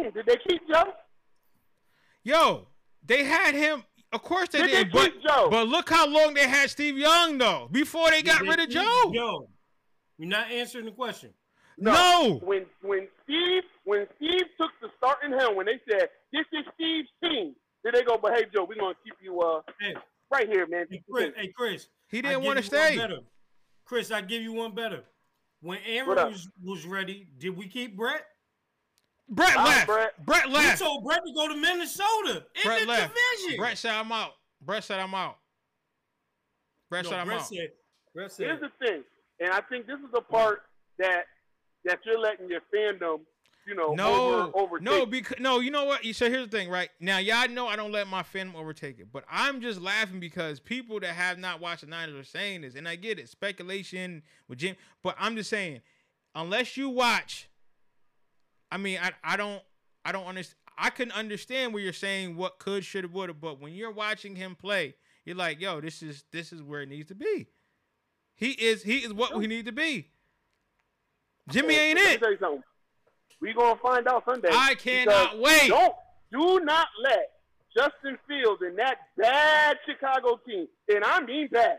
Did 0.03 0.27
they 0.27 0.37
keep 0.49 0.63
Joe? 0.69 0.93
Yo, 2.23 2.67
they 3.05 3.25
had 3.25 3.55
him. 3.55 3.85
Of 4.13 4.23
course 4.23 4.49
they 4.49 4.59
Did 4.63 4.71
they 4.71 4.85
did, 4.85 4.93
but 4.93 5.13
keep 5.13 5.23
Joe? 5.23 5.49
but 5.51 5.69
look 5.69 5.89
how 5.91 6.07
long 6.09 6.35
they 6.35 6.49
had 6.49 6.71
Steve 6.71 6.97
Young 6.97 7.37
though 7.39 7.69
before 7.71 8.11
they 8.11 8.23
got 8.23 8.41
Did 8.41 8.49
rid 8.49 8.61
of 8.61 8.69
Joe. 8.71 9.13
Joe. 9.15 9.49
You're 10.19 10.29
not 10.31 10.51
answering 10.51 10.87
the 10.87 10.93
question. 10.93 11.31
No. 11.77 12.41
When 12.43 12.67
when 12.83 13.07
Steve 13.25 13.63
when 13.85 14.07
Steve 14.17 14.43
took 14.59 14.71
the 14.81 14.89
starting 14.99 15.33
helm, 15.39 15.57
when 15.57 15.67
they 15.67 15.79
said 15.89 16.09
this 16.33 16.45
is 16.53 16.65
Steve's 16.75 17.09
team, 17.23 17.55
did 17.85 17.95
they 17.95 18.03
go? 18.03 18.19
But 18.19 18.33
hey, 18.35 18.47
Joe, 18.53 18.65
we're 18.69 18.77
gonna 18.77 18.95
keep 19.05 19.15
you 19.23 19.41
uh 19.41 19.61
Hey, 19.81 19.95
right 20.33 20.49
here, 20.49 20.67
man. 20.67 20.87
hey, 20.91 21.03
Chris. 21.11 21.31
Hey, 21.37 21.53
Chris. 21.55 21.89
He 22.11 22.23
didn't 22.23 22.43
want 22.45 22.59
to 22.59 22.65
stay. 22.65 22.99
Chris, 23.85 24.11
I 24.11 24.23
give 24.23 24.43
you 24.43 24.53
one 24.53 24.75
better. 24.75 25.05
When 25.61 25.79
What 25.79 25.87
Aaron 25.87 26.33
was, 26.33 26.49
was 26.63 26.87
ready, 26.87 27.27
did 27.39 27.57
we 27.57 27.69
keep 27.69 27.97
Brett? 27.97 28.25
Brett 29.31 29.55
Bye, 29.57 29.64
left. 29.64 29.87
Brett. 29.87 30.27
Brett 30.27 30.47
We 30.47 30.53
left. 30.55 30.81
told 30.81 31.05
Brett 31.05 31.21
to 31.27 31.33
go 31.35 31.49
to 31.49 31.55
Minnesota 31.57 32.45
in 32.57 32.62
Brett 32.64 32.81
the 32.83 32.87
left. 32.87 33.14
division. 33.41 33.59
Brett 33.61 33.79
said 33.79 33.93
I'm 33.95 34.11
out. 34.12 34.33
Brett 34.61 34.85
said 34.85 35.01
I'm 35.01 35.14
out. 35.14 35.37
Brett 36.91 37.05
no, 37.05 37.11
said 37.11 37.19
I'm 37.21 37.27
Brett 37.27 37.41
out. 37.41 37.47
said, 37.49 37.69
Brett 38.14 38.33
said, 38.33 38.47
Here's 38.47 38.61
the 38.61 38.71
thing. 38.87 39.03
And 39.41 39.51
I 39.53 39.61
think 39.62 39.87
this 39.87 39.99
is 39.99 40.11
the 40.12 40.21
part 40.23 40.62
that 40.99 41.25
that 41.85 41.99
you're 42.05 42.19
letting 42.19 42.49
your 42.49 42.61
fandom, 42.75 43.21
you 43.67 43.75
know, 43.75 43.93
No, 43.95 44.41
over, 44.43 44.51
overtake. 44.59 44.85
no, 44.85 45.07
because 45.07 45.37
no, 45.38 45.61
you 45.61 45.71
know 45.71 45.85
what? 45.85 46.05
So 46.12 46.29
here's 46.29 46.49
the 46.49 46.57
thing, 46.57 46.69
right? 46.71 46.88
Now, 46.99 47.19
y'all 47.19 47.49
know 47.49 47.69
I 47.69 47.77
don't 47.77 47.93
let 47.93 48.09
my 48.09 48.23
fandom 48.23 48.55
overtake 48.57 48.99
it, 48.99 49.09
but 49.12 49.25
I'm 49.31 49.61
just 49.61 49.81
laughing 49.81 50.19
because 50.21 50.59
people 50.59 50.99
that 51.01 51.14
have 51.14 51.38
not 51.38 51.61
watched 51.61 51.83
the 51.83 51.87
Niners 51.87 52.14
are 52.17 52.25
saying 52.25 52.62
this, 52.62 52.75
and 52.75 52.88
I 52.88 52.97
get 52.97 53.19
it, 53.19 53.29
speculation 53.29 54.23
with 54.49 54.59
Jim, 54.59 54.75
but 55.03 55.14
I'm 55.21 55.37
just 55.37 55.51
saying, 55.51 55.83
unless 56.35 56.77
you 56.77 56.88
watch, 56.88 57.49
I 58.71 58.77
mean, 58.77 58.99
I 59.03 59.13
I 59.23 59.37
don't 59.37 59.63
I 60.05 60.13
don't 60.13 60.27
understand. 60.27 60.57
I 60.77 60.91
can 60.91 61.11
understand 61.11 61.75
where 61.75 61.83
you're 61.83 61.93
saying 61.93 62.37
what 62.37 62.61
could, 62.61 62.85
should, 62.85 63.03
have, 63.03 63.13
would 63.13 63.29
have, 63.29 63.41
but 63.41 63.61
when 63.61 63.75
you're 63.75 63.91
watching 63.91 64.37
him 64.37 64.55
play, 64.55 64.95
you're 65.25 65.35
like, 65.35 65.61
yo, 65.61 65.81
this 65.81 66.03
is 66.03 66.25
this 66.33 66.53
is 66.53 66.63
where 66.63 66.83
it 66.83 66.89
needs 66.89 67.09
to 67.09 67.15
be. 67.15 67.49
He 68.35 68.51
is 68.53 68.83
he 68.83 68.99
is 68.99 69.13
what 69.13 69.37
we 69.37 69.47
need 69.47 69.67
to 69.67 69.73
be. 69.73 70.09
Jimmy 71.51 71.75
ain't 71.75 71.99
let 71.99 72.07
me 72.07 72.15
it. 72.15 72.21
tell 72.21 72.31
you 72.31 72.39
something. 72.39 72.63
We 73.41 73.53
gonna 73.53 73.79
find 73.83 74.07
out 74.07 74.25
Sunday. 74.25 74.49
I 74.53 74.75
cannot 74.75 75.39
wait. 75.39 75.69
Don't 75.69 75.95
do 76.31 76.61
not 76.61 76.89
let 77.03 77.31
Justin 77.77 78.19
Fields 78.29 78.63
and 78.63 78.79
that 78.79 78.99
bad 79.17 79.77
Chicago 79.87 80.41
team, 80.47 80.69
and 80.89 81.05
I 81.05 81.21
mean 81.21 81.49
bad. 81.51 81.79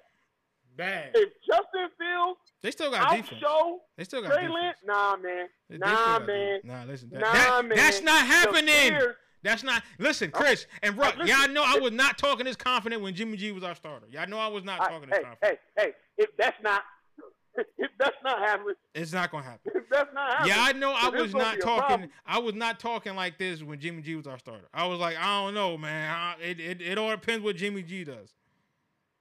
Bad. 0.77 1.12
If 1.13 1.29
Justin 1.45 1.89
Fields 1.97 2.39
They 2.62 2.71
still 2.71 2.91
got 2.91 3.12
defense. 3.15 3.41
outshow 3.43 3.77
They 3.97 4.03
still 4.05 4.21
got 4.21 4.32
Trey 4.32 4.47
defense. 4.47 4.53
Lance, 4.62 4.77
nah 4.86 5.17
man, 5.17 5.47
They- 5.69 5.75
they 5.75 5.77
nah 5.77 6.19
man. 6.19 6.60
Nah, 6.63 6.84
listen. 6.86 7.10
That, 7.10 7.19
nah 7.21 7.32
that- 7.34 7.65
man. 7.65 7.77
That's 7.77 8.01
not 8.01 8.25
happening. 8.25 8.99
That's 9.41 9.63
not. 9.63 9.84
Listen, 9.99 10.32
Chris 10.32 10.67
and 10.84 10.97
Ruck. 10.97 11.15
listen. 11.17 11.36
y'all 11.36 11.47
know 11.49 11.63
I 11.65 11.79
was 11.79 11.91
not 11.93 12.17
talking 12.17 12.45
this 12.45 12.58
confident 12.58 13.01
when 13.01 13.13
Jimmy 13.15 13.38
G 13.38 13.51
was 13.53 13.63
our 13.63 13.75
starter. 13.75 14.05
Y'all 14.12 14.27
know 14.27 14.38
I 14.38 14.47
was 14.47 14.63
not 14.65 14.82
I- 14.82 14.88
talking 14.89 15.10
this 15.10 15.17
hey, 15.17 15.23
confident. 15.23 15.60
hey, 15.77 15.84
hey, 15.86 15.93
if 16.17 16.29
that's 16.38 16.62
not, 16.62 16.82
if 17.77 17.89
that's 17.97 18.17
not 18.23 18.39
happening, 18.39 18.75
It's 18.93 19.13
not 19.13 19.32
gonna 19.32 19.43
happen. 19.43 19.71
if 19.75 19.84
that's 19.89 20.13
not 20.13 20.32
happening. 20.34 20.53
Yeah, 20.55 20.62
I 20.63 20.71
know 20.73 20.91
I 20.93 21.08
was 21.10 21.34
not 21.34 21.60
talking. 21.62 22.10
I 22.25 22.38
was 22.39 22.53
not 22.53 22.79
talking 22.82 23.15
like 23.15 23.38
this 23.38 23.63
when 23.63 23.79
Jimmy 23.79 24.01
G 24.01 24.15
was 24.15 24.27
our 24.27 24.39
starter. 24.39 24.67
I 24.73 24.86
was 24.88 24.99
like, 24.99 25.17
I 25.17 25.43
don't 25.45 25.53
know, 25.53 25.77
man. 25.77 26.10
I- 26.13 26.41
It 26.41 26.60
it, 26.60 26.82
it 26.82 26.97
all 26.97 27.12
depends 27.12 27.43
what 27.43 27.55
Jimmy 27.55 27.82
G 27.84 28.03
does. 28.03 28.34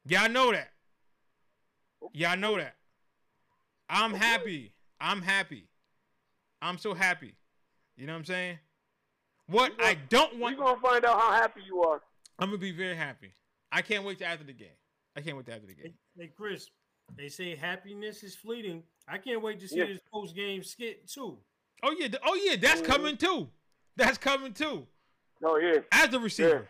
Y'all 0.07 0.29
know 0.29 0.51
that. 0.53 0.71
Y'all 2.13 2.37
know 2.37 2.57
that. 2.57 2.77
I'm 3.89 4.13
happy. 4.15 4.73
I'm 5.01 5.23
happy. 5.23 5.69
I'm 6.61 6.79
so 6.79 6.95
happy. 6.95 7.35
You 7.97 8.07
know 8.07 8.13
what 8.15 8.19
I'm 8.21 8.25
saying? 8.25 8.59
What 9.47 9.77
gonna- 9.79 9.89
I 9.91 9.95
don't 9.95 10.39
want. 10.39 10.59
We're 10.59 10.65
gonna 10.65 10.81
find 10.81 11.05
out 11.05 11.19
how 11.21 11.33
happy 11.33 11.63
you 11.67 11.83
are. 11.83 12.03
I'm 12.39 12.49
gonna 12.49 12.59
be 12.59 12.73
very 12.73 12.95
happy. 12.97 13.33
I 13.73 13.83
can't 13.83 14.05
wait 14.05 14.19
to 14.19 14.27
after 14.27 14.45
the 14.45 14.53
game. 14.53 14.77
I 15.17 15.21
can't 15.21 15.37
wait 15.37 15.47
to 15.47 15.55
after 15.55 15.67
the 15.67 15.75
game. 15.75 15.95
hey, 16.17 16.29
Chris, 16.37 16.71
they 17.17 17.29
say 17.29 17.55
happiness 17.57 18.23
is 18.23 18.35
fleeting. 18.37 18.83
I 19.07 19.19
can't 19.19 19.41
wait 19.43 19.59
to 19.61 19.69
see 19.69 19.79
Yeah. 19.79 19.87
this 19.87 20.01
post 20.13 20.35
game 20.37 20.63
skit 20.63 21.09
too. 21.09 21.39
Oh 21.83 21.93
yeah, 21.99 22.09
oh 22.25 22.35
yeah, 22.35 22.57
that's 22.57 22.81
Mhm. 22.83 22.87
coming 22.87 23.17
too. 23.17 23.51
That's 23.97 24.19
coming 24.19 24.53
too. 24.53 24.87
Oh 25.43 25.57
yeah. 25.57 25.81
As 25.93 26.11
the 26.11 26.21
receiver. 26.21 26.69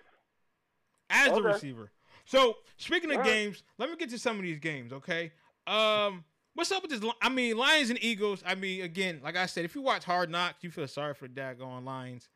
As 1.10 1.32
the 1.32 1.42
receiver. 1.42 1.90
So 2.28 2.58
speaking 2.76 3.10
of 3.10 3.16
All 3.16 3.22
right. 3.22 3.30
games, 3.30 3.62
let 3.78 3.88
me 3.88 3.96
get 3.96 4.10
to 4.10 4.18
some 4.18 4.36
of 4.36 4.42
these 4.42 4.58
games, 4.58 4.92
okay? 4.92 5.32
Um, 5.66 6.24
what's 6.52 6.70
up 6.70 6.82
with 6.82 6.90
this? 6.90 7.12
I 7.22 7.30
mean, 7.30 7.56
Lions 7.56 7.88
and 7.88 7.98
Eagles. 8.04 8.42
I 8.44 8.54
mean, 8.54 8.82
again, 8.82 9.20
like 9.24 9.34
I 9.34 9.46
said, 9.46 9.64
if 9.64 9.74
you 9.74 9.80
watch 9.80 10.04
Hard 10.04 10.28
Knocks, 10.30 10.62
you 10.62 10.70
feel 10.70 10.86
sorry 10.86 11.14
for 11.14 11.26
daggone 11.26 11.86
Lions. 11.86 12.28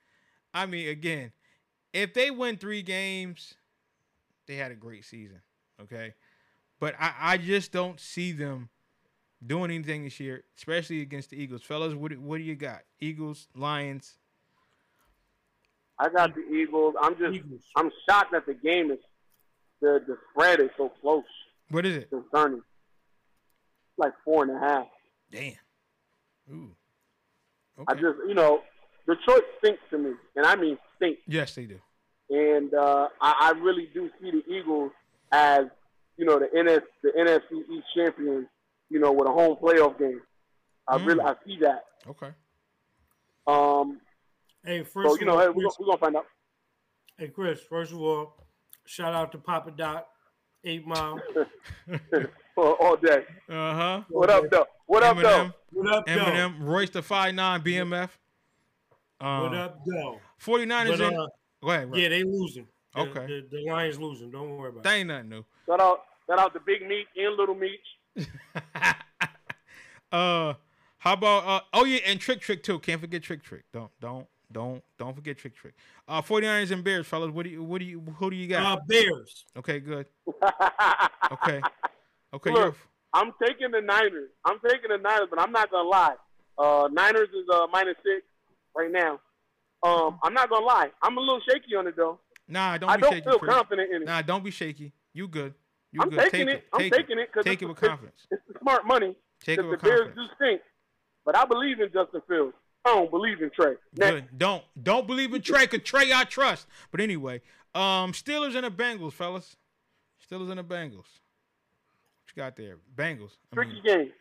I 0.54 0.64
mean, 0.64 0.88
again, 0.88 1.32
if 1.92 2.14
they 2.14 2.30
win 2.30 2.56
three 2.56 2.80
games, 2.80 3.52
they 4.46 4.56
had 4.56 4.72
a 4.72 4.74
great 4.74 5.04
season, 5.04 5.42
okay? 5.82 6.14
But 6.80 6.94
I, 6.98 7.12
I 7.20 7.36
just 7.36 7.70
don't 7.70 8.00
see 8.00 8.32
them 8.32 8.70
doing 9.46 9.70
anything 9.70 10.04
this 10.04 10.18
year, 10.18 10.44
especially 10.56 11.02
against 11.02 11.30
the 11.30 11.36
Eagles. 11.36 11.62
Fellas, 11.62 11.92
what, 11.94 12.12
do- 12.12 12.20
what 12.20 12.38
do 12.38 12.44
you 12.44 12.54
got? 12.54 12.80
Eagles, 12.98 13.46
Lions. 13.54 14.16
I 15.98 16.08
got 16.08 16.34
the 16.34 16.40
Eagles. 16.40 16.94
I'm 16.98 17.18
just, 17.18 17.34
Eagles. 17.34 17.62
I'm 17.76 17.90
shocked 18.08 18.32
that 18.32 18.46
the 18.46 18.54
game 18.54 18.90
is, 18.90 18.98
the 19.82 20.02
the 20.06 20.16
spread 20.30 20.60
is 20.60 20.70
so 20.78 20.88
close. 21.02 21.24
What 21.70 21.84
is 21.84 21.96
it? 21.96 22.08
Concerning, 22.10 22.62
like 23.98 24.12
four 24.24 24.44
and 24.44 24.52
a 24.56 24.58
half. 24.58 24.86
Damn. 25.30 25.52
Ooh. 26.50 26.74
I 27.88 27.94
just, 27.94 28.18
you 28.28 28.34
know, 28.34 28.60
Detroit 29.06 29.42
stinks 29.58 29.80
to 29.90 29.98
me, 29.98 30.12
and 30.36 30.46
I 30.46 30.56
mean 30.56 30.78
stink. 30.96 31.18
yes, 31.26 31.54
they 31.54 31.66
do. 31.66 31.78
And 32.30 32.72
uh, 32.72 33.08
I, 33.20 33.52
I 33.54 33.58
really 33.58 33.88
do 33.92 34.08
see 34.20 34.30
the 34.30 34.42
Eagles 34.50 34.92
as, 35.32 35.66
you 36.16 36.24
know, 36.24 36.38
the 36.38 36.46
NS, 36.54 36.80
the 37.02 37.10
NFC 37.18 37.60
East 37.70 37.86
champions. 37.94 38.46
You 38.90 38.98
know, 39.00 39.10
with 39.10 39.26
a 39.26 39.32
home 39.32 39.56
playoff 39.56 39.98
game. 39.98 40.20
I 40.86 40.98
Mm. 40.98 41.06
really, 41.06 41.20
I 41.24 41.34
see 41.46 41.56
that. 41.62 41.84
Okay. 42.06 42.28
Um, 43.46 44.00
Hey, 44.64 44.82
first 44.84 45.08
so 45.08 45.14
you 45.16 45.22
of 45.22 45.26
know, 45.28 45.32
all, 45.34 45.40
hey, 45.40 45.48
we're, 45.48 45.62
Chris, 45.62 45.76
we're 45.80 45.86
gonna 45.86 45.98
find 45.98 46.16
out. 46.16 46.26
hey, 47.16 47.28
Chris, 47.28 47.60
first 47.62 47.90
of 47.92 48.00
all, 48.02 48.36
shout 48.86 49.14
out 49.14 49.32
to 49.32 49.38
Papa 49.38 49.70
Doc, 49.76 50.06
Eight 50.64 50.86
Mile. 50.86 51.20
all, 52.56 52.72
all 52.80 52.96
day. 52.96 53.24
Uh 53.48 53.74
huh. 53.74 54.02
What 54.08 54.30
up, 54.30 54.50
though? 54.50 54.66
What 54.86 55.02
up, 55.02 55.16
though? 55.18 55.52
What 55.72 55.92
up, 55.94 56.06
though? 56.06 56.12
Eminem, 56.12 56.56
Royce 56.60 56.90
the 56.90 57.02
Five 57.02 57.34
Nine, 57.34 57.62
BMF. 57.62 58.10
Um, 59.20 59.42
What 59.44 59.54
up, 59.54 59.78
though? 59.86 60.18
49ers 60.44 60.98
But, 60.98 61.00
in. 61.00 61.18
uh, 61.18 61.26
Go 61.62 61.70
ahead. 61.70 61.90
Russ. 61.90 61.98
yeah, 62.00 62.08
they 62.08 62.22
losing. 62.24 62.64
The- 62.64 62.68
Okay. 62.94 63.26
The, 63.26 63.46
the 63.50 63.70
Lions 63.72 63.98
losing. 63.98 64.30
Don't 64.30 64.58
worry 64.58 64.68
about 64.68 64.82
That 64.82 64.96
it. 64.96 64.98
ain't 64.98 65.08
nothing 65.08 65.28
new. 65.30 65.44
Shout 65.64 65.80
out, 65.80 66.00
shout 66.28 66.38
out 66.38 66.52
to 66.52 66.60
Big 66.60 66.86
Meech 66.86 67.06
and 67.16 67.34
Little 67.38 67.54
Meech. 67.54 67.80
uh, 70.12 70.54
how 70.98 71.12
about 71.14 71.46
uh? 71.46 71.60
Oh 71.72 71.84
yeah, 71.84 72.00
and 72.06 72.20
Trick 72.20 72.40
Trick 72.40 72.62
too. 72.62 72.78
Can't 72.80 73.00
forget 73.00 73.22
Trick 73.22 73.42
Trick. 73.42 73.64
Don't 73.72 73.90
don't 74.00 74.26
don't 74.52 74.82
don't 74.98 75.14
forget 75.14 75.38
Trick 75.38 75.54
Trick. 75.56 75.74
Uh, 76.06 76.20
49ers 76.22 76.70
and 76.70 76.84
Bears, 76.84 77.06
fellas. 77.06 77.30
What 77.30 77.44
do 77.44 77.50
you 77.50 77.62
what 77.62 77.78
do 77.80 77.84
you 77.84 78.00
who 78.18 78.30
do 78.30 78.36
you 78.36 78.46
got? 78.48 78.64
Uh, 78.78 78.80
Bears. 78.86 79.44
okay, 79.58 79.80
good. 79.80 80.06
Okay. 81.32 81.60
Okay. 82.34 82.50
Look, 82.50 82.76
I'm 83.14 83.32
taking 83.42 83.70
the 83.70 83.80
Niners. 83.80 84.28
I'm 84.44 84.58
taking 84.60 84.90
the 84.90 84.98
Niners, 84.98 85.28
but 85.30 85.38
I'm 85.40 85.50
not 85.52 85.70
gonna 85.70 85.88
lie. 85.88 86.14
Uh, 86.58 86.88
Niners 86.92 87.28
is 87.30 87.48
uh, 87.52 87.66
minus 87.72 87.96
six 88.04 88.22
right 88.76 88.90
now. 88.90 89.18
Um, 89.82 90.18
I'm 90.22 90.34
not 90.34 90.50
gonna 90.50 90.64
lie. 90.64 90.90
I'm 91.02 91.16
a 91.16 91.20
little 91.20 91.40
shaky 91.48 91.74
on 91.76 91.86
it 91.86 91.96
though. 91.96 92.20
Nah, 92.48 92.76
don't 92.78 92.90
I 92.90 92.96
be 92.96 93.02
don't 93.02 93.12
shaky. 93.14 93.24
feel 93.30 93.38
Chris. 93.38 93.54
confident 93.54 93.92
in 93.94 94.02
it. 94.02 94.04
Nah, 94.04 94.22
don't 94.22 94.44
be 94.44 94.50
shaky. 94.50 94.92
You 95.14 95.26
good. 95.28 95.54
You 95.90 96.00
I'm 96.02 96.10
good. 96.10 96.20
taking 96.30 96.46
Take 96.48 96.56
it. 96.56 96.64
I'm 96.72 96.80
Take 96.80 96.92
taking 96.92 97.18
it 97.18 97.28
because 97.32 97.44
Take 97.44 97.54
it's, 97.54 97.62
it 97.62 97.66
with 97.68 97.76
confidence. 97.80 98.26
It's, 98.30 98.42
the 98.52 98.58
smart 98.60 98.86
money. 98.86 99.16
Take 99.42 99.58
it 99.58 99.62
Because 99.62 99.70
with 99.70 99.80
the 99.80 99.86
Bears 99.88 100.00
confidence. 100.00 100.30
do 100.38 100.44
stink, 100.46 100.60
but 101.24 101.36
I 101.36 101.44
believe 101.46 101.80
in 101.80 101.86
Justin 101.92 102.20
Fields. 102.28 102.54
I 102.84 102.94
don't 102.94 103.10
believe 103.10 103.40
in 103.40 103.50
Trey. 103.50 103.74
Next. 103.96 104.10
Good. 104.10 104.38
Don't 104.38 104.62
don't 104.80 105.06
believe 105.06 105.32
in 105.34 105.42
Trey, 105.42 105.66
cause 105.66 105.80
Trey 105.84 106.12
I 106.12 106.24
trust. 106.24 106.66
But 106.90 107.00
anyway, 107.00 107.40
um, 107.74 108.12
Steelers 108.12 108.54
and 108.56 108.64
the 108.64 108.70
Bengals, 108.70 109.12
fellas. 109.12 109.56
Steelers 110.28 110.50
and 110.50 110.58
the 110.58 110.64
Bengals. 110.64 110.96
What 110.96 112.36
you 112.36 112.36
got 112.36 112.56
there? 112.56 112.78
Bengals. 112.96 113.36
I 113.52 113.54
Tricky 113.54 113.72
mean, 113.74 113.82
game. 113.84 114.12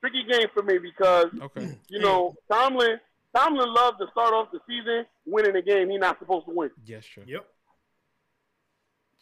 Tricky 0.00 0.24
game 0.30 0.46
for 0.54 0.62
me 0.62 0.78
because 0.78 1.26
okay. 1.40 1.76
you 1.88 1.98
know 1.98 2.34
Tomlin. 2.50 2.98
Tomlin 3.36 3.72
loves 3.72 3.98
to 3.98 4.06
start 4.10 4.34
off 4.34 4.48
the 4.52 4.58
season 4.66 5.06
winning 5.24 5.54
a 5.54 5.62
game 5.62 5.90
he's 5.90 6.00
not 6.00 6.18
supposed 6.18 6.46
to 6.46 6.52
win. 6.52 6.70
Yes, 6.84 7.04
true. 7.04 7.22
Yep. 7.26 7.46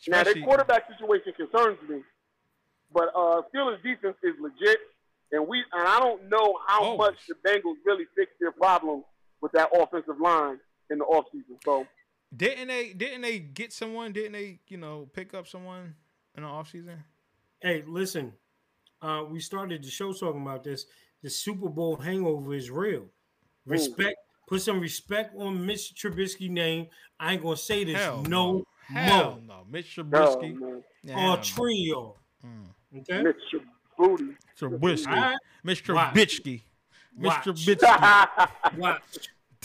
Now, 0.06 0.12
their 0.12 0.20
Especially- 0.22 0.42
quarterback 0.42 0.84
situation 0.88 1.32
concerns 1.36 1.78
me, 1.88 2.02
but 2.92 3.08
uh, 3.14 3.42
Steelers' 3.52 3.82
defense 3.82 4.16
is 4.22 4.34
legit, 4.40 4.78
and 5.32 5.46
we 5.46 5.58
and 5.72 5.88
I 5.88 5.98
don't 6.00 6.28
know 6.28 6.58
how 6.66 6.82
Always. 6.82 6.98
much 6.98 7.14
the 7.28 7.34
Bengals 7.48 7.76
really 7.84 8.04
fixed 8.16 8.34
their 8.40 8.52
problem 8.52 9.04
with 9.40 9.52
that 9.52 9.68
offensive 9.74 10.20
line 10.20 10.58
in 10.90 10.98
the 10.98 11.04
offseason. 11.04 11.56
So 11.64 11.86
Didn't 12.36 12.68
they? 12.68 12.92
Didn't 12.92 13.22
they 13.22 13.38
get 13.38 13.72
someone? 13.72 14.12
Didn't 14.12 14.32
they? 14.32 14.60
You 14.68 14.78
know, 14.78 15.08
pick 15.12 15.34
up 15.34 15.46
someone 15.46 15.94
in 16.36 16.42
the 16.42 16.48
offseason? 16.48 16.98
Hey, 17.60 17.84
listen. 17.86 18.32
Uh, 19.00 19.24
we 19.30 19.38
started 19.40 19.82
the 19.84 19.90
show 19.90 20.12
talking 20.12 20.42
about 20.42 20.64
this. 20.64 20.86
The 21.22 21.30
Super 21.30 21.68
Bowl 21.68 21.96
hangover 21.96 22.54
is 22.54 22.70
real. 22.70 23.06
Respect. 23.66 24.16
Put 24.48 24.62
some 24.62 24.80
respect 24.80 25.36
on 25.36 25.64
Mitch 25.66 25.92
Trubisky 25.94 26.48
name. 26.50 26.86
I 27.20 27.34
ain't 27.34 27.42
gonna 27.42 27.56
say 27.56 27.84
this. 27.84 27.96
Hell 27.96 28.22
no, 28.22 28.64
Hell 28.86 29.30
more. 29.32 29.40
no. 29.46 29.64
Mitch 29.70 29.98
no, 29.98 30.04
Trubisky. 30.04 30.82
man, 31.04 31.28
Or 31.30 31.36
trio. 31.42 32.16
Mm. 32.44 33.00
Okay. 33.00 33.22
Mitch 33.22 33.36
Booty. 33.98 34.36
Trubisky. 34.58 35.08
All 35.08 35.14
right. 35.16 35.36
Mr. 35.66 35.94
Watch. 35.94 36.14
Trubisky. 36.14 36.62
Watch. 37.18 37.44
Mr. 37.44 37.76
Trubisky. 37.76 38.48
Watch. 38.78 39.02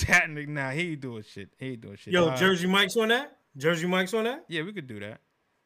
That 0.07 0.23
nigga, 0.25 0.47
nah, 0.47 0.71
he 0.71 0.91
ain't 0.93 1.01
doing 1.01 1.23
shit. 1.23 1.49
He 1.57 1.71
ain't 1.73 1.81
doing 1.81 1.95
shit. 1.97 2.13
Yo, 2.13 2.27
Uh, 2.29 2.35
Jersey 2.35 2.67
Mike's 2.67 2.97
on 2.97 3.09
that? 3.09 3.37
Jersey 3.55 3.85
Mike's 3.87 4.13
on 4.15 4.23
that? 4.23 4.43
Yeah, 4.47 4.63
we 4.63 4.73
could 4.73 4.87
do 4.87 4.99
that. 5.01 5.19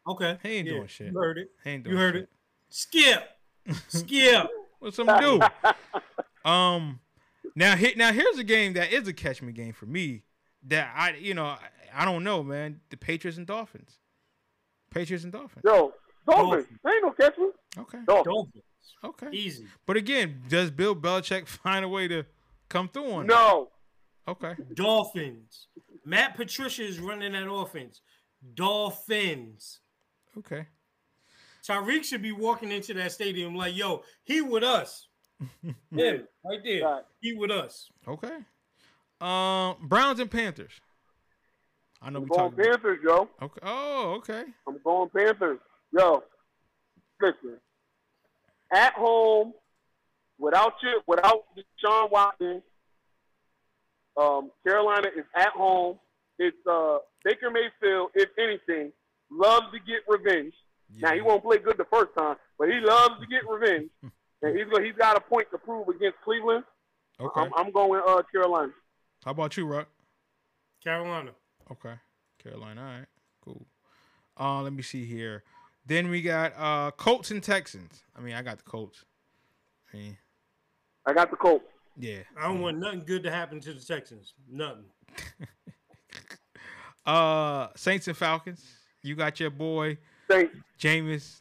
Okay. 0.06 0.38
He 0.44 0.50
ain't 0.50 0.68
Yeah, 0.68 0.74
doing 0.74 0.88
shit. 0.88 1.12
You 1.14 1.18
heard 1.18 1.38
it. 1.38 1.50
He 1.64 1.70
ain't 1.70 1.84
doing 1.84 1.96
You 1.96 2.02
heard 2.02 2.16
shit. 2.16 2.24
it. 2.24 2.30
Skip. 2.70 3.30
Skip. 3.88 4.48
What's 4.80 4.98
something 4.98 5.16
to 5.18 5.50
do? 6.44 6.50
um, 6.50 7.00
now 7.56 7.76
hit. 7.76 7.98
Now 7.98 8.12
here's 8.12 8.38
a 8.38 8.44
game 8.44 8.74
that 8.74 8.92
is 8.92 9.08
a 9.08 9.14
catch 9.14 9.42
me 9.42 9.52
game 9.54 9.74
for 9.74 9.86
me. 9.86 10.24
That 10.68 10.92
I, 10.96 11.16
you 11.16 11.34
know, 11.34 11.46
I, 11.46 11.60
I 11.96 12.06
don't 12.06 12.24
know, 12.24 12.44
man. 12.44 12.82
The 12.90 12.98
Patriots 12.98 13.38
and 13.38 13.48
Dolphins. 13.48 14.00
Patriots 14.92 15.24
and 15.24 15.32
Dolphins. 15.34 15.64
Yo, 15.66 15.94
Dolphins. 16.28 16.68
Dolphins. 16.68 16.80
Ain't 16.88 17.04
no 17.04 17.12
catch 17.12 17.38
me. 17.38 17.50
Okay. 17.80 18.00
Dolphins. 18.06 18.26
Dolphins. 18.26 18.64
Okay. 19.04 19.28
Easy. 19.32 19.66
But 19.86 19.98
again, 19.98 20.42
does 20.50 20.72
Bill 20.72 20.96
Belichick 20.96 21.48
find 21.48 21.86
a 21.86 21.90
way 21.90 22.08
to 22.08 22.26
come 22.70 22.90
through 22.90 23.12
on? 23.12 23.28
No. 23.28 23.70
that? 24.26 24.32
Okay. 24.32 24.56
Dolphins. 24.74 25.68
Matt 26.06 26.36
Patricia 26.36 26.84
is 26.84 27.00
running 27.00 27.34
that 27.34 27.52
offense. 27.52 28.02
Dolphins. 28.54 29.80
Okay. 30.38 30.68
Tyreek 31.68 32.04
should 32.04 32.22
be 32.22 32.32
walking 32.32 32.72
into 32.72 32.94
that 32.94 33.12
stadium 33.12 33.56
like, 33.56 33.76
yo, 33.76 34.04
he 34.24 34.42
with 34.42 34.64
us. 34.64 35.08
Him, 35.62 35.76
right 36.44 36.60
there. 36.64 36.84
Right. 36.86 37.04
He 37.20 37.34
with 37.34 37.52
us. 37.52 37.90
Okay. 38.08 38.38
Um, 39.20 39.76
Browns 39.88 40.20
and 40.20 40.32
Panthers. 40.32 40.80
I 42.02 42.10
know 42.10 42.18
I'm 42.18 42.24
we 42.24 42.30
going 42.30 42.52
talked. 42.52 42.58
Panthers, 42.58 43.00
yo. 43.04 43.30
Okay. 43.42 43.60
Oh, 43.64 44.14
okay. 44.18 44.44
I'm 44.68 44.80
going 44.84 45.10
Panthers. 45.10 45.60
Yo, 45.92 46.24
listen. 47.22 47.58
At 48.74 48.94
home, 48.94 49.54
without 50.38 50.74
you, 50.84 51.02
without 51.08 51.46
Sean 51.78 52.10
Watson, 52.12 52.62
um, 54.18 54.52
Carolina 54.66 55.08
is 55.16 55.26
at 55.36 55.50
home. 55.50 56.00
It's 56.40 56.58
uh, 56.70 56.98
Baker 57.24 57.50
Mayfield, 57.50 58.12
if 58.14 58.30
anything, 58.38 58.92
loves 59.32 59.68
to 59.72 59.80
get 59.80 60.02
revenge. 60.08 60.54
Now 61.00 61.14
he 61.14 61.22
won't 61.22 61.44
play 61.44 61.58
good 61.58 61.78
the 61.78 61.86
first 61.92 62.12
time, 62.18 62.38
but 62.58 62.70
he 62.70 62.80
loves 62.80 63.20
to 63.20 63.28
get 63.28 63.48
revenge, 63.50 63.90
and 64.42 64.58
he's 64.58 64.66
he's 64.84 64.96
got 64.98 65.18
a 65.18 65.20
point 65.20 65.48
to 65.52 65.58
prove 65.58 65.88
against 65.90 66.18
Cleveland. 66.24 66.64
Okay. 67.20 67.42
I'm, 67.42 67.52
I'm 67.56 67.72
going 67.72 68.02
uh, 68.08 68.22
Carolina. 68.32 68.72
How 69.26 69.32
about 69.32 69.58
you, 69.58 69.66
Rock? 69.66 69.90
Carolina. 70.84 71.32
Okay. 71.72 71.96
Carolina. 72.42 72.82
All 72.82 73.00
right. 73.00 73.08
Cool. 73.44 73.66
Uh, 74.40 74.62
let 74.62 74.72
me 74.72 74.84
see 74.84 75.06
here. 75.06 75.44
Then 75.88 76.10
we 76.10 76.22
got 76.22 76.54
uh 76.58 76.92
Colts 76.92 77.32
and 77.32 77.42
Texans. 77.42 78.04
I 78.16 78.20
mean, 78.22 78.36
I 78.36 78.42
got 78.42 78.58
the 78.58 78.64
Colts. 78.64 79.04
I 79.94 79.98
mean, 79.98 80.18
I 81.06 81.14
got 81.14 81.32
the 81.32 81.38
Colts. 81.38 81.66
yeah. 81.98 82.20
I 82.38 82.44
don't 82.48 82.60
want 82.62 82.78
nothing 82.78 83.04
good 83.06 83.24
to 83.24 83.32
happen 83.32 83.60
to 83.62 83.74
the 83.74 83.80
Texans. 83.82 84.34
Nothing. 84.50 84.86
Uh, 87.06 87.70
Saints 87.78 88.08
and 88.10 88.18
Falcons. 88.18 88.62
You 89.02 89.16
got 89.16 89.40
your 89.40 89.50
boy 89.50 89.98
Saints. 90.30 90.54
Jameis. 90.78 91.40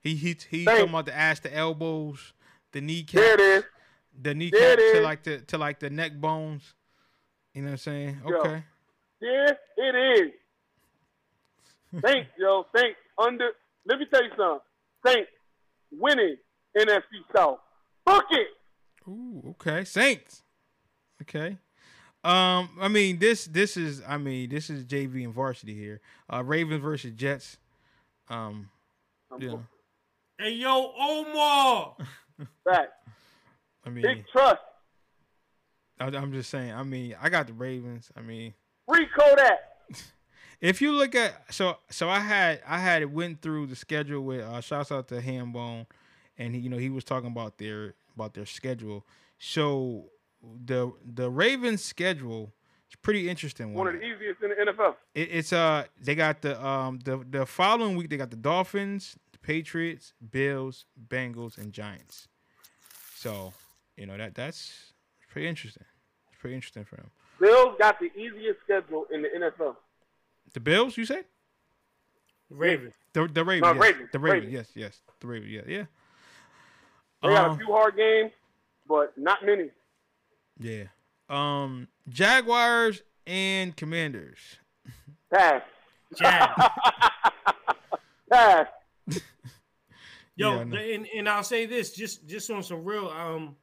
He 0.00 0.16
he 0.16 0.36
he 0.50 0.64
Saints. 0.64 0.64
talking 0.66 0.88
about 0.88 1.06
the 1.06 1.16
ass, 1.16 1.38
the 1.38 1.54
elbows, 1.56 2.32
the 2.72 2.80
kneecaps, 2.80 3.12
There 3.22 3.34
it 3.34 3.40
is. 3.40 3.62
the 4.14 4.20
There 4.22 4.34
kneecaps 4.34 4.82
to 4.94 5.00
like 5.02 5.22
the 5.22 5.38
to 5.42 5.58
like 5.58 5.78
the 5.78 5.90
neck 5.90 6.14
bones. 6.20 6.74
You 7.54 7.62
know 7.62 7.66
what 7.68 7.72
I'm 7.72 7.78
saying? 7.78 8.18
Yo. 8.26 8.34
Okay. 8.36 8.64
Yeah, 9.20 9.52
it 9.76 9.94
is. 11.94 12.02
Saints, 12.04 12.30
yo, 12.36 12.66
Saints 12.74 12.98
under. 13.16 13.50
Let 13.86 13.98
me 13.98 14.06
tell 14.12 14.22
you 14.22 14.30
something. 14.36 14.60
Saints 15.06 15.30
winning 15.92 16.36
NFC 16.76 17.02
South. 17.34 17.58
Book 18.04 18.24
it. 18.30 18.48
Ooh, 19.08 19.42
okay. 19.50 19.84
Saints. 19.84 20.42
Okay. 21.22 21.58
Um, 22.24 22.70
I 22.80 22.88
mean 22.88 23.18
this 23.18 23.44
this 23.44 23.76
is 23.76 24.02
I 24.06 24.18
mean 24.18 24.48
this 24.50 24.68
is 24.68 24.84
JV 24.84 25.24
and 25.24 25.32
varsity 25.32 25.74
here. 25.74 26.00
Uh, 26.32 26.42
Ravens 26.42 26.82
versus 26.82 27.12
Jets. 27.12 27.58
Um, 28.28 28.68
yeah. 29.38 29.56
Hey, 30.38 30.52
yo, 30.54 30.92
Omar. 30.98 31.96
Back. 32.64 32.88
I 33.84 33.90
mean, 33.90 34.02
Big 34.02 34.24
trust. 34.30 34.60
I, 35.98 36.06
I'm 36.06 36.32
just 36.32 36.50
saying. 36.50 36.72
I 36.72 36.82
mean, 36.82 37.16
I 37.20 37.28
got 37.28 37.46
the 37.46 37.52
Ravens. 37.52 38.10
I 38.16 38.20
mean, 38.20 38.52
Free 38.88 39.06
Kodak. 39.16 39.60
if 40.60 40.80
you 40.80 40.92
look 40.92 41.14
at 41.14 41.52
so 41.52 41.78
so 41.90 42.08
I 42.08 42.20
had 42.20 42.62
I 42.66 42.78
had 42.78 43.02
it 43.02 43.10
went 43.10 43.42
through 43.42 43.66
the 43.66 43.76
schedule 43.76 44.22
with 44.22 44.40
uh 44.42 44.60
shouts 44.60 44.90
out 44.92 45.08
to 45.08 45.20
Hambone 45.20 45.86
and 46.38 46.54
he, 46.54 46.60
you 46.62 46.70
know 46.70 46.78
he 46.78 46.90
was 46.90 47.04
talking 47.04 47.30
about 47.30 47.58
their 47.58 47.94
about 48.14 48.34
their 48.34 48.46
schedule. 48.46 49.06
So 49.38 50.06
the 50.64 50.92
the 51.04 51.30
Ravens 51.30 51.82
schedule 51.84 52.52
is 52.90 52.96
pretty 52.96 53.28
interesting 53.28 53.74
One 53.74 53.86
one. 53.86 53.94
of 53.94 54.00
the 54.00 54.06
easiest 54.06 54.42
in 54.42 54.50
the 54.50 54.72
NFL. 54.72 54.94
It, 55.14 55.28
it's 55.32 55.52
uh 55.52 55.84
they 56.00 56.14
got 56.14 56.42
the 56.42 56.64
um 56.64 56.98
the 57.04 57.24
the 57.28 57.46
following 57.46 57.96
week 57.96 58.10
they 58.10 58.16
got 58.16 58.30
the 58.30 58.36
Dolphins, 58.36 59.16
the 59.32 59.38
Patriots, 59.38 60.12
Bills, 60.30 60.84
Bengals, 61.08 61.58
and 61.58 61.72
Giants. 61.72 62.28
So 63.14 63.52
you 63.96 64.06
know 64.06 64.16
that 64.16 64.34
that's 64.34 64.92
pretty 65.30 65.48
interesting. 65.48 65.84
It's 66.30 66.40
pretty 66.40 66.54
interesting 66.56 66.84
for 66.84 66.96
them. 66.96 67.10
Bills 67.40 67.74
got 67.78 67.98
the 67.98 68.10
easiest 68.18 68.60
schedule 68.64 69.06
in 69.12 69.22
the 69.22 69.28
NFL. 69.28 69.76
The 70.56 70.60
Bills, 70.60 70.96
you 70.96 71.04
said? 71.04 71.26
Raven. 72.48 72.90
The 73.12 73.28
the 73.28 73.44
Ravens, 73.44 73.62
No, 73.62 73.72
yes. 73.74 73.82
Ravens, 73.92 74.08
the 74.10 74.18
Ravens, 74.18 74.44
Ravens. 74.46 74.52
yes, 74.54 74.70
yes, 74.74 75.00
the 75.20 75.26
Ravens, 75.26 75.52
yeah, 75.52 75.60
yeah. 75.66 75.84
They 77.22 77.28
got 77.28 77.46
a 77.46 77.50
Um, 77.50 77.58
few 77.58 77.66
hard 77.66 77.94
games, 77.94 78.32
but 78.88 79.12
not 79.18 79.44
many. 79.44 79.68
yeah. 80.58 80.84
Um, 81.28 81.88
Jaguars 82.08 83.02
and 83.26 83.76
Commanders. 83.76 84.38
Pass. 85.30 85.60
Jag. 86.16 86.48
Pass. 88.32 88.66
Yo, 90.36 90.54
Yeah, 90.54 90.60
and, 90.78 91.06
and 91.14 91.28
I'll 91.28 91.44
say 91.44 91.66
this 91.66 91.92
just 91.92 92.26
just 92.26 92.50
on 92.50 92.62
some 92.62 92.82
real 92.82 93.08
um 93.10 93.56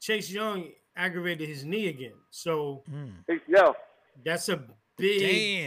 Chase 0.00 0.30
Young 0.30 0.68
aggravated 0.94 1.48
his 1.48 1.64
knee 1.64 1.88
again. 1.88 2.14
So 2.30 2.84
ACL. 3.28 3.74
that's 4.24 4.48
a 4.48 4.62
big 4.96 5.20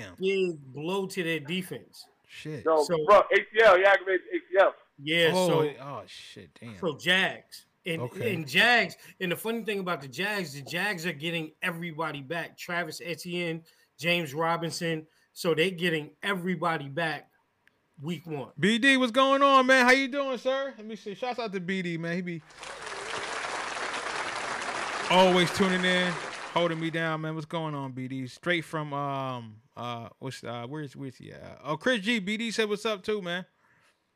Damn. 0.03 0.15
big 0.15 0.73
blow 0.73 1.05
to 1.07 1.23
their 1.23 1.39
defense. 1.39 2.05
Shit. 2.27 2.65
No, 2.65 2.83
So- 2.83 3.05
bro, 3.05 3.21
ACL. 3.31 3.77
He 3.77 3.83
aggravated 3.85 4.21
ACL. 4.33 4.73
Yeah, 4.97 5.31
oh, 5.33 5.47
so 5.47 5.69
oh 5.81 6.03
shit, 6.07 6.49
damn. 6.59 6.77
so 6.79 6.95
Jags. 6.97 7.65
And, 7.85 8.01
Okay. 8.01 8.33
and 8.33 8.47
Jags, 8.47 8.95
and 9.19 9.31
the 9.31 9.35
funny 9.35 9.63
thing 9.63 9.79
about 9.79 10.01
the 10.01 10.07
Jags, 10.07 10.53
the 10.53 10.61
Jags 10.63 11.05
are 11.05 11.13
getting 11.13 11.51
everybody 11.61 12.21
back. 12.21 12.57
Travis 12.57 12.99
Etienne, 13.03 13.63
James 13.99 14.33
Robinson. 14.33 15.05
So 15.33 15.53
they're 15.53 15.69
getting 15.69 16.09
everybody 16.23 16.87
back 16.89 17.29
week 18.01 18.25
one. 18.25 18.49
BD, 18.59 18.97
what's 18.97 19.11
going 19.11 19.43
on, 19.43 19.67
man? 19.67 19.85
How 19.85 19.91
you 19.91 20.07
doing, 20.07 20.37
sir? 20.39 20.73
Let 20.77 20.87
me 20.87 20.95
see. 20.95 21.13
Shouts 21.13 21.37
out 21.37 21.53
to 21.53 21.59
BD, 21.61 21.99
man. 21.99 22.15
He 22.15 22.21
be 22.21 22.41
always 25.11 25.51
tuning 25.55 25.85
in, 25.85 26.11
holding 26.55 26.79
me 26.79 26.89
down, 26.89 27.21
man. 27.21 27.35
What's 27.35 27.45
going 27.45 27.75
on, 27.75 27.91
BD? 27.91 28.29
Straight 28.29 28.63
from 28.63 28.93
um 28.93 29.57
uh 29.75 30.07
what's 30.19 30.43
uh 30.43 30.65
where's 30.67 30.95
where's 30.95 31.17
he 31.17 31.31
at? 31.31 31.59
Oh, 31.63 31.77
Chris 31.77 31.99
G. 31.99 32.21
BD 32.21 32.53
said 32.53 32.69
what's 32.69 32.85
up 32.85 33.03
too, 33.03 33.21
man. 33.21 33.45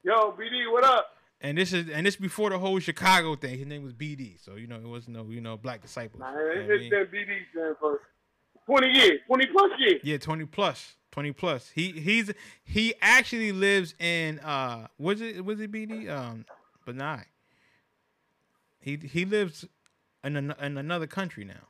Yo, 0.04 0.32
BD, 0.32 0.72
what 0.72 0.86
up? 0.86 1.08
And 1.42 1.58
this 1.58 1.74
is 1.74 1.90
and 1.90 2.06
this 2.06 2.16
before 2.16 2.50
the 2.50 2.58
whole 2.58 2.80
Chicago 2.80 3.36
thing. 3.36 3.58
His 3.58 3.68
name 3.68 3.84
was 3.84 3.94
BD, 3.94 4.44
so 4.44 4.56
you 4.56 4.68
know 4.68 4.78
it 4.78 4.88
wasn't 4.88 5.18
no 5.18 5.30
you 5.30 5.42
know 5.42 5.58
black 5.58 5.82
disciples. 5.82 6.22
Nah, 6.22 6.32
You 6.32 6.38
know 6.38 6.62
what 6.62 6.72
it's 6.72 6.90
been 6.90 7.06
BD 7.08 7.28
man, 7.56 7.76
for 7.80 8.02
20 8.66 8.88
years, 8.88 9.20
20 9.28 9.46
plus 9.48 9.72
years. 9.80 10.02
Yeah, 10.04 10.18
twenty 10.18 10.46
plus, 10.46 10.96
twenty 11.12 11.34
plus. 11.34 11.70
He 11.76 11.92
he's 11.92 12.32
he 12.64 12.94
actually 13.02 13.52
lives 13.52 13.96
in 14.00 14.40
uh 14.40 14.88
was 14.98 15.20
it 15.20 15.44
was 15.44 15.60
it 15.60 15.72
BD 15.72 16.10
um 16.10 16.46
Benai. 16.88 17.26
He 18.80 18.96
he 18.96 19.26
lives 19.26 19.66
in 20.24 20.38
an, 20.38 20.54
in 20.62 20.78
another 20.78 21.08
country 21.08 21.44
now. 21.44 21.69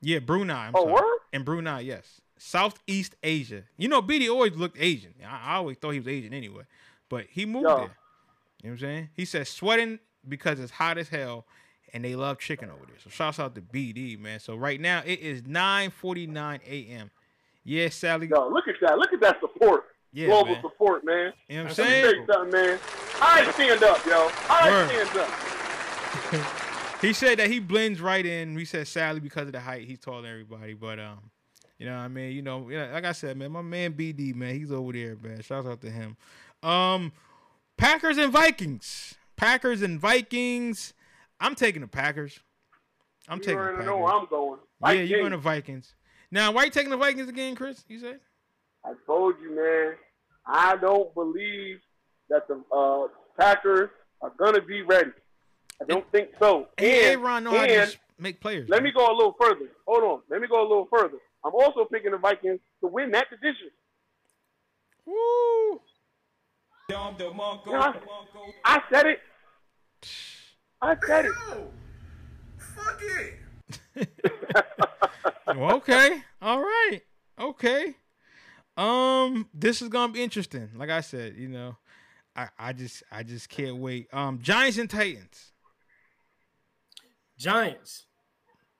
Yeah, 0.00 0.18
Brunei. 0.20 0.66
I'm 0.66 0.72
Oh, 0.76 0.82
sorry. 0.82 0.92
word? 0.94 1.18
In 1.32 1.42
Brunei, 1.44 1.80
yes, 1.80 2.20
Southeast 2.38 3.16
Asia. 3.22 3.64
You 3.76 3.88
know, 3.88 4.00
BD 4.00 4.28
always 4.30 4.54
looked 4.54 4.76
Asian. 4.80 5.14
I, 5.26 5.52
I 5.52 5.56
always 5.56 5.76
thought 5.76 5.90
he 5.90 5.98
was 5.98 6.08
Asian 6.08 6.32
anyway, 6.32 6.62
but 7.08 7.26
he 7.30 7.44
moved 7.46 7.64
Yo. 7.68 7.76
there. 7.76 7.84
You 7.84 7.84
know 7.84 7.90
what 8.62 8.70
I'm 8.70 8.78
saying? 8.78 9.08
He 9.14 9.24
said 9.24 9.46
sweating 9.46 9.98
because 10.28 10.60
it's 10.60 10.72
hot 10.72 10.98
as 10.98 11.08
hell, 11.08 11.46
and 11.92 12.04
they 12.04 12.14
love 12.16 12.38
chicken 12.38 12.70
over 12.70 12.84
there. 12.86 12.96
So 13.02 13.10
shouts 13.10 13.38
out 13.38 13.54
to 13.56 13.60
BD, 13.60 14.18
man. 14.18 14.40
So 14.40 14.56
right 14.56 14.80
now 14.80 15.02
it 15.04 15.20
is 15.20 15.42
9:49 15.42 16.60
a.m. 16.66 17.10
Yeah, 17.64 17.88
Sally. 17.90 18.28
Yo, 18.28 18.48
look 18.48 18.66
at 18.68 18.74
that. 18.80 18.98
Look 18.98 19.12
at 19.12 19.20
that 19.20 19.40
support. 19.40 19.84
Yeah, 20.12 20.26
Global 20.28 20.52
man. 20.54 20.62
support, 20.62 21.04
man. 21.04 21.32
You 21.48 21.58
know 21.58 21.64
what 21.64 21.70
I'm 21.70 21.76
That's 21.76 21.78
Let 21.78 21.88
me 21.88 21.92
saying? 21.92 22.26
tell 22.26 22.34
something, 22.36 22.60
man. 22.60 22.78
I 23.20 23.52
stand 23.52 23.82
up, 23.82 24.06
yo. 24.06 24.30
I 24.48 24.70
Word. 24.70 24.88
stand 24.88 25.18
up. 25.18 26.54
He 27.00 27.12
said 27.12 27.38
that 27.38 27.48
he 27.50 27.60
blends 27.60 28.00
right 28.00 28.24
in. 28.24 28.56
He 28.58 28.64
said 28.64 28.88
Sally 28.88 29.20
because 29.20 29.46
of 29.46 29.52
the 29.52 29.60
height. 29.60 29.86
He's 29.86 30.00
taller 30.00 30.22
than 30.22 30.30
everybody, 30.32 30.74
but 30.74 30.98
um, 30.98 31.30
you 31.78 31.86
know 31.86 31.92
what 31.92 32.00
I 32.02 32.08
mean. 32.08 32.32
You 32.32 32.42
know, 32.42 32.58
like 32.58 33.04
I 33.04 33.12
said, 33.12 33.36
man, 33.36 33.52
my 33.52 33.62
man 33.62 33.92
BD, 33.92 34.34
man, 34.34 34.54
he's 34.56 34.72
over 34.72 34.92
there, 34.92 35.16
man. 35.22 35.40
Shouts 35.42 35.66
out 35.68 35.80
to 35.82 35.90
him. 35.90 36.16
Um, 36.62 37.12
Packers 37.76 38.18
and 38.18 38.32
Vikings. 38.32 39.14
Packers 39.36 39.82
and 39.82 40.00
Vikings. 40.00 40.92
I'm 41.40 41.54
taking 41.54 41.82
the 41.82 41.86
Packers. 41.88 42.40
I'm 43.28 43.38
You 43.38 43.44
taking 43.44 43.58
the 43.58 43.62
already 43.62 43.76
Packers. 43.76 43.86
know 43.90 43.96
where 43.98 44.12
I'm 44.14 44.26
going. 44.28 44.58
yeah, 44.86 44.90
you're 44.92 45.20
going 45.20 45.30
to 45.32 45.38
Vikings. 45.38 45.94
Now, 46.32 46.50
why 46.50 46.62
are 46.62 46.64
you 46.64 46.70
taking 46.72 46.90
the 46.90 46.96
Vikings 46.96 47.28
again, 47.28 47.54
Chris? 47.54 47.84
You 47.88 48.00
said? 48.00 48.18
I 48.84 48.94
told 49.06 49.36
you, 49.40 49.54
man. 49.54 49.94
I 50.46 50.76
don't 50.76 51.14
believe 51.14 51.78
that 52.28 52.48
the 52.48 52.60
uh, 52.74 53.06
Packers 53.38 53.90
are 54.20 54.32
gonna 54.36 54.60
be 54.62 54.82
ready. 54.82 55.10
I 55.80 55.84
don't 55.86 56.10
think 56.10 56.30
so. 56.38 56.68
And 56.78 56.86
And, 56.86 57.22
Aaron 57.22 57.44
know 57.44 57.50
how 57.52 57.66
to 57.66 57.74
just 57.74 57.98
make 58.18 58.40
players. 58.40 58.68
let 58.68 58.78
man. 58.78 58.84
me 58.84 58.92
go 58.92 59.06
a 59.10 59.14
little 59.14 59.36
further. 59.40 59.68
Hold 59.86 60.04
on. 60.04 60.20
Let 60.28 60.40
me 60.40 60.48
go 60.48 60.60
a 60.60 60.68
little 60.68 60.88
further. 60.90 61.18
I'm 61.44 61.54
also 61.54 61.84
picking 61.84 62.10
the 62.10 62.18
Vikings 62.18 62.60
to 62.80 62.88
win 62.88 63.10
that 63.12 63.26
division. 63.30 63.70
Woo! 65.06 65.80
I, 66.90 67.94
I 68.64 68.82
said 68.90 69.06
it. 69.06 69.20
I 70.80 70.96
said 71.06 71.26
it. 71.26 71.32
Yo, 71.48 71.70
fuck 72.58 73.00
it. 73.02 74.08
Well, 75.56 75.76
okay. 75.76 76.22
All 76.42 76.60
right. 76.60 77.00
Okay. 77.40 77.94
Um, 78.76 79.48
this 79.54 79.80
is 79.80 79.88
gonna 79.88 80.12
be 80.12 80.22
interesting. 80.22 80.68
Like 80.76 80.90
I 80.90 81.00
said, 81.00 81.36
you 81.36 81.48
know, 81.48 81.76
I, 82.36 82.48
I 82.58 82.72
just 82.74 83.02
I 83.10 83.22
just 83.22 83.48
can't 83.48 83.76
wait. 83.78 84.12
Um, 84.12 84.40
Giants 84.42 84.76
and 84.76 84.90
Titans. 84.90 85.52
Giants. 87.38 88.06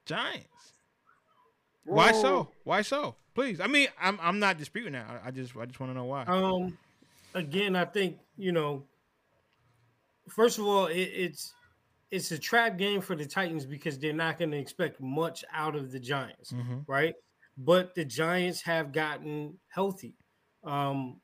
Giants. 0.04 0.46
Why 1.84 2.12
so? 2.12 2.50
Why 2.64 2.82
so? 2.82 3.16
Please. 3.34 3.61
I 3.61 3.66
mean, 3.66 3.88
I'm 4.00 4.18
I'm 4.20 4.38
not 4.38 4.59
disputing 4.59 4.92
that. 4.92 5.06
I, 5.24 5.28
I 5.28 5.30
just 5.30 5.56
I 5.56 5.64
just 5.64 5.80
want 5.80 5.90
to 5.92 5.94
know 5.96 6.04
why. 6.04 6.24
Um, 6.24 6.76
again, 7.34 7.76
I 7.76 7.84
think 7.84 8.18
you 8.36 8.52
know. 8.52 8.84
First 10.28 10.59
of 10.59 10.66
all, 10.66 10.86
it, 10.86 10.98
it's 11.00 11.54
it's 12.11 12.32
a 12.32 12.38
trap 12.38 12.76
game 12.78 13.00
for 13.00 13.14
the 13.16 13.24
Titans 13.26 13.64
because 13.64 13.98
they're 13.98 14.12
not 14.12 14.38
going 14.38 14.50
to 14.50 14.59
expect 14.59 15.00
much 15.00 15.44
out 15.52 15.74
of 15.76 15.90
the 15.92 15.98
Giants, 16.00 16.52
Mhm. 16.52 16.84
right? 16.86 17.14
But 17.56 17.94
the 17.94 18.04
Giants 18.04 18.62
have 18.62 18.92
gotten 18.92 19.59
healthy. 19.68 20.14
Um, 20.64 21.20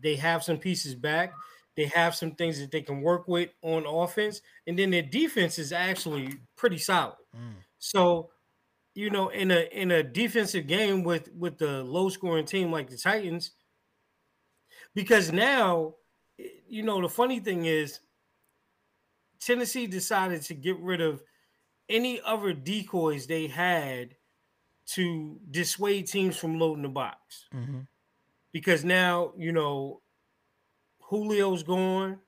they 0.00 0.16
have 0.16 0.42
some 0.44 0.58
pieces 0.58 0.94
back. 0.94 1.32
They 1.76 1.86
have 1.86 2.14
some 2.14 2.34
things 2.36 2.60
that 2.60 2.70
they 2.70 2.82
can 2.82 3.00
work 3.02 3.26
with 3.28 3.50
on 3.62 3.86
offense, 3.86 4.40
and 4.66 4.78
then 4.78 4.90
their 4.90 5.02
defense 5.02 5.58
is 5.58 5.72
actually 5.72 6.34
pretty 6.56 6.78
solid. 6.78 7.16
Mm. 7.34 7.64
So, 7.78 8.30
you 8.94 9.10
know, 9.10 9.28
in 9.30 9.50
a 9.50 9.68
in 9.72 9.90
a 9.92 10.02
defensive 10.02 10.66
game 10.68 11.04
with 11.04 11.30
with 11.34 11.58
the 11.58 11.84
low 11.84 12.08
scoring 12.10 12.46
team 12.46 12.72
like 12.72 12.90
the 12.90 12.98
Titans, 12.98 13.52
because 14.94 15.32
now, 15.32 15.96
you 16.68 16.82
know, 16.82 17.00
the 17.00 17.08
funny 17.08 17.40
thing 17.40 17.64
is, 17.66 18.00
Tennessee 19.40 19.86
decided 19.86 20.42
to 20.42 20.54
get 20.54 20.78
rid 20.78 21.00
of 21.00 21.22
any 21.88 22.20
other 22.22 22.52
decoys 22.54 23.26
they 23.26 23.48
had 23.48 24.16
to 24.86 25.40
dissuade 25.50 26.06
teams 26.08 26.36
from 26.36 26.58
loading 26.58 26.82
the 26.84 26.88
box. 26.90 27.50
Mhm. 27.52 27.86
Because 28.52 28.84
now, 28.84 29.34
you 29.36 29.52
know, 29.52 30.02
Julio's 31.14 31.62
gone, 31.62 32.18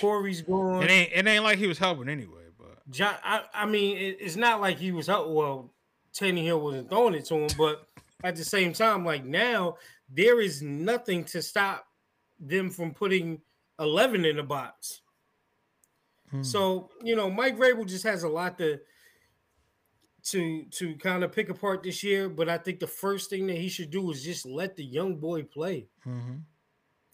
Corey's 0.00 0.42
gone. 0.42 0.82
It 0.82 0.90
ain't 0.90 1.12
it 1.12 1.26
ain't 1.26 1.44
like 1.44 1.58
he 1.58 1.66
was 1.66 1.78
helping 1.78 2.08
anyway, 2.08 2.44
but 2.58 2.88
John, 2.90 3.14
I, 3.22 3.42
I 3.52 3.66
mean, 3.66 3.96
it, 3.96 4.18
it's 4.20 4.36
not 4.36 4.60
like 4.60 4.78
he 4.78 4.92
was 4.92 5.08
out. 5.08 5.32
Well, 5.32 5.72
Tannehill 6.14 6.60
wasn't 6.60 6.88
throwing 6.88 7.14
it 7.14 7.24
to 7.26 7.34
him, 7.34 7.48
but 7.58 7.86
at 8.22 8.36
the 8.36 8.44
same 8.44 8.72
time, 8.72 9.04
like 9.04 9.24
now, 9.24 9.76
there 10.08 10.40
is 10.40 10.62
nothing 10.62 11.24
to 11.24 11.42
stop 11.42 11.86
them 12.38 12.70
from 12.70 12.92
putting 12.94 13.40
eleven 13.78 14.24
in 14.24 14.36
the 14.36 14.42
box. 14.42 15.02
Hmm. 16.30 16.42
So 16.42 16.90
you 17.02 17.16
know, 17.16 17.30
Mike 17.30 17.58
Vrabel 17.58 17.86
just 17.86 18.04
has 18.04 18.22
a 18.22 18.28
lot 18.28 18.58
to 18.58 18.80
to 20.22 20.64
to 20.64 20.94
kind 20.96 21.24
of 21.24 21.32
pick 21.32 21.48
apart 21.48 21.82
this 21.82 22.02
year. 22.02 22.28
But 22.28 22.48
I 22.48 22.58
think 22.58 22.78
the 22.78 22.86
first 22.86 23.30
thing 23.30 23.46
that 23.48 23.56
he 23.56 23.68
should 23.68 23.90
do 23.90 24.10
is 24.10 24.22
just 24.22 24.46
let 24.46 24.76
the 24.76 24.84
young 24.84 25.16
boy 25.16 25.42
play. 25.42 25.88
Mhm. 26.06 26.42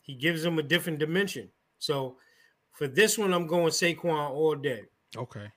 He 0.06 0.14
gives 0.14 0.44
them 0.44 0.58
a 0.58 0.62
different 0.62 1.00
dimension. 1.00 1.50
So 1.78 2.16
for 2.72 2.86
this 2.86 3.18
one, 3.18 3.34
I'm 3.34 3.48
going 3.48 3.70
Saquon 3.70 4.30
all 4.30 4.54
day. 4.54 4.84
Okay. 5.16 5.48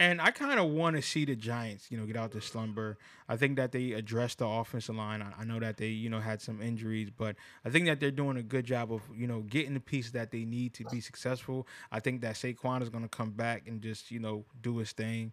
And 0.00 0.20
I 0.20 0.30
kind 0.30 0.58
of 0.58 0.70
want 0.70 0.96
to 0.96 1.02
see 1.02 1.24
the 1.24 1.36
Giants, 1.36 1.90
you 1.90 1.96
know, 1.98 2.06
get 2.06 2.16
out 2.16 2.32
the 2.32 2.40
slumber. 2.40 2.96
I 3.28 3.36
think 3.36 3.56
that 3.56 3.70
they 3.70 3.92
addressed 3.92 4.38
the 4.38 4.46
offensive 4.46 4.96
line. 4.96 5.22
I, 5.38 5.44
know 5.44 5.60
that 5.60 5.76
they, 5.76 5.88
you 5.88 6.08
know, 6.08 6.18
had 6.18 6.40
some 6.40 6.60
injuries, 6.60 7.10
but 7.16 7.36
I 7.64 7.70
think 7.70 7.84
that 7.84 8.00
they're 8.00 8.10
doing 8.10 8.38
a 8.38 8.42
good 8.42 8.64
job 8.64 8.90
of, 8.92 9.02
you 9.14 9.26
know, 9.26 9.40
getting 9.40 9.74
the 9.74 9.80
pieces 9.80 10.12
that 10.12 10.30
they 10.30 10.46
need 10.46 10.72
to 10.74 10.84
be 10.86 11.00
successful. 11.00 11.68
I 11.92 12.00
think 12.00 12.22
that 12.22 12.36
Saquon 12.36 12.80
is 12.82 12.88
going 12.88 13.04
to 13.04 13.10
come 13.10 13.32
back 13.32 13.68
and 13.68 13.82
just, 13.82 14.10
you 14.10 14.18
know, 14.18 14.46
do 14.62 14.78
his 14.78 14.92
thing. 14.92 15.32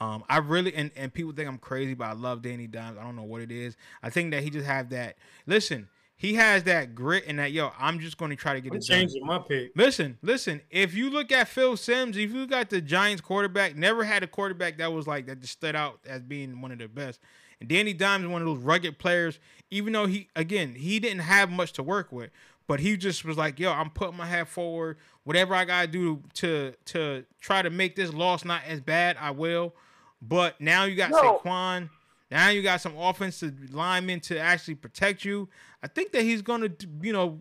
Um, 0.00 0.24
I 0.28 0.38
really 0.38 0.74
and, 0.74 0.90
and 0.96 1.12
people 1.12 1.32
think 1.32 1.48
I'm 1.48 1.58
crazy, 1.58 1.92
but 1.92 2.06
I 2.06 2.12
love 2.12 2.42
Danny 2.42 2.66
Dimes. 2.66 2.98
I 2.98 3.04
don't 3.04 3.16
know 3.16 3.22
what 3.22 3.42
it 3.42 3.52
is. 3.52 3.76
I 4.02 4.08
think 4.08 4.30
that 4.30 4.42
he 4.42 4.48
just 4.48 4.66
have 4.66 4.90
that. 4.90 5.16
Listen, 5.46 5.88
he 6.16 6.34
has 6.34 6.64
that 6.64 6.94
grit 6.94 7.24
and 7.26 7.38
that 7.38 7.52
yo. 7.52 7.72
I'm 7.78 8.00
just 8.00 8.16
going 8.16 8.30
to 8.30 8.36
try 8.36 8.54
to 8.54 8.60
get 8.60 8.72
I'm 8.72 8.78
it 8.78 8.86
done. 8.86 9.26
my 9.26 9.38
pick. 9.38 9.72
Listen, 9.76 10.18
listen. 10.22 10.62
If 10.70 10.94
you 10.94 11.10
look 11.10 11.30
at 11.30 11.48
Phil 11.48 11.76
Simms, 11.76 12.16
if 12.16 12.32
you 12.32 12.46
got 12.46 12.70
the 12.70 12.80
Giants 12.80 13.20
quarterback, 13.20 13.76
never 13.76 14.02
had 14.04 14.22
a 14.22 14.26
quarterback 14.26 14.78
that 14.78 14.92
was 14.92 15.06
like 15.06 15.26
that 15.26 15.40
just 15.40 15.52
stood 15.52 15.76
out 15.76 16.00
as 16.06 16.22
being 16.22 16.60
one 16.60 16.72
of 16.72 16.78
the 16.78 16.88
best. 16.88 17.20
And 17.60 17.68
Danny 17.68 17.92
Dimes 17.92 18.24
is 18.24 18.30
one 18.30 18.42
of 18.42 18.46
those 18.46 18.58
rugged 18.58 18.98
players. 18.98 19.38
Even 19.70 19.92
though 19.92 20.06
he, 20.06 20.28
again, 20.36 20.74
he 20.74 20.98
didn't 21.00 21.20
have 21.20 21.50
much 21.50 21.72
to 21.74 21.82
work 21.82 22.12
with, 22.12 22.30
but 22.66 22.80
he 22.80 22.96
just 22.96 23.24
was 23.24 23.36
like, 23.36 23.58
"Yo, 23.58 23.70
I'm 23.70 23.90
putting 23.90 24.16
my 24.16 24.26
head 24.26 24.48
forward. 24.48 24.96
Whatever 25.24 25.54
I 25.54 25.64
gotta 25.64 25.86
do 25.88 26.22
to 26.34 26.72
to 26.86 27.24
try 27.40 27.62
to 27.62 27.70
make 27.70 27.94
this 27.96 28.12
loss 28.12 28.44
not 28.44 28.62
as 28.66 28.80
bad, 28.80 29.16
I 29.20 29.32
will." 29.32 29.74
But 30.22 30.60
now 30.60 30.84
you 30.84 30.96
got 30.96 31.10
No. 31.10 31.40
Saquon. 31.44 31.90
Now 32.30 32.48
you 32.48 32.62
got 32.62 32.80
some 32.80 32.96
offensive 32.96 33.72
linemen 33.72 34.20
to 34.20 34.38
actually 34.38 34.74
protect 34.74 35.24
you. 35.24 35.48
I 35.86 35.88
think 35.88 36.10
that 36.14 36.22
he's 36.22 36.42
gonna, 36.42 36.68
you 37.00 37.12
know, 37.12 37.40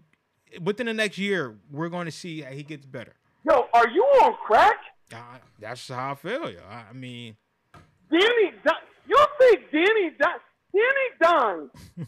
within 0.62 0.86
the 0.86 0.94
next 0.94 1.18
year, 1.18 1.56
we're 1.72 1.90
going 1.90 2.06
to 2.06 2.12
see 2.12 2.42
how 2.42 2.52
he 2.52 2.62
gets 2.62 2.86
better. 2.86 3.16
Yo, 3.44 3.66
are 3.74 3.90
you 3.90 4.04
on 4.22 4.36
crack? 4.46 4.76
Uh, 5.12 5.18
that's 5.60 5.88
how 5.88 6.12
I 6.12 6.14
feel. 6.14 6.52
Yo. 6.52 6.60
I 6.70 6.94
mean, 6.94 7.36
Danny, 8.12 8.54
you 9.08 9.18
say 9.42 9.56
Danny, 9.72 10.12
Di- 10.20 10.44
Danny 10.74 11.10
Dimes. 11.20 11.72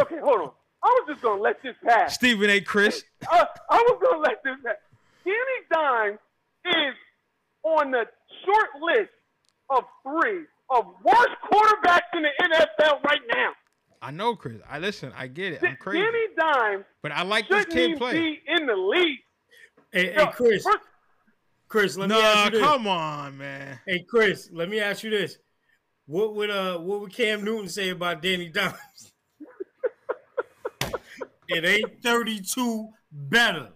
Okay, 0.00 0.18
hold 0.22 0.40
on. 0.42 0.50
I 0.84 0.86
was 0.86 1.04
just 1.08 1.22
gonna 1.22 1.40
let 1.42 1.60
this 1.62 1.74
pass. 1.84 2.14
Stephen 2.14 2.48
A. 2.50 2.60
Chris. 2.60 3.02
Uh, 3.32 3.46
I 3.70 3.76
was 3.88 3.98
gonna 4.00 4.20
let 4.22 4.44
this 4.44 4.54
pass. 4.64 4.76
Danny 5.24 5.58
Dimes 5.72 6.18
is 6.66 6.94
on 7.64 7.90
the 7.92 8.04
short 8.44 8.68
list 8.82 9.10
of 9.70 9.82
three 10.04 10.42
of 10.70 10.84
worst 11.02 11.30
quarterbacks 11.50 12.12
in 12.14 12.22
the 12.22 12.30
NFL 12.44 13.02
right 13.02 13.22
now. 13.34 13.50
I 14.00 14.10
know 14.10 14.36
Chris. 14.36 14.60
I 14.68 14.78
listen. 14.78 15.12
I 15.16 15.26
get 15.26 15.54
it. 15.54 15.60
I'm 15.62 15.76
crazy, 15.76 16.02
Danny 16.02 16.26
Dimes 16.36 16.84
but 17.02 17.12
I 17.12 17.22
like 17.22 17.48
this 17.48 17.62
shouldn't 17.64 17.74
kid 17.92 17.98
play. 17.98 18.12
be 18.12 18.40
in 18.46 18.66
the 18.66 18.76
league. 18.76 19.18
Hey, 19.92 20.14
Yo, 20.14 20.26
hey 20.26 20.32
Chris, 20.32 20.64
first- 20.64 20.78
Chris, 21.68 21.96
let 21.96 22.08
me 22.08 22.16
ask 22.20 22.52
you 22.52 22.58
this. 22.58 22.68
come 22.68 22.86
on, 22.86 23.36
man. 23.38 23.78
Hey 23.86 24.04
Chris, 24.08 24.50
let 24.52 24.68
me 24.68 24.80
ask 24.80 25.02
you 25.02 25.10
this. 25.10 25.38
What 26.06 26.34
would 26.36 26.50
uh 26.50 26.78
what 26.78 27.00
would 27.00 27.12
Cam 27.12 27.44
Newton 27.44 27.68
say 27.68 27.90
about 27.90 28.22
Danny 28.22 28.48
Dimes? 28.48 29.12
it 31.48 31.64
ain't 31.64 32.02
32 32.02 32.88
better. 33.10 33.68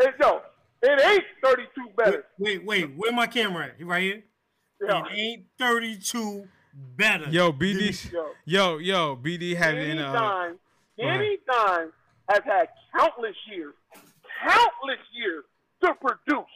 Hey, 0.00 0.08
yo, 0.20 0.40
it 0.82 1.00
ain't 1.04 1.24
32 1.44 1.88
better. 1.96 2.24
wait, 2.38 2.64
wait, 2.64 2.94
where 2.96 3.12
my 3.12 3.26
camera 3.26 3.66
at? 3.66 3.84
Right 3.86 4.02
here? 4.02 4.22
Yo, 4.86 4.98
It 5.04 5.12
ain't 5.14 5.44
32 5.58 6.46
better. 6.96 7.28
Yo, 7.30 7.52
BD. 7.52 8.12
yo, 8.12 8.26
Yo, 8.44 8.78
yo, 8.78 9.16
BD 9.16 9.56
having 9.56 9.98
uh, 9.98 10.12
ahead. 10.12 10.56
Danny 10.98 11.38
Dimes 11.50 11.92
has 12.28 12.40
had 12.44 12.68
countless 12.96 13.36
years, 13.50 13.74
countless 14.44 15.00
years 15.14 15.44
to 15.84 15.94
produce, 15.94 16.50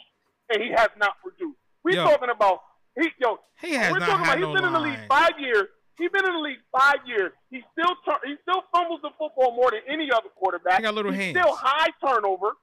and 0.51 0.63
he 0.63 0.71
has 0.71 0.89
not 0.99 1.13
produced. 1.23 1.59
We 1.85 1.95
Yo. 1.95 2.05
talking 2.05 2.31
about 2.31 2.61
he 2.99 3.09
yo. 3.21 3.39
he 3.61 3.75
has 3.75 3.93
we're 3.93 3.99
not 4.01 4.09
talking 4.09 4.25
about 4.25 4.39
no 4.41 4.49
he's 4.49 4.61
been 4.61 4.67
in 4.67 4.73
the 4.73 4.81
league 4.81 5.09
five 5.09 5.33
years. 5.39 5.65
He's 5.97 6.11
been 6.11 6.25
in 6.27 6.33
the 6.33 6.41
league 6.41 6.59
five 6.73 6.97
years. 7.07 7.33
He 7.51 7.63
still 7.73 7.95
tur- 8.05 8.21
he 8.25 8.35
still 8.43 8.65
fumbles 8.73 9.01
the 9.03 9.11
football 9.19 9.55
more 9.55 9.71
than 9.71 9.81
any 9.87 10.11
other 10.11 10.29
quarterback. 10.35 10.79
He 10.79 10.83
got 10.83 10.95
little 10.95 11.13
He's 11.13 11.21
hands. 11.21 11.39
Still 11.39 11.55
high 11.55 11.89
turnover. 12.05 12.57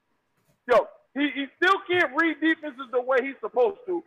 Yo, 0.69 0.87
he, 1.13 1.29
he 1.33 1.45
still 1.57 1.77
can't 1.89 2.11
read 2.19 2.35
defenses 2.41 2.89
the 2.91 3.01
way 3.01 3.17
he's 3.21 3.35
supposed 3.39 3.77
to. 3.85 4.03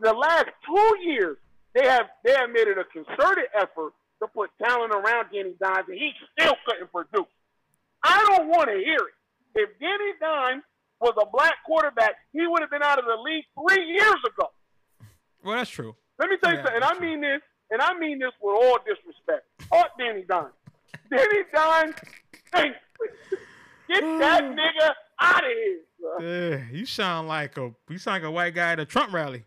The 0.00 0.12
last 0.12 0.46
two 0.66 0.98
years, 1.04 1.36
they 1.74 1.86
have 1.86 2.06
they 2.24 2.32
have 2.32 2.50
made 2.50 2.68
it 2.68 2.78
a 2.78 2.84
concerted 2.84 3.46
effort 3.54 3.92
to 4.22 4.28
put 4.28 4.50
talent 4.62 4.92
around 4.92 5.26
Danny 5.32 5.54
Dimes, 5.60 5.86
and 5.88 5.98
he 5.98 6.12
still 6.38 6.54
couldn't 6.66 6.90
produce. 6.92 7.26
I 8.04 8.24
don't 8.28 8.48
want 8.48 8.68
to 8.68 8.76
hear 8.76 8.96
it. 8.98 9.14
If 9.54 9.70
Danny 9.80 10.12
Dimes 10.20 10.62
was 11.00 11.14
a 11.20 11.26
black 11.30 11.54
quarterback, 11.66 12.14
he 12.32 12.46
would 12.46 12.60
have 12.60 12.70
been 12.70 12.82
out 12.82 12.98
of 12.98 13.04
the 13.04 13.16
league 13.22 13.44
three 13.58 13.84
years 13.86 14.20
ago. 14.26 14.50
Well, 15.44 15.56
that's 15.56 15.70
true. 15.70 15.96
Let 16.18 16.30
me 16.30 16.36
tell 16.42 16.52
you 16.52 16.58
Yeah, 16.58 16.64
something, 16.64 16.76
and 16.76 16.84
I 16.84 16.92
true. 16.94 17.00
mean 17.10 17.20
this, 17.20 17.40
and 17.70 17.82
I 17.82 17.98
mean 17.98 18.18
this 18.20 18.30
with 18.40 18.54
all 18.62 18.78
disrespect. 18.86 19.44
Fuck 19.68 19.98
Danny 19.98 20.22
Dimes. 20.28 20.52
Danny 21.10 21.42
Dimes, 21.52 21.94
hey, 22.54 22.70
get 23.88 24.00
that 24.20 24.42
nigga 24.58 24.90
out 25.20 25.44
of 25.44 25.50
here. 25.50 25.78
bro. 26.00 26.52
Uh, 26.54 26.60
you 26.72 26.86
sound 26.86 27.28
like 27.28 27.56
a 27.58 27.72
you 27.88 27.98
sound 27.98 28.22
like 28.22 28.28
a 28.28 28.30
white 28.30 28.54
guy 28.54 28.72
at 28.72 28.80
a 28.80 28.84
Trump 28.84 29.12
rally. 29.12 29.44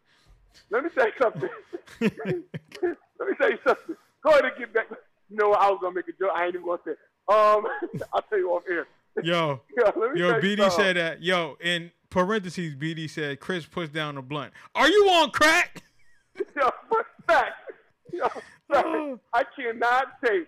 Let 0.70 0.84
me 0.84 0.90
tell 0.96 1.06
you 1.06 1.14
something. 1.22 1.50
Let 2.02 3.30
me 3.30 3.36
tell 3.38 3.52
you 3.52 3.58
something. 3.66 3.96
Go 4.24 4.32
ahead 4.32 4.46
and 4.46 4.54
get 4.58 4.74
back. 4.74 4.88
You 5.30 5.38
know 5.38 5.50
what? 5.50 5.62
I 5.62 5.70
was 5.70 5.80
gonna 5.82 5.96
make 5.96 6.08
a 6.08 6.12
joke. 6.12 6.32
I 6.36 6.46
ain't 6.46 6.56
even 6.56 6.66
gonna 6.66 6.82
say. 6.86 6.92
It. 6.92 6.98
Um, 7.28 7.66
I'll 8.14 8.22
tell 8.24 8.38
you 8.38 8.50
off 8.52 8.64
air. 8.70 8.88
Yo, 9.24 9.62
Yeah, 9.78 9.92
yo, 10.16 10.34
BD 10.42 10.72
said 10.72 10.98
that. 10.98 11.22
Yo, 11.22 11.58
in 11.62 11.92
parentheses, 12.10 12.76
BD 12.76 13.10
said 13.10 13.40
Chris 13.40 13.66
puts 13.66 13.90
down 13.90 14.16
the 14.16 14.22
blunt. 14.22 14.52
Are 14.74 14.90
you 14.90 15.10
on 15.10 15.32
crack? 15.32 15.84
Yo, 16.36 16.70
fact. 17.26 17.54
Yo, 18.12 18.28
fact. 18.28 18.44
Oh. 18.74 19.20
I 19.34 19.44
cannot 19.56 20.22
take 20.24 20.48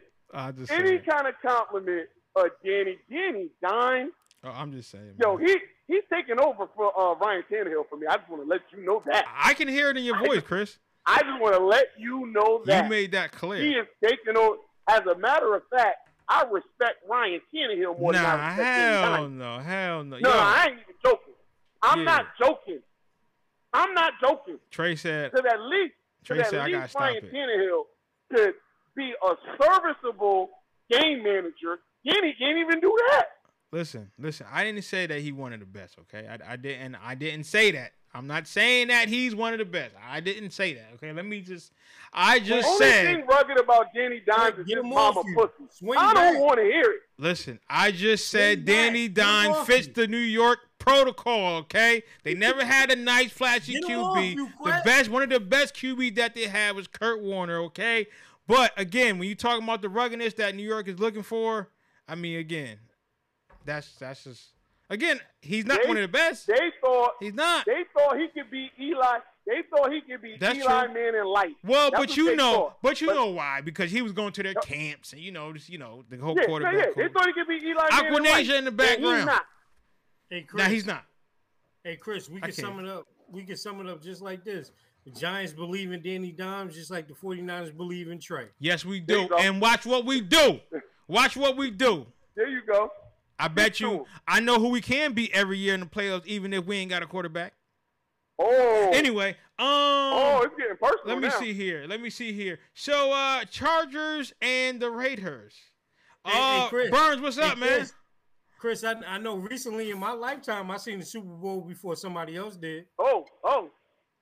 any 0.70 0.98
kind 1.00 1.28
of 1.28 1.36
compliment 1.42 2.10
of 2.36 2.48
Danny. 2.64 2.98
Danny 3.10 3.50
Dimes. 3.62 4.12
Oh, 4.44 4.50
I'm 4.50 4.72
just 4.72 4.92
saying. 4.92 5.14
Yo, 5.20 5.38
man. 5.38 5.48
he 5.48 5.58
he's 5.88 6.04
taking 6.12 6.40
over 6.40 6.68
for 6.76 6.92
uh, 6.98 7.16
Ryan 7.16 7.44
Tannehill 7.52 7.88
for 7.90 7.98
me. 7.98 8.08
I 8.08 8.18
just 8.18 8.30
want 8.30 8.44
to 8.44 8.48
let 8.50 8.62
you 8.76 8.86
know 8.86 9.02
that. 9.06 9.26
I 9.36 9.54
can 9.54 9.68
hear 9.68 9.90
it 9.90 9.98
in 9.98 10.04
your 10.04 10.18
voice, 10.24 10.42
Chris. 10.44 10.78
I 11.06 11.20
just 11.22 11.40
want 11.42 11.56
to 11.56 11.64
let 11.64 11.86
you 11.98 12.28
know 12.28 12.62
that 12.66 12.84
You 12.84 12.90
made 12.90 13.12
that 13.14 13.32
clear. 13.32 13.62
he 13.64 13.70
is 13.72 13.88
taking 14.04 14.36
over. 14.38 14.58
As 14.90 15.02
a 15.06 15.18
matter 15.18 15.54
of 15.56 15.64
fact, 15.70 15.98
I 16.30 16.44
respect 16.44 16.98
Ryan 17.10 17.40
Tannehill 17.54 18.00
more 18.00 18.14
than 18.14 18.26
I 18.26 18.36
Nah, 18.38 18.48
respect 18.48 18.76
hell 18.78 19.30
no, 19.30 19.60
hell 19.60 20.04
no. 20.04 20.18
No, 20.20 20.30
Yo, 20.30 20.38
I 20.38 20.66
ain't 20.70 20.74
even 20.82 20.96
joking. 21.04 21.34
I'm 21.82 22.00
Yeah. 22.00 22.04
not 22.06 22.26
joking. 22.40 22.80
I'm 23.74 23.94
not 23.94 24.14
joking. 24.22 24.60
Trey 24.72 24.96
said. 24.96 25.32
Because 25.32 25.46
at 25.52 25.62
least, 25.62 25.94
Trey 26.24 26.44
said 26.44 26.54
at 26.56 26.68
least 26.72 26.96
Ryan 26.96 27.18
it. 27.18 27.34
Tannehill 27.34 27.84
could 28.34 28.54
be 28.96 29.14
a 29.24 29.36
serviceable 29.62 30.50
game 30.90 31.24
manager. 31.24 31.80
Danny 32.06 32.36
can't 32.40 32.58
even 32.58 32.80
do 32.80 32.98
that. 33.12 33.26
Listen, 33.72 34.12
listen. 34.18 34.46
I 34.52 34.64
didn't 34.64 34.84
say 34.84 35.08
that 35.08 35.20
he 35.20 35.32
one 35.32 35.52
of 35.54 35.60
the 35.60 35.66
best. 35.66 35.98
Okay, 36.02 36.28
I, 36.28 36.54
I 36.54 36.56
didn't. 36.56 36.96
I 36.96 37.16
didn't 37.16 37.44
say 37.46 37.72
that. 37.72 37.92
I'm 38.14 38.26
not 38.26 38.48
saying 38.48 38.88
that 38.88 39.10
he's 39.10 39.36
one 39.36 39.52
of 39.54 39.60
the 39.60 39.66
best. 39.66 39.94
I 40.10 40.22
didn't 40.22 40.52
say 40.52 40.74
that. 40.76 40.88
Okay, 40.96 41.12
let 41.12 41.26
me 41.26 41.42
just. 41.42 41.74
I 42.14 42.40
just 42.40 42.62
The 42.62 42.68
only 42.68 42.86
said. 42.86 43.06
thing 43.18 43.26
rugged 43.28 43.60
about 43.60 43.94
Danny 43.94 44.22
Dimes 44.26 44.60
is 44.60 44.66
his 44.74 44.78
mama 44.84 45.22
pussy. 45.36 45.70
Swing 45.72 46.00
I 46.00 46.14
don't 46.14 46.40
want 46.40 46.58
to 46.60 46.64
hear 46.64 46.90
it. 46.92 47.02
Listen, 47.18 47.60
I 47.70 47.92
just 47.92 48.30
said 48.30 48.60
Swing. 48.60 48.66
Danny 48.66 49.08
Don 49.10 49.66
fits 49.66 49.88
you. 49.88 49.94
the 49.94 50.08
New 50.08 50.18
York 50.18 50.60
protocol. 50.80 51.58
Okay, 51.58 52.04
they 52.24 52.34
never 52.34 52.64
had 52.64 52.90
a 52.90 52.96
nice 52.96 53.32
flashy 53.32 53.74
Get 53.74 53.84
QB. 53.84 54.36
you, 54.36 54.50
the 54.64 54.82
best, 54.86 55.10
one 55.10 55.24
of 55.24 55.30
the 55.30 55.42
best 55.42 55.76
QB 55.76 56.16
that 56.16 56.34
they 56.36 56.48
had 56.48 56.74
was 56.76 56.88
Kurt 56.88 57.22
Warner. 57.22 57.58
Okay, 57.64 58.08
but 58.48 58.72
again, 58.78 59.20
when 59.20 59.28
you 59.28 59.36
talking 59.36 59.64
about 59.66 59.82
the 59.82 59.90
ruggedness 59.90 60.34
that 60.36 60.56
New 60.56 60.64
York 60.68 60.88
is 60.88 61.00
looking 61.00 61.24
for, 61.24 61.68
I 62.08 62.16
mean, 62.16 62.40
again, 62.40 62.78
that's 63.68 63.92
that's 63.96 64.24
just 64.24 64.50
again, 64.90 65.20
he's 65.42 65.66
not 65.66 65.82
They- 65.84 65.88
one 65.88 65.98
of 65.98 66.02
the 66.02 66.08
best. 66.08 66.48
They 66.48 66.72
thought 66.82 67.12
He's 67.20 67.34
not. 67.36 67.66
they 67.66 67.84
thought 67.96 68.18
he 68.18 68.28
could 68.30 68.50
be 68.50 68.72
Eli. 68.80 69.20
They 69.46 69.62
thought 69.70 69.92
he 69.94 70.02
could 70.02 70.22
be 70.22 70.36
That's 70.40 70.58
Eli 70.58 70.86
true. 70.86 70.94
Man 70.94 71.16
in 71.16 71.26
life. 71.26 71.52
Well, 71.64 71.90
That's 71.92 72.08
but 72.08 72.18
you 72.18 72.36
know, 72.36 72.54
thought. 72.54 72.82
but 72.82 73.00
you 73.02 73.08
But- 73.08 73.14
know 73.16 73.28
why? 73.28 73.62
Because 73.62 73.92
he 73.92 74.02
was 74.02 74.12
going 74.12 74.34
to 74.34 74.44
their 74.44 74.54
camps 74.56 75.14
and 75.14 75.22
you 75.22 75.32
know, 75.32 75.54
just 75.54 75.70
you 75.70 75.78
know, 75.78 76.04
the 76.10 76.18
whole 76.18 76.36
Yeah, 76.36 76.42
yeah, 76.42 76.48
quarterback. 76.48 76.74
yeah. 76.76 76.86
They 76.96 77.04
coach. 77.04 77.12
thought 77.14 77.28
he 77.28 77.34
could 77.34 77.48
be 77.48 77.56
Eli 77.56 77.90
Man 77.90 78.06
in 78.08 78.24
life. 78.24 78.24
Aquanasia 78.48 78.58
in 78.58 78.64
the 78.66 78.68
And 78.70 78.78
background. 78.78 79.16
He's 79.18 79.26
not. 79.26 79.46
Hey, 80.30 80.42
Chris. 80.42 80.64
Now 80.64 80.70
he's 80.70 80.86
not. 80.86 81.06
Hey, 81.84 81.96
Chris, 81.96 82.30
we 82.30 82.42
can 82.42 82.52
sum 82.52 82.80
it 82.80 82.88
up. 82.90 83.08
We 83.30 83.44
can 83.44 83.56
sum 83.56 83.80
it 83.80 83.88
up 83.90 84.02
just 84.02 84.22
like 84.22 84.44
this. 84.44 84.72
The 85.06 85.12
Giants 85.12 85.54
believe 85.54 85.94
in 85.94 86.02
Danny 86.02 86.34
Dimes 86.34 86.76
just 86.76 86.92
like 86.92 87.08
the 87.08 87.14
49ers 87.14 87.76
believe 87.76 88.10
in 88.10 88.20
Trey. 88.20 88.48
Yes, 88.60 88.84
we 88.84 89.00
do. 89.00 89.30
And 89.40 89.62
watch 89.62 89.86
what 89.86 90.04
we 90.06 90.20
do. 90.20 90.60
Watch 91.08 91.38
what 91.38 91.56
we 91.56 91.72
do. 91.72 92.06
There 92.36 92.50
you 92.50 92.62
go. 92.68 92.92
I 93.40 93.48
bet 93.48 93.80
you. 93.80 94.06
I 94.28 94.40
know 94.40 94.60
who 94.60 94.70
we 94.70 94.82
can 94.82 95.14
beat 95.14 95.32
every 95.34 95.58
year 95.58 95.74
in 95.74 95.80
the 95.82 95.86
playoffs, 95.86 96.26
even 96.26 96.54
if 96.54 96.66
we 96.66 96.78
ain't 96.78 96.90
got 96.90 97.04
a 97.04 97.06
quarterback. 97.08 97.54
Oh. 98.40 98.92
Anyway, 98.94 99.32
um, 99.60 99.66
Oh, 99.68 100.42
it's 100.44 100.56
getting 100.56 100.78
personal 100.78 101.16
let 101.16 101.18
me 101.22 101.28
now. 101.28 101.40
see 101.40 101.54
here. 101.54 101.86
Let 101.88 102.02
me 102.02 102.10
see 102.10 102.34
here. 102.34 102.60
So, 102.74 103.12
uh, 103.12 103.46
Chargers 103.46 104.34
and 104.42 104.80
the 104.80 104.90
Raiders. 104.92 105.56
Hey, 106.26 106.32
hey, 106.34 106.60
Uh, 106.60 106.70
Chris. 106.70 106.90
Burns, 106.92 107.22
what's 107.22 107.38
Hey, 107.38 107.44
up, 107.50 107.58
man? 107.58 107.78
Chris, 107.78 107.94
Chris, 108.60 108.84
I, 108.84 108.94
I 109.08 109.18
know 109.18 109.36
recently 109.38 109.92
in 109.92 110.00
my 110.00 110.12
lifetime 110.12 110.70
I 110.72 110.78
seen 110.78 111.00
the 111.00 111.06
Super 111.06 111.28
Bowl 111.28 111.62
before 111.62 111.96
somebody 111.96 112.36
else 112.36 112.56
did. 112.58 112.86
Oh, 113.00 113.26
oh. 113.44 113.70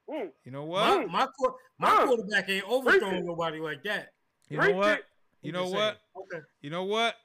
Mm. 0.09 0.29
You 0.43 0.51
know 0.51 0.63
what? 0.65 1.09
my, 1.09 1.25
quar- 1.37 1.55
my 1.79 1.89
Huh. 1.89 2.05
quarterback 2.05 2.49
ain't 2.49 2.65
overthrowing 2.69 3.25
nobody 3.25 3.59
like 3.59 3.83
that. 3.83 4.09
You 4.49 4.57
know 4.57 4.63
Preach 4.63 4.75
what? 4.75 4.99
it. 4.99 5.05
You 5.41 5.51
know 5.51 5.67
what? 5.67 5.97
Okay. 6.15 6.43
You 6.61 6.69
know 6.69 6.83
what? 6.83 7.15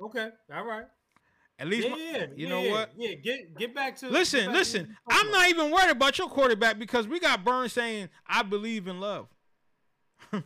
Okay. 0.00 0.28
All 0.54 0.64
right. 0.64 0.84
At 1.58 1.68
least, 1.68 1.88
Yeah, 1.88 1.92
my- 1.94 1.98
yeah, 1.98 2.26
you 2.36 2.48
know 2.48 2.62
yeah, 2.62 2.70
what? 2.72 2.90
Yeah, 2.98 3.14
get 3.14 3.56
get 3.56 3.74
back 3.74 3.96
to 3.96 4.08
Listen, 4.10 4.46
back 4.46 4.54
listen. 4.54 4.96
what 5.04 5.14
you 5.14 5.20
I'm 5.26 5.30
not 5.32 5.48
even 5.48 5.70
worried 5.70 5.90
about 5.90 6.18
your 6.18 6.28
quarterback 6.28 6.78
because 6.78 7.08
we 7.08 7.18
got 7.18 7.44
Burns 7.44 7.72
saying, 7.72 8.10
"I 8.26 8.42
believe 8.42 8.86
in 8.88 9.00
love." 9.00 9.28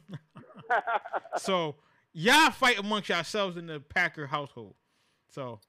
so 1.36 1.76
y'all 2.12 2.50
fight 2.50 2.78
amongst 2.78 3.08
yourselves 3.08 3.56
in 3.56 3.66
the 3.66 3.80
Packer 3.80 4.26
household. 4.26 4.74
So 5.30 5.60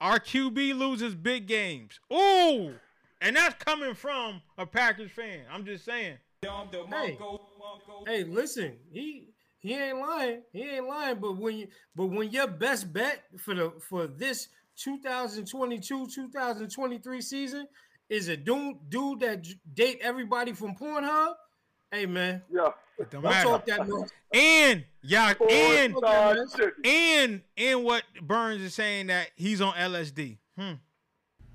our 0.00 0.18
QB 0.18 0.76
loses 0.76 1.14
big 1.14 1.46
games. 1.46 2.00
Ooh, 2.12 2.74
and 3.20 3.36
that's 3.36 3.62
coming 3.62 3.94
from 3.94 4.42
a 4.58 4.66
Packers 4.66 5.10
fan. 5.10 5.40
I'm 5.50 5.64
just 5.64 5.84
saying. 5.84 6.18
Hey, 6.42 7.18
hey, 8.06 8.24
listen, 8.24 8.76
he 8.92 9.28
he 9.58 9.74
ain't 9.74 9.98
lying. 9.98 10.42
He 10.52 10.62
ain't 10.62 10.86
lying. 10.86 11.18
But 11.18 11.36
when 11.36 11.56
you 11.56 11.68
but 11.94 12.06
when 12.06 12.30
your 12.30 12.46
best 12.46 12.92
bet 12.92 13.22
for 13.38 13.54
the 13.54 13.72
for 13.88 14.06
this 14.06 14.48
2022-2023 15.86 17.22
season 17.22 17.66
is 18.08 18.28
a 18.28 18.36
dude 18.36 18.76
dude 18.88 19.20
that 19.20 19.46
date 19.74 19.98
everybody 20.02 20.52
from 20.52 20.74
Pornhub, 20.74 21.34
hey 21.90 22.06
man, 22.06 22.42
Yeah. 22.52 22.70
It 22.98 23.10
don't 23.10 23.22
don't 23.22 23.30
matter. 23.30 23.48
talk 23.48 23.66
that 23.66 23.86
much. 23.88 24.08
And 24.32 24.84
y'all, 25.02 25.34
and 25.50 25.96
star 25.98 26.36
and 26.84 27.42
and 27.56 27.84
what 27.84 28.02
Burns 28.22 28.62
is 28.62 28.74
saying 28.74 29.08
that 29.08 29.28
he's 29.36 29.60
on 29.60 29.74
LSD. 29.74 30.38
Hmm. 30.58 30.72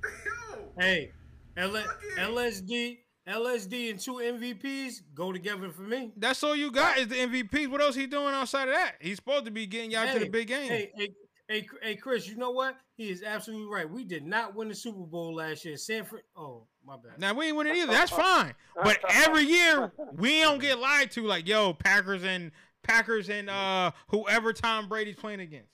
Yo, 0.04 0.72
Hey, 0.80 1.12
L- 1.58 1.84
LSD, 2.18 3.00
LSD, 3.28 3.92
and 3.92 4.00
two 4.00 4.16
MVPs 4.16 5.02
go 5.14 5.32
together 5.32 5.70
for 5.70 5.84
me. 5.84 6.12
That's 6.18 6.44
all 6.44 6.56
you 6.56 6.72
got 6.72 6.98
is 6.98 7.08
the 7.08 7.16
MVPs. 7.16 7.70
What 7.70 7.82
else 7.82 7.96
he 7.96 8.08
doing 8.08 8.34
outside 8.34 8.68
of 8.68 8.76
that? 8.76 8.96
He's 9.00 9.18
supposed 9.18 9.46
to 9.46 9.52
be 9.52 9.66
getting 9.68 9.92
y'all 9.92 10.12
to 10.12 10.20
the 10.20 10.30
big 10.30 10.48
game. 10.48 10.70
Hey, 10.70 10.92
hey, 10.96 11.16
hey, 11.48 11.68
hey, 11.82 11.96
Chris, 11.96 12.28
you 12.28 12.36
know 12.36 12.52
what? 12.52 12.78
He 12.96 13.10
is 13.10 13.24
absolutely 13.24 13.68
right. 13.68 13.90
We 13.90 14.04
did 14.04 14.26
not 14.26 14.56
win 14.56 14.70
the 14.70 14.76
Super 14.76 15.06
Bowl 15.06 15.36
last 15.36 15.66
year. 15.66 15.78
Sanford. 15.78 16.22
Oh, 16.36 16.66
my 16.86 16.96
bad. 16.96 17.20
Now 17.20 17.34
we 17.34 17.48
ain't 17.48 17.58
winning 17.58 17.76
either. 17.76 17.92
That's 17.92 18.12
fine. 18.12 18.54
But 18.84 19.00
every 19.10 19.44
year 19.44 19.92
we 20.14 20.42
don't 20.42 20.60
get 20.60 20.80
lied 20.80 21.12
to 21.12 21.24
like, 21.24 21.48
yo, 21.48 21.74
Packers 21.74 22.24
and 22.24 22.52
Packers 22.84 23.30
and 23.30 23.50
uh 23.50 23.92
whoever 24.08 24.54
Tom 24.54 24.90
Brady's 24.90 25.16
playing 25.16 25.40
against. 25.40 25.70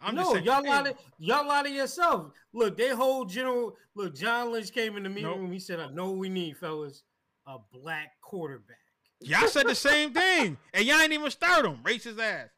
I'm 0.00 0.14
no, 0.14 0.22
just 0.22 0.32
saying, 0.32 0.44
y'all 0.44 0.62
hey, 0.62 0.70
lie 0.70 0.82
to 0.82 0.94
y'all 1.18 1.46
lie 1.46 1.62
to 1.62 1.70
yourself. 1.70 2.32
Look, 2.52 2.76
they 2.76 2.88
whole 2.88 3.24
general. 3.24 3.76
Look, 3.94 4.14
John 4.14 4.52
Lynch 4.52 4.72
came 4.72 4.96
in 4.96 5.02
the 5.02 5.08
meeting 5.08 5.24
Nope. 5.24 5.38
room. 5.38 5.52
He 5.52 5.58
said, 5.58 5.78
"I 5.80 5.88
know 5.90 6.10
what 6.10 6.18
we 6.18 6.28
need, 6.28 6.56
fellas, 6.56 7.02
a 7.46 7.58
black 7.72 8.12
quarterback." 8.22 8.76
y'all 9.20 9.48
said 9.48 9.66
the 9.66 9.74
same 9.74 10.12
thing, 10.12 10.56
and 10.72 10.84
y'all 10.84 11.00
ain't 11.00 11.12
even 11.12 11.30
start 11.30 11.66
him. 11.66 11.78
Racist 11.82 12.18
ass. 12.18 12.48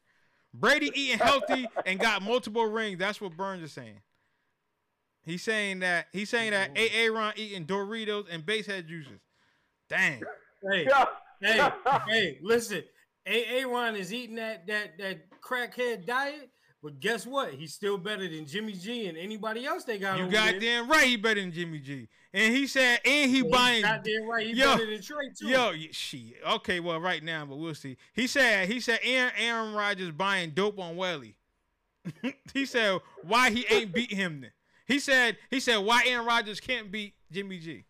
Brady 0.53 0.91
eating 0.93 1.17
healthy 1.17 1.67
and 1.85 1.99
got 1.99 2.21
multiple 2.21 2.65
rings. 2.65 2.99
That's 2.99 3.19
what 3.19 3.35
Burns 3.35 3.63
is 3.63 3.73
saying. 3.73 3.99
He's 5.25 5.41
saying 5.41 5.79
that 5.79 6.07
he's 6.11 6.29
saying 6.29 6.51
that 6.51 6.71
A. 6.77 6.89
Aaron 6.91 7.33
eating 7.35 7.65
Doritos 7.65 8.25
and 8.29 8.45
basehead 8.45 8.87
juices. 8.87 9.19
Dang. 9.89 10.21
Hey, 10.71 10.87
hey, 11.41 11.69
hey, 12.07 12.39
listen. 12.41 12.83
A. 13.25 13.45
Aaron 13.45 13.95
is 13.95 14.13
eating 14.13 14.35
that 14.35 14.67
that 14.67 14.97
that 14.99 15.41
crackhead 15.41 16.05
diet, 16.05 16.49
but 16.83 16.99
guess 16.99 17.25
what? 17.25 17.53
He's 17.53 17.73
still 17.73 17.97
better 17.97 18.27
than 18.27 18.45
Jimmy 18.45 18.73
G 18.73 19.07
and 19.07 19.17
anybody 19.17 19.65
else 19.65 19.85
they 19.85 19.97
got. 19.97 20.17
You 20.17 20.25
over 20.25 20.59
there. 20.59 20.83
right. 20.83 21.07
He 21.07 21.15
better 21.15 21.39
than 21.39 21.51
Jimmy 21.53 21.79
G. 21.79 22.09
And 22.33 22.53
he 22.53 22.67
said, 22.67 22.99
and 23.05 23.31
he 23.31 23.37
He's 23.41 23.45
buying. 23.51 23.81
goddamn 23.83 24.27
right. 24.27 24.45
he 24.47 24.53
Yo, 24.53 24.65
better 24.75 24.91
than 24.91 25.01
Trey 25.01 25.29
too. 25.29 25.47
Yo, 25.47 25.71
shit. 25.91 26.35
Okay, 26.55 26.79
well, 26.81 26.99
right 26.99 27.23
now, 27.23 27.45
but 27.45 27.55
we'll 27.55 27.73
see. 27.73 27.95
He 28.13 28.27
said, 28.27 28.67
he 28.67 28.79
said, 28.81 28.99
Aaron, 29.01 29.31
Aaron 29.37 29.73
Rodgers 29.73 30.11
buying 30.11 30.49
dope 30.49 30.77
on 30.77 30.97
Welly. 30.97 31.35
he 32.53 32.65
said, 32.65 32.99
why 33.23 33.49
he 33.49 33.65
ain't 33.69 33.93
beat 33.93 34.11
him 34.11 34.41
then? 34.41 34.51
He 34.85 34.99
said, 34.99 35.37
he 35.49 35.61
said, 35.61 35.77
why 35.77 36.03
Aaron 36.05 36.25
Rodgers 36.25 36.59
can't 36.59 36.91
beat 36.91 37.13
Jimmy 37.31 37.59
G? 37.59 37.85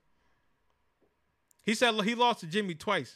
He 1.64 1.74
said 1.74 2.00
he 2.02 2.14
lost 2.14 2.42
to 2.42 2.46
Jimmy 2.46 2.76
twice. 2.76 3.16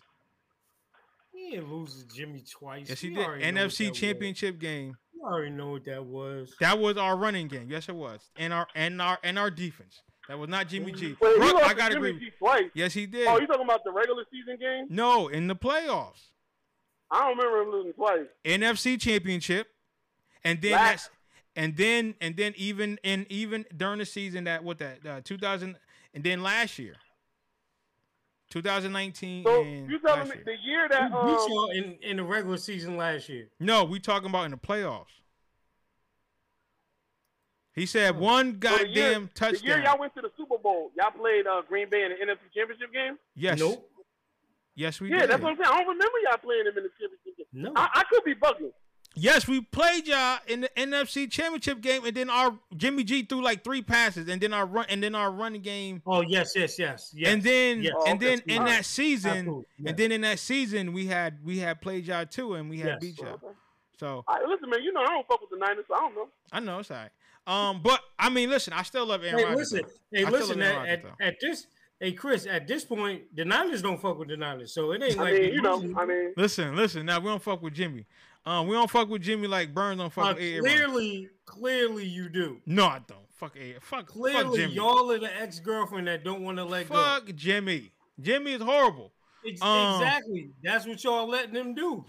he 1.34 1.52
didn't 1.52 1.72
lose 1.72 2.02
to 2.04 2.16
Jimmy 2.16 2.42
twice. 2.50 2.88
Yes, 2.90 3.02
he 3.02 3.10
You 3.10 3.16
did. 3.16 3.26
already 3.26 3.52
know 3.52 3.64
what 3.64 3.72
NFC. 3.72 3.94
Championship 3.94 4.58
game. 4.60 4.98
You 5.28 5.34
already 5.34 5.52
know 5.52 5.72
what 5.72 5.84
that 5.86 6.06
was. 6.06 6.56
That 6.62 6.80
was 6.80 6.96
our 6.98 7.18
running 7.18 7.48
game. 7.50 7.68
Yes, 7.70 7.90
it 7.90 7.96
was. 7.96 8.22
And 8.38 8.54
our 8.54 8.68
and 8.76 9.02
our 9.02 9.18
and 9.24 9.38
our 9.38 9.52
defense. 9.52 10.02
That 10.30 10.40
was 10.40 10.50
not 10.50 10.68
Jimmy 10.68 10.92
G. 10.94 11.16
Wait, 11.22 11.38
lost 11.40 11.66
I 11.66 11.74
gotta 11.74 11.96
Jimmy 11.96 12.10
agree. 12.12 12.20
G 12.22 12.32
twice. 12.40 12.64
Yes, 12.74 12.94
he 12.94 13.06
did. 13.06 13.28
Oh, 13.28 13.40
you 13.40 13.48
talking 13.48 13.64
about 13.66 13.84
the 13.84 13.92
regular 13.92 14.24
season 14.32 14.58
game? 14.58 14.86
No, 14.90 15.28
in 15.28 15.48
the 15.48 15.56
playoffs. 15.56 16.30
I 17.12 17.20
don't 17.22 17.38
remember 17.38 17.62
him 17.62 17.72
losing 17.72 17.94
twice. 17.94 18.26
NFC 18.46 19.00
Championship, 19.00 19.68
and 20.44 20.62
then 20.62 20.72
Last- 20.74 20.86
that's 21.06 21.10
and 21.56 21.76
then 21.78 22.16
and 22.22 22.36
then 22.38 22.54
even 22.58 22.98
and 23.04 23.26
even 23.30 23.66
during 23.76 24.00
the 24.00 24.06
season 24.06 24.46
that 24.46 24.64
what 24.64 24.78
that 24.80 25.06
uh, 25.06 25.22
2000 25.24 25.78
and 26.14 26.24
then 26.24 26.42
last 26.44 26.78
year, 26.80 26.96
2019 28.50 29.44
So 29.44 29.62
and 29.62 29.90
you 29.90 30.00
telling 30.00 30.20
last 30.22 30.30
me 30.30 30.36
year. 30.36 30.44
the 30.46 30.70
year 30.70 30.88
that 30.90 31.12
We 31.12 31.18
um, 31.32 31.38
saw 31.40 31.68
in, 31.72 31.98
in 32.02 32.18
the 32.18 32.24
regular 32.24 32.58
season 32.58 32.98
last 32.98 33.28
year. 33.30 33.48
no, 33.60 33.84
we 33.84 34.00
talking 34.00 34.30
about 34.30 34.46
in 34.46 34.52
the 34.52 34.58
playoffs. 34.58 35.06
He 37.74 37.86
said 37.86 38.18
one 38.18 38.60
so 38.64 38.76
the 38.78 38.78
year, 38.78 38.78
goddamn 38.78 38.94
the 38.94 39.12
year 39.12 39.30
touchdown. 39.36 39.84
y'all 39.84 40.00
went 40.00 40.16
to 40.16 40.22
the 40.22 40.32
Super 40.38 40.58
Bowl, 40.58 40.92
y'all 40.98 41.12
played 41.12 41.46
uh, 41.46 41.62
Green 41.68 41.90
Bay 41.90 42.04
in 42.04 42.10
the 42.10 42.16
NFC 42.34 42.40
Championship 42.56 42.92
game. 42.92 43.18
yes, 43.36 43.60
Nope. 43.60 43.88
yes, 44.76 45.00
we 45.00 45.10
yeah, 45.12 45.20
did. 45.22 45.30
that's 45.30 45.42
what 45.44 45.52
I'm 45.52 45.58
saying. 45.58 45.68
I 45.72 45.78
don't 45.78 45.88
remember 45.90 46.18
y'all 46.28 46.38
playing 46.38 46.64
them 46.66 46.78
in 46.78 46.84
the 46.84 46.90
championship 47.00 47.38
game. 47.38 47.46
No. 47.54 47.74
I, 47.76 47.90
I 47.94 48.04
could 48.10 48.24
be 48.24 48.34
bugging. 48.34 48.72
Yes, 49.20 49.48
we 49.48 49.62
played 49.62 50.08
y'all 50.08 50.40
in 50.48 50.62
the 50.62 50.70
NFC 50.78 51.30
Championship 51.30 51.82
game, 51.82 52.06
and 52.06 52.16
then 52.16 52.30
our 52.30 52.58
Jimmy 52.76 53.04
G 53.04 53.24
threw 53.24 53.42
like 53.42 53.64
three 53.64 53.82
passes, 53.82 54.30
and 54.30 54.40
then 54.42 54.54
our 54.54 54.66
run, 54.66 54.86
and 54.90 55.02
then 55.02 55.16
our 55.16 55.32
running 55.32 55.62
game, 55.62 56.02
Oh 56.06 56.22
yes, 56.22 56.54
yes, 56.56 56.78
yes, 56.78 57.12
yes. 57.16 57.34
and 57.34 57.42
then 57.42 57.82
yes. 57.82 57.94
and 58.06 58.22
Oh, 58.22 58.26
then 58.26 58.38
okay. 58.40 58.54
in 58.56 58.60
Alright. 58.62 58.78
that 58.78 58.86
season, 58.86 59.46
yes. 59.78 59.90
and 59.90 59.98
then 59.98 60.12
in 60.12 60.22
that 60.22 60.40
season 60.40 60.94
we 60.94 61.08
had 61.08 61.44
we 61.44 61.58
had 61.60 61.82
played 61.82 62.06
y'all 62.06 62.26
too, 62.26 62.54
and 62.54 62.70
we 62.70 62.78
had 62.80 62.88
Yes. 62.90 62.98
beat 63.02 63.20
y'all. 63.20 63.40
So 64.00 64.24
All 64.28 64.36
right, 64.36 64.46
listen, 64.48 64.70
man. 64.70 64.84
You 64.84 64.94
know 64.94 65.02
I 65.02 65.08
don't 65.08 65.28
fuck 65.28 65.42
with 65.42 65.50
the 65.50 65.58
Niners, 65.58 65.86
so 65.88 65.96
I 65.96 66.00
don't 66.02 66.16
know. 66.16 66.28
I 66.52 66.60
know 66.60 66.80
it's 66.80 66.92
all 66.92 66.98
right. 66.98 67.10
Um, 67.48 67.82
but 67.82 68.02
I 68.20 68.30
mean, 68.30 68.50
listen, 68.50 68.74
I 68.74 68.84
still 68.84 69.06
love 69.08 69.24
Aaron 69.24 69.40
Hey, 69.40 69.46
Rodgers. 69.46 69.72
listen, 69.74 69.82
though. 70.12 70.18
hey, 70.20 70.26
I 70.26 70.30
listen. 70.30 70.62
At, 70.62 70.76
Aaron 70.76 70.90
at, 70.90 71.28
at 71.28 71.36
this, 71.42 71.66
hey, 72.00 72.12
Chris, 72.12 72.46
at 72.46 72.68
this 72.68 72.84
point, 72.86 73.24
the 73.36 73.46
Niners 73.46 73.82
don't 73.82 74.00
fuck 74.00 74.20
with 74.20 74.28
the 74.28 74.38
Niners, 74.38 74.74
so 74.74 74.92
it 74.92 75.02
ain't 75.02 75.18
I 75.18 75.24
like 75.24 75.34
mean, 75.34 75.54
you 75.54 75.62
know. 75.62 75.82
I 75.98 76.06
mean, 76.06 76.34
Listen, 76.38 76.76
listen. 76.76 77.06
Now 77.06 77.20
we 77.20 77.26
don't 77.28 77.42
fuck 77.42 77.62
with 77.64 77.74
Jimmy. 77.74 78.06
Um, 78.48 78.68
we 78.68 78.76
don't 78.76 78.90
fuck 78.90 79.10
with 79.10 79.22
Jimmy 79.22 79.48
like 79.48 79.74
Burns 79.74 80.00
don't 80.00 80.12
fuck 80.12 80.26
Uh, 80.26 80.34
with 80.36 80.44
Aaron. 80.44 80.64
clearly, 80.64 81.30
clearly, 81.46 82.06
you 82.06 82.30
do. 82.30 82.62
No, 82.66 82.86
I 82.86 83.02
don't. 83.08 83.30
Fuck 83.36 83.56
A. 83.58 83.74
Fuck. 83.74 83.82
fuck 83.82 84.06
Clearly, 84.08 84.58
Jimmy. 84.60 84.74
y'all 84.76 85.12
are 85.12 85.20
the 85.20 85.36
ex 85.42 85.60
girlfriend 85.60 86.08
that 86.08 86.24
don't 86.24 86.42
want 86.44 86.58
to 86.58 86.64
let 86.64 86.88
go. 86.90 86.96
Fuck 86.96 87.36
Jimmy. 87.36 87.92
Jimmy 88.20 88.54
is 88.54 88.62
horrible. 88.62 89.12
Ex- 89.46 89.62
um, 89.62 90.02
exactly. 90.02 90.50
That's 90.64 90.88
what 90.88 91.04
y'all 91.04 91.28
letting 91.28 91.54
them 91.54 91.74
do. 91.76 92.04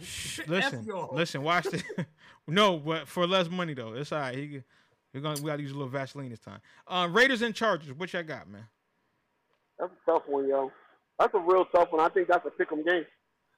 Listen, 0.46 0.86
listen. 1.12 1.42
Watch 1.42 1.64
this. 1.64 1.82
no, 2.46 2.78
but 2.78 3.06
for 3.08 3.26
less 3.26 3.50
money 3.50 3.74
though, 3.74 3.92
it's 3.94 4.12
all 4.12 4.20
right. 4.20 4.34
He, 4.36 4.62
we're 5.12 5.20
gonna 5.20 5.40
we 5.40 5.48
gotta 5.48 5.60
use 5.62 5.72
a 5.72 5.74
little 5.74 5.88
Vaseline 5.88 6.30
this 6.30 6.40
time. 6.40 6.60
Uh, 6.86 7.08
Raiders 7.10 7.42
and 7.42 7.54
Chargers. 7.54 7.92
What 7.92 8.12
y'all 8.12 8.22
got, 8.22 8.48
man? 8.48 8.66
that's 9.78 9.92
a 9.92 10.10
tough 10.10 10.22
one, 10.26 10.48
yo. 10.48 10.70
That's 11.18 11.34
a 11.34 11.38
real 11.40 11.64
tough 11.66 11.92
one. 11.92 12.00
I 12.00 12.08
think 12.08 12.28
that's 12.28 12.46
a 12.46 12.50
pick 12.50 12.70
'em 12.72 12.84
game. 12.84 13.04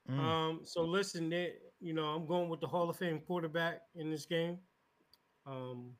Mm. 0.09 0.19
Um, 0.19 0.59
so 0.63 0.81
listen, 0.81 1.29
there, 1.29 1.51
you 1.81 1.93
know, 1.93 2.05
I'm 2.05 2.25
going 2.25 2.47
with 2.49 2.61
the 2.61 2.67
Hall 2.67 2.89
of 2.89 2.95
Fame 2.95 3.19
quarterback 3.25 3.81
in 3.95 4.09
this 4.11 4.25
game. 4.25 4.57
Um, 5.45 5.91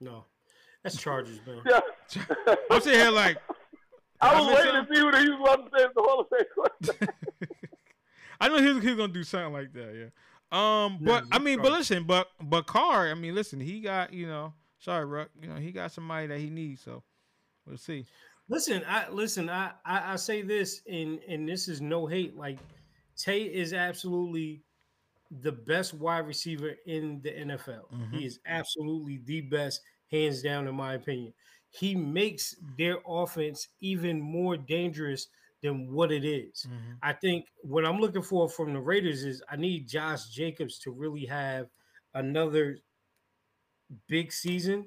no, 0.00 0.24
that's 0.84 0.96
Chargers, 0.96 1.40
man. 1.46 1.62
Yeah. 1.68 1.80
I'm 2.70 2.80
sitting 2.80 3.00
here 3.00 3.10
like 3.10 3.38
I 4.20 4.34
I 4.34 4.38
was 4.40 4.48
miss 4.48 4.58
waiting 4.58 4.74
him. 4.74 4.86
to 4.86 4.94
see 4.94 5.00
who 5.00 5.10
he 5.16 5.30
was 5.30 5.40
about 5.40 5.72
to 5.72 5.78
say 5.78 5.84
is 5.84 5.90
the 5.94 6.02
Hall 6.02 6.20
of 6.20 6.26
Fame 6.28 6.46
quarterback. 6.54 7.14
I 8.40 8.48
know 8.48 8.58
he's, 8.58 8.74
was, 8.74 8.82
he 8.84 8.90
was 8.90 8.98
gonna 8.98 9.12
do 9.12 9.24
something 9.24 9.52
like 9.52 9.72
that, 9.72 9.94
yeah. 9.94 10.08
Um, 10.52 10.98
but 11.00 11.24
Yeah, 11.24 11.28
I 11.32 11.38
mean, 11.38 11.60
but 11.62 11.72
listen, 11.72 12.04
but 12.04 12.28
but 12.40 12.66
Carr, 12.66 13.08
I 13.10 13.14
mean, 13.14 13.34
listen, 13.34 13.58
he 13.58 13.80
got 13.80 14.12
you 14.12 14.26
know, 14.26 14.52
sorry, 14.78 15.06
Ruck, 15.06 15.30
you 15.40 15.48
know, 15.48 15.56
he 15.56 15.72
got 15.72 15.90
somebody 15.92 16.26
that 16.26 16.38
he 16.38 16.50
needs, 16.50 16.82
so 16.82 17.02
we'll 17.66 17.78
see. 17.78 18.06
Listen, 18.48 18.82
I 18.86 19.08
listen. 19.08 19.48
I, 19.50 19.72
I 19.84 20.12
I 20.12 20.16
say 20.16 20.42
this, 20.42 20.82
and 20.86 21.18
and 21.28 21.48
this 21.48 21.66
is 21.66 21.80
no 21.80 22.06
hate. 22.06 22.36
Like 22.36 22.58
Tay 23.16 23.42
is 23.52 23.72
absolutely 23.72 24.64
the 25.30 25.52
best 25.52 25.94
wide 25.94 26.26
receiver 26.26 26.76
in 26.86 27.20
the 27.22 27.30
NFL. 27.30 27.90
Mhm. 27.90 28.10
He 28.10 28.24
is 28.24 28.40
absolutely 28.46 29.18
the 29.18 29.42
best, 29.42 29.82
hands 30.10 30.42
down, 30.42 30.68
in 30.68 30.74
my 30.76 30.94
opinion. 30.94 31.34
He 31.70 31.94
makes 31.96 32.54
their 32.78 32.98
offense 33.06 33.68
even 33.80 34.20
more 34.20 34.56
dangerous 34.56 35.28
than 35.62 35.92
what 35.92 36.12
it 36.12 36.24
is. 36.24 36.68
Mhm. 36.68 37.02
I 37.02 37.12
think 37.14 37.46
what 37.62 37.84
I'm 37.86 37.98
looking 38.00 38.22
for 38.22 38.48
from 38.48 38.72
the 38.74 38.80
Raiders 38.80 39.24
is 39.24 39.42
I 39.48 39.56
need 39.56 39.88
Josh 39.88 40.28
Jacobs 40.30 40.78
to 40.80 40.92
really 40.92 41.26
have 41.26 41.70
another 42.14 42.78
big 44.08 44.32
season 44.32 44.86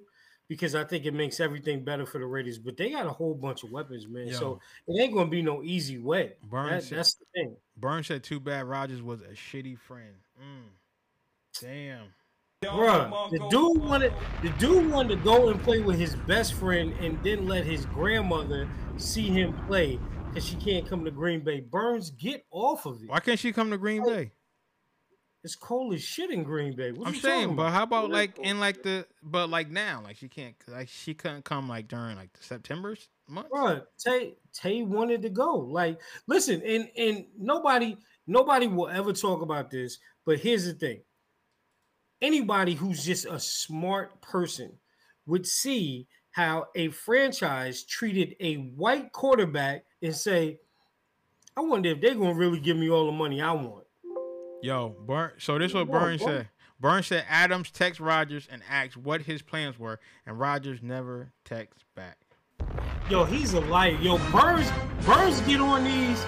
because 0.49 0.75
I 0.75 0.83
think 0.83 1.05
it 1.05 1.13
makes 1.13 1.39
everything 1.39 1.83
better 1.83 2.05
for 2.05 2.17
the 2.17 2.25
Raiders. 2.25 2.57
But 2.57 2.75
they 2.75 2.89
got 2.89 3.05
a 3.05 3.11
whole 3.11 3.35
bunch 3.35 3.63
of 3.63 3.71
weapons, 3.71 4.07
man. 4.07 4.27
Yo. 4.27 4.33
So 4.33 4.59
it 4.87 4.99
ain't 5.01 5.13
gonna 5.13 5.29
be 5.29 5.41
no 5.41 5.63
easy 5.63 5.99
way. 5.99 6.33
Burns 6.49 6.69
That- 6.71 6.83
said- 6.83 6.97
that's 6.97 7.13
the 7.15 7.25
thing. 7.33 7.55
Burns 7.77 8.07
said, 8.07 8.23
"Too 8.23 8.39
bad 8.41 8.65
Rodgers 8.65 9.01
was 9.01 9.21
a 9.21 9.29
shitty 9.29 9.77
friend." 9.79 10.15
Mm. 10.41 10.69
Damn. 11.61 12.07
Bruh, 12.61 13.29
the 13.31 13.47
dude 13.49 13.81
wanted 13.81 14.13
the 14.41 14.49
dude 14.59 14.91
wanted 14.91 15.15
to 15.15 15.23
go 15.23 15.49
and 15.49 15.61
play 15.61 15.79
with 15.79 15.97
his 15.97 16.15
best 16.27 16.53
friend 16.55 16.93
and 16.99 17.21
then 17.23 17.47
let 17.47 17.63
his 17.65 17.85
grandmother 17.85 18.69
see 18.97 19.27
him 19.27 19.53
play 19.65 19.97
because 20.27 20.45
she 20.45 20.57
can't 20.57 20.85
come 20.85 21.05
to 21.05 21.11
Green 21.11 21.39
Bay. 21.39 21.61
Burns, 21.61 22.11
get 22.11 22.45
off 22.51 22.85
of 22.85 23.01
it. 23.01 23.07
Why 23.09 23.21
can't 23.21 23.39
she 23.39 23.53
come 23.53 23.71
to 23.71 23.77
Green 23.77 24.03
Bay? 24.03 24.31
It's 25.41 25.55
cold 25.55 25.93
as 25.93 26.03
shit 26.03 26.31
in 26.31 26.43
Green 26.43 26.75
Bay. 26.75 26.91
What 26.91 27.07
I'm 27.07 27.13
you 27.13 27.21
saying, 27.21 27.55
but 27.55 27.71
how 27.71 27.83
about 27.83 28.09
like 28.09 28.37
in 28.39 28.59
like 28.59 28.83
the 28.83 29.05
but 29.23 29.49
like 29.49 29.69
now, 29.69 30.01
like 30.03 30.17
she 30.17 30.27
can't 30.27 30.55
like 30.67 30.89
she 30.89 31.13
couldn't 31.13 31.45
come 31.45 31.69
like 31.69 31.87
during 31.87 32.17
like 32.17 32.33
the 32.33 32.43
September's 32.43 33.07
month. 33.29 33.49
Bruh, 33.49 33.83
Tay 33.97 34.35
Tay 34.51 34.83
wanted 34.83 35.21
to 35.21 35.29
go. 35.29 35.55
Like, 35.55 36.01
listen, 36.27 36.61
and 36.65 36.89
and 36.97 37.25
nobody 37.37 37.95
nobody 38.27 38.67
will 38.67 38.89
ever 38.89 39.13
talk 39.13 39.41
about 39.41 39.71
this. 39.71 39.99
But 40.25 40.39
here's 40.39 40.65
the 40.65 40.73
thing: 40.73 41.03
anybody 42.21 42.73
who's 42.73 43.05
just 43.05 43.25
a 43.25 43.39
smart 43.39 44.21
person 44.21 44.73
would 45.25 45.47
see 45.47 46.07
how 46.31 46.65
a 46.75 46.89
franchise 46.89 47.83
treated 47.83 48.35
a 48.41 48.55
white 48.55 49.13
quarterback 49.13 49.85
and 50.01 50.13
say, 50.13 50.59
"I 51.55 51.61
wonder 51.61 51.91
if 51.91 52.01
they're 52.01 52.15
gonna 52.15 52.33
really 52.33 52.59
give 52.59 52.75
me 52.75 52.89
all 52.89 53.05
the 53.05 53.13
money 53.13 53.41
I 53.41 53.53
want." 53.53 53.85
Yo, 54.61 54.95
Burn. 55.05 55.31
So 55.37 55.57
this 55.57 55.73
what 55.73 55.87
Yeah, 55.87 55.99
Burns 55.99 56.21
said. 56.21 56.49
Burns 56.79 57.07
said 57.07 57.25
Adams 57.29 57.71
text 57.71 57.99
Rodgers 57.99 58.47
and 58.51 58.61
asked 58.69 58.97
what 58.97 59.21
his 59.21 59.41
plans 59.41 59.77
were, 59.77 59.99
and 60.25 60.39
Rodgers 60.39 60.81
never 60.81 61.31
texts 61.45 61.83
back. 61.95 62.17
Yo, 63.09 63.23
he's 63.23 63.53
a 63.53 63.61
liar. 63.61 63.97
Yo, 64.01 64.17
Burns, 64.31 64.69
Burns 65.05 65.41
get 65.41 65.61
on 65.61 65.83
these. 65.83 66.23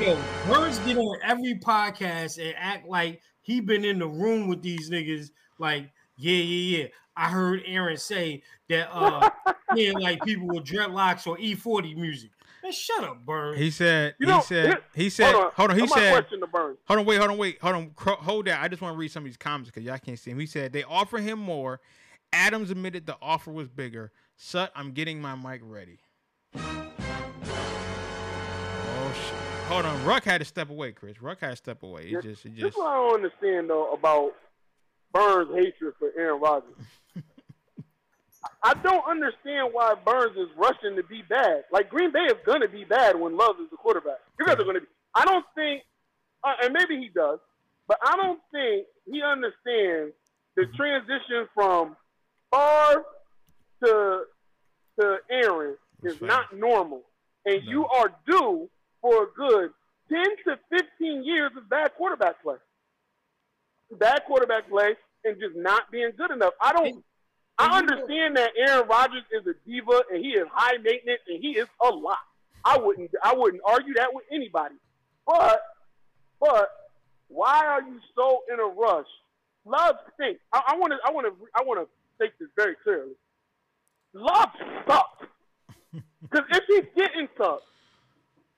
Yo, 0.00 0.18
Burns 0.46 0.78
get 0.80 0.96
on 0.96 1.18
every 1.22 1.54
podcast 1.54 2.38
and 2.38 2.54
act 2.58 2.88
like 2.88 3.20
he 3.42 3.60
been 3.60 3.84
in 3.84 3.98
the 3.98 4.08
room 4.08 4.48
with 4.48 4.62
these 4.62 4.90
niggas. 4.90 5.30
Like, 5.58 5.90
yeah, 6.16 6.36
yeah, 6.36 6.78
yeah. 6.78 6.86
I 7.16 7.28
heard 7.28 7.62
Aaron 7.64 7.96
say 7.96 8.42
that 8.68 8.88
uh 8.92 9.30
he 9.74 9.86
ain't 9.86 10.00
like 10.00 10.22
people 10.22 10.48
with 10.48 10.64
dreadlocks 10.64 11.26
or 11.26 11.36
E40 11.36 11.96
music. 11.96 12.30
Man, 12.64 12.72
shut 12.72 13.04
up, 13.04 13.24
Burns. 13.26 13.58
He 13.58 13.70
said. 13.70 14.14
You 14.18 14.26
he 14.26 14.32
know, 14.32 14.40
said. 14.40 14.64
here- 14.64 14.80
He 14.94 15.10
said. 15.10 15.34
Hold 15.34 15.70
on. 15.70 15.76
he 15.76 15.82
Here's 15.82 15.90
my 15.90 15.96
said. 15.96 16.12
question 16.14 16.40
to 16.40 16.46
Burns. 16.46 16.78
Hold 16.86 17.00
on. 17.00 17.06
Wait. 17.06 17.18
Hold 17.18 17.30
on. 17.30 17.36
Wait. 17.38 17.60
Hold 17.60 17.74
on. 17.76 17.90
Cro- 17.90 18.16
Hold 18.16 18.46
that. 18.46 18.62
I 18.62 18.68
just 18.68 18.80
want 18.80 18.94
to 18.94 18.98
read 18.98 19.10
some 19.12 19.22
of 19.22 19.26
these 19.26 19.36
comments 19.36 19.70
because 19.70 19.84
y'all 19.84 19.98
can't 19.98 20.18
see 20.18 20.30
him. 20.30 20.38
He 20.38 20.46
said 20.46 20.72
they 20.72 20.82
offer 20.82 21.18
him 21.18 21.38
more. 21.38 21.80
Adams 22.32 22.70
admitted 22.70 23.04
the 23.06 23.16
offer 23.20 23.52
was 23.52 23.68
bigger. 23.68 24.12
Sut, 24.36 24.72
I'm 24.74 24.92
getting 24.92 25.20
my 25.20 25.34
mic 25.36 25.60
ready. 25.62 26.00
Oh 26.56 26.90
shit. 29.14 29.34
Hold 29.68 29.84
on. 29.84 30.04
Ruck 30.04 30.24
had 30.24 30.38
to 30.38 30.44
step 30.44 30.70
away, 30.70 30.92
Chris. 30.92 31.20
Ruck 31.20 31.40
had 31.40 31.50
to 31.50 31.56
step 31.56 31.82
away. 31.82 32.04
It 32.04 32.10
Yeah, 32.12 32.20
just. 32.22 32.46
It 32.46 32.54
This 32.54 32.60
just. 32.62 32.76
is 32.76 32.78
what 32.78 32.88
I 32.88 32.94
don't 32.94 33.14
understand 33.16 33.68
though 33.70 33.92
about 33.92 34.32
Burns' 35.12 35.50
hatred 35.54 35.94
for 35.98 36.10
Aaron 36.16 36.40
Rodgers. 36.40 36.74
I 38.66 38.72
don't 38.74 39.04
understand 39.06 39.68
why 39.72 39.94
Burns 39.94 40.36
is 40.38 40.48
rushing 40.56 40.96
to 40.96 41.02
be 41.02 41.22
bad. 41.28 41.64
Like 41.70 41.90
Green 41.90 42.10
Bay 42.10 42.24
is 42.24 42.36
gonna 42.46 42.66
be 42.68 42.84
bad 42.84 43.14
when 43.20 43.36
Love 43.36 43.56
is 43.62 43.68
the 43.70 43.76
quarterback. 43.76 44.20
You 44.40 44.46
guys 44.46 44.56
are 44.58 44.64
gonna 44.64 44.80
be. 44.80 44.86
I 45.14 45.24
don't 45.26 45.44
think, 45.54 45.82
uh, 46.42 46.54
and 46.62 46.72
maybe 46.72 46.96
he 46.98 47.08
does, 47.14 47.38
but 47.86 47.98
I 48.02 48.16
don't 48.16 48.40
think 48.50 48.86
he 49.04 49.20
understands 49.22 50.14
the 50.56 50.64
transition 50.76 51.46
from 51.54 51.94
Favre 52.52 53.04
to 53.84 54.24
to 55.00 55.18
Aaron 55.30 55.72
is 55.72 55.78
That's 56.02 56.16
fair. 56.18 56.28
not 56.28 56.56
normal, 56.56 57.02
and 57.44 57.62
No. 57.66 57.70
you 57.70 57.86
are 57.86 58.14
due 58.26 58.70
for 59.02 59.24
a 59.24 59.26
good 59.36 59.74
ten 60.08 60.24
to 60.46 60.58
fifteen 60.70 61.22
years 61.22 61.52
of 61.56 61.68
bad 61.68 61.94
quarterback 61.96 62.40
play. 62.42 62.56
Bad 63.92 64.24
quarterback 64.24 64.68
play 64.70 64.96
and 65.24 65.38
just 65.38 65.54
not 65.54 65.90
being 65.90 66.12
good 66.16 66.30
enough. 66.30 66.54
I 66.60 66.72
don't. 66.72 67.04
I 67.58 67.78
understand 67.78 68.36
that 68.36 68.50
Aaron 68.56 68.88
Rodgers 68.88 69.22
is 69.32 69.46
a 69.46 69.54
diva 69.68 70.02
and 70.10 70.24
he 70.24 70.32
is 70.32 70.46
high 70.52 70.76
maintenance 70.78 71.20
and 71.28 71.40
he 71.40 71.50
is 71.50 71.68
a 71.80 71.88
lot. 71.88 72.18
I 72.64 72.78
wouldn't. 72.78 73.10
I 73.22 73.34
wouldn't 73.34 73.62
argue 73.64 73.94
that 73.94 74.12
with 74.12 74.24
anybody. 74.32 74.74
But, 75.26 75.60
but 76.40 76.68
why 77.28 77.64
are 77.64 77.82
you 77.82 78.00
so 78.14 78.42
in 78.52 78.58
a 78.58 78.64
rush? 78.64 79.06
Love 79.66 79.96
stinks. 80.14 80.40
I 80.52 80.76
want 80.76 80.92
to. 80.92 80.98
I 81.06 81.12
want 81.12 81.26
to. 81.26 81.48
I 81.54 81.62
want 81.62 81.80
to 81.80 81.88
state 82.16 82.32
this 82.40 82.48
very 82.56 82.74
clearly. 82.82 83.12
Love 84.12 84.48
sucks. 84.86 85.26
Because 86.22 86.46
if 86.50 86.64
he 86.66 87.00
didn't 87.00 87.30
suck, 87.36 87.60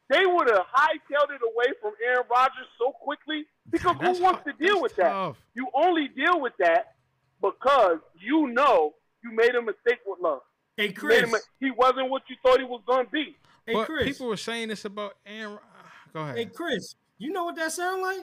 they 0.08 0.24
would 0.24 0.48
have 0.48 0.64
hightailed 0.72 1.34
it 1.34 1.42
away 1.42 1.74
from 1.82 1.92
Aaron 2.06 2.24
Rodgers 2.30 2.66
so 2.78 2.92
quickly. 2.92 3.44
Because 3.68 3.96
That's 4.00 4.18
who 4.18 4.24
wants 4.24 4.44
to 4.44 4.52
deal 4.52 4.80
that's 4.80 4.82
with 4.82 4.96
that? 4.96 5.34
You 5.54 5.66
only 5.74 6.08
deal 6.08 6.40
with 6.40 6.52
that 6.60 6.94
because 7.40 7.98
you 8.18 8.48
know 8.48 8.94
you 9.22 9.32
made 9.32 9.54
a 9.54 9.62
mistake 9.62 9.98
with 10.06 10.20
love. 10.20 10.40
hey, 10.76 10.92
Chris. 10.92 11.32
a 11.32 11.38
he 11.64 11.70
wasn't 11.70 12.10
what 12.10 12.22
you 12.28 12.36
thought 12.42 12.58
he 12.58 12.64
was 12.64 12.82
going 12.86 13.06
to 13.06 13.10
be. 13.12 13.36
Hey, 13.66 13.74
but 13.74 13.86
Chris. 13.86 14.04
people 14.04 14.28
were 14.28 14.36
saying 14.36 14.68
this 14.68 14.84
about 14.84 15.16
Aaron. 15.26 15.58
Go 16.12 16.20
ahead. 16.22 16.36
Hey, 16.38 16.44
Chris. 16.46 16.94
You 17.18 17.32
know 17.32 17.44
what 17.44 17.56
that 17.56 17.72
sound 17.72 18.02
like? 18.02 18.20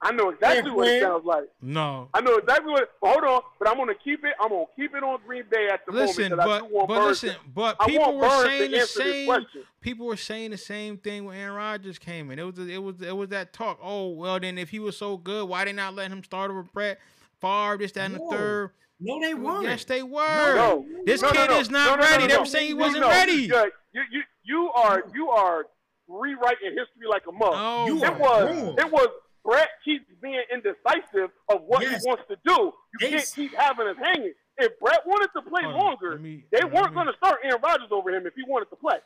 I 0.00 0.12
know 0.12 0.30
exactly 0.30 0.70
Yeah, 0.70 0.76
what 0.76 0.88
it 0.88 1.02
sounds 1.02 1.24
like. 1.24 1.44
No. 1.60 2.08
I 2.14 2.20
know 2.20 2.36
exactly 2.36 2.70
what. 2.72 2.88
But 3.00 3.10
hold 3.10 3.24
on, 3.24 3.40
but 3.58 3.68
I'm 3.68 3.76
gonna 3.76 3.94
keep 3.96 4.24
it. 4.24 4.32
I'm 4.40 4.50
gonna 4.50 4.64
keep 4.76 4.94
it 4.94 5.02
on 5.02 5.18
Green 5.26 5.42
Bay 5.50 5.68
at 5.72 5.84
the 5.86 5.92
Listen, 5.92 6.30
moment. 6.30 6.40
'cause 6.40 6.48
I 6.48 6.60
but 6.60 6.68
do 6.68 6.74
want 6.74 6.88
but 6.88 7.02
listen, 7.04 7.30
to- 7.30 7.36
but 7.52 7.80
people 7.80 8.14
were 8.16 8.20
Burns 8.28 8.42
saying 8.44 8.70
the 8.70 8.86
same. 8.86 9.46
People 9.80 10.06
were 10.06 10.16
saying 10.16 10.52
the 10.52 10.56
same 10.56 10.98
thing 10.98 11.24
when 11.24 11.36
Aaron 11.36 11.54
Rodgers 11.56 11.98
came 11.98 12.30
in. 12.30 12.38
It 12.38 12.44
was 12.44 12.58
it 12.68 12.80
was 12.80 13.02
it 13.02 13.16
was 13.16 13.30
that 13.30 13.52
talk. 13.52 13.80
Oh 13.82 14.10
well, 14.10 14.38
then 14.38 14.56
if 14.56 14.70
he 14.70 14.78
was 14.78 14.96
so 14.96 15.16
good, 15.16 15.48
why 15.48 15.64
they 15.64 15.72
not 15.72 15.94
let 15.96 16.12
him 16.12 16.22
start 16.22 16.52
over 16.52 16.62
Brett 16.62 17.00
Favre? 17.40 17.76
This, 17.78 17.92
that, 17.92 18.06
and 18.06 18.14
the 18.14 18.26
third. 18.30 18.70
No, 19.00 19.20
they 19.20 19.34
weren't. 19.34 19.62
Yes, 19.64 19.84
they 19.84 20.02
were. 20.02 20.54
No, 20.56 20.84
This 21.06 21.22
no, 21.22 21.28
no, 21.28 21.34
kid 21.34 21.50
no. 21.50 21.58
is 21.60 21.70
not 21.70 21.84
No, 21.86 21.94
no, 21.96 22.02
no, 22.02 22.10
ready. 22.10 22.22
no, 22.24 22.28
They 22.28 22.34
no. 22.34 22.40
were 22.40 22.46
saying 22.46 22.66
he 22.66 22.74
wasn't 22.74 23.04
ready. 23.04 23.32
You, 23.32 23.70
you, 23.92 24.02
you, 24.10 24.22
you 24.44 24.70
are 24.74 25.04
you 25.14 25.30
are 25.30 25.66
rewriting 26.08 26.70
history 26.70 27.06
like 27.08 27.22
a 27.28 27.32
mug. 27.32 27.52
Oh, 27.54 27.86
You 27.86 28.04
it 28.04 28.18
was 28.18 28.56
wrong. 28.56 28.74
it 28.78 28.90
was 28.92 29.08
Brett 29.44 29.68
keeps 29.84 30.04
being 30.20 30.42
indecisive 30.52 31.30
of 31.48 31.62
what 31.66 31.82
Yes. 31.82 32.02
he 32.02 32.08
wants 32.08 32.24
to 32.28 32.36
do. 32.44 32.72
You 33.00 33.08
can't 33.10 33.32
keep 33.34 33.54
having 33.54 33.86
us 33.86 33.96
hanging. 34.02 34.32
If 34.58 34.78
Brett 34.80 35.06
wanted 35.06 35.28
to 35.36 35.42
play 35.48 35.62
on. 35.62 35.74
longer, 35.74 36.18
me- 36.18 36.44
they 36.50 36.64
weren't 36.64 36.92
going 36.92 37.06
to 37.06 37.12
start 37.16 37.38
Aaron 37.44 37.60
Rodgers 37.62 37.88
over 37.92 38.10
him 38.10 38.26
if 38.26 38.34
he 38.34 38.42
wanted 38.46 38.68
to 38.70 38.76
play. 38.76 38.96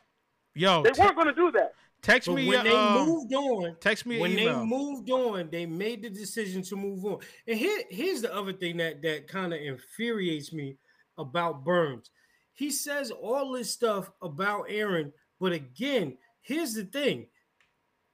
Yo, 0.55 0.83
They 0.83 0.91
weren't 0.99 1.14
going 1.14 1.28
to 1.28 1.35
do 1.35 1.51
that. 1.53 1.74
Text 2.03 2.29
But 2.29 2.35
me. 2.35 2.49
when 2.49 2.65
they 2.65 2.75
um, 2.75 3.07
moved 3.07 3.33
on, 3.35 3.77
text 3.81 4.07
me 4.07 4.19
when 4.19 4.35
they 4.35 4.53
moved 4.53 5.11
on, 5.11 5.49
they 5.51 5.67
made 5.67 6.03
the 6.03 6.11
decision 6.11 6.63
to 6.63 6.77
move 6.77 7.05
on. 7.05 7.19
And 7.47 7.59
here, 7.59 7.83
here's 7.91 8.23
the 8.23 8.35
other 8.35 8.53
thing 8.53 8.77
that 8.79 9.03
that 9.03 9.29
kind 9.29 9.53
of 9.53 9.61
infuriates 9.61 10.53
me 10.53 10.77
about 11.17 11.65
Burns. 11.65 12.11
He 12.55 12.71
says 12.71 13.11
all 13.11 13.53
this 13.53 13.71
stuff 13.71 14.11
about 14.21 14.67
Aaron, 14.69 15.13
but 15.41 15.53
again, 15.53 16.19
here's 16.43 16.75
the 16.75 16.85
thing: 16.85 17.29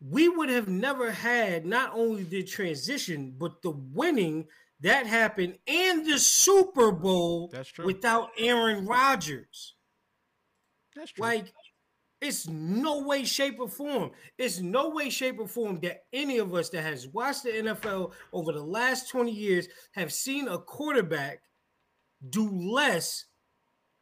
we 0.00 0.28
would 0.28 0.48
have 0.48 0.68
never 0.68 1.10
had 1.10 1.66
not 1.66 1.92
only 1.94 2.22
the 2.22 2.42
transition, 2.44 3.34
but 3.36 3.62
the 3.62 3.70
winning 3.70 4.46
that 4.80 5.06
happened 5.06 5.58
and 5.66 6.06
the 6.06 6.18
Super 6.18 6.92
Bowl 6.92 7.48
That's 7.52 7.68
true. 7.68 7.84
without 7.84 8.30
Aaron 8.38 8.86
Rodgers. 8.86 9.74
That's 10.94 11.10
true. 11.12 11.24
Like, 11.24 11.52
it's 12.20 12.48
no 12.48 13.02
way, 13.02 13.24
shape, 13.24 13.60
or 13.60 13.68
form. 13.68 14.10
It's 14.38 14.60
no 14.60 14.90
way, 14.90 15.08
shape, 15.08 15.38
or 15.38 15.46
form 15.46 15.78
that 15.82 16.04
any 16.12 16.38
of 16.38 16.52
us 16.54 16.68
that 16.70 16.82
has 16.82 17.06
watched 17.08 17.44
the 17.44 17.50
NFL 17.50 18.12
over 18.32 18.52
the 18.52 18.62
last 18.62 19.08
20 19.08 19.30
years 19.30 19.68
have 19.92 20.12
seen 20.12 20.48
a 20.48 20.58
quarterback 20.58 21.40
do 22.30 22.48
less 22.50 23.26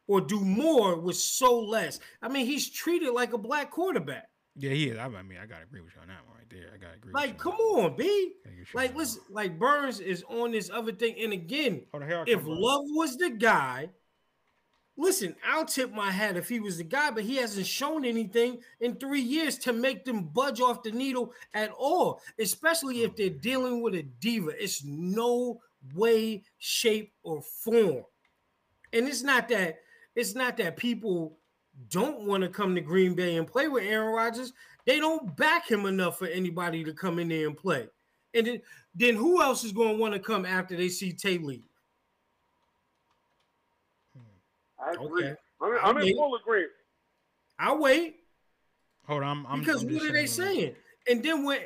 or 0.07 0.21
do 0.21 0.39
more 0.39 0.99
with 0.99 1.17
so 1.17 1.59
less. 1.59 1.99
I 2.21 2.29
mean, 2.29 2.45
he's 2.45 2.69
treated 2.69 3.11
like 3.13 3.33
a 3.33 3.37
black 3.37 3.69
quarterback. 3.71 4.29
yeah, 4.55 4.71
he 4.71 4.89
is. 4.89 4.97
I 4.97 5.07
mean, 5.07 5.37
I 5.41 5.45
gotta 5.45 5.63
agree 5.63 5.81
with 5.81 5.93
you 5.95 6.01
on 6.01 6.07
that 6.07 6.25
one 6.27 6.37
right 6.37 6.49
there. 6.49 6.71
I 6.73 6.77
gotta 6.77 6.95
agree. 6.95 7.13
Like, 7.13 7.37
come 7.37 7.53
on, 7.53 7.95
B. 7.95 8.33
Gotta 8.43 8.55
get 8.55 8.73
you 8.73 8.77
Like, 8.77 8.95
listen, 8.95 9.21
like 9.29 9.59
Burns 9.59 9.99
is 9.99 10.23
on 10.29 10.51
this 10.51 10.71
other 10.73 10.91
thing. 10.91 11.15
And 11.21 11.33
again, 11.33 11.83
oh, 11.93 11.99
on, 11.99 12.23
if. 12.27 12.41
Love 12.45 12.83
was 12.95 13.17
the 13.17 13.29
guy, 13.29 13.89
listen, 14.97 15.35
I'll 15.47 15.65
tip 15.65 15.93
my 15.93 16.11
hat 16.11 16.37
if 16.37 16.49
he 16.49 16.59
was 16.59 16.77
the 16.77 16.83
guy, 16.83 17.11
but 17.11 17.23
he 17.23 17.37
hasn't 17.37 17.67
shown 17.67 18.03
anything 18.03 18.59
in 18.79 18.95
three 18.95 19.21
years 19.21 19.57
to 19.59 19.73
make 19.73 20.03
them 20.03 20.23
budge 20.23 20.59
off 20.59 20.83
the 20.83 20.91
needle 20.91 21.33
at 21.53 21.71
all, 21.71 22.21
especially 22.39 23.03
if 23.03 23.15
they're 23.15 23.29
dealing 23.29 23.81
with 23.81 23.95
a 23.95 24.03
diva. 24.03 24.51
It's 24.61 24.83
no 24.83 25.61
way, 25.95 26.43
shape, 26.57 27.13
or 27.23 27.41
form. 27.41 28.03
And 28.93 29.07
it's 29.07 29.23
not 29.23 29.47
that 29.49 29.79
it's 30.15 30.33
not 30.33 30.57
that 30.57 30.77
people 30.77 31.37
don't 31.89 32.21
want 32.21 32.43
to 32.43 32.49
come 32.49 32.73
to 32.73 32.81
Green 32.81 33.13
Bay 33.13 33.37
and 33.37 33.45
play 33.45 33.67
with 33.67 33.83
Aaron 33.83 34.13
Rodgers. 34.13 34.51
They 34.85 34.99
don't 34.99 35.35
back 35.35 35.69
him 35.69 35.85
enough 35.85 36.17
for 36.17 36.27
anybody 36.27 36.83
to 36.83 36.93
come 36.93 37.19
in 37.19 37.29
there 37.29 37.45
and 37.45 37.55
play. 37.55 37.87
And 38.33 38.47
then, 38.47 38.61
then 38.95 39.15
who 39.15 39.41
else 39.43 39.63
is 39.63 39.71
going 39.71 39.95
to 39.95 40.01
want 40.01 40.15
to 40.15 40.19
come 40.19 40.45
after 40.45 40.75
they 40.75 40.89
see 40.89 41.13
Tay? 41.13 41.37
I 44.87 44.91
agree. 44.93 45.25
Okay. 45.25 45.35
I'm, 45.61 45.71
in- 45.73 45.77
I 45.79 45.81
I'm 45.89 45.97
in 45.97 46.15
full 46.15 46.35
agreement. 46.35 46.71
I'll 47.59 47.79
wait 47.79 48.15
Hold 49.07 49.23
on, 49.23 49.29
I'm, 49.39 49.47
I'm 49.47 49.59
because 49.61 49.83
I'm 49.83 49.93
what 49.93 50.03
are 50.03 50.11
they 50.11 50.25
saying, 50.25 50.55
saying? 50.59 50.75
And 51.09 51.23
then 51.23 51.43
when 51.45 51.59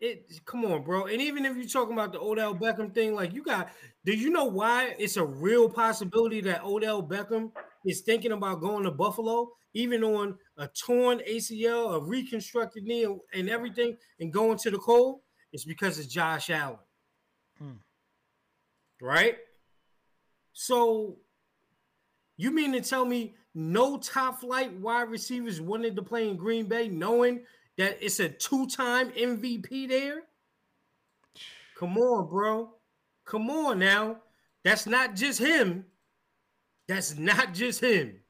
it 0.00 0.30
come 0.44 0.64
on, 0.66 0.82
bro. 0.82 1.06
And 1.06 1.20
even 1.22 1.44
if 1.46 1.56
you're 1.56 1.66
talking 1.66 1.94
about 1.94 2.12
the 2.12 2.20
Odell 2.20 2.54
Beckham 2.54 2.92
thing, 2.94 3.14
like 3.14 3.32
you 3.32 3.42
got, 3.42 3.70
do 4.04 4.12
you 4.12 4.28
know 4.30 4.44
why 4.44 4.94
it's 4.98 5.16
a 5.16 5.24
real 5.24 5.68
possibility 5.68 6.40
that 6.42 6.62
Odell 6.62 7.02
Beckham 7.02 7.52
is 7.86 8.02
thinking 8.02 8.32
about 8.32 8.60
going 8.60 8.84
to 8.84 8.90
Buffalo, 8.90 9.50
even 9.72 10.04
on 10.04 10.36
a 10.58 10.68
torn 10.68 11.20
ACL, 11.26 11.94
a 11.94 12.00
reconstructed 12.00 12.84
knee, 12.84 13.04
and- 13.04 13.20
and 13.32 13.48
everything, 13.48 13.96
and 14.20 14.30
going 14.32 14.58
to 14.58 14.70
the 14.70 14.78
cold? 14.78 15.20
It's 15.52 15.64
because 15.64 15.98
of 15.98 16.06
Josh 16.08 16.50
Allen, 16.50 16.78
Hmm. 17.58 17.72
right? 19.00 19.38
So 20.52 21.16
you 22.36 22.50
mean 22.50 22.72
to 22.72 22.80
tell 22.80 23.04
me 23.04 23.34
no 23.54 23.96
top 23.98 24.40
flight 24.40 24.72
wide 24.74 25.08
receivers 25.08 25.60
wanted 25.60 25.96
to 25.96 26.02
play 26.02 26.28
in 26.28 26.36
Green 26.36 26.66
Bay, 26.66 26.88
knowing 26.88 27.40
that 27.78 27.98
it's 28.00 28.20
a 28.20 28.28
two-time 28.28 29.10
MVP 29.10 29.88
there? 29.88 30.22
Come 31.78 31.96
on, 31.98 32.28
bro. 32.28 32.70
Come 33.24 33.50
on 33.50 33.78
now. 33.78 34.18
That's 34.64 34.86
not 34.86 35.14
just 35.14 35.38
him. 35.38 35.84
That's 36.88 37.16
not 37.16 37.54
just 37.54 37.80
him. 37.80 38.20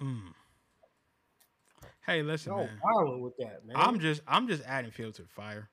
Mm. 0.00 0.32
Hey, 2.06 2.22
listen, 2.22 2.52
No 2.52 2.58
man. 2.58 2.78
problem 2.80 3.20
with 3.20 3.36
that, 3.38 3.64
man. 3.64 3.76
I'm 3.76 4.00
just 4.00 4.22
I'm 4.26 4.48
just 4.48 4.62
adding 4.66 4.90
fuel 4.90 5.12
to 5.12 5.22
the 5.22 5.28
fire. 5.28 5.68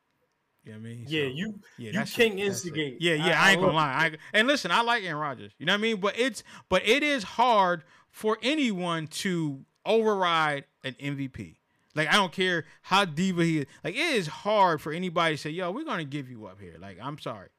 You 0.64 0.74
know 0.74 0.80
what 0.80 0.86
I 0.86 0.90
mean? 0.90 1.06
yeah, 1.08 1.24
So, 1.24 1.28
you 1.28 1.60
yeah, 1.78 1.88
you 1.88 1.94
that's 1.94 2.16
can't 2.16 2.34
it, 2.40 2.46
instigate. 2.46 2.98
Yeah, 3.02 3.14
yeah, 3.14 3.42
I, 3.42 3.52
ain't 3.52 3.62
gonna 3.62 3.74
lie. 3.74 4.12
I, 4.14 4.18
and 4.34 4.48
listen, 4.48 4.72
I 4.72 4.82
like 4.82 5.04
Aaron 5.04 5.18
Rodgers. 5.18 5.52
You 5.58 5.66
know 5.66 5.74
what 5.74 5.80
I 5.80 5.82
mean? 5.82 5.98
But 6.00 6.20
it's 6.20 6.44
but 6.68 6.86
it 6.88 7.02
is 7.02 7.24
hard 7.24 7.84
for 8.12 8.38
anyone 8.42 9.08
to 9.08 9.66
override 9.86 10.66
an 10.84 10.96
MVP. 11.02 11.56
Like 11.96 12.10
I 12.10 12.14
don't 12.14 12.32
care 12.32 12.66
how 12.84 13.06
diva 13.06 13.44
he 13.44 13.60
is. 13.60 13.66
Like 13.84 13.96
it 13.96 14.16
is 14.16 14.28
hard 14.28 14.82
for 14.82 14.92
anybody 14.92 15.36
to 15.36 15.42
say, 15.42 15.50
"Yo, 15.50 15.72
we're 15.72 15.86
gonna 15.86 16.04
give 16.04 16.30
you 16.30 16.46
up 16.46 16.60
here." 16.60 16.76
Like 16.80 16.98
I'm 17.02 17.18
sorry. 17.20 17.50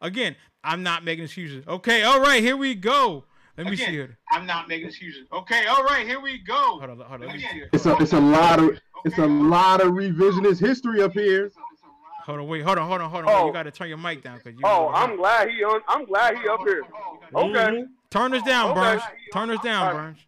Again, 0.00 0.36
I'm 0.64 0.82
not 0.82 1.04
making 1.04 1.24
excuses. 1.24 1.64
Okay, 1.66 2.02
all 2.04 2.20
right, 2.20 2.42
here 2.42 2.56
we 2.56 2.74
go. 2.74 3.24
Let 3.56 3.66
me 3.66 3.76
see 3.76 3.98
it. 3.98 4.10
I'm 4.32 4.46
not 4.46 4.68
making 4.68 4.88
excuses. 4.88 5.26
Okay, 5.32 5.66
all 5.66 5.84
right, 5.84 6.06
here 6.06 6.20
we 6.20 6.38
go. 6.38 6.54
Hold 6.54 6.84
on, 6.84 6.88
hold 7.00 7.02
on. 7.02 7.20
Let 7.20 7.34
me 7.34 7.40
see 7.40 7.46
here. 7.48 7.68
It's 7.72 7.84
a 7.84 7.96
it's 7.98 8.12
a 8.12 8.20
lot 8.20 8.58
of 8.58 8.78
it's 9.04 9.18
a 9.18 9.26
lot 9.26 9.80
of 9.80 9.92
revisionist 9.92 10.60
history 10.60 11.02
up 11.02 11.12
here. 11.12 11.50
Hold 12.26 12.38
on, 12.40 12.46
wait, 12.48 12.60
hold 12.62 12.78
on, 12.78 12.88
hold 12.88 13.00
on, 13.00 13.10
hold 13.10 13.24
on. 13.24 13.30
Oh. 13.34 13.46
You 13.46 13.52
got 13.52 13.62
to 13.64 13.70
turn 13.70 13.88
your 13.88 13.98
mic 13.98 14.22
down 14.22 14.38
because 14.38 14.54
you. 14.54 14.60
Oh, 14.64 14.88
I'm 14.88 15.16
glad 15.16 15.48
he 15.48 15.62
on. 15.64 15.80
I'm 15.88 16.04
glad 16.04 16.36
he 16.36 16.48
up 16.48 16.60
here. 16.60 16.82
Okay. 17.34 17.48
Mhm. 17.80 17.86
Turn 18.10 18.34
us 18.34 18.42
down, 18.42 18.70
Okay. 18.70 18.80
Burns. 18.80 19.02
Turn 19.32 19.50
us 19.50 19.60
down, 19.62 19.82
All 19.86 19.92
right. 19.94 20.02
Burns. 20.02 20.18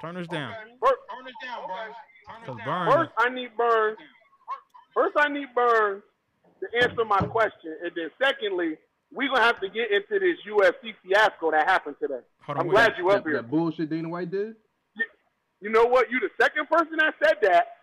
Turn 0.00 0.16
us 0.16 0.26
down. 0.28 0.52
First, 0.80 0.94
Turn 1.10 1.26
it 1.26 1.34
down, 1.46 1.66
Burns. 1.66 1.96
Turn 2.26 2.36
it 2.42 2.46
Cause 2.46 2.56
down. 2.58 2.86
Burns. 2.88 2.94
first, 2.96 3.12
I 3.18 3.28
need 3.30 3.56
Burns. 3.56 3.98
First, 4.94 5.16
I 5.18 5.28
need 5.28 5.54
Burns 5.54 6.02
to 6.60 6.82
answer 6.82 7.04
my 7.04 7.18
question, 7.18 7.76
and 7.82 7.92
then 7.94 8.10
secondly, 8.22 8.76
we're 9.12 9.28
gonna 9.28 9.40
have 9.42 9.60
to 9.60 9.68
get 9.68 9.90
into 9.90 10.18
this 10.18 10.36
UFC 10.46 10.92
fiasco 11.02 11.50
that 11.52 11.66
happened 11.68 11.96
today. 12.00 12.20
Hold 12.42 12.58
on, 12.58 12.60
I'm 12.62 12.66
wait. 12.68 12.74
glad 12.74 12.92
you 12.98 13.08
up 13.10 13.24
That, 13.24 13.30
here. 13.30 13.40
that 13.42 13.50
bullshit 13.50 13.88
Dana 13.90 14.08
White 14.08 14.30
did. 14.30 14.56
You 15.60 15.70
know 15.70 15.84
what? 15.86 16.10
You 16.10 16.20
the 16.20 16.30
second 16.40 16.68
person 16.68 16.96
that 16.98 17.14
said 17.24 17.36
that. 17.42 17.77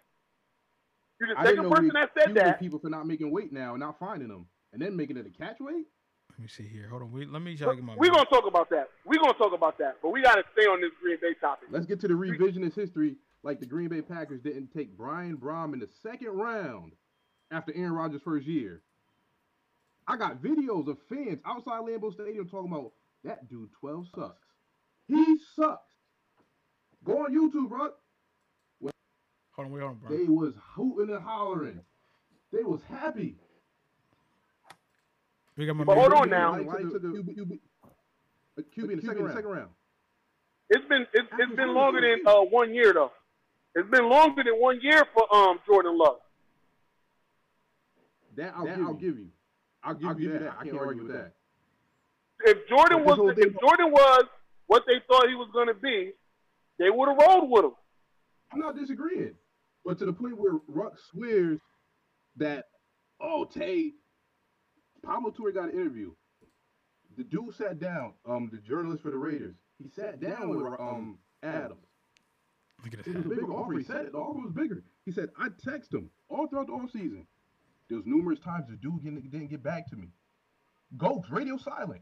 You 1.19 1.27
the 1.27 1.39
I 1.39 1.43
didn't 1.43 1.57
second 1.57 1.71
person 1.71 1.85
we 1.85 1.91
that 1.91 2.09
said 2.13 2.23
accusing 2.23 2.43
that. 2.43 2.59
people 2.59 2.79
for 2.79 2.89
not 2.89 3.07
making 3.07 3.31
weight 3.31 3.53
now 3.53 3.71
and 3.71 3.79
not 3.79 3.97
finding 3.99 4.27
them 4.27 4.47
and 4.73 4.81
then 4.81 4.95
making 4.95 5.17
it 5.17 5.25
a 5.25 5.29
catch 5.29 5.59
weight. 5.59 5.85
Let 6.31 6.39
me 6.39 6.47
see 6.49 6.67
here. 6.67 6.89
Hold 6.89 7.03
on. 7.03 7.11
Wait, 7.13 7.31
let 7.31 7.41
me 7.41 7.55
try 7.55 7.69
to 7.69 7.75
get 7.75 7.83
my. 7.85 7.95
We're 7.95 8.11
gonna 8.11 8.25
talk 8.25 8.45
about 8.45 8.69
that. 8.71 8.89
We're 9.05 9.21
gonna 9.21 9.33
talk 9.33 9.53
about 9.53 9.77
that, 9.77 9.97
but 10.01 10.09
we 10.09 10.21
gotta 10.21 10.43
stay 10.51 10.65
on 10.65 10.81
this 10.81 10.91
Green 11.01 11.17
Bay 11.21 11.33
topic. 11.39 11.69
Let's 11.71 11.85
get 11.85 12.01
to 12.01 12.07
the 12.09 12.13
revisionist 12.13 12.75
history. 12.75 13.15
Like 13.43 13.59
the 13.59 13.65
Green 13.65 13.87
Bay 13.87 14.01
Packers 14.01 14.41
didn't 14.41 14.73
take 14.73 14.97
Brian 14.97 15.37
Brohm 15.37 15.73
in 15.73 15.79
the 15.79 15.87
second 16.03 16.29
round 16.29 16.93
after 17.51 17.71
Aaron 17.75 17.93
Rodgers' 17.93 18.21
first 18.23 18.47
year. 18.47 18.81
I 20.07 20.17
got 20.17 20.41
videos 20.41 20.87
of 20.87 20.97
fans 21.07 21.39
outside 21.45 21.81
Lambeau 21.81 22.13
Stadium 22.13 22.49
talking 22.49 22.71
about 22.71 22.91
that 23.23 23.47
dude 23.49 23.69
12 23.79 24.07
sucks. 24.13 24.47
He 25.07 25.37
sucks. 25.55 25.93
Go 27.03 27.25
on 27.25 27.33
YouTube, 27.33 27.69
bro. 27.69 27.91
Hold 29.55 29.67
on. 29.67 29.71
Wait. 29.71 29.81
Hold 29.81 29.97
on, 30.03 30.17
They 30.17 30.25
was 30.25 30.53
hooting 30.75 31.13
and 31.15 31.23
hollering. 31.23 31.79
They 32.51 32.63
was 32.63 32.81
happy. 32.89 33.35
We 35.57 35.65
got 35.65 35.75
my. 35.75 35.83
But 35.85 35.97
hold 35.97 36.13
on 36.13 36.29
now. 36.29 36.57
Right 36.59 36.81
to 36.81 36.99
the 36.99 37.07
QB, 37.07 37.37
QB, 37.37 37.59
uh, 37.83 38.61
QB 38.77 38.91
in 38.91 38.99
the 38.99 39.05
second, 39.05 39.27
second 39.33 39.49
round. 39.49 39.69
It's 40.69 40.85
been 40.87 41.05
it's, 41.13 41.27
it's 41.39 41.55
been 41.55 41.73
longer 41.73 42.01
than 42.01 42.25
uh, 42.25 42.41
one 42.41 42.73
year 42.73 42.93
though. 42.93 43.11
It's 43.75 43.89
been 43.89 44.09
longer 44.09 44.43
than 44.43 44.55
one 44.55 44.79
year 44.81 45.03
for 45.13 45.33
um 45.33 45.59
Jordan 45.65 45.97
Love. 45.97 46.17
That 48.35 48.53
I'll, 48.57 48.65
give, 48.65 48.79
I'll 48.79 48.93
give 48.93 49.17
you. 49.17 49.27
I'll 49.83 49.93
give, 49.93 50.19
you, 50.19 50.39
that. 50.39 50.55
I 50.59 50.65
can't 50.65 50.77
argue 50.77 51.03
with 51.03 51.13
that. 51.13 51.33
If 52.41 52.67
Jordan 52.67 53.03
But 53.05 53.11
this 53.11 53.15
whole 53.15 53.25
was 53.27 53.37
if 53.37 53.59
Jordan 53.59 53.91
was 53.91 54.25
what 54.67 54.83
they 54.87 55.01
thought 55.07 55.27
he 55.29 55.35
was 55.35 55.49
gonna 55.53 55.73
be, 55.73 56.11
they 56.79 56.89
would 56.89 57.07
have 57.07 57.17
rolled 57.17 57.49
with 57.49 57.65
him. 57.65 57.71
I'm 58.51 58.59
not 58.59 58.75
disagreeing, 58.75 59.35
but 59.85 59.97
to 59.99 60.05
the 60.05 60.13
point 60.13 60.37
where 60.37 60.59
Ruck 60.67 60.97
swears 61.11 61.59
that 62.37 62.65
Oh, 63.19 63.45
Tay. 63.45 63.93
Pablo 65.03 65.31
Torre 65.31 65.51
got 65.51 65.65
an 65.65 65.79
interview. 65.79 66.11
The 67.17 67.23
dude 67.23 67.55
sat 67.55 67.79
down, 67.79 68.13
um, 68.27 68.49
the 68.51 68.57
journalist 68.57 69.03
for 69.03 69.11
the 69.11 69.17
Raiders. 69.17 69.55
He 69.81 69.89
sat 69.89 70.19
down 70.19 70.49
with 70.49 70.79
um 70.79 71.17
Adams. 71.43 71.85
Look 72.83 72.93
at 72.93 73.07
It 73.07 73.15
was 73.15 73.25
a 73.25 73.29
bigger 73.29 73.53
offer. 73.53 73.73
He 73.73 73.83
said 73.83 74.07
it. 74.07 74.11
The 74.11 74.17
offer 74.17 74.41
was 74.41 74.51
bigger. 74.51 74.83
He 75.05 75.11
said, 75.11 75.29
I 75.39 75.47
text 75.63 75.93
him 75.93 76.09
all 76.27 76.47
throughout 76.47 76.67
the 76.67 76.73
offseason. 76.73 77.25
There 77.87 77.97
was 77.97 78.05
numerous 78.05 78.39
times 78.39 78.65
the 78.67 78.75
dude 78.75 79.03
didn't, 79.03 79.31
didn't 79.31 79.49
get 79.49 79.63
back 79.63 79.87
to 79.91 79.95
me. 79.95 80.09
Ghost, 80.97 81.29
radio 81.29 81.57
silent. 81.57 82.01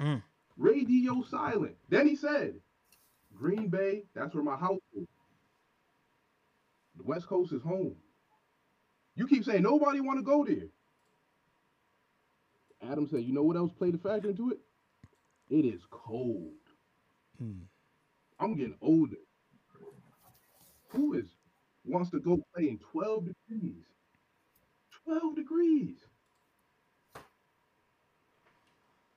Mm. 0.00 0.22
Radio 0.56 1.22
silent. 1.22 1.76
Then 1.88 2.06
he 2.06 2.16
said, 2.16 2.54
Green 3.34 3.68
Bay, 3.68 4.04
that's 4.14 4.34
where 4.34 4.44
my 4.44 4.56
house 4.56 4.80
is. 4.96 5.06
West 7.10 7.26
Coast 7.26 7.52
is 7.52 7.60
home. 7.60 7.96
You 9.16 9.26
keep 9.26 9.44
saying 9.44 9.64
nobody 9.64 10.00
want 10.00 10.20
to 10.20 10.22
go 10.22 10.44
there. 10.44 10.68
Adam 12.88 13.08
said, 13.08 13.24
you 13.24 13.32
know 13.32 13.42
what 13.42 13.56
else 13.56 13.72
played 13.72 13.96
a 13.96 13.98
factor 13.98 14.30
into 14.30 14.52
it? 14.52 14.58
It 15.48 15.64
is 15.64 15.80
cold. 15.90 16.52
Mm. 17.42 17.62
I'm 18.38 18.54
getting 18.54 18.76
older. 18.80 19.16
Who 20.90 21.14
is 21.14 21.26
wants 21.84 22.10
to 22.10 22.20
go 22.20 22.40
play 22.54 22.68
in 22.68 22.78
12 22.92 23.24
degrees? 23.48 23.84
12 25.04 25.34
degrees. 25.34 25.96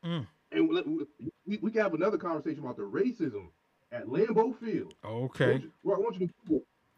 Mm. 0.03 0.25
And 0.51 0.67
we, 0.67 1.05
we, 1.45 1.57
we 1.57 1.71
can 1.71 1.81
have 1.81 1.93
another 1.93 2.17
conversation 2.17 2.63
about 2.63 2.77
the 2.77 2.83
racism 2.83 3.49
at 3.91 4.07
Lambeau 4.07 4.57
Field. 4.59 4.95
Okay. 5.05 5.51
want 5.51 5.61
you, 5.61 5.71
well, 5.83 5.97
I 5.97 5.99
want 5.99 6.19
you 6.19 6.29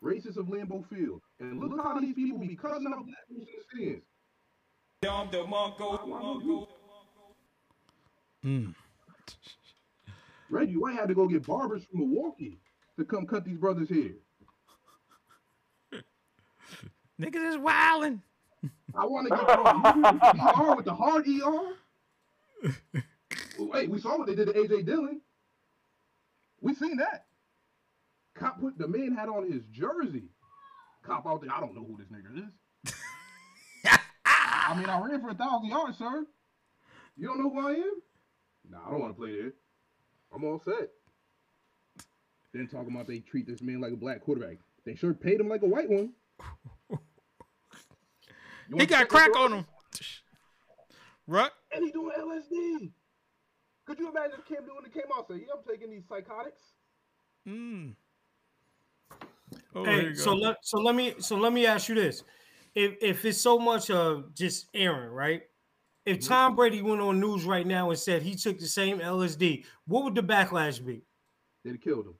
to 0.02 0.06
Google 0.06 0.22
racism 0.22 0.38
of 0.38 0.48
Lambeau 0.48 0.86
Field. 0.90 1.22
And 1.40 1.60
look 1.60 1.78
how 1.84 2.00
these 2.00 2.16
people 2.16 2.38
be 2.40 2.56
cussing 2.56 2.88
out 2.88 3.06
black 3.06 3.28
people 3.28 3.46
in 3.46 3.58
the 3.58 3.64
stands. 3.76 4.04
Mm. 8.46 8.76
Reggie 10.50 10.78
White 10.78 10.96
had 10.96 11.08
to 11.10 11.16
go 11.16 11.28
get 11.28 11.46
barbers 11.46 11.84
from 11.86 12.00
Milwaukee 12.00 12.60
to 12.98 13.06
come 13.06 13.26
cut 13.26 13.44
these 13.44 13.58
brothers' 13.58 13.90
hair. 13.90 14.12
Niggas 17.20 17.50
is 17.50 17.58
wilding. 17.58 18.22
I 18.96 19.06
want 19.06 19.28
to 19.28 19.36
get 19.36 19.50
ER 20.60 20.76
with 20.76 20.86
the 20.86 20.94
hard 20.94 21.28
ER. 21.28 21.76
Wait, 23.60 23.90
we 23.90 24.00
saw 24.00 24.18
what 24.18 24.28
they 24.28 24.36
did 24.36 24.48
to 24.48 24.54
AJ 24.54 24.86
Dillon. 24.86 25.22
We 26.62 26.74
seen 26.74 26.98
that. 26.98 27.26
Cop 28.36 28.60
put 28.60 28.78
the 28.78 28.88
man 28.88 29.16
had 29.16 29.30
on 29.30 29.52
his 29.52 29.64
jersey. 29.72 30.30
Cop 31.04 31.26
out 31.26 31.42
there. 31.42 31.52
I 31.52 31.60
don't 31.60 31.76
know 31.76 31.86
who 31.86 31.98
this 31.98 32.08
nigga 32.08 32.48
is. 32.48 32.94
I 34.26 34.76
mean, 34.78 34.90
I 34.90 35.00
ran 35.00 35.22
for 35.22 35.30
a 35.30 35.36
thousand 35.36 35.70
yards, 35.70 35.98
sir. 35.98 36.26
You 37.18 37.28
don't 37.28 37.40
know 37.40 37.50
who 37.50 37.68
I 37.68 37.72
am? 37.74 38.02
Nah, 38.70 38.80
I 38.86 38.92
don't 38.92 39.00
want 39.00 39.16
to 39.16 39.22
play 39.22 39.40
there. 39.40 39.54
I'm 40.34 40.44
all 40.44 40.60
set. 40.60 40.90
Then 42.54 42.68
talking 42.68 42.94
about 42.94 43.08
they 43.08 43.20
treat 43.20 43.48
this 43.48 43.62
man 43.62 43.80
like 43.80 43.94
a 43.94 43.98
black 43.98 44.22
quarterback. 44.22 44.58
They 44.86 44.96
sure 44.96 45.14
paid 45.14 45.40
him 45.40 45.50
like 45.50 45.62
a 45.62 45.68
white 45.68 45.90
one. 45.90 46.14
He 48.78 48.86
got 48.88 49.08
crack 49.08 49.36
on 49.38 49.54
him. 49.54 49.66
Ruck. 51.28 51.54
And 51.72 51.84
he 51.84 51.92
doing 51.92 52.12
LSD. 52.18 52.92
Could 53.86 54.00
you 54.00 54.10
imagine 54.10 54.40
if 54.40 54.46
Cam 54.48 54.66
doing 54.66 54.80
the 54.84 54.90
came 54.90 55.04
out 55.16 55.30
and 55.30 55.40
say, 55.40 55.46
"Yeah, 55.46 55.54
I'm 55.56 55.64
taking 55.72 55.92
these 55.92 56.08
psychotics." 56.08 56.62
Mm. 57.48 57.96
Oh, 59.76 59.86
Hey, 59.86 60.14
so 60.16 60.34
let 60.34 60.58
so 60.62 60.80
let 60.80 60.96
me 60.96 61.16
so 61.20 61.36
let 61.38 61.54
me 61.54 61.66
ask 61.66 61.90
you 61.90 61.96
this: 61.96 62.24
if 62.74 62.96
if 63.02 63.26
it's 63.26 63.40
so 63.42 63.60
much 63.60 63.90
of 63.90 64.34
just 64.34 64.68
Aaron, 64.74 65.10
right? 65.10 65.44
If 66.06 66.20
Mm-hmm. 66.20 66.34
Tom 66.34 66.56
Brady 66.56 66.82
went 66.82 67.02
on 67.02 67.20
news 67.20 67.46
right 67.46 67.66
now 67.66 67.90
and 67.90 67.98
said 68.00 68.22
he 68.22 68.36
took 68.36 68.60
the 68.60 68.68
same 68.68 69.00
LSD, 69.00 69.66
what 69.88 70.04
would 70.04 70.16
the 70.16 70.22
backlash 70.22 70.84
be? 70.86 71.02
They'd 71.64 71.72
have 71.72 71.82
killed 71.82 72.06
him. 72.08 72.14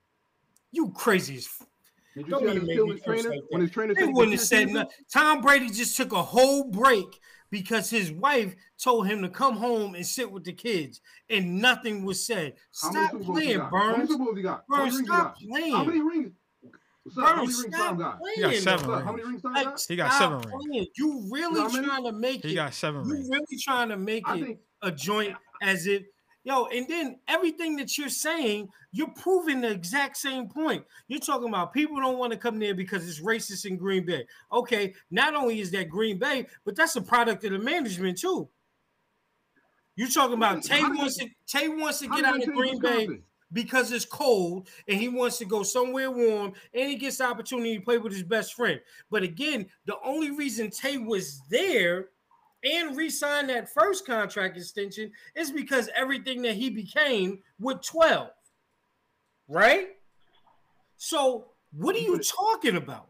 You 0.72 0.92
crazy 0.92 1.38
as 1.38 1.46
f- 1.46 1.68
Did 2.16 2.28
you 2.28 2.32
Don't 2.32 2.42
see 2.42 2.48
how 2.48 2.54
even 2.54 2.64
they 2.64 2.68
make 2.68 2.76
killed 2.78 2.90
me 2.90 2.96
his 2.96 3.04
trainer 3.04 3.30
like 3.30 3.42
when 3.50 3.62
his 3.62 3.72
trainer 3.72 3.94
They 3.94 4.06
he 4.08 4.12
wouldn't 4.12 4.38
have 4.40 4.48
said 4.48 4.70
nothing. 4.70 4.90
Tom 5.14 5.42
Brady 5.42 5.70
just 5.70 5.96
took 5.96 6.12
a 6.14 6.22
whole 6.22 6.64
break 6.66 7.20
because 7.52 7.90
his 7.90 8.12
wife 8.12 8.56
told 8.82 9.08
him 9.08 9.22
to 9.22 9.30
come 9.30 9.56
home 9.56 9.96
and 9.96 10.06
sit 10.06 10.30
with 10.30 10.44
the 10.44 10.52
kids, 10.54 11.00
and 11.30 11.62
nothing 11.62 12.04
was 12.04 12.26
said. 12.26 12.56
Stop 12.72 13.12
Super 13.12 13.24
Bowls 13.24 13.40
he 13.40 13.46
playing, 13.46 13.58
got? 13.60 13.72
How 13.72 13.92
many 13.92 13.98
Burns. 14.00 14.10
Super 14.10 14.24
Bowls 14.26 14.38
he 14.38 14.44
got? 14.44 14.68
Burns, 14.68 15.00
stop 15.06 15.38
playing. 15.40 15.72
How 15.76 15.84
many 15.86 16.02
rings? 16.02 16.34
Sir, 17.14 17.22
how 17.22 17.36
many 17.36 17.48
rings 17.48 17.66
Tom 17.76 17.98
got? 17.98 18.20
He 18.36 18.42
got 18.42 18.56
seven 18.56 18.90
rings. 18.90 19.04
how 19.04 19.12
many 19.12 19.24
rings 19.28 19.42
Tom 19.42 19.54
Like, 19.54 19.66
got? 19.66 19.86
He 19.88 19.96
got 19.96 20.12
stop 20.14 20.22
seven 20.22 20.38
rings. 20.52 20.66
playing. 20.68 20.88
You 20.98 21.28
really 21.32 21.62
how 21.62 21.70
many? 21.70 21.88
trying 21.88 22.04
to 22.04 22.12
make 22.14 22.44
He 22.44 22.52
it. 22.52 22.56
got 22.56 22.74
seven 22.74 23.06
You 23.06 23.14
rings. 23.14 23.30
really 23.30 23.58
trying 23.62 23.90
to 23.90 23.98
make 23.98 24.28
I 24.28 24.38
it 24.38 24.44
think 24.46 24.60
a 24.82 24.92
joint 24.92 25.36
as 25.62 25.86
if 25.88 26.04
yo, 26.44 26.66
and 26.68 26.88
then 26.88 27.20
everything 27.28 27.76
that 27.76 27.98
you're 27.98 28.08
saying, 28.10 28.70
you're 28.92 29.10
proving 29.20 29.62
the 29.62 29.70
exact 29.72 30.16
same 30.18 30.48
point. 30.48 30.84
You're 31.08 31.20
talking 31.20 31.48
about 31.50 31.74
people 31.74 31.98
don't 32.00 32.18
want 32.20 32.34
to 32.34 32.38
come 32.40 32.60
there 32.60 32.76
because 32.76 33.08
it's 33.08 33.20
racist 33.20 33.66
in 33.66 33.78
Green 33.78 34.06
Bay. 34.06 34.26
Okay, 34.52 34.94
not 35.12 35.34
only 35.36 35.60
is 35.60 35.72
that 35.72 35.90
Green 35.90 36.18
Bay, 36.20 36.46
but 36.64 36.76
that's 36.76 36.96
a 36.96 37.02
product 37.02 37.44
of 37.46 37.52
the 37.52 37.60
management 37.60 38.20
too. 38.20 38.48
You're 39.96 40.10
talking 40.10 40.36
about 40.36 40.62
Tay 40.64 40.82
wants 40.82 41.18
to 41.18 41.28
Tay 41.48 41.68
wants 41.70 42.00
to 42.00 42.08
get 42.08 42.18
did 42.18 42.26
out 42.26 42.36
of 42.38 42.42
change 42.44 42.56
Green 42.58 42.80
Bay 42.80 42.98
Wisconsin? 43.08 43.24
Because 43.56 43.92
it's 43.94 44.06
cold 44.06 44.68
and 44.88 45.00
he 45.00 45.08
wants 45.08 45.38
to 45.40 45.46
go 45.46 45.64
somewhere 45.64 46.12
warm 46.12 46.54
and 46.74 46.90
he 46.90 46.98
gets 46.98 47.18
the 47.18 47.24
opportunity 47.24 47.78
to 47.78 47.84
play 47.84 47.98
with 47.98 48.12
his 48.12 48.22
best 48.22 48.54
friend. 48.54 48.80
But 49.10 49.24
again, 49.24 49.68
the 49.86 49.96
only 50.04 50.30
reason 50.30 50.70
Tay 50.70 50.98
was 50.98 51.42
there 51.50 52.10
and 52.64 52.98
re-signed 52.98 53.50
that 53.50 53.74
first 53.74 54.06
contract 54.06 54.58
extension 54.58 55.12
is 55.36 55.52
because 55.52 55.90
everything 55.96 56.42
that 56.42 56.56
he 56.56 56.70
became 56.70 57.40
with 57.58 57.82
12. 57.82 58.30
Right? 59.48 59.88
So 60.98 61.48
what 61.72 61.96
are 61.96 62.00
you 62.00 62.20
talking 62.20 62.76
about? 62.76 63.08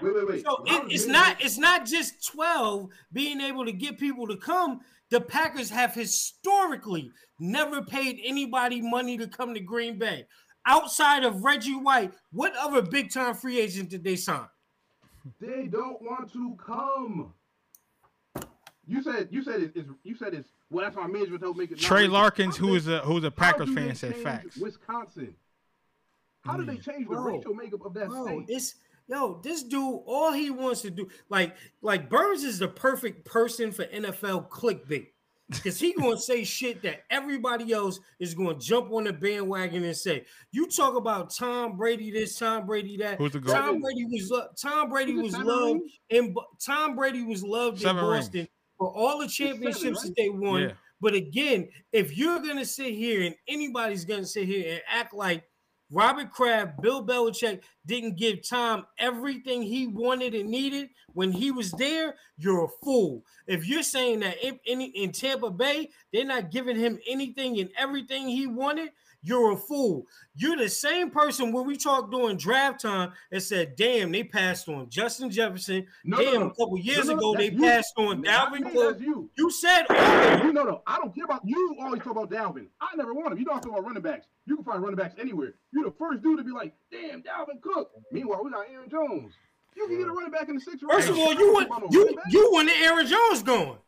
Wait, 0.00 0.14
wait, 0.14 0.28
wait. 0.28 0.44
So 0.44 0.62
it, 0.66 0.92
it's 0.92 1.06
not 1.06 1.40
it's 1.40 1.58
not 1.58 1.86
just 1.86 2.26
12 2.26 2.88
being 3.12 3.40
able 3.40 3.64
to 3.64 3.72
get 3.72 3.98
people 3.98 4.26
to 4.28 4.36
come. 4.36 4.80
The 5.12 5.20
Packers 5.20 5.68
have 5.68 5.94
historically 5.94 7.12
never 7.38 7.82
paid 7.82 8.18
anybody 8.24 8.80
money 8.80 9.18
to 9.18 9.28
come 9.28 9.52
to 9.52 9.60
Green 9.60 9.98
Bay. 9.98 10.24
Outside 10.64 11.22
of 11.22 11.44
Reggie 11.44 11.76
White, 11.76 12.14
what 12.30 12.54
other 12.56 12.80
big 12.80 13.12
time 13.12 13.34
free 13.34 13.60
agent 13.60 13.90
did 13.90 14.04
they 14.04 14.16
sign? 14.16 14.46
They 15.38 15.66
don't 15.66 16.00
want 16.00 16.32
to 16.32 16.56
come. 16.56 17.34
You 18.86 19.02
said 19.02 19.28
you 19.30 19.42
said 19.42 19.60
it's, 19.60 19.76
it's 19.76 19.90
you 20.02 20.16
said 20.16 20.32
it's 20.32 20.48
well 20.70 20.82
that's 20.82 20.96
why 20.96 21.06
management 21.06 21.42
helped 21.42 21.58
make 21.58 21.70
it. 21.70 21.78
Trey. 21.78 22.08
Larkins, 22.08 22.56
How 22.56 22.64
who 22.64 22.72
did 22.72 22.76
is 22.78 22.88
a 22.88 22.98
who's 23.00 23.24
a 23.24 23.30
Packers 23.30 23.72
fan, 23.74 23.94
said 23.94 24.16
facts. 24.16 24.56
Wisconsin. 24.56 25.34
How 26.40 26.56
did 26.56 26.66
they 26.66 26.76
hmm. 26.76 26.90
change 26.90 27.06
the 27.06 27.16
Bro. 27.16 27.36
racial 27.36 27.54
makeup 27.54 27.84
of 27.84 27.92
that 27.94 28.08
Bro, 28.08 28.24
state? 28.24 28.44
it's 28.48 28.76
yo, 29.08 29.40
this 29.42 29.62
dude, 29.62 30.00
all 30.06 30.32
he 30.32 30.50
wants 30.50 30.82
to 30.82 30.90
do, 30.90 31.08
like, 31.28 31.56
like 31.80 32.08
Burns 32.08 32.44
is 32.44 32.58
the 32.58 32.68
perfect 32.68 33.24
person 33.24 33.72
for 33.72 33.84
NFL 33.84 34.48
clickbait. 34.48 35.08
Because 35.50 35.78
he 35.78 35.92
gonna 35.92 36.16
say 36.18 36.44
shit 36.44 36.82
that 36.82 37.02
everybody 37.10 37.72
else 37.72 38.00
is 38.18 38.32
gonna 38.32 38.58
jump 38.58 38.90
on 38.90 39.04
the 39.04 39.12
bandwagon 39.12 39.84
and 39.84 39.96
say. 39.96 40.24
You 40.50 40.66
talk 40.66 40.96
about 40.96 41.34
Tom 41.34 41.76
Brady 41.76 42.10
this, 42.10 42.38
Tom 42.38 42.64
Brady 42.64 42.96
that. 42.98 43.18
Who's 43.18 43.32
the 43.32 43.40
GOAT? 43.40 43.52
Tom 43.52 43.80
Brady 43.80 44.06
was 44.06 44.30
lo- 44.30 44.48
Tom 44.60 44.88
Brady 44.88 45.14
was 45.14 45.36
loved 45.36 45.80
rings? 45.80 45.92
in 46.08 46.34
Tom 46.64 46.96
Brady 46.96 47.22
was 47.22 47.42
loved 47.42 47.80
Seven 47.80 48.02
in 48.02 48.10
rings. 48.10 48.26
Boston 48.26 48.48
for 48.78 48.96
all 48.96 49.18
the 49.18 49.28
seven, 49.28 49.52
championships 49.54 49.98
right? 49.98 50.06
that 50.06 50.14
they 50.16 50.28
won. 50.30 50.62
Yeah. 50.62 50.72
But 51.02 51.14
again, 51.14 51.68
if 51.92 52.16
you're 52.16 52.40
gonna 52.40 52.64
sit 52.64 52.94
here 52.94 53.22
and 53.22 53.34
anybody's 53.46 54.04
gonna 54.04 54.24
sit 54.24 54.46
here 54.46 54.72
and 54.72 54.82
act 54.88 55.12
like 55.12 55.44
Robert 55.92 56.30
Kraft, 56.32 56.80
Bill 56.80 57.04
Belichick 57.04 57.60
didn't 57.84 58.16
give 58.16 58.48
Tom 58.48 58.86
everything 58.98 59.60
he 59.60 59.86
wanted 59.86 60.34
and 60.34 60.48
needed 60.48 60.88
when 61.12 61.30
he 61.30 61.50
was 61.50 61.70
there, 61.72 62.14
you're 62.38 62.64
a 62.64 62.68
fool. 62.82 63.22
If 63.46 63.68
you're 63.68 63.82
saying 63.82 64.20
that 64.20 64.42
in, 64.42 64.58
in, 64.64 64.80
in 64.80 65.12
Tampa 65.12 65.50
Bay, 65.50 65.90
they're 66.10 66.24
not 66.24 66.50
giving 66.50 66.78
him 66.78 66.98
anything 67.06 67.60
and 67.60 67.68
everything 67.76 68.26
he 68.26 68.46
wanted, 68.46 68.90
you're 69.22 69.52
a 69.52 69.56
fool. 69.56 70.04
You're 70.34 70.56
the 70.56 70.68
same 70.68 71.10
person 71.10 71.52
when 71.52 71.66
we 71.66 71.76
talked 71.76 72.10
during 72.10 72.36
draft 72.36 72.80
time 72.80 73.12
and 73.30 73.42
said, 73.42 73.76
damn, 73.76 74.10
they 74.10 74.24
passed 74.24 74.68
on 74.68 74.88
Justin 74.90 75.30
Jefferson. 75.30 75.86
No, 76.04 76.16
damn, 76.18 76.32
no, 76.34 76.38
no. 76.40 76.46
a 76.46 76.50
couple 76.50 76.78
years 76.78 77.06
No, 77.06 77.12
no, 77.14 77.18
ago, 77.18 77.34
they 77.36 77.50
you. 77.50 77.60
passed 77.60 77.92
on 77.96 78.20
Not 78.22 78.52
Dalvin 78.52 78.72
Cook. 78.72 79.00
You. 79.00 79.30
You 79.38 79.50
said, 79.50 79.84
oh, 79.90 80.40
You 80.44 80.52
know, 80.52 80.64
no, 80.64 80.82
I 80.86 80.96
don't 80.96 81.14
care 81.14 81.24
about 81.24 81.42
you. 81.44 81.76
Always 81.80 82.02
talk 82.02 82.12
about 82.12 82.30
Dalvin. 82.30 82.66
I 82.80 82.96
never 82.96 83.14
want 83.14 83.32
him. 83.32 83.38
You 83.38 83.44
don't 83.44 83.60
talk 83.62 83.70
about 83.70 83.84
running 83.84 84.02
backs. 84.02 84.26
You 84.46 84.56
can 84.56 84.64
find 84.64 84.82
running 84.82 84.96
backs 84.96 85.14
anywhere. 85.20 85.54
You're 85.72 85.84
the 85.84 85.94
first 85.98 86.22
dude 86.22 86.38
to 86.38 86.44
be 86.44 86.50
like, 86.50 86.74
damn, 86.90 87.22
Dalvin 87.22 87.60
Cook. 87.62 87.90
Meanwhile, 88.10 88.42
we 88.44 88.50
got 88.50 88.66
Aaron 88.72 88.90
Jones. 88.90 89.32
You 89.76 89.86
can 89.86 89.98
get 89.98 90.08
a 90.08 90.12
running 90.12 90.32
back 90.32 90.48
in 90.48 90.56
the 90.56 90.60
sixth 90.60 90.82
round. 90.82 91.00
First 91.00 91.10
of 91.10 91.18
all, 91.18 91.32
you 91.32 91.52
want 91.52 91.68
care 91.68 91.78
about 91.78 91.82
no 91.82 91.88
you 91.92 92.00
running 92.04 92.16
back. 92.16 92.24
you 92.32 92.50
wanted 92.52 92.74
Aaron 92.82 93.06
Jones 93.06 93.42
going. 93.42 93.78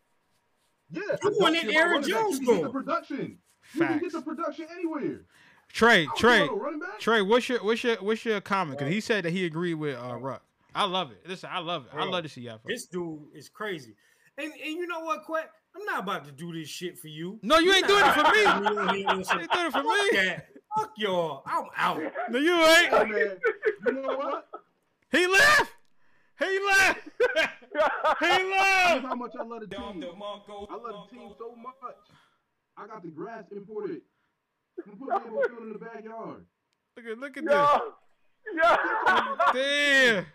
yeah, 0.91 1.01
you 1.03 1.11
I 1.12 1.16
don't 1.22 1.41
wanted 1.41 1.68
Aaron. 1.74 2.03
Jones 2.03 2.39
You 2.39 2.47
can 2.47 2.47
get 2.47 2.47
going. 2.47 2.62
the 2.62 2.70
production. 2.70 3.39
You 3.75 3.87
can 3.87 3.99
get 3.99 4.12
the 4.12 4.22
production 4.22 4.66
anywhere. 4.72 5.20
Trey, 5.72 6.03
I 6.03 6.05
don't 6.05 6.16
care 6.18 6.31
Trey, 6.31 6.45
about 6.45 6.57
no 6.57 6.62
running 6.62 6.81
back. 6.81 7.01
Trey, 7.01 7.22
what's 7.22 7.49
your 7.49 7.64
what's 7.64 7.83
your 7.83 7.97
what's 7.97 8.25
your 8.25 8.41
comment? 8.41 8.79
Because 8.79 8.93
he 8.93 9.01
said 9.01 9.25
that 9.25 9.33
he 9.33 9.45
agreed 9.45 9.75
with 9.75 9.97
uh 9.99 10.16
Ruck. 10.16 10.43
I 10.75 10.85
love 10.85 11.11
it. 11.12 11.18
Listen, 11.27 11.51
I 11.53 11.59
love 11.61 11.87
it. 11.87 11.97
I 11.97 12.05
love 12.05 12.22
to 12.25 12.29
see 12.29 12.43
y'all. 12.43 12.61
This 12.64 12.87
dude 12.87 13.20
is 13.35 13.49
crazy. 13.49 13.95
And 14.39 14.53
and 14.53 14.77
you 14.77 14.87
know 14.87 15.01
what, 15.01 15.25
Quet? 15.25 15.51
I'm 15.77 15.85
not 15.85 16.01
about 16.01 16.25
to 16.27 16.33
do 16.33 16.53
this 16.53 16.68
shit 16.68 16.99
for 16.99 17.09
you. 17.09 17.39
No, 17.43 17.59
you 17.59 17.72
ain't 17.75 17.87
doing 17.87 18.05
it 18.05 18.12
for 18.12 18.22
me. 18.33 18.41
You 18.41 18.47
on 18.47 18.95
here 18.95 19.09
on 19.09 19.18
You 19.18 19.41
ain't 19.41 19.51
doing 19.53 19.66
it 19.66 19.72
for 19.72 19.83
Fuck 19.83 19.85
me. 19.85 20.11
that. 20.12 20.47
Fuck 20.77 20.93
y'all. 20.97 21.43
I'm 21.47 21.64
out. 21.77 22.01
No, 22.31 22.39
you 22.39 22.53
ain't. 22.55 22.93
Hey, 22.93 23.05
man, 23.05 23.39
you 23.87 23.93
know 24.03 24.16
what? 24.16 24.49
He 25.11 25.27
left. 25.27 25.72
He 26.39 26.59
left. 26.66 27.01
he 27.20 27.35
left. 27.37 28.20
That's 28.20 28.45
left. 28.45 29.07
how 29.07 29.14
much 29.14 29.33
I 29.39 29.45
love 29.45 29.61
the 29.61 29.66
team. 29.68 29.81
I 29.81 30.77
love 30.77 31.09
the 31.11 31.16
team 31.16 31.31
so 31.39 31.55
much. 31.57 31.97
I 32.77 32.87
got 32.87 33.03
the 33.03 33.09
grass 33.09 33.45
imported. 33.53 34.01
We 34.87 34.95
put 34.97 35.09
Lambeau 35.09 35.47
Field 35.49 35.62
in 35.62 35.72
the 35.72 35.79
backyard. 35.79 36.45
Look 36.97 37.07
at 37.07 37.18
look 37.18 37.37
at 37.37 37.45
Yo, 37.45 37.51
yo, 38.55 38.77
this. 39.53 40.25
Damn. 40.25 40.27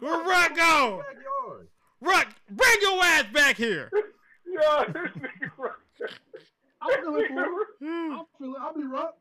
Where 0.00 0.24
Rock 0.24 0.56
go? 0.56 1.02
Backyard. 1.06 1.68
Rock, 2.00 2.26
bring 2.50 2.78
your 2.80 3.02
ass 3.04 3.24
back 3.32 3.56
here. 3.56 3.90
yo, 4.46 4.84
this 4.86 5.12
nigga 5.16 5.50
right 5.58 5.72
there. 5.98 6.08
I'm 6.80 7.00
feeling 7.02 7.28
for 7.28 7.62
it. 7.62 7.68
there 7.80 8.12
I'm 8.12 8.24
feeling. 8.38 8.54
I'll 8.60 8.74
be 8.74 8.82
rough. 8.84 9.14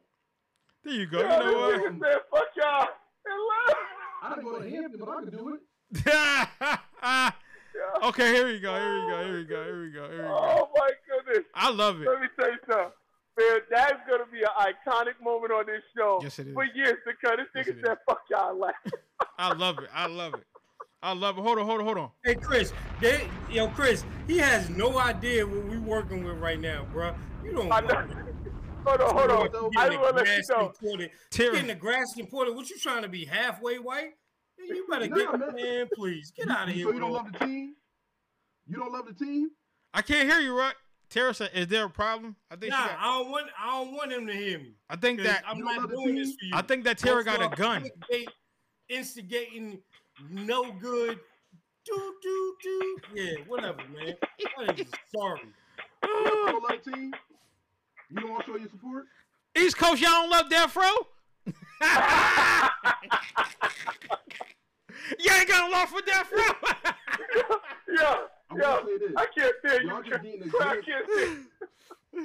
There 0.84 0.93
you 0.95 1.06
go. 1.06 1.20
Yo, 1.20 1.26
You 1.26 1.30
know 1.30 1.60
what? 1.60 1.76
nigga 1.93 1.99
said, 1.99 2.18
fuck 2.32 2.47
y'all. 2.58 2.88
And 3.26 3.39
left. 3.68 3.80
I 4.24 4.30
didn't 4.36 4.43
go 4.45 4.60
to 4.60 4.70
Hampton, 4.70 4.99
but 4.99 5.10
I 5.10 5.22
could 5.24 5.32
do 5.38 5.54
it. 5.54 7.34
Yeah. 7.76 8.07
okay, 8.09 8.34
here 8.34 8.47
we 8.47 8.59
go. 8.59 8.74
Here 8.74 9.01
we 9.01 9.11
go. 9.11 9.24
Here 9.24 9.38
we 9.38 9.43
go. 9.45 9.63
Here 9.63 9.82
we 9.82 9.91
go. 9.91 10.09
Here 10.09 10.22
we 10.22 10.28
go. 10.28 10.38
Oh 10.39 10.69
my 10.76 10.89
goodness. 11.07 11.45
I 11.55 11.69
love 11.72 12.01
it. 12.01 12.07
Let 12.07 12.22
me 12.22 12.28
tell 12.39 12.49
you 12.51 12.57
something. 12.69 12.91
Man, 13.39 13.59
that's 13.69 13.93
gonna 14.09 14.26
be 14.32 14.41
an 14.41 14.49
iconic 14.59 15.24
moment 15.24 15.53
on 15.53 15.65
this 15.65 15.82
show 15.95 16.19
Yes, 16.22 16.38
it 16.39 16.47
is. 16.47 16.53
for 16.53 16.65
years 16.65 16.97
to 17.07 17.13
come. 17.24 17.38
This 17.38 17.47
Yes, 17.55 17.67
nigga 17.67 17.80
it 17.80 17.86
said, 17.86 17.97
"Fuck 18.05 18.22
y'all," 18.30 18.59
laugh. 18.59 18.74
I 19.38 19.53
love 19.53 19.80
it. 19.80 19.89
I 19.93 20.07
love 20.07 20.34
it. 20.34 20.43
I 21.01 21.13
love 21.13 21.38
it. 21.38 21.41
Hold 21.41 21.59
on. 21.59 21.65
Hold 21.65 21.80
on. 21.80 21.86
Hold 21.86 21.97
on. 21.97 22.09
Hey 22.24 22.36
Chris, 22.36 22.74
they, 22.99 23.28
yo 23.49 23.69
Chris, 23.69 24.03
he 24.28 24.38
has 24.38 24.69
no 24.69 24.99
idea 24.99 25.47
what 25.47 25.63
we 25.65 25.78
working 25.78 26.24
with 26.24 26.38
right 26.39 26.59
now, 26.59 26.86
bro. 26.91 27.15
You 27.43 27.53
don't. 27.53 27.72
I 27.72 27.80
know. 27.80 28.05
Hold 28.84 28.99
on, 28.99 29.15
hold 29.15 29.30
on. 29.30 29.72
I 29.78 29.89
getting 29.89 29.99
just 29.99 30.01
want 30.01 30.17
to 30.17 30.24
let 30.24 30.82
you 30.89 30.97
know. 30.97 31.07
Terry. 31.30 31.51
getting 31.51 31.67
the 31.67 31.76
grass 31.76 32.17
imported. 32.17 32.55
What 32.55 32.67
you 32.72 32.80
trying 32.80 33.03
to 33.03 33.07
be 33.07 33.26
halfway 33.26 33.78
white? 33.78 34.13
Man, 34.68 34.78
You 34.78 34.86
better 34.89 35.07
Nah, 35.07 35.16
get 35.16 35.39
man. 35.39 35.55
man, 35.55 35.89
please 35.95 36.32
get 36.32 36.49
out 36.49 36.70
of 36.70 36.76
here. 36.76 36.86
So 36.86 36.91
you 36.93 36.99
don't 36.99 37.12
love 37.12 37.32
the 37.32 37.45
team? 37.45 37.76
You 38.68 38.78
don't 38.78 38.91
love 38.93 39.05
the 39.07 39.14
team? 39.26 39.49
I 39.93 40.01
can't 40.01 40.30
hear 40.30 40.39
you, 40.39 40.57
Rock. 40.57 40.76
Tara 41.09 41.34
said, 41.34 41.51
"Is 41.53 41.68
there 41.68 41.86
a 41.86 41.89
problem?" 41.89 42.36
I 42.49 42.55
think. 42.55 42.74
she 42.74 42.80
Nah, 42.80 42.88
got- 42.88 42.99
I 42.99 43.18
don't 43.20 43.32
want. 43.32 43.47
I 43.59 43.66
don't 43.72 43.91
want 43.93 44.12
him 44.14 44.28
to 44.28 44.34
hear 44.34 44.59
me. 44.59 44.76
I 44.89 44.95
think 44.95 45.22
that. 45.24 45.43
I'm 45.45 45.57
don't 45.57 45.66
not 45.66 45.82
love 45.82 45.89
doing 45.91 46.16
this 46.16 46.34
for 46.36 46.45
you. 46.45 46.51
I 46.53 46.62
think 46.62 46.86
that 46.86 46.97
Tara 46.97 47.24
Don't 47.24 47.38
got 47.39 47.53
a 47.53 47.55
gun. 47.55 47.84
clickbait, 47.84 48.28
instigating, 48.88 49.82
no 50.30 50.72
good. 50.74 51.20
Do 51.86 52.16
do 52.22 52.55
do. 52.64 52.97
Yeah, 53.14 53.34
whatever, 53.47 53.84
man. 53.89 54.16
I 54.59 54.64
am 54.64 54.78
sorry. 55.14 55.41
You 56.03 56.24
don't 56.45 56.64
love 56.64 56.82
team? 56.84 57.14
You 58.09 58.20
don't 58.22 58.30
want 58.32 58.45
to 58.45 58.51
show 58.51 58.57
your 58.57 58.70
support? 58.70 59.05
East 59.57 59.78
Coast, 59.78 60.01
y'all 60.01 60.12
don't 60.12 60.30
love 60.30 60.49
Death 60.49 60.76
Row? 60.78 61.07
you 65.20 65.32
ain't 65.32 65.47
got 65.47 65.70
a 65.70 65.72
love 65.72 65.89
for 65.89 66.02
Death 66.02 66.32
Row? 66.32 66.70
yeah, 67.95 68.16
I'm 68.49 68.58
yo, 68.58 68.64
gonna 68.64 68.86
say 68.86 68.97
this. 68.97 69.14
I 69.18 69.26
can't 69.38 69.56
stand 69.66 69.84
Y'all 69.88 70.04
you. 70.04 70.12
just 70.12 70.24
getting 70.24 70.41
a 70.41 70.45
I 70.45 70.49
glimpse 70.49 70.86
can't 70.88 71.06
stand. 71.12 71.45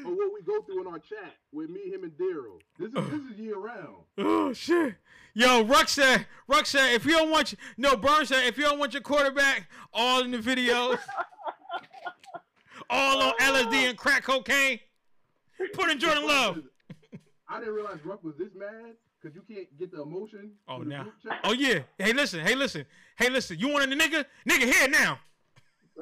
of 0.07 0.13
what 0.17 0.33
we 0.35 0.43
go 0.45 0.63
through 0.63 0.81
in 0.83 0.87
our 0.87 0.99
chat 0.99 1.35
with 1.53 1.71
me, 1.71 1.81
him, 1.91 2.03
and 2.03 2.13
Daryl. 2.13 2.61
This 2.79 2.89
is 2.89 3.11
this 3.11 3.21
is 3.33 3.39
year 3.39 3.57
round. 3.59 3.97
oh 4.19 4.53
shit. 4.53 4.95
Yo, 5.35 5.65
Ruck 5.65 5.89
said, 5.89 6.27
Ruck 6.49 6.65
said, 6.65 6.95
if 6.95 7.05
you 7.05 7.13
don't 7.13 7.31
want 7.31 7.53
your, 7.53 7.59
no, 7.77 7.95
Burns 7.97 8.29
said, 8.31 8.47
if 8.47 8.57
you 8.57 8.65
don't 8.65 8.79
want 8.79 8.95
your 8.95 9.03
quarterback 9.03 9.69
all 9.93 10.23
in 10.23 10.31
the 10.31 10.39
videos, 10.39 10.99
all 12.91 13.23
on 13.23 13.35
LSD 13.39 13.91
and 13.91 13.99
crack 13.99 14.23
cocaine, 14.23 14.81
put 15.75 15.91
in 15.91 15.99
Jordan 15.99 16.27
Love. 16.27 16.63
I 17.51 17.59
didn't 17.61 17.75
realize 17.75 17.99
Ruck 18.05 18.25
was 18.25 18.35
this 18.39 18.49
mad 18.57 18.95
because 19.27 19.35
you 19.49 19.55
can't 19.57 19.79
get 19.79 19.91
the 19.93 20.03
emotion. 20.03 20.53
Oh, 20.69 20.81
the 20.81 20.85
now. 20.89 21.03
group 21.05 21.15
chat. 21.23 21.41
Oh 21.45 21.53
yeah. 21.53 21.81
Hey, 21.99 22.13
listen. 22.13 22.41
Hey, 22.45 22.55
listen. 22.55 22.85
Hey, 23.19 23.29
listen. 23.31 23.59
You 23.59 23.69
want 23.69 23.91
a 23.93 23.97
nigga? 23.97 24.25
Nigga 24.49 24.73
here 24.73 24.89
now. 24.89 25.19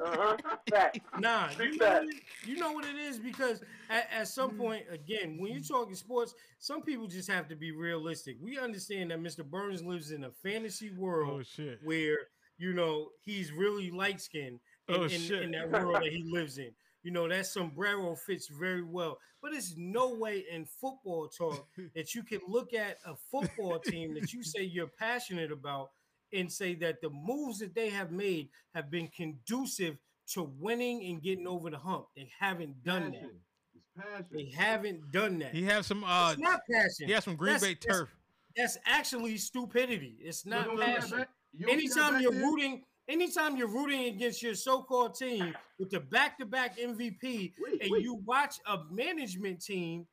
Uh-huh. 0.03 0.35
Nah, 1.19 1.49
you 1.57 1.77
know, 1.77 1.85
what 1.87 2.03
it- 2.03 2.15
you 2.45 2.57
know 2.57 2.71
what 2.73 2.85
it 2.85 2.97
is 2.97 3.17
because 3.17 3.61
at, 3.89 4.09
at 4.11 4.27
some 4.27 4.51
point, 4.57 4.83
again, 4.91 5.37
when 5.39 5.53
you're 5.53 5.61
talking 5.61 5.95
sports, 5.95 6.33
some 6.59 6.81
people 6.81 7.07
just 7.07 7.29
have 7.31 7.47
to 7.47 7.55
be 7.55 7.71
realistic. 7.71 8.35
We 8.41 8.59
understand 8.59 9.11
that 9.11 9.19
Mr. 9.21 9.43
Burns 9.45 9.81
lives 9.83 10.11
in 10.11 10.25
a 10.25 10.31
fantasy 10.31 10.89
world 10.91 11.29
Oh 11.39 11.43
shit. 11.43 11.79
where 11.83 12.17
you 12.57 12.73
know 12.73 13.07
he's 13.21 13.51
really 13.53 13.89
light 13.89 14.19
skinned 14.19 14.59
in, 14.89 14.95
Oh, 14.95 15.03
in, 15.03 15.33
in 15.43 15.51
that 15.51 15.71
world 15.71 15.95
that 15.95 16.11
he 16.11 16.23
lives 16.29 16.57
in. 16.57 16.71
You 17.05 17.11
know 17.11 17.29
that 17.29 17.45
sombrero 17.45 18.15
fits 18.15 18.47
very 18.47 18.81
well, 18.81 19.19
but 19.39 19.53
it's 19.53 19.75
no 19.77 20.15
way 20.15 20.43
in 20.51 20.65
football 20.65 21.27
talk 21.27 21.67
that 21.95 22.15
you 22.15 22.23
can 22.23 22.39
look 22.47 22.73
at 22.73 22.97
a 23.05 23.13
football 23.29 23.77
team 23.77 24.15
that 24.15 24.33
you 24.33 24.41
say 24.41 24.63
you're 24.63 24.87
passionate 24.87 25.51
about 25.51 25.91
and 26.33 26.51
say 26.51 26.73
that 26.73 27.01
the 27.03 27.11
moves 27.11 27.59
that 27.59 27.75
they 27.75 27.89
have 27.89 28.09
made 28.11 28.49
have 28.73 28.89
been 28.89 29.07
conducive 29.07 29.99
to 30.33 30.51
winning 30.59 31.05
and 31.05 31.21
getting 31.21 31.45
over 31.45 31.69
the 31.69 31.77
hump. 31.77 32.07
They 32.17 32.27
haven't 32.39 32.83
done 32.83 33.11
that. 33.11 33.29
It's 33.75 33.85
passion. 33.95 34.25
They 34.31 34.51
haven't 34.57 35.11
done 35.11 35.37
that. 35.37 35.53
He 35.53 35.61
has 35.65 35.85
some. 35.85 36.03
Uh, 36.03 36.31
it's 36.31 36.41
not 36.41 36.61
passion. 36.67 37.05
he 37.05 37.11
has 37.11 37.23
some 37.23 37.35
Green 37.35 37.53
That's- 37.53 37.69
Bay 37.71 37.75
turf. 37.75 38.09
That's 38.57 38.79
actually 38.87 39.37
stupidity. 39.37 40.17
It's 40.21 40.43
not 40.43 40.65
don't 40.65 40.77
see 40.79 40.85
that 40.85 40.99
passion 41.01 41.17
back- 41.19 41.29
you 41.53 41.67
don't 41.67 41.79
see 41.79 41.87
that 41.89 41.97
anytime 41.99 42.21
you're 42.23 42.31
there? 42.31 42.41
rooting 42.41 42.83
anytime 43.07 43.55
you're 43.57 43.67
rooting 43.67 44.05
against 44.05 44.41
your 44.41 44.55
so-called 44.55 45.15
team 45.15 45.53
with 45.79 45.89
the 45.91 45.99
back-to-back 45.99 46.77
MVP 46.77 47.21
Wait, 47.59 47.81
and 47.81 47.91
wait. 47.91 48.03
you 48.03 48.15
watch 48.25 48.55
a 48.67 48.79
management 48.91 49.61
team 49.63 50.05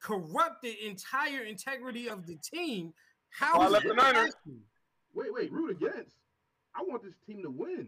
corrupt 0.00 0.62
the 0.62 0.76
entire 0.86 1.42
integrity 1.44 2.08
of 2.08 2.26
the 2.26 2.36
team 2.36 2.92
Oh, 3.42 3.46
how 3.46 3.66
is 3.66 3.72
left 3.72 3.84
that 3.86 3.96
the 3.96 4.02
Niners. 4.02 4.34
passion? 4.44 4.60
Wait, 5.12 5.32
wait, 5.32 5.50
root 5.52 5.70
against. 5.70 6.14
I 6.76 6.82
want 6.86 7.02
this 7.02 7.14
team 7.26 7.42
to 7.42 7.50
win. 7.50 7.86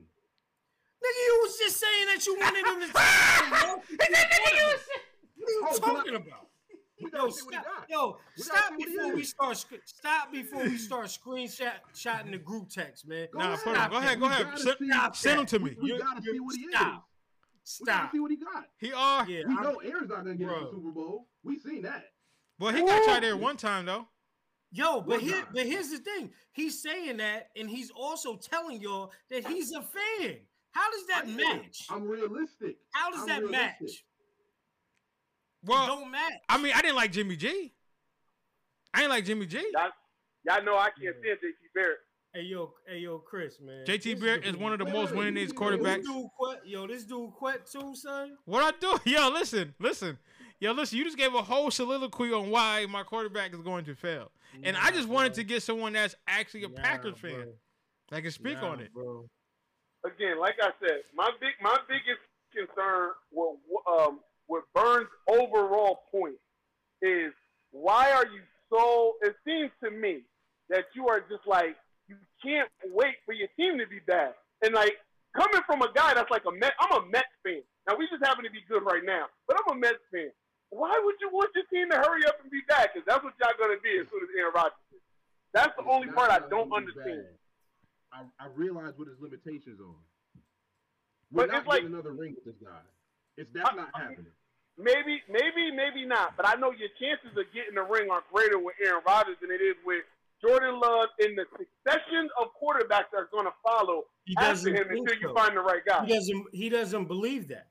nigga 1.03 1.23
you 1.27 1.41
was 1.45 1.57
just 1.59 1.77
saying 1.79 2.07
that 2.07 2.27
you 2.27 2.37
wanted 2.41 2.65
them 2.65 2.81
to 2.81 2.87
what 2.93 4.53
are 4.53 4.57
you 4.57 5.63
Oh, 5.69 5.79
can 5.79 5.91
I- 5.91 5.95
talking 5.95 6.15
about 6.17 6.49
We 6.99 7.11
Yo, 7.13 7.19
gotta 7.19 7.33
see 7.33 7.43
what 7.45 7.55
he 7.55 7.61
stop, 7.61 7.87
yo, 7.91 8.19
We 8.37 8.43
stop 8.43 8.57
see 8.57 8.75
what 8.77 8.89
he 8.89 8.97
before 8.97 9.15
we 9.15 9.25
start. 9.25 9.57
sc- 9.59 9.75
Stop 9.85 10.33
before 10.33 10.63
we 10.65 10.79
start 10.79 11.07
screenshot 11.07 11.73
shotting 11.95 12.31
the 12.33 12.39
group 12.39 12.71
text, 12.71 13.07
man. 13.07 13.29
Go 13.33 13.39
Nah, 13.39 13.53
ahead. 13.53 13.65
put. 13.65 13.91
Go 13.91 13.97
ahead. 13.99 14.21
Go 14.21 14.27
ahead. 14.27 14.59
Send, 14.59 14.77
see- 14.79 14.91
send 15.13 15.41
him 15.41 15.47
to 15.47 15.59
me. 15.59 15.77
We 15.81 15.93
You- 15.93 15.99
gotta 15.99 16.23
see 16.23 16.41
what 16.41 16.55
he 16.57 16.63
is. 16.63 16.75
stop. 16.75 17.09
We 17.81 17.87
gotta 17.87 18.11
see 18.13 18.21
what 18.21 18.31
he 18.31 18.37
got. 18.39 18.65
He 18.79 18.93
are. 18.95 19.29
Yeah, 19.29 19.43
We 19.47 19.55
I'm- 19.55 19.63
know 19.63 19.75
Aaron's 19.81 20.09
not 20.09 20.25
gonna 20.25 20.37
get 20.37 20.47
Bro. 20.47 20.57
us 20.57 20.71
the 20.71 20.77
Super 20.77 20.91
Bowl. 20.93 21.29
We 21.43 21.59
seen 21.59 21.83
that. 21.83 22.13
Well, 22.59 22.73
he 22.75 22.83
got 22.83 23.07
you 23.15 23.21
there 23.21 23.37
one 23.37 23.57
time 23.59 23.85
though. 23.85 24.09
Yo, 24.73 25.01
but 25.03 25.21
here, 25.21 25.47
but 25.53 25.67
here's 25.67 25.91
the 25.91 25.99
thing. 25.99 26.33
He's 26.53 26.83
saying 26.83 27.19
that, 27.19 27.51
and 27.57 27.69
he's 27.69 27.91
also 27.91 28.37
telling 28.37 28.81
y'all 28.81 29.13
that 29.31 29.47
he's 29.47 29.73
a 29.73 29.83
fan. 29.83 30.41
How 30.73 30.91
does 30.91 31.07
that 31.09 31.25
I 31.27 31.29
am. 31.29 31.37
match? 31.37 31.87
I'm 31.91 32.05
realistic. 32.05 32.77
How 32.93 33.11
does 33.11 33.21
I'm 33.21 33.27
that 33.29 33.43
realistic. 33.43 33.81
match? 33.83 34.05
Well, 35.65 35.87
Don't 35.87 36.11
match. 36.11 36.33
I 36.49 36.59
mean, 36.61 36.73
I 36.75 36.81
didn't 36.83 36.97
like 36.97 37.13
Jimmy 37.13 37.37
G. 37.37 37.73
I 38.95 39.01
ain't 39.03 39.11
like 39.11 39.25
Jimmy 39.25 39.47
G. 39.47 39.59
Y'all, 39.73 39.91
y'all 40.45 40.65
know 40.65 40.77
I 40.77 40.89
can't 40.91 41.15
stand 41.21 41.39
JT 41.43 41.75
Barrett. 41.75 41.99
Hey 42.35 42.43
yo, 42.43 42.75
hey 42.87 42.99
yo, 42.99 43.19
Chris, 43.19 43.59
man. 43.61 43.85
JT 43.87 44.03
This 44.03 44.21
Barrett 44.21 44.43
dude- 44.45 44.55
is 44.55 44.61
one 44.61 44.73
of 44.73 44.79
the 44.79 44.85
most 44.85 45.13
wait, 45.15 45.33
winningest 45.35 45.37
you- 45.37 45.47
you- 45.49 45.53
quarterbacks. 45.55 45.97
This 45.99 46.07
dude 46.07 46.29
quit. 46.39 46.59
Yo, 46.67 46.87
this 46.87 47.05
dude 47.05 47.31
quit 47.33 47.67
too, 47.67 47.95
son. 47.97 48.37
What 48.45 48.63
I 48.63 48.79
do? 48.79 48.99
Yo, 49.11 49.31
listen, 49.31 49.75
listen. 49.79 50.19
Yo, 50.61 50.73
listen, 50.73 50.97
you 50.99 51.05
just 51.05 51.19
gave 51.19 51.35
a 51.35 51.43
whole 51.43 51.71
soliloquy 51.71 52.33
on 52.33 52.51
why 52.51 52.87
my 52.87 53.03
quarterback 53.03 53.53
is 53.53 53.61
going 53.61 53.85
to 53.87 53.95
fail. 53.95 54.31
And 54.63 54.77
I 54.77 54.91
Nah, 54.91 54.97
just 54.97 55.09
wanted 55.09 55.31
bro. 55.31 55.37
to 55.37 55.45
get 55.45 55.63
someone 55.63 55.93
that's 55.93 56.15
actually 56.27 56.65
a 56.65 56.69
Nah, 56.69 56.81
Packers 56.83 57.19
bro. 57.21 57.31
fan 57.31 57.53
that 58.11 58.23
can 58.23 58.31
speak 58.31 58.61
Nah, 58.61 58.71
on 58.71 58.81
it. 58.81 58.93
bro. 58.95 59.29
Again, 60.05 60.39
like 60.39 60.55
I 60.63 60.71
said, 60.81 61.03
my 61.15 61.31
big 61.41 61.53
my 61.61 61.77
biggest 61.89 62.21
concern 62.55 63.11
with 63.33 63.59
um 63.87 64.21
with 64.49 64.65
Burns' 64.75 65.09
overall 65.29 66.01
point 66.11 66.37
is 67.03 67.33
why 67.73 68.13
are 68.13 68.27
you 68.27 68.41
so? 68.73 69.15
It 69.23 69.35
seems 69.47 69.71
to 69.85 69.91
me 69.91 70.23
that 70.71 70.85
you 70.95 71.09
are 71.09 71.21
just 71.21 71.47
like 71.47 71.77
you 72.09 72.17
can't 72.43 72.69
wait 72.93 73.15
for 73.25 73.33
your 73.35 73.49
team 73.59 73.79
to 73.79 73.87
be 73.87 74.01
bad. 74.07 74.35
And 74.63 74.75
like 74.75 74.97
coming 75.37 75.61
from 75.67 75.83
a 75.83 75.93
guy 75.95 76.15
that's 76.15 76.31
like 76.31 76.45
a 76.47 76.53
Met, 76.53 76.73
I'm 76.81 77.03
a 77.03 77.07
Mets 77.07 77.29
fan. 77.45 77.63
Now 77.89 77.97
we 77.97 78.07
just 78.09 78.25
happen 78.25 78.45
to 78.45 78.51
be 78.51 78.63
good 78.69 78.83
right 78.83 79.05
now, 79.05 79.27
but 79.47 79.57
I'm 79.61 79.77
a 79.77 79.79
Mets 79.81 80.03
fan. 80.13 80.31
Why 80.71 80.99
would 81.05 81.15
you 81.21 81.29
want 81.31 81.51
your 81.55 81.65
team 81.73 81.91
to 81.91 81.97
hurry 81.99 82.25
up 82.27 82.37
and 82.43 82.51
be 82.51 82.61
bad? 82.69 82.91
Because 82.93 83.07
that's 83.07 83.23
what 83.23 83.35
y'all 83.41 83.55
gonna 83.59 83.79
be 83.83 83.99
as 84.01 84.09
soon 84.11 84.23
as 84.23 84.31
Aaron 84.39 84.53
Rodgers. 84.55 84.79
is. 84.95 85.01
That's 85.53 85.75
the 85.77 85.83
It's 85.83 85.91
only 85.93 86.09
part 86.09 86.31
I 86.31 86.41
don't 86.49 86.73
understand. 86.73 87.27
I, 88.13 88.23
I 88.41 88.47
realize 88.55 88.95
what 88.97 89.09
his 89.09 89.19
limitations 89.21 89.79
are. 89.81 90.01
We're 91.31 91.47
But 91.47 91.51
not 91.53 91.59
it's 91.61 91.69
like- 91.69 91.83
getting 91.83 91.95
another 91.95 92.13
ring 92.13 92.35
with 92.35 92.45
this 92.45 92.57
guy. 92.63 92.81
It's 93.37 93.51
that's 93.53 93.69
I- 93.71 93.77
not 93.77 93.89
I- 93.95 94.01
happening. 94.01 94.27
Maybe, 94.79 95.23
maybe, 95.31 95.71
maybe 95.75 96.05
not. 96.05 96.37
But 96.37 96.47
I 96.47 96.55
know 96.57 96.71
your 96.71 96.91
chances 97.01 97.33
of 97.39 97.45
getting 97.55 97.77
the 97.77 97.83
ring 97.83 98.11
are 98.11 98.23
greater 98.31 98.59
with 98.59 98.75
Aaron 98.85 99.01
Rodgers 99.07 99.37
than 99.41 99.51
it 99.51 99.63
is 99.65 99.75
with 99.87 100.05
Jordan 100.43 100.79
Love 100.79 101.09
in 101.19 101.35
the 101.35 101.47
succession 101.57 102.29
of 102.39 102.49
quarterbacks 102.61 103.09
that 103.13 103.17
are 103.25 103.29
going 103.33 103.47
to 103.47 103.55
follow 103.65 104.05
He 104.27 104.35
after 104.37 104.51
doesn't 104.51 104.75
him 104.75 104.89
think 104.89 105.09
until 105.09 105.19
you 105.31 105.35
find 105.35 105.57
the 105.57 105.63
right 105.63 105.81
guy. 105.87 106.05
He 106.05 106.13
doesn't. 106.13 106.47
He 106.53 106.69
doesn't 106.69 107.07
believe 107.07 107.49
that. 107.49 107.69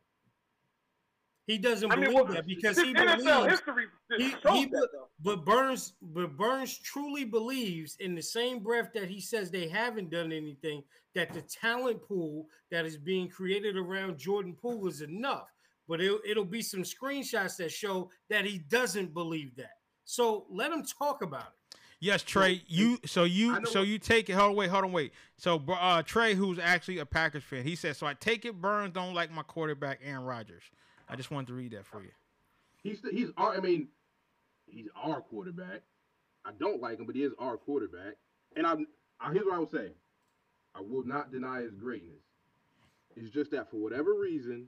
He 1.48 1.60
doesn't 1.60 1.92
I 1.92 1.96
mean, 1.96 2.06
believe 2.06 2.16
well, 2.16 2.34
that 2.34 2.48
because 2.48 2.80
he 2.80 2.94
NFL 2.94 3.18
believes. 3.18 3.52
history 3.52 3.86
He, 4.18 4.24
he, 4.30 4.66
that, 4.66 4.90
though. 4.92 5.08
but 5.24 5.46
Burns, 5.46 5.94
but 6.02 6.36
Burns 6.36 6.78
truly 6.80 7.24
believes 7.24 7.98
in 8.00 8.16
the 8.16 8.22
same 8.22 8.60
breath 8.60 8.90
that 8.96 9.10
he 9.10 9.22
says 9.22 9.52
they 9.52 9.68
haven't 9.68 10.10
done 10.10 10.32
anything. 10.32 10.84
That 11.14 11.34
the 11.34 11.44
talent 11.44 12.02
pool 12.02 12.48
that 12.72 12.86
is 12.86 12.98
being 12.98 13.30
created 13.30 13.78
around 13.78 14.18
Jordan 14.18 14.54
Poole 14.54 14.88
is 14.88 15.02
enough. 15.02 15.48
But 15.88 16.02
it'll, 16.02 16.20
it'll 16.28 16.44
be 16.44 16.62
some 16.62 16.82
screenshots 16.82 17.58
that 17.58 17.72
show 17.72 18.10
that 18.30 18.44
he 18.44 18.58
doesn't 18.58 19.14
believe 19.14 19.56
that. 19.56 19.78
So 20.04 20.46
let 20.50 20.72
him 20.72 20.84
talk 20.84 21.22
about 21.22 21.42
it. 21.44 21.78
Yes, 22.00 22.24
Trey. 22.24 22.62
You 22.68 23.00
so 23.06 23.24
you 23.24 23.66
so 23.66 23.82
you 23.82 23.98
take 23.98 24.30
it. 24.30 24.34
Hold 24.34 24.52
on, 24.52 24.56
wait, 24.58 24.70
hold 24.70 24.84
on, 24.84 24.92
wait. 24.92 25.14
So 25.38 25.64
uh, 25.70 26.04
Trey, 26.04 26.34
who's 26.34 26.60
actually 26.60 27.00
a 27.00 27.06
Packers 27.06 27.44
fan, 27.44 27.64
he 27.64 27.76
said, 27.76 27.96
"So 27.96 28.06
I 28.06 28.14
take 28.14 28.46
it. 28.46 28.60
Burns 28.60 28.94
don't 28.94 29.14
like 29.14 29.32
my 29.32 29.44
quarterback, 29.44 30.02
Aaron 30.04 30.24
Rodgers." 30.24 30.64
I 31.10 31.16
just 31.16 31.32
wanted 31.32 31.48
to 31.48 31.54
read 31.54 31.72
that 31.72 31.86
for 31.86 32.02
you. 32.04 32.12
He's 32.84 33.00
he's 33.12 33.30
our. 33.38 33.56
I 33.56 33.60
mean, 33.60 33.88
he's 34.68 34.88
our 35.02 35.22
quarterback. 35.22 35.82
I 36.46 36.52
don't 36.60 36.82
like 36.82 37.00
him, 37.00 37.06
but 37.06 37.16
he 37.16 37.24
is 37.24 37.34
our 37.40 37.58
quarterback. 37.58 38.16
And 38.56 38.66
I'm. 38.66 38.88
I, 39.20 39.32
here's 39.34 39.46
what 39.46 39.56
I 39.56 39.60
will 39.60 39.70
say. 39.70 39.92
I 40.76 40.82
will 40.82 41.06
not 41.06 41.32
deny 41.32 41.62
his 41.62 41.74
greatness. 41.74 42.20
It's 43.16 43.30
just 43.32 43.52
that 43.52 43.72
for 43.72 43.78
whatever 43.78 44.14
reason, 44.20 44.68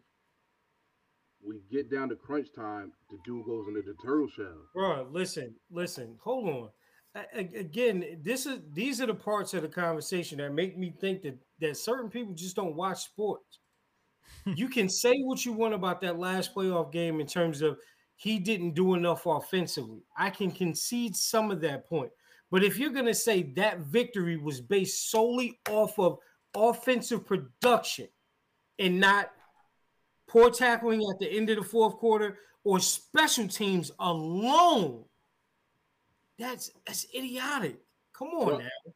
we 1.46 1.62
get 1.70 1.92
down 1.92 2.10
to 2.10 2.16
crunch 2.16 2.48
time, 2.56 2.94
the 3.12 3.18
dude 3.26 3.46
goes 3.46 3.68
into 3.68 3.82
the 3.82 3.94
turtle 4.02 4.28
shell. 4.30 4.56
Bro, 4.74 5.08
listen, 5.12 5.56
listen, 5.70 6.18
hold 6.24 6.48
on. 6.50 6.70
A- 7.16 7.40
a- 7.40 7.60
Again, 7.60 8.20
this 8.24 8.46
is 8.46 8.60
these 8.74 9.02
are 9.02 9.06
the 9.08 9.14
parts 9.16 9.54
of 9.54 9.64
the 9.64 9.68
conversation 9.68 10.38
that 10.38 10.54
make 10.54 10.78
me 10.78 10.94
think 11.00 11.24
that 11.24 11.38
that 11.60 11.76
certain 11.78 12.10
people 12.10 12.34
just 12.34 12.56
don't 12.56 12.76
watch 12.76 13.04
sports. 13.04 13.60
You 14.46 14.70
can 14.70 14.90
say 14.90 15.22
what 15.22 15.46
you 15.46 15.54
want 15.54 15.74
about 15.74 16.02
that 16.02 16.20
last 16.20 16.54
playoff 16.56 16.92
game 16.92 17.20
in 17.20 17.28
terms 17.28 17.62
of 17.62 17.78
he 18.16 18.40
didn't 18.40 18.74
do 18.74 18.96
enough 18.96 19.26
offensively. 19.26 20.04
I 20.18 20.30
can 20.30 20.52
concede 20.52 21.16
some 21.16 21.52
of 21.52 21.62
that 21.62 21.88
point. 21.88 22.12
But 22.50 22.64
if 22.64 22.80
you're 22.80 22.92
going 22.92 23.06
to 23.06 23.14
say 23.14 23.44
that 23.56 23.80
victory 23.80 24.38
was 24.38 24.62
based 24.62 25.12
solely 25.12 25.60
off 25.70 26.00
of 26.00 26.18
offensive 26.56 27.26
production 27.26 28.08
and 28.80 29.00
not 29.00 29.32
poor 30.28 30.50
tackling 30.50 31.02
at 31.02 31.20
the 31.20 31.30
end 31.30 31.50
of 31.50 31.58
the 31.58 31.64
fourth 31.64 31.98
quarter 31.98 32.40
or 32.64 32.80
special 32.80 33.48
teams 33.48 33.92
alone, 34.00 35.04
that's 36.40 36.72
that's 36.86 37.06
idiotic. 37.16 37.78
Come 38.14 38.30
on 38.30 38.48
Well, 38.48 38.60
now. 38.60 38.94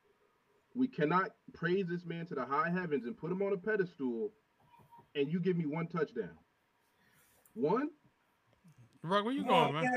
We 0.74 0.88
cannot 0.88 1.32
praise 1.54 1.86
this 1.88 2.06
man 2.06 2.26
to 2.28 2.36
the 2.36 2.46
high 2.46 2.70
heavens 2.70 3.06
and 3.06 3.18
put 3.18 3.32
him 3.32 3.42
on 3.42 3.52
a 3.52 3.58
pedestal, 3.58 4.32
and 5.16 5.32
you 5.32 5.40
give 5.40 5.58
me 5.58 5.66
one 5.66 5.88
touchdown. 5.88 6.32
One? 7.54 7.90
Rug, 9.04 9.26
where 9.26 9.34
you 9.34 9.44
going, 9.46 9.74
man? 9.74 9.88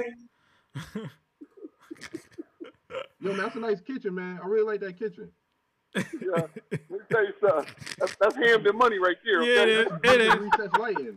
Yo, 3.21 3.31
man, 3.31 3.39
that's 3.39 3.57
a 3.57 3.61
nice 3.61 3.81
kitchen, 3.81 4.15
man. 4.15 4.39
I 4.43 4.47
really 4.47 4.67
like 4.67 4.81
that 4.81 4.99
kitchen. 4.99 5.31
Yeah. 5.95 6.03
Let 6.71 6.91
me 6.91 6.99
tell 7.11 7.25
you 7.25 7.33
something. 7.41 7.75
That's, 7.99 8.17
that's 8.21 8.37
Hampton 8.37 8.77
money 8.77 8.99
right 8.99 9.17
there. 9.25 9.43
Yeah, 9.43 9.61
Okay? 9.61 10.15
it 10.15 10.21
is. 10.21 10.41
It 10.83 11.01
is. 11.01 11.17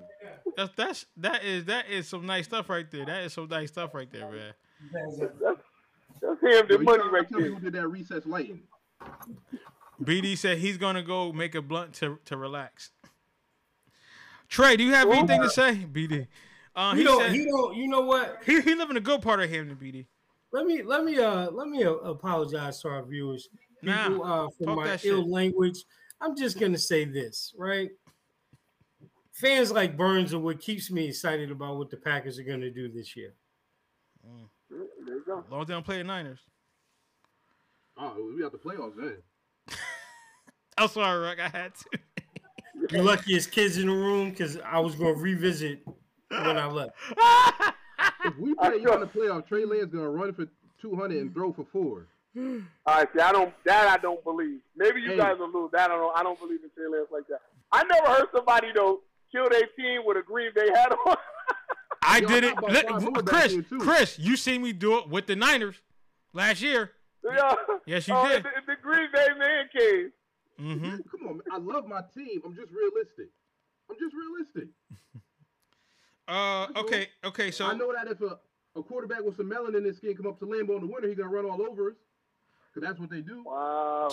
That's 0.55 0.71
that's 0.75 1.05
that 1.17 1.43
is 1.43 1.65
that 1.65 1.89
is 1.89 2.07
some 2.07 2.25
nice 2.25 2.45
stuff 2.45 2.69
right 2.69 2.89
there. 2.89 3.05
That 3.05 3.23
is 3.23 3.33
some 3.33 3.47
nice 3.47 3.69
stuff 3.69 3.93
right 3.95 4.11
there, 4.11 4.29
man. 4.31 4.53
That's, 4.93 5.17
that's 5.19 5.61
Yo, 6.21 6.37
Hampton 6.51 6.83
money 6.83 7.03
right 7.11 7.27
tell 7.27 7.39
me 7.39 7.45
there. 7.45 7.53
who 7.55 7.59
did 7.59 7.73
that 7.73 7.87
recess 7.87 8.25
lighting? 8.25 8.61
BD 10.01 10.37
said 10.37 10.59
he's 10.59 10.77
gonna 10.77 11.03
go 11.03 11.31
make 11.33 11.55
a 11.55 11.61
blunt 11.61 11.93
to 11.95 12.19
to 12.25 12.37
relax. 12.37 12.91
Trey, 14.49 14.77
do 14.77 14.83
you 14.83 14.93
have 14.93 15.07
Well, 15.07 15.19
anything 15.19 15.41
to 15.41 15.49
say, 15.49 15.73
BD? 15.91 16.27
Uh, 16.75 16.91
You 16.93 16.99
he 16.99 17.03
know, 17.03 17.19
said 17.19 17.35
you 17.35 17.45
know, 17.47 17.71
you 17.71 17.87
know 17.87 18.01
what? 18.01 18.41
he 18.45 18.61
he 18.61 18.75
live 18.75 18.89
in 18.89 18.97
a 18.97 19.01
good 19.01 19.21
part 19.21 19.41
of 19.41 19.49
Hampton, 19.49 19.77
BD. 19.77 20.05
Let 20.51 20.65
me 20.65 20.81
let 20.83 21.03
me 21.03 21.17
uh 21.19 21.49
let 21.51 21.67
me 21.67 21.83
uh, 21.83 21.91
apologize 21.91 22.81
to 22.81 22.89
our 22.89 23.03
viewers. 23.05 23.49
Nah, 23.81 24.45
uh 24.45 24.47
for 24.57 24.75
my 24.75 24.97
ill 25.03 25.29
language. 25.29 25.83
I'm 26.21 26.35
just 26.35 26.59
gonna 26.59 26.77
say 26.77 27.03
this, 27.05 27.53
right? 27.57 27.89
Fans 29.33 29.71
like 29.71 29.97
Burns 29.97 30.33
are 30.33 30.39
what 30.39 30.59
keeps 30.59 30.89
me 30.89 31.07
excited 31.09 31.51
about 31.51 31.77
what 31.77 31.89
the 31.89 31.97
Packers 31.97 32.39
are 32.39 32.43
gonna 32.43 32.71
do 32.71 32.89
this 32.89 33.15
year. 33.15 33.33
There 34.69 35.15
you 35.15 35.23
go. 35.25 35.43
Long 35.49 35.61
as 35.61 35.67
they 35.67 35.73
don't 35.73 35.85
play 35.85 35.97
the 35.97 36.03
Niners. 36.03 36.39
Oh, 37.97 38.31
we 38.35 38.41
got 38.41 38.51
the 38.51 38.57
playoffs 38.57 38.95
then. 38.95 39.17
I'm 40.77 40.87
sorry, 40.89 41.19
Rick. 41.27 41.39
I 41.39 41.49
had 41.49 41.73
to. 41.75 41.99
You 42.91 43.01
luckiest 43.01 43.51
kids 43.51 43.77
in 43.77 43.87
the 43.87 43.93
room 43.93 44.29
because 44.31 44.57
I 44.65 44.79
was 44.79 44.95
gonna 44.95 45.13
revisit 45.13 45.79
when 46.29 46.57
I 46.57 46.67
left. 46.67 46.91
If 48.25 48.37
we 48.37 48.53
play 48.55 48.77
you 48.77 48.91
in 48.93 48.99
the 48.99 49.07
playoff, 49.07 49.47
Trey 49.47 49.65
Lance 49.65 49.91
gonna 49.91 50.09
run 50.09 50.33
for 50.33 50.47
200 50.81 51.17
and 51.21 51.33
throw 51.33 51.53
for 51.53 51.65
four. 51.71 52.07
All 52.37 52.61
right, 52.85 53.07
see, 53.15 53.21
I 53.21 53.31
don't 53.31 53.53
that 53.65 53.87
I 53.87 53.97
don't 53.97 54.23
believe. 54.23 54.59
Maybe 54.75 55.01
you 55.01 55.11
Hey. 55.11 55.17
guys 55.17 55.37
will 55.39 55.51
lose. 55.51 55.71
That 55.73 55.89
I 55.91 55.95
don't. 55.95 56.15
I 56.17 56.23
don't 56.23 56.39
believe 56.39 56.59
in 56.63 56.69
Trey 56.69 56.87
Lance 56.87 57.07
like 57.11 57.27
that. 57.29 57.41
I 57.71 57.83
never 57.83 58.07
heard 58.07 58.27
somebody 58.35 58.67
though 58.75 59.01
kill 59.31 59.49
their 59.49 59.67
team 59.77 60.01
with 60.05 60.17
a 60.17 60.21
Green 60.21 60.51
Bay 60.55 60.69
hat 60.73 60.91
on. 61.07 61.15
I 62.03 62.19
Yo, 62.19 62.27
did 62.27 62.43
it. 62.43 62.55
got 62.55 62.59
about 62.59 62.71
Li- 62.71 62.83
five 62.89 63.01
more 63.03 63.11
back 63.23 63.25
Chris. 63.25 63.57
Chris, 63.79 64.19
you 64.19 64.37
seen 64.37 64.61
me 64.61 64.71
do 64.71 64.97
it 64.99 65.09
with 65.09 65.25
the 65.27 65.35
Niners 65.35 65.75
last 66.33 66.61
year. 66.61 66.91
yeah. 67.23 67.55
Yes, 67.85 68.07
you 68.07 68.13
Oh, 68.15 68.27
did. 68.29 68.43
The, 68.43 68.49
the 68.67 68.75
Green 68.81 69.07
Bay 69.13 69.27
man 69.37 69.65
cave. 69.75 70.11
Mm-hmm. 70.61 70.97
Come 71.11 71.27
on, 71.27 71.37
man. 71.37 71.41
I 71.51 71.57
love 71.57 71.87
my 71.87 72.01
team. 72.15 72.41
I'm 72.45 72.55
just 72.55 72.71
realistic. 72.71 73.29
I'm 73.89 73.97
just 73.99 74.15
realistic. 74.15 74.69
Uh, 76.27 76.67
okay, 76.75 77.07
okay. 77.23 77.51
So 77.51 77.65
I 77.65 77.73
know 77.73 77.93
that 77.93 78.11
if 78.11 78.19
a, 78.19 78.37
a 78.75 78.83
quarterback 78.83 79.23
with 79.23 79.37
some 79.37 79.49
melanin 79.49 79.77
in 79.77 79.85
his 79.85 79.95
skin 79.95 80.13
come 80.13 80.27
up 80.27 80.37
to 80.39 80.45
Lambeau 80.45 80.75
in 80.75 80.81
the 80.81 80.87
winter, 80.87 81.07
he's 81.07 81.15
gonna 81.17 81.29
run 81.29 81.45
all 81.45 81.61
over 81.61 81.91
us. 81.91 81.95
Cause 82.73 82.83
that's 82.83 82.99
what 82.99 83.09
they 83.09 83.21
do. 83.21 83.43
Wow. 83.45 84.09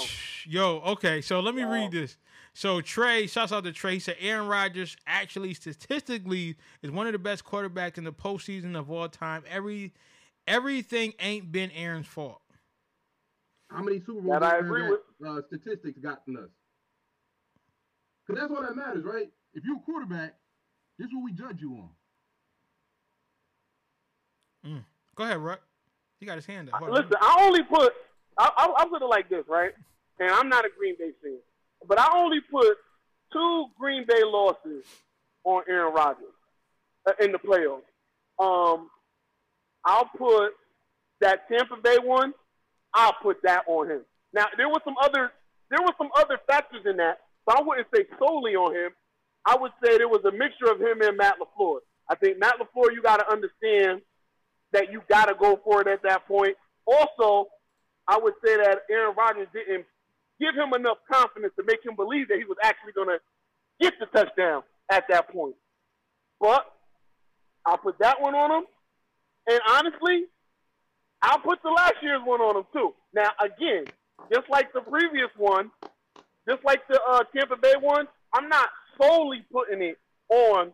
Yo, 0.46 0.80
okay, 0.86 1.20
so 1.20 1.40
let 1.40 1.56
me 1.56 1.64
Wow. 1.64 1.72
read 1.72 1.90
this. 1.90 2.16
So 2.52 2.80
Trey, 2.80 3.26
shouts 3.26 3.50
out 3.50 3.64
to 3.64 3.72
Trey. 3.72 3.94
He 3.94 3.98
said 3.98 4.14
Aaron 4.20 4.46
Rodgers 4.46 4.96
actually 5.08 5.54
statistically 5.54 6.54
is 6.82 6.92
one 6.92 7.06
of 7.08 7.12
the 7.14 7.18
best 7.18 7.44
quarterbacks 7.44 7.98
in 7.98 8.04
the 8.04 8.12
postseason 8.12 8.76
of 8.78 8.88
all 8.92 9.08
time. 9.08 9.42
Every 9.50 9.92
everything 10.46 11.14
ain't 11.18 11.50
been 11.50 11.72
Aaron's 11.72 12.06
fault. 12.06 12.40
How 13.74 13.82
many 13.82 13.98
Super 14.00 14.20
Bowls 14.20 14.40
That 14.40 14.42
I 14.42 14.56
has 14.56 14.64
agree 14.64 14.82
that, 14.82 14.98
with. 15.20 15.28
uh, 15.28 15.40
statistics 15.48 15.98
gotten 15.98 16.36
us? 16.36 16.50
Cause 18.26 18.36
that's 18.36 18.50
all 18.50 18.62
that 18.62 18.76
matters, 18.76 19.04
right? 19.04 19.28
If 19.52 19.64
you're 19.64 19.76
a 19.76 19.80
quarterback, 19.80 20.34
this 20.98 21.06
is 21.08 21.12
what 21.14 21.24
we 21.24 21.32
judge 21.32 21.60
you 21.60 21.72
on. 21.74 21.90
Go 25.14 25.24
ahead, 25.24 25.38
Ruck. 25.38 25.60
He 26.18 26.26
got 26.26 26.36
his 26.36 26.46
hand 26.46 26.70
up. 26.70 26.76
Hold 26.80 26.90
on. 26.90 26.96
Listen, 26.96 27.16
I 27.20 27.36
only 27.40 27.62
put. 27.62 27.92
I, 28.38 28.50
I, 28.56 28.82
I 28.82 28.88
put 28.88 29.02
it 29.02 29.06
like 29.06 29.28
this, 29.28 29.44
right? 29.48 29.72
And 30.18 30.30
I'm 30.30 30.48
not 30.48 30.64
a 30.64 30.68
Green 30.76 30.96
Bay 30.98 31.10
fan, 31.22 31.38
but 31.86 32.00
I 32.00 32.08
only 32.16 32.40
put 32.50 32.76
two 33.32 33.66
Green 33.78 34.04
Bay 34.08 34.22
losses 34.24 34.84
on 35.44 35.62
Aaron 35.68 35.92
Rodgers 35.94 36.24
uh, 37.06 37.12
in 37.20 37.30
the 37.30 37.38
playoffs. 37.38 37.82
Um, 38.38 38.88
I'll 39.84 40.08
put 40.16 40.52
that 41.20 41.46
Tampa 41.48 41.76
Bay 41.76 41.98
one. 42.02 42.32
I'll 42.94 43.16
put 43.22 43.42
that 43.42 43.64
on 43.66 43.90
him. 43.90 44.00
Now 44.32 44.46
there 44.56 44.68
was 44.68 44.80
some 44.84 44.94
other 45.02 45.32
there 45.70 45.82
were 45.82 45.94
some 45.98 46.10
other 46.16 46.38
factors 46.46 46.82
in 46.86 46.96
that, 46.98 47.20
so 47.48 47.56
I 47.56 47.62
wouldn't 47.62 47.88
say 47.94 48.04
solely 48.18 48.54
on 48.54 48.74
him. 48.74 48.92
I 49.46 49.56
would 49.56 49.72
say 49.82 49.98
there 49.98 50.08
was 50.08 50.24
a 50.24 50.32
mixture 50.32 50.70
of 50.70 50.80
him 50.80 51.02
and 51.02 51.16
Matt 51.16 51.36
LaFleur. 51.40 51.80
I 52.08 52.14
think 52.14 52.38
Matt 52.38 52.56
LaFleur, 52.60 52.92
you 52.94 53.02
got 53.02 53.18
to 53.18 53.30
understand 53.30 54.02
that 54.72 54.90
you 54.90 55.02
got 55.08 55.26
to 55.26 55.34
go 55.34 55.60
for 55.64 55.82
it 55.82 55.88
at 55.88 56.02
that 56.02 56.26
point. 56.26 56.56
Also, 56.86 57.48
I 58.08 58.18
would 58.18 58.34
say 58.44 58.56
that 58.56 58.82
Aaron 58.90 59.14
Rodgers 59.16 59.48
didn't 59.52 59.86
give 60.40 60.54
him 60.54 60.74
enough 60.74 60.98
confidence 61.10 61.52
to 61.56 61.64
make 61.64 61.84
him 61.84 61.96
believe 61.96 62.28
that 62.28 62.38
he 62.38 62.44
was 62.44 62.56
actually 62.62 62.92
going 62.92 63.08
to 63.08 63.18
get 63.80 63.94
the 64.00 64.06
touchdown 64.06 64.62
at 64.90 65.04
that 65.08 65.28
point. 65.30 65.54
But 66.40 66.64
I'll 67.64 67.78
put 67.78 67.98
that 68.00 68.20
one 68.20 68.34
on 68.34 68.50
him. 68.50 68.64
And 69.48 69.60
honestly, 69.68 70.24
I'll 71.24 71.38
put 71.38 71.62
the 71.62 71.70
last 71.70 71.94
year's 72.02 72.20
one 72.22 72.40
on 72.40 72.54
them 72.54 72.66
too. 72.72 72.94
Now, 73.14 73.30
again, 73.40 73.84
just 74.30 74.48
like 74.50 74.72
the 74.74 74.82
previous 74.82 75.30
one, 75.38 75.70
just 76.48 76.62
like 76.64 76.86
the 76.88 77.00
uh, 77.08 77.22
Tampa 77.34 77.56
Bay 77.56 77.74
one, 77.80 78.06
I'm 78.34 78.48
not 78.50 78.68
solely 79.00 79.42
putting 79.50 79.82
it 79.82 79.98
on 80.28 80.72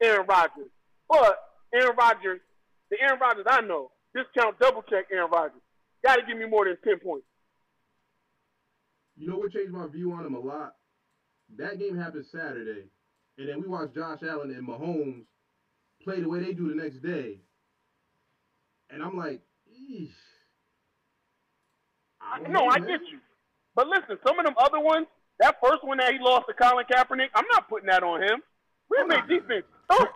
Aaron 0.00 0.26
Rodgers. 0.28 0.70
But 1.08 1.38
Aaron 1.74 1.96
Rodgers, 1.98 2.40
the 2.90 2.96
Aaron 3.00 3.18
Rodgers 3.20 3.46
I 3.48 3.60
know, 3.62 3.90
discount 4.14 4.58
double 4.60 4.82
check 4.82 5.06
Aaron 5.12 5.30
Rodgers. 5.32 5.60
Got 6.06 6.16
to 6.16 6.22
give 6.26 6.38
me 6.38 6.46
more 6.46 6.64
than 6.64 6.76
10 6.84 7.00
points. 7.00 7.26
You 9.16 9.28
know 9.28 9.36
what 9.36 9.52
changed 9.52 9.72
my 9.72 9.88
view 9.88 10.12
on 10.12 10.24
him 10.24 10.34
a 10.34 10.40
lot? 10.40 10.74
That 11.56 11.80
game 11.80 11.96
happened 11.98 12.26
Saturday, 12.30 12.84
and 13.36 13.48
then 13.48 13.60
we 13.60 13.66
watched 13.66 13.96
Josh 13.96 14.20
Allen 14.22 14.50
and 14.50 14.68
Mahomes 14.68 15.24
play 16.04 16.20
the 16.20 16.28
way 16.28 16.38
they 16.38 16.52
do 16.52 16.68
the 16.68 16.80
next 16.80 17.02
day. 17.02 17.40
And 18.90 19.02
I'm 19.02 19.16
like, 19.16 19.42
I, 22.20 22.40
no, 22.48 22.66
I 22.66 22.78
get 22.78 23.00
you. 23.10 23.18
But 23.74 23.88
listen, 23.88 24.18
some 24.26 24.38
of 24.38 24.44
them 24.44 24.54
other 24.58 24.80
ones, 24.80 25.06
that 25.40 25.56
first 25.62 25.84
one 25.84 25.98
that 25.98 26.12
he 26.12 26.18
lost 26.18 26.46
to 26.48 26.54
Colin 26.54 26.84
Kaepernick, 26.90 27.28
I'm 27.34 27.46
not 27.50 27.68
putting 27.68 27.86
that 27.86 28.02
on 28.02 28.22
him. 28.22 28.42
Green 28.90 29.08
Bay 29.08 29.20
defense. 29.28 29.64
Oh, 29.90 30.06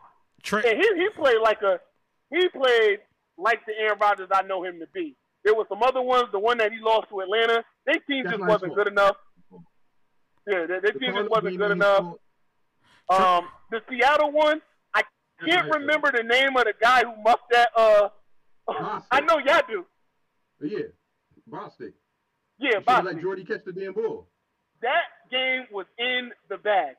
and 0.53 0.78
he 0.78 0.89
he 0.97 1.09
played 1.15 1.39
like 1.43 1.62
a 1.62 1.78
he 2.31 2.49
played 2.49 2.99
like 3.39 3.65
the 3.66 3.73
Aaron 3.78 3.99
Rodgers 4.01 4.28
I 4.32 4.43
know 4.43 4.65
him 4.65 4.78
to 4.81 4.86
be. 4.93 5.16
There 5.44 5.55
were 5.55 5.65
some 5.69 5.82
other 5.82 6.03
ones, 6.03 6.28
the 6.32 6.39
one 6.39 6.59
that 6.59 6.73
he 6.73 6.78
lost 6.81 7.09
to 7.11 7.20
Atlanta, 7.20 7.65
their 7.86 7.97
team 8.09 8.24
That's 8.24 8.36
just 8.36 8.49
wasn't 8.49 8.74
good 8.74 8.89
enough. 8.89 9.16
Yeah, 10.47 10.66
their, 10.66 10.81
their 10.81 10.93
The 10.93 10.99
team 10.99 11.15
just 11.15 11.31
wasn't 11.31 11.57
good 11.57 11.70
enough. 11.70 12.15
Um, 13.09 13.49
the 13.70 13.81
Seattle 13.89 14.32
one, 14.32 14.61
I 14.94 15.03
can't 15.44 15.73
remember 15.73 16.11
the 16.15 16.23
name 16.23 16.57
of 16.57 16.65
the 16.65 16.74
guy 16.81 17.05
who 17.05 17.23
muffed 17.23 17.51
that. 17.51 17.69
Uh. 17.77 18.09
I 18.69 19.21
know 19.21 19.39
y'all 19.45 19.63
do. 19.69 19.85
Yeah, 20.61 20.87
Bostick. 21.51 21.93
Yeah, 22.59 22.79
Boston. 22.87 23.07
let 23.07 23.21
Jordy 23.23 23.45
catch 23.45 23.65
the 23.65 23.73
damn 23.73 23.93
ball. 23.93 24.29
that 24.83 25.11
game 25.31 25.67
was 25.73 25.87
in 25.99 26.31
the 26.49 26.57
bag. 26.59 26.95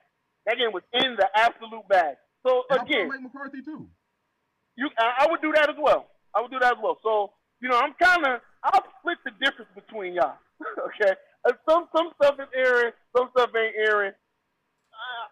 That 0.45 0.57
game 0.57 0.71
was 0.73 0.83
in 0.93 1.15
the 1.17 1.27
absolute 1.35 1.87
bag. 1.87 2.15
So 2.45 2.63
And 2.69 2.81
again, 2.81 3.07
Mike 3.07 3.21
McCarthy 3.21 3.61
too. 3.61 3.87
you 4.75 4.89
I, 4.97 5.23
I 5.25 5.27
would 5.31 5.41
do 5.41 5.51
that 5.53 5.69
as 5.69 5.75
well. 5.79 6.07
I 6.35 6.41
would 6.41 6.51
do 6.51 6.59
that 6.59 6.73
as 6.73 6.79
well. 6.83 6.97
So 7.03 7.31
you 7.61 7.69
know, 7.69 7.77
I'm 7.79 7.93
kind 7.93 8.25
of 8.27 8.41
I'll 8.63 8.83
split 8.99 9.17
the 9.23 9.31
difference 9.39 9.71
between 9.75 10.13
y'all. 10.15 10.35
okay, 10.87 11.13
Uh, 11.47 11.53
some 11.69 11.87
some 11.95 12.09
stuff 12.21 12.35
is 12.39 12.47
Aaron, 12.53 12.91
some 13.15 13.29
stuff 13.31 13.49
ain't 13.55 13.75
Aaron. 13.87 14.11
Uh, 14.91 15.25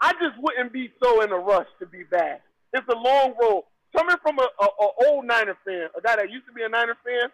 I 0.00 0.12
just 0.12 0.40
wouldn't 0.40 0.72
be 0.72 0.90
so 1.02 1.20
in 1.22 1.30
a 1.32 1.38
rush 1.38 1.68
to 1.80 1.86
be 1.86 2.04
bad. 2.04 2.40
It's 2.72 2.86
a 2.88 2.96
long 2.96 3.34
road. 3.40 3.64
Coming 3.96 4.16
from 4.22 4.38
a, 4.38 4.42
a, 4.60 4.64
a 4.66 4.88
old 5.08 5.24
Niner 5.26 5.56
fan, 5.64 5.88
a 5.96 6.00
guy 6.00 6.16
that 6.16 6.30
used 6.30 6.46
to 6.46 6.52
be 6.52 6.62
a 6.62 6.68
Niner 6.68 6.96
fan, 7.04 7.28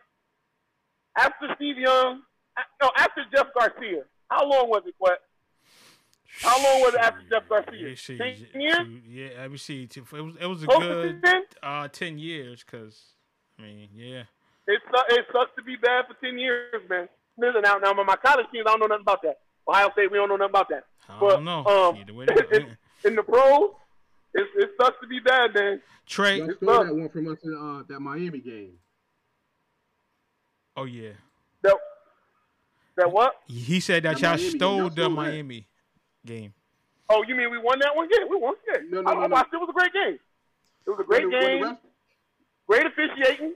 after 1.16 1.48
Steve 1.56 1.78
Young, 1.78 2.22
no, 2.82 2.90
after 2.96 3.24
Jeff 3.34 3.46
Garcia. 3.58 4.02
How 4.30 4.48
long 4.48 4.68
was 4.68 4.82
it, 4.86 4.94
Quet? 4.98 5.18
How 6.42 6.56
long 6.62 6.80
was 6.82 6.94
it 6.94 7.00
after 7.00 7.22
Jeff 7.30 7.48
Garcia? 7.48 7.96
See, 7.96 8.18
Ten 8.18 8.60
years? 8.60 8.88
Yeah, 9.06 9.28
let 9.42 9.50
me 9.50 9.56
see. 9.58 9.84
It 9.84 10.12
was 10.12 10.34
it 10.40 10.46
was 10.46 10.62
a 10.62 10.66
Close 10.66 10.80
good 10.82 11.22
10? 11.24 11.42
uh 11.62 11.88
ten 11.88 12.18
years 12.18 12.62
because 12.64 13.00
I 13.58 13.62
mean 13.62 13.88
yeah. 13.94 14.22
It, 14.68 14.80
su- 14.92 15.14
it 15.16 15.24
sucks 15.32 15.52
to 15.56 15.62
be 15.62 15.76
bad 15.76 16.06
for 16.08 16.14
10 16.26 16.38
years, 16.40 16.64
man. 16.90 17.08
Listen, 17.38 17.62
now, 17.62 17.76
now 17.76 17.92
my 17.92 18.16
college 18.16 18.46
teams, 18.52 18.64
I 18.66 18.70
don't 18.70 18.80
know 18.80 18.86
nothing 18.86 19.02
about 19.02 19.22
that. 19.22 19.38
Ohio 19.68 19.90
State, 19.92 20.10
we 20.10 20.18
don't 20.18 20.28
know 20.28 20.34
nothing 20.34 20.50
about 20.50 20.68
that. 20.70 20.84
I 21.08 21.20
But, 21.20 21.30
don't 21.36 21.44
know. 21.44 21.64
um, 21.64 21.96
Either 21.96 22.12
way, 22.12 22.26
they 22.26 22.66
in 23.08 23.14
the 23.14 23.22
pros, 23.22 23.70
it, 24.34 24.46
it 24.56 24.70
sucks 24.80 24.96
to 25.00 25.06
be 25.06 25.18
bad, 25.20 25.54
man. 25.54 25.80
Trey. 26.06 26.38
Y'all 26.38 26.50
stole 26.62 26.84
that 26.84 26.94
one 26.94 27.08
from 27.08 27.28
us 27.28 27.38
in 27.44 27.54
uh, 27.54 27.82
that 27.88 28.00
Miami 28.00 28.40
game. 28.40 28.74
Oh 30.76 30.84
yeah. 30.84 31.10
That, 31.62 31.74
that 32.96 33.10
what? 33.12 33.34
He 33.46 33.80
said 33.80 34.02
that 34.04 34.16
The 34.16 34.22
y'all 34.22 34.30
Miami 34.36 34.50
stole 34.50 34.76
y'all 34.78 34.88
the 34.88 34.92
stole 34.94 35.08
that. 35.08 35.14
Miami 35.14 35.66
game. 36.24 36.52
Oh, 37.08 37.24
you 37.26 37.34
mean 37.34 37.50
we 37.50 37.58
won 37.58 37.78
that 37.80 37.94
one? 37.94 38.08
Yeah, 38.10 38.24
we 38.28 38.36
won. 38.36 38.54
Yeah. 38.68 38.80
No, 38.90 39.00
no, 39.02 39.10
I, 39.10 39.14
no, 39.14 39.20
I 39.20 39.26
no. 39.28 39.32
watched 39.34 39.52
it. 39.52 39.56
It 39.56 39.60
was 39.60 39.68
a 39.70 39.72
great 39.72 39.92
game. 39.92 40.18
It 40.86 40.90
was 40.90 41.00
a 41.00 41.04
great 41.04 41.22
When 41.22 41.30
the- 41.30 41.38
the 41.38 41.46
game. 41.46 41.62
ref- 41.62 41.78
Great 42.68 42.86
officiating. 42.86 43.54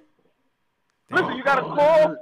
Listen, 1.10 1.36
you 1.36 1.42
got 1.42 1.56
to 1.56 1.62
Oh, 1.64 1.74
call. 1.74 1.76
that 1.76 2.08
hurt. 2.08 2.18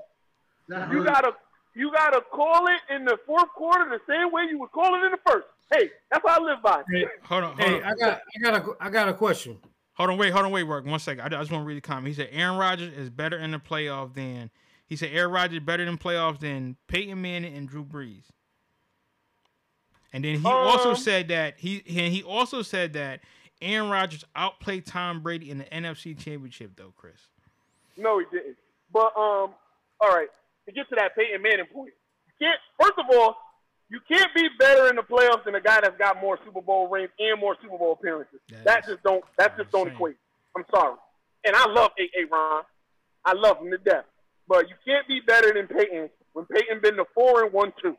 That 0.69 0.93
You 0.93 1.05
gotta 1.05 1.33
you 1.75 1.93
gotta 1.93 2.23
call 2.23 2.67
it 2.67 2.81
in 2.95 3.05
the 3.05 3.19
fourth 3.27 3.49
quarter 3.55 3.85
the 3.91 4.01
same 4.11 4.33
way 4.33 4.45
you 4.51 4.59
would 4.59 4.73
call 4.73 4.95
it 4.95 5.05
in 5.05 5.13
the 5.13 5.19
first. 5.27 5.47
Hey, 5.73 5.91
that's 6.11 6.25
what 6.25 6.41
I 6.41 6.43
live 6.43 6.63
by. 6.63 6.83
Hey, 6.91 7.05
Hold 7.25 7.45
on, 7.45 7.57
hold 7.57 7.69
hey, 7.69 7.77
on. 7.77 7.85
I 7.85 7.95
got, 7.95 8.21
I 8.37 8.41
got 8.41 8.55
a, 8.55 8.77
I 8.81 8.91
got 8.91 9.09
a 9.09 9.15
question. 9.15 9.59
Hold 9.95 10.11
on, 10.11 10.19
wait, 10.19 10.33
hold 10.33 10.45
on, 10.47 10.53
wait, 10.53 10.63
work. 10.63 10.87
One 10.87 10.99
second. 10.99 11.23
I, 11.23 11.27
I 11.27 11.41
just 11.41 11.51
want 11.51 11.63
to 11.63 11.67
read 11.67 11.77
the 11.77 11.81
comment. 11.83 12.07
He 12.09 12.15
said 12.15 12.29
Aaron 12.33 12.57
Rodgers 12.57 12.93
is 12.95 13.11
better 13.11 13.37
in 13.37 13.51
the 13.51 13.59
playoff 13.59 14.15
than 14.15 14.51
he 14.87 14.97
said 14.97 15.11
Aaron 15.13 15.33
Rodgers 15.33 15.59
is 15.59 15.65
better 15.65 15.83
in 15.83 15.99
playoffs 15.99 16.41
than 16.41 16.77
Peyton 16.87 17.21
Manning 17.21 17.55
and 17.57 17.69
Drew 17.69 17.85
Brees. 17.85 18.25
And 20.13 20.25
then 20.25 20.39
he 20.41 20.47
also 20.47 20.91
Um, 20.91 20.97
said 20.97 21.29
that 21.29 21.55
he 21.59 21.83
and 21.87 22.13
he 22.15 22.23
also 22.23 22.63
said 22.63 22.95
that 22.95 23.21
Aaron 23.61 23.91
Rodgers 23.91 24.25
outplayed 24.35 24.87
Tom 24.87 25.21
Brady 25.21 25.51
in 25.51 25.59
the 25.59 25.65
NFC 25.65 26.17
Championship, 26.17 26.73
though, 26.77 26.95
Chris. 26.97 27.21
No, 27.97 28.19
he 28.19 28.25
didn't. 28.31 28.57
But 28.93 29.09
um, 29.17 29.53
all 30.01 30.09
right. 30.09 30.29
To 30.67 30.73
get 30.73 30.89
to 30.91 30.95
that 30.97 31.15
Peyton 31.17 31.43
Manning 31.43 31.67
point, 31.67 31.93
you 32.27 32.47
can't. 32.47 32.59
First 32.81 32.99
of 32.99 33.07
all, 33.15 33.37
you 33.91 34.01
can't 34.07 34.35
be 34.35 34.49
better 34.59 34.89
in 34.89 34.97
the 34.97 35.03
playoffs 35.03 35.45
than 35.45 35.55
a 35.55 35.61
guy 35.61 35.81
that's 35.81 35.97
got 35.97 36.21
more 36.21 36.39
Super 36.45 36.61
Bowl 36.61 36.89
rings 36.89 37.11
and 37.19 37.41
more 37.41 37.57
Super 37.63 37.79
Bowl 37.79 37.93
appearances. 37.93 38.41
That 38.51 38.65
That 38.65 38.87
just 38.87 39.03
don't. 39.03 39.25
That 39.39 39.57
just 39.57 39.71
don't 39.71 39.89
equate. 39.89 40.17
I'm 40.57 40.65
sorry. 40.71 40.97
And 41.45 41.57
I 41.57 41.67
love 41.69 41.93
A. 41.99 42.03
A. 42.21 42.27
Ron. 42.31 42.63
I 43.25 43.33
love 43.35 43.59
him 43.59 43.71
to 43.71 43.79
death. 43.79 44.05
But 44.47 44.69
you 44.69 44.75
can't 44.87 45.07
be 45.09 45.21
better 45.27 45.53
than 45.53 45.67
Peyton 45.67 46.11
when 46.33 46.47
Peyton 46.47 46.81
been 46.83 46.97
the 46.97 47.05
four 47.15 47.45
and 47.45 47.53
one 47.53 47.73
two. 47.83 47.97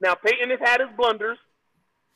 Now 0.00 0.14
Peyton 0.14 0.50
has 0.50 0.60
had 0.62 0.80
his 0.80 0.90
blunders, 0.96 1.38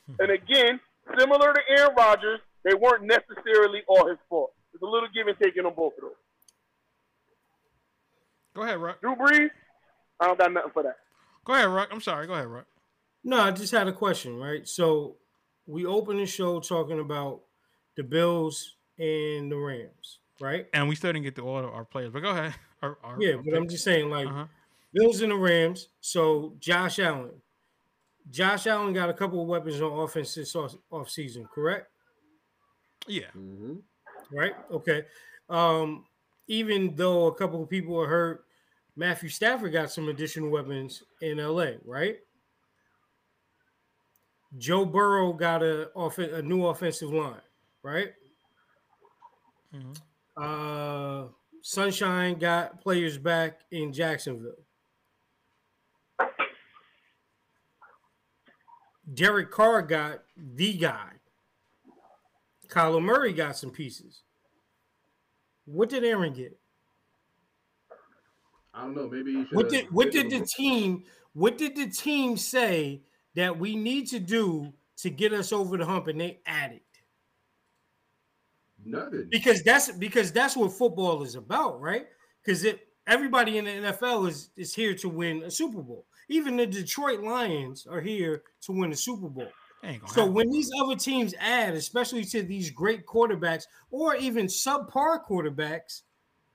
hmm. 0.06 0.14
and 0.20 0.30
again, 0.30 0.80
similar 1.18 1.54
to 1.54 1.60
Aaron 1.70 1.94
Rodgers, 1.96 2.40
they 2.64 2.74
weren't 2.74 3.04
necessarily 3.04 3.82
all 3.88 4.08
his 4.08 4.18
fault. 4.28 4.52
There's 4.72 4.82
a 4.82 4.86
little 4.86 5.08
give 5.14 5.26
and 5.26 5.36
take 5.38 5.56
in 5.56 5.64
on 5.64 5.74
both 5.74 5.94
of 5.94 6.02
those. 6.02 6.10
Go 8.54 8.62
ahead, 8.62 8.78
Ruck. 8.78 9.00
Drew 9.00 9.14
Brees, 9.14 9.50
I 10.20 10.26
don't 10.26 10.38
got 10.38 10.52
nothing 10.52 10.72
for 10.72 10.82
that. 10.82 10.96
Go 11.44 11.54
ahead, 11.54 11.68
Ruck. 11.68 11.88
I'm 11.92 12.00
sorry. 12.00 12.26
Go 12.26 12.34
ahead, 12.34 12.48
Ruck. 12.48 12.66
No, 13.28 13.38
I 13.42 13.50
just 13.50 13.72
had 13.72 13.86
a 13.88 13.92
question, 13.92 14.38
right? 14.38 14.66
So 14.66 15.16
we 15.66 15.84
opened 15.84 16.18
the 16.18 16.24
show 16.24 16.60
talking 16.60 16.98
about 16.98 17.42
the 17.94 18.02
Bills 18.02 18.76
and 18.98 19.52
the 19.52 19.56
Rams, 19.58 20.20
right? 20.40 20.66
And 20.72 20.88
we 20.88 20.94
still 20.94 21.12
didn't 21.12 21.24
get 21.24 21.36
to 21.36 21.42
all 21.46 21.58
of 21.58 21.66
our 21.66 21.84
players, 21.84 22.10
but 22.10 22.20
go 22.22 22.30
ahead. 22.30 22.54
Our, 22.80 22.96
our, 23.04 23.20
Yeah, 23.20 23.34
our 23.34 23.42
but 23.42 23.54
I'm 23.54 23.68
just 23.68 23.84
saying, 23.84 24.08
like 24.08 24.28
Uh-huh. 24.28 24.46
Bills 24.94 25.20
and 25.20 25.32
the 25.32 25.36
Rams. 25.36 25.88
So 26.00 26.54
Josh 26.58 27.00
Allen, 27.00 27.42
Josh 28.30 28.66
Allen 28.66 28.94
got 28.94 29.10
a 29.10 29.14
couple 29.14 29.42
of 29.42 29.48
weapons 29.48 29.82
on 29.82 29.92
offense 29.98 30.34
this 30.34 30.54
off, 30.56 30.74
off 30.90 31.10
season, 31.10 31.46
correct? 31.52 31.88
Yeah. 33.06 33.26
Mhm. 33.36 33.82
Right? 34.32 34.54
Okay. 34.70 35.02
Um, 35.50 36.06
even 36.46 36.94
though 36.94 37.26
a 37.26 37.34
couple 37.34 37.62
of 37.62 37.68
people 37.68 38.00
are 38.00 38.06
hurt, 38.08 38.44
Matthew 38.96 39.28
Stafford 39.28 39.72
got 39.72 39.90
some 39.90 40.08
additional 40.08 40.48
weapons 40.48 41.02
in 41.20 41.38
LA, 41.38 41.72
right? 41.84 42.20
Joe 44.56 44.84
Burrow 44.84 45.32
got 45.32 45.62
a 45.62 45.90
off 45.94 46.18
a 46.18 46.42
new 46.42 46.66
offensive 46.66 47.12
line, 47.12 47.42
right? 47.82 48.14
Mhm. 49.74 49.96
Uh, 50.36 51.28
Sunshine 51.62 52.38
got 52.38 52.80
players 52.80 53.18
back 53.18 53.60
in 53.70 53.92
Jacksonville. 53.92 54.64
Derek 59.12 59.50
Carr 59.50 59.82
got 59.82 60.24
the 60.36 60.74
guy. 60.74 61.12
Kyler 62.68 63.02
Murray 63.02 63.32
got 63.32 63.56
some 63.56 63.70
pieces. 63.70 64.22
What 65.64 65.88
did 65.88 66.04
Aaron 66.04 66.32
get? 66.32 66.58
I 68.72 68.82
don't 68.82 68.94
know. 68.94 69.08
Maybe 69.08 69.34
he 69.34 69.46
should. 69.46 69.56
What 69.56 69.68
did 69.68 69.90
what 69.90 70.10
did 70.10 70.30
the 70.30 70.46
team 70.56 71.04
what 71.32 71.58
did 71.58 71.76
the 71.76 71.88
team 71.88 72.36
say 72.36 73.02
that 73.34 73.58
we 73.58 73.76
need 73.76 74.08
to 74.08 74.18
do 74.18 74.72
to 74.98 75.10
get 75.10 75.32
us 75.32 75.52
over 75.52 75.76
the 75.76 75.86
hump 75.86 76.08
and 76.08 76.20
they 76.20 76.40
added? 76.46 76.80
nothing? 78.84 79.28
because 79.30 79.62
that's 79.62 79.90
because 79.92 80.32
that's 80.32 80.56
what 80.56 80.72
football 80.72 81.22
is 81.22 81.34
about, 81.34 81.80
right? 81.80 82.06
Because 82.44 82.64
it 82.64 82.88
everybody 83.06 83.58
in 83.58 83.64
the 83.64 83.70
NFL 83.70 84.28
is 84.28 84.50
is 84.56 84.74
here 84.74 84.94
to 84.94 85.08
win 85.08 85.42
a 85.44 85.50
Super 85.50 85.82
Bowl. 85.82 86.06
Even 86.28 86.56
the 86.56 86.66
Detroit 86.66 87.20
Lions 87.20 87.86
are 87.86 88.00
here 88.00 88.42
to 88.62 88.72
win 88.72 88.92
a 88.92 88.96
Super 88.96 89.28
Bowl. 89.28 89.48
So 89.82 90.22
happen. 90.22 90.34
when 90.34 90.50
these 90.50 90.70
other 90.82 90.96
teams 90.96 91.34
add, 91.38 91.74
especially 91.74 92.24
to 92.24 92.42
these 92.42 92.70
great 92.70 93.06
quarterbacks 93.06 93.64
or 93.90 94.16
even 94.16 94.46
subpar 94.46 95.24
quarterbacks, 95.24 96.02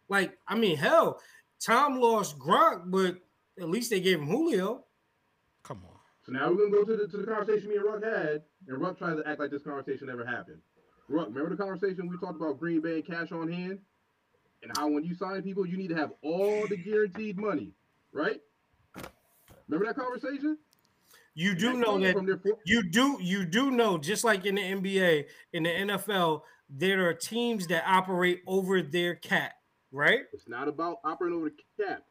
like 0.10 0.38
I 0.48 0.56
mean, 0.56 0.78
hell, 0.78 1.20
Tom 1.60 2.00
lost 2.00 2.38
Gronk, 2.38 2.84
but 2.88 3.18
at 3.60 3.70
least 3.70 3.90
they 3.90 4.02
gave 4.02 4.20
him 4.20 4.28
Julio. 4.28 4.84
So 6.26 6.32
now 6.32 6.50
we're 6.50 6.70
gonna 6.70 6.72
go 6.72 6.84
to 6.86 6.98
the 6.98 7.08
to 7.08 7.18
the 7.18 7.26
conversation 7.26 7.70
me 7.70 7.76
and 7.76 7.86
Ruck 7.86 8.04
had, 8.04 8.44
and 8.68 8.78
Ruck 8.82 8.98
tries 8.98 9.18
to 9.18 9.28
act 9.28 9.40
like 9.40 9.52
this 9.52 9.64
conversation 9.64 10.08
never 10.08 10.26
happened. 10.26 10.60
Ruck, 11.10 11.28
remember 11.28 11.50
the 11.50 11.62
conversation 11.62 12.08
we 12.08 12.18
talked 12.18 12.40
about 12.40 12.60
Green 12.60 12.82
Bay 12.82 12.96
and 12.96 13.06
cash 13.06 13.32
on 13.34 13.52
hand, 13.52 13.80
and 14.62 14.72
how 14.78 14.88
when 14.88 15.04
you 15.04 15.14
sign 15.14 15.42
people, 15.42 15.66
you 15.66 15.78
need 15.78 15.90
to 15.90 15.96
have 15.96 16.14
all 16.22 16.66
the 16.68 16.78
guaranteed 16.78 17.38
money, 17.38 17.74
right? 18.14 18.40
Remember 19.68 19.86
that 19.86 19.96
conversation? 19.96 20.58
You 21.36 21.56
do 21.56 21.74
know 21.74 22.00
that 22.00 22.16
their 22.26 22.40
You 22.66 22.84
do 22.90 23.18
you 23.20 23.46
do 23.46 23.72
know 23.72 23.98
just 23.98 24.24
like 24.24 24.46
in 24.46 24.56
the 24.56 24.62
NBA, 24.62 25.26
in 25.52 25.64
the 25.64 25.70
NFL, 25.70 26.42
there 26.70 27.08
are 27.08 27.14
teams 27.14 27.68
that 27.68 27.84
operate 27.86 28.42
over 28.48 28.82
their 28.82 29.16
cap, 29.16 29.54
right? 29.92 30.22
It's 30.32 30.48
not 30.48 30.70
about 30.70 31.00
operating 31.04 31.38
over 31.38 31.50
the 31.50 31.84
cap. 31.84 32.04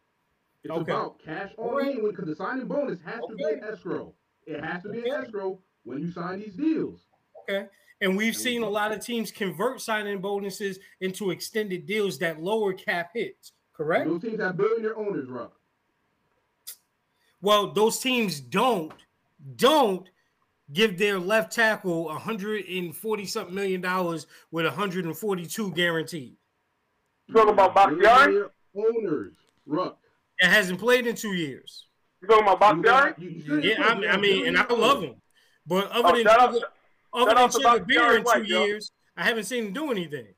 It's 0.64 0.70
Okay. 0.70 0.92
about 0.92 1.18
cash 1.18 1.52
on 1.58 1.68
Alright. 1.68 1.94
hand 1.94 2.02
because 2.08 2.26
the 2.26 2.36
signing 2.36 2.68
bonus 2.68 3.00
has 3.02 3.20
to 3.28 3.34
be 3.34 3.44
in 3.44 3.64
escrow. 3.64 4.14
It 4.46 4.62
has 4.62 4.82
to 4.84 4.90
be 4.90 4.98
in 4.98 5.06
Okay. 5.12 5.24
escrow 5.26 5.60
when 5.84 5.98
you 6.00 6.10
sign 6.12 6.38
these 6.40 6.54
deals. 6.54 7.00
Okay. 7.42 7.68
And 8.00 8.16
we've 8.16 8.36
seen 8.36 8.62
a 8.62 8.68
lot 8.68 8.92
of 8.92 9.00
teams 9.04 9.30
convert 9.30 9.80
signing 9.80 10.20
bonuses 10.20 10.78
into 11.00 11.30
extended 11.30 11.86
deals 11.86 12.18
that 12.18 12.40
lower 12.40 12.72
cap 12.72 13.10
hits, 13.14 13.52
correct? 13.72 14.08
Those 14.08 14.22
teams 14.22 14.40
have 14.40 14.56
billionaire 14.56 14.96
owners, 14.96 15.28
Ruck. 15.28 15.58
Well, 17.40 17.72
those 17.72 17.98
teams 17.98 18.40
don't 18.40 18.92
don't 19.56 20.08
give 20.72 20.96
their 20.96 21.18
left 21.18 21.52
tackle 21.52 22.04
140 22.04 23.26
something 23.26 23.54
million 23.54 23.80
dollars 23.80 24.26
with 24.52 24.64
142 24.64 25.72
guaranteed. 25.72 26.36
You 27.26 27.34
talking 27.34 27.52
about 27.52 27.74
Bakhtiari? 27.74 28.32
Billionaire 28.32 28.50
Owners, 28.74 29.34
Ruck. 29.66 29.98
It 30.38 30.48
hasn't 30.48 30.78
played 30.80 31.06
in 31.06 31.14
two 31.16 31.32
years. 31.34 31.86
You 32.20 32.28
talking 32.28 32.44
about 32.48 32.76
You 32.76 32.82
Bakhtiari? 32.82 33.10
got- 33.12 33.18
you- 33.20 33.30
you 33.30 33.60
Yeah, 33.60 33.94
you 33.94 34.06
I, 34.08 34.12
I 34.12 34.16
mean, 34.16 34.46
and 34.46 34.56
I 34.58 34.66
love 34.72 35.02
him, 35.02 35.20
but 35.66 35.90
other 35.90 36.08
Oh, 36.08 36.16
than 36.16 36.26
other, 36.28 36.60
other 37.12 37.34
than 37.34 37.50
to 37.78 37.84
Beer 37.86 38.16
in 38.16 38.22
two 38.22 38.26
White, 38.26 38.46
yo. 38.46 38.64
years, 38.64 38.92
I 39.16 39.24
haven't 39.24 39.44
seen 39.44 39.66
him 39.66 39.72
do 39.72 39.90
anything. 39.90 40.34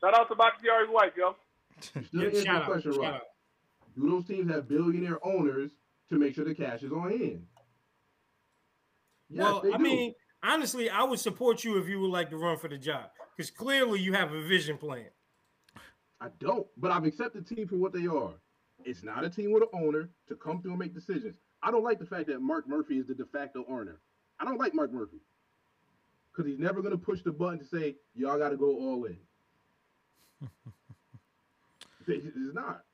shout 0.00 0.14
out 0.14 0.28
to 0.28 0.34
Bakhtiari's 0.34 0.90
wife, 0.90 1.12
yo. 1.16 1.36
You 1.94 2.02
still 2.04 2.20
Yeah, 2.20 2.26
answer 2.28 2.44
shout 2.44 2.62
out, 2.62 2.66
question, 2.66 2.92
shout 2.92 3.02
Ruck. 3.02 3.14
out. 3.14 3.22
Do 3.96 4.08
those 4.10 4.24
teams 4.26 4.50
have 4.50 4.68
billionaire 4.68 5.24
owners 5.26 5.72
to 6.10 6.16
make 6.18 6.34
sure 6.34 6.44
the 6.44 6.54
cash 6.54 6.82
is 6.82 6.92
on 6.92 7.10
hand? 7.10 7.46
Yes, 9.30 9.42
well, 9.42 9.60
they 9.62 9.72
I 9.72 9.76
do. 9.78 9.82
mean, 9.82 10.14
honestly, 10.42 10.90
I 10.90 11.02
would 11.04 11.18
support 11.20 11.64
you 11.64 11.78
if 11.78 11.88
you 11.88 12.00
would 12.00 12.10
like 12.10 12.30
to 12.30 12.36
run 12.36 12.58
for 12.58 12.68
the 12.68 12.76
job 12.78 13.10
because 13.36 13.50
clearly 13.50 14.00
you 14.00 14.12
have 14.12 14.32
a 14.32 14.42
vision 14.46 14.76
plan. 14.78 15.06
I 16.20 16.28
don't, 16.38 16.66
but 16.76 16.90
I've 16.90 17.04
accepted 17.04 17.46
teams 17.46 17.70
for 17.70 17.76
what 17.76 17.92
they 17.92 18.06
are. 18.06 18.34
It's 18.84 19.02
not 19.02 19.24
a 19.24 19.30
team 19.30 19.52
with 19.52 19.62
an 19.62 19.68
owner 19.72 20.08
to 20.28 20.34
come 20.34 20.60
through 20.60 20.72
and 20.72 20.80
make 20.80 20.94
decisions. 20.94 21.36
I 21.62 21.70
don't 21.70 21.84
like 21.84 21.98
the 21.98 22.06
fact 22.06 22.26
that 22.28 22.40
Mark 22.40 22.68
Murphy 22.68 22.98
is 22.98 23.06
the 23.06 23.14
de 23.14 23.24
facto 23.24 23.64
owner. 23.68 23.98
I 24.38 24.44
don't 24.44 24.58
like 24.58 24.74
Mark 24.74 24.92
Murphy 24.92 25.18
because 26.30 26.50
he's 26.50 26.58
never 26.58 26.82
going 26.82 26.92
to 26.92 26.98
push 26.98 27.22
the 27.22 27.32
button 27.32 27.58
to 27.58 27.64
say 27.64 27.96
y'all 28.14 28.38
got 28.38 28.50
to 28.50 28.56
go 28.56 28.66
all 28.66 29.04
in. 29.04 29.16
it's 32.06 32.54
not. 32.54 32.84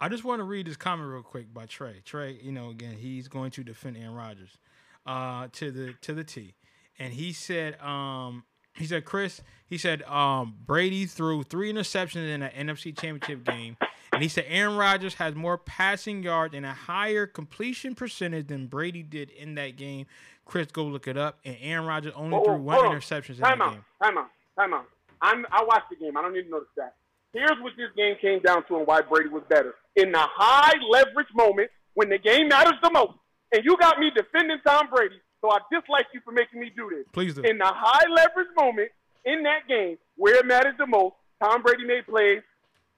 I 0.00 0.08
just 0.08 0.24
want 0.24 0.40
to 0.40 0.44
read 0.44 0.66
this 0.66 0.76
comment 0.76 1.08
real 1.08 1.22
quick 1.22 1.52
by 1.54 1.66
Trey. 1.66 2.02
Trey, 2.04 2.38
you 2.42 2.52
know, 2.52 2.70
again, 2.70 2.96
he's 2.98 3.28
going 3.28 3.50
to 3.52 3.64
defend 3.64 3.96
Aaron 3.96 4.14
Rodgers 4.14 4.58
uh, 5.06 5.48
to 5.52 5.70
the 5.70 5.94
to 6.02 6.12
the 6.12 6.24
T, 6.24 6.54
and 6.98 7.12
he 7.12 7.32
said, 7.32 7.80
um, 7.80 8.44
he 8.74 8.86
said, 8.86 9.04
Chris, 9.04 9.40
he 9.66 9.78
said, 9.78 10.02
um, 10.02 10.56
Brady 10.66 11.06
threw 11.06 11.42
three 11.42 11.72
interceptions 11.72 12.28
in 12.28 12.42
an 12.42 12.68
NFC 12.68 12.96
Championship 12.98 13.44
game, 13.44 13.76
and 14.12 14.22
he 14.22 14.28
said 14.28 14.44
Aaron 14.48 14.76
Rodgers 14.76 15.14
has 15.14 15.34
more 15.34 15.56
passing 15.58 16.22
yards 16.22 16.54
and 16.54 16.66
a 16.66 16.72
higher 16.72 17.26
completion 17.26 17.94
percentage 17.94 18.48
than 18.48 18.66
Brady 18.66 19.02
did 19.02 19.30
in 19.30 19.54
that 19.54 19.76
game. 19.76 20.06
Chris, 20.44 20.66
go 20.70 20.84
look 20.84 21.08
it 21.08 21.16
up, 21.16 21.38
and 21.44 21.56
Aaron 21.60 21.86
Rodgers 21.86 22.12
only 22.16 22.38
threw 22.44 22.56
one 22.56 22.78
on. 22.78 22.86
interception 22.86 23.36
in 23.36 23.40
that 23.42 23.60
out, 23.60 23.72
game. 23.72 23.84
time 24.02 24.18
out, 24.18 24.28
time 24.58 24.74
out. 24.74 24.86
I'm, 25.22 25.46
I 25.50 25.64
watched 25.64 25.88
the 25.90 25.96
game. 25.96 26.16
I 26.16 26.22
don't 26.22 26.34
need 26.34 26.44
to 26.44 26.50
know 26.50 26.60
the 26.60 26.82
stats. 26.82 26.90
Here's 27.32 27.60
what 27.62 27.72
this 27.76 27.88
game 27.96 28.16
came 28.20 28.40
down 28.40 28.64
to 28.68 28.76
and 28.76 28.86
why 28.86 29.00
Brady 29.00 29.28
was 29.28 29.42
better. 29.48 29.74
In 29.96 30.12
the 30.12 30.20
high 30.20 30.74
leverage 30.88 31.28
moment, 31.34 31.70
when 31.94 32.08
the 32.08 32.18
game 32.18 32.48
matters 32.48 32.74
the 32.82 32.90
most, 32.90 33.14
and 33.52 33.64
you 33.64 33.76
got 33.78 33.98
me 33.98 34.10
defending 34.14 34.58
Tom 34.66 34.88
Brady, 34.92 35.16
so 35.44 35.50
I 35.50 35.58
dislike 35.70 36.06
you 36.14 36.20
for 36.24 36.32
making 36.32 36.58
me 36.58 36.72
do 36.74 36.88
this. 36.88 37.04
Please 37.12 37.34
do. 37.34 37.42
In 37.42 37.58
the 37.58 37.66
high 37.66 38.08
leverage 38.08 38.48
moment 38.56 38.88
in 39.26 39.42
that 39.42 39.68
game, 39.68 39.98
where 40.16 40.36
it 40.36 40.46
matters 40.46 40.74
the 40.78 40.86
most, 40.86 41.16
Tom 41.42 41.60
Brady 41.62 41.84
made 41.84 42.06
plays, 42.06 42.40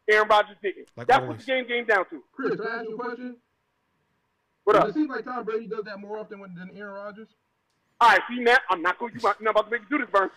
Aaron 0.09 0.29
Rodgers 0.29 0.57
didn't. 0.63 0.87
Like 0.97 1.09
That's 1.09 1.23
always. 1.23 1.39
what 1.39 1.47
the 1.47 1.53
game 1.53 1.67
came 1.67 1.87
down 1.87 2.05
to. 2.11 2.23
Chris, 2.33 2.55
can 2.55 2.67
I 2.69 2.77
ask 2.77 2.89
you 2.89 2.95
a 2.95 2.99
question? 2.99 3.37
What 4.63 4.75
Does 4.75 4.83
up? 4.85 4.89
it 4.91 4.95
seem 4.95 5.09
like 5.09 5.25
Tom 5.25 5.45
Brady 5.45 5.67
does 5.67 5.85
that 5.87 5.99
more 5.99 6.19
often 6.19 6.41
than 6.41 6.71
Aaron 6.77 6.95
Rodgers? 6.95 7.29
All 8.01 8.11
right, 8.11 8.21
see, 8.29 8.41
Matt, 8.41 8.63
I'm 8.71 8.83
not 8.83 8.99
going. 8.99 9.13
to. 9.15 9.21
You're 9.21 9.35
not 9.41 9.51
about 9.51 9.65
to 9.65 9.71
make 9.71 9.81
you 9.91 9.99
do 9.99 10.05
this, 10.05 10.13
Burns. 10.13 10.31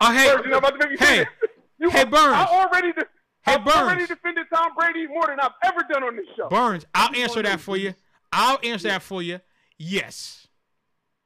Oh, 0.00 0.12
hey, 0.12 0.28
Burns, 0.28 0.42
you're 0.44 0.50
not 0.50 0.58
about 0.58 0.80
to 0.80 0.88
make 0.88 1.00
me 1.00 1.04
hey, 1.04 1.18
do 1.18 1.24
this. 1.40 1.50
You, 1.80 1.90
hey, 1.90 2.04
Burns. 2.04 2.34
I 2.34 2.44
already, 2.44 2.92
de- 2.92 3.06
Hey, 3.42 3.54
I've 3.54 3.66
already 3.66 4.06
defended 4.06 4.46
Tom 4.52 4.72
Brady 4.78 5.06
more 5.06 5.26
than 5.28 5.40
I've 5.40 5.52
ever 5.64 5.80
done 5.90 6.02
on 6.04 6.14
this 6.14 6.26
show. 6.36 6.48
Burns, 6.48 6.84
I'll 6.94 7.14
answer 7.16 7.42
that 7.42 7.58
for 7.58 7.76
you. 7.76 7.94
I'll 8.30 8.58
answer 8.62 8.88
that 8.88 9.02
for 9.02 9.22
you. 9.22 9.40
Yes. 9.78 10.46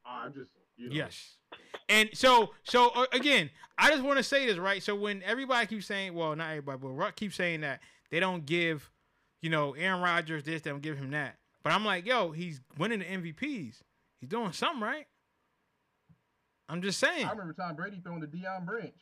I'm 0.05 0.33
just, 0.33 0.49
you 0.77 0.89
know. 0.89 0.95
Yes. 0.95 1.35
And 1.89 2.09
so, 2.13 2.51
so 2.63 2.89
uh, 2.95 3.05
again, 3.11 3.49
I 3.77 3.89
just 3.89 4.03
want 4.03 4.17
to 4.17 4.23
say 4.23 4.45
this, 4.45 4.57
right? 4.57 4.81
So 4.81 4.95
when 4.95 5.21
everybody 5.23 5.67
keeps 5.67 5.85
saying, 5.85 6.13
well, 6.13 6.35
not 6.35 6.49
everybody, 6.49 6.79
but 6.81 6.89
Ruck 6.89 7.15
keeps 7.15 7.35
saying 7.35 7.61
that 7.61 7.79
they 8.11 8.19
don't 8.19 8.45
give, 8.45 8.91
you 9.41 9.49
know, 9.49 9.73
Aaron 9.73 10.01
Rodgers 10.01 10.43
this, 10.43 10.61
they 10.61 10.69
don't 10.69 10.81
give 10.81 10.97
him 10.97 11.11
that. 11.11 11.35
But 11.63 11.73
I'm 11.73 11.85
like, 11.85 12.05
yo, 12.05 12.31
he's 12.31 12.61
winning 12.77 12.99
the 12.99 13.05
MVPs. 13.05 13.81
He's 14.19 14.29
doing 14.29 14.51
something 14.51 14.81
right. 14.81 15.07
I'm 16.69 16.81
just 16.81 16.99
saying. 16.99 17.25
I 17.25 17.31
remember 17.31 17.53
Tom 17.53 17.75
Brady 17.75 17.99
throwing 18.03 18.21
the 18.21 18.27
Deion 18.27 18.65
Branch. 18.65 18.93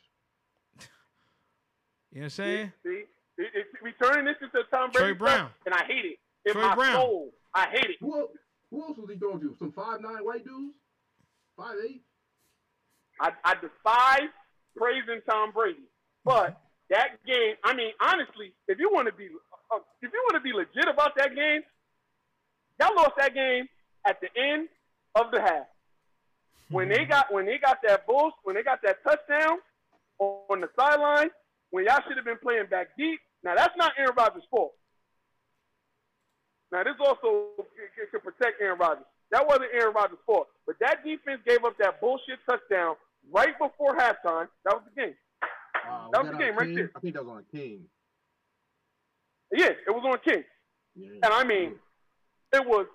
You 2.12 2.20
know 2.20 2.20
what 2.20 2.22
I'm 2.24 2.30
saying? 2.30 2.72
See, 2.84 3.04
it, 3.38 3.50
it, 3.54 3.66
we 3.82 3.92
turning 3.92 4.24
this 4.24 4.36
into 4.40 4.62
Tom 4.72 4.92
Troy 4.92 5.00
Brady 5.00 5.18
Brown. 5.18 5.36
stuff, 5.36 5.50
and 5.66 5.74
I 5.74 5.84
hate 5.84 6.04
it. 6.04 6.18
In 6.46 6.52
Troy 6.52 6.68
my 6.68 6.74
Brown. 6.74 6.94
soul, 6.94 7.30
I 7.54 7.66
hate 7.70 7.86
it. 7.90 7.96
Who 8.00 8.18
else, 8.18 8.30
who 8.70 8.82
else 8.82 8.98
was 8.98 9.08
he 9.10 9.16
throwing 9.16 9.40
to? 9.40 9.56
Some 9.58 9.72
five 9.72 10.00
nine 10.00 10.24
white 10.24 10.44
dudes? 10.44 10.76
Five 11.56 11.76
eight? 11.88 12.02
I, 13.20 13.30
I 13.44 13.54
despise 13.54 14.30
praising 14.76 15.20
Tom 15.28 15.52
Brady, 15.52 15.86
but 16.24 16.60
that 16.90 17.24
game. 17.26 17.54
I 17.62 17.74
mean, 17.74 17.92
honestly, 18.00 18.52
if 18.66 18.78
you 18.78 18.90
want 18.92 19.06
to 19.06 19.14
be, 19.14 19.28
uh, 19.72 19.78
if 20.02 20.12
you 20.12 20.22
want 20.26 20.34
to 20.34 20.40
be 20.40 20.52
legit 20.52 20.88
about 20.92 21.16
that 21.16 21.34
game, 21.34 21.62
y'all 22.80 22.96
lost 22.96 23.12
that 23.18 23.34
game 23.34 23.68
at 24.06 24.20
the 24.20 24.28
end 24.36 24.68
of 25.14 25.30
the 25.30 25.40
half. 25.40 25.66
When 26.70 26.88
they 26.88 27.04
got 27.04 27.32
when 27.32 27.46
they 27.46 27.58
got 27.58 27.78
that 27.86 28.06
boost, 28.06 28.34
when 28.42 28.56
they 28.56 28.62
got 28.62 28.80
that 28.82 29.04
touchdown 29.04 29.58
on 30.18 30.60
the 30.60 30.68
sideline, 30.78 31.30
when 31.70 31.84
y'all 31.84 32.00
should 32.06 32.16
have 32.16 32.24
been 32.24 32.38
playing 32.42 32.66
back 32.70 32.88
deep. 32.98 33.20
Now 33.44 33.54
that's 33.54 33.76
not 33.76 33.92
Aaron 33.98 34.14
Rodgers' 34.16 34.42
fault. 34.50 34.72
Now 36.72 36.82
this 36.82 36.94
also 36.98 37.52
can- 37.76 38.08
can 38.10 38.20
protect 38.20 38.60
Aaron 38.60 38.78
Rodgers. 38.78 39.04
That 39.34 39.48
wasn't 39.48 39.70
Aaron 39.74 39.92
Rodgers' 39.94 40.18
fault, 40.24 40.46
but 40.64 40.76
that 40.78 41.02
defense 41.04 41.40
gave 41.44 41.64
up 41.64 41.76
that 41.78 42.00
bullshit 42.00 42.38
touchdown 42.48 42.94
right 43.32 43.58
before 43.58 43.96
halftime. 43.98 44.46
That 44.64 44.74
was 44.74 44.82
the 44.94 45.02
game. 45.02 45.14
Uh, 45.42 46.06
That 46.12 46.22
was 46.22 46.30
the 46.30 46.38
game 46.38 46.54
right 46.54 46.66
King? 46.66 46.74
there. 46.76 46.90
I 46.94 47.00
think 47.00 47.14
that 47.14 47.24
was 47.24 47.38
on 47.38 47.44
King. 47.50 47.80
Yeah, 49.50 49.70
it 49.70 49.90
was 49.90 50.04
on 50.06 50.18
King. 50.24 50.44
Yeah. 50.94 51.08
And 51.24 51.32
I 51.34 51.42
mean, 51.42 51.74
it 52.52 52.64
was 52.64 52.86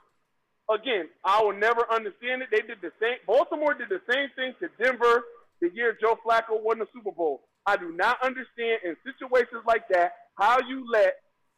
again. 0.74 1.10
I 1.26 1.44
will 1.44 1.52
never 1.57 1.86
understand 1.91 2.41
it. 2.41 2.48
They 2.52 2.61
did 2.61 2.78
the 2.82 2.91
same. 3.02 3.18
Baltimore 3.28 3.74
did 3.74 3.90
the 3.90 3.99
same 4.10 4.30
thing 4.38 4.53
to 4.61 4.70
Denver 4.82 5.24
the 5.60 5.70
year 5.76 5.98
Joe 5.99 6.18
Flacco 6.26 6.64
won 6.64 6.80
the 6.80 6.88
Super 6.94 7.11
Bowl. 7.11 7.41
I 7.66 7.76
do 7.76 7.91
not 7.91 8.18
understand 8.24 8.80
in 8.86 8.95
situations 9.03 9.64
like 9.68 9.90
that 9.90 10.14
how 10.38 10.60
you 10.66 10.90
let 10.90 11.16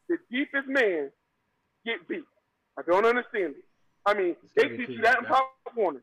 the 0.08 0.16
deepest 0.28 0.66
man 0.66 1.12
get 1.86 2.08
beat. 2.08 2.24
I 2.76 2.82
don't 2.82 3.06
understand 3.06 3.54
it. 3.56 3.64
I 4.06 4.14
mean, 4.14 4.30
It's 4.30 4.38
they 4.56 4.62
gotta 4.64 4.76
teach 4.76 4.88
you 4.90 5.02
that 5.02 5.18
in 5.18 5.24
that- 5.24 5.30
Pop 5.32 5.52
Warner. 5.76 6.02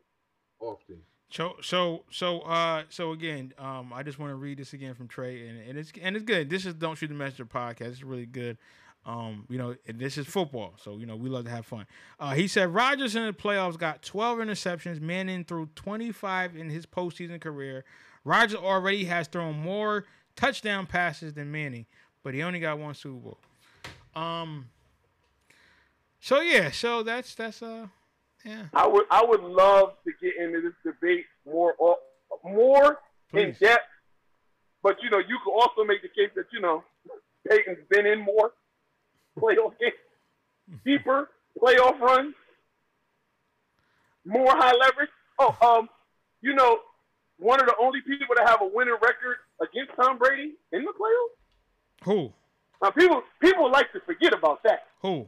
often. 0.59 1.01
So 1.31 1.55
so 1.61 2.03
so 2.11 2.39
uh 2.41 2.83
so 2.89 3.11
again, 3.11 3.53
um 3.59 3.93
I 3.93 4.01
just 4.03 4.17
want 4.19 4.31
to 4.31 4.35
read 4.35 4.57
this 4.57 4.73
again 4.73 4.95
from 4.95 5.07
Trey 5.07 5.47
and, 5.47 5.59
and 5.61 5.77
it's 5.77 5.91
and 6.01 6.15
it's 6.15 6.25
good. 6.25 6.49
This 6.49 6.65
is 6.65 6.73
Don't 6.73 6.97
Shoot 6.97 7.07
the 7.09 7.13
Messenger 7.13 7.45
podcast. 7.45 7.81
It's 7.91 8.03
really 8.03 8.25
good. 8.25 8.57
Um, 9.05 9.45
you 9.49 9.57
know, 9.57 9.75
and 9.87 9.97
this 9.97 10.17
is 10.17 10.27
football, 10.27 10.73
so 10.77 10.97
you 10.97 11.05
know 11.05 11.15
we 11.15 11.29
love 11.29 11.45
to 11.45 11.49
have 11.51 11.65
fun. 11.65 11.85
Uh, 12.19 12.33
he 12.33 12.47
said 12.47 12.73
Rodgers 12.73 13.15
in 13.15 13.25
the 13.25 13.31
playoffs 13.33 13.77
got 13.77 14.01
12 14.03 14.39
interceptions. 14.39 14.99
Manning 14.99 15.45
threw 15.45 15.69
25 15.75 16.57
in 16.57 16.69
his 16.69 16.85
postseason 16.85 17.39
career. 17.39 17.85
Rodgers 18.25 18.59
already 18.59 19.05
has 19.05 19.27
thrown 19.27 19.57
more 19.57 20.05
touchdown 20.35 20.85
passes 20.85 21.33
than 21.33 21.49
Manning, 21.49 21.85
but 22.23 22.33
he 22.33 22.43
only 22.43 22.59
got 22.59 22.77
one 22.77 22.93
Super 22.93 23.19
Bowl. 23.19 23.37
Um. 24.15 24.67
So 26.19 26.41
yeah, 26.41 26.71
so 26.71 27.03
that's 27.03 27.35
that's 27.35 27.61
uh, 27.63 27.87
yeah. 28.45 28.65
I 28.73 28.87
would 28.87 29.05
I 29.09 29.23
would 29.23 29.41
love 29.41 29.93
to 30.05 30.11
get 30.21 30.35
into 30.37 30.61
this 30.61 30.73
debate 30.93 31.25
more 31.45 31.75
o- 31.79 31.99
more 32.43 32.99
in 33.33 33.55
depth. 33.59 33.83
But 34.83 34.97
you 35.01 35.09
know, 35.09 35.19
you 35.19 35.37
could 35.43 35.53
also 35.53 35.83
make 35.83 36.01
the 36.01 36.09
case 36.09 36.31
that 36.35 36.45
you 36.51 36.59
know 36.61 36.83
Peyton's 37.49 37.79
been 37.89 38.05
in 38.05 38.19
more 38.19 38.51
playoff 39.37 39.73
games, 39.79 39.93
deeper 40.85 41.29
playoff 41.61 41.99
runs, 41.99 42.35
more 44.25 44.51
high 44.55 44.73
leverage. 44.73 45.09
Oh, 45.39 45.55
um, 45.61 45.89
you 46.41 46.53
know, 46.53 46.79
one 47.37 47.59
of 47.61 47.65
the 47.67 47.75
only 47.79 48.01
people 48.01 48.35
to 48.35 48.43
have 48.45 48.61
a 48.61 48.67
winning 48.67 48.95
record 49.01 49.37
against 49.61 49.91
Tom 49.95 50.17
Brady 50.17 50.53
in 50.71 50.83
the 50.83 50.91
playoffs. 50.91 52.05
Who 52.05 52.33
Now, 52.81 52.91
people 52.91 53.21
people 53.41 53.71
like 53.71 53.91
to 53.93 53.99
forget 54.01 54.33
about 54.33 54.63
that. 54.63 54.83
who? 55.01 55.27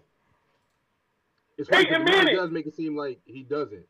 It's 1.62 1.70
funny 1.70 1.86
Peyton 1.86 2.06
'cause 2.06 2.10
Ron 2.16 2.26
Manning. 2.26 2.36
does 2.36 2.52
make 2.52 2.66
it 2.66 2.74
seem 2.76 2.96
like 2.96 3.20
he 3.26 3.44
doesn't. 3.44 3.86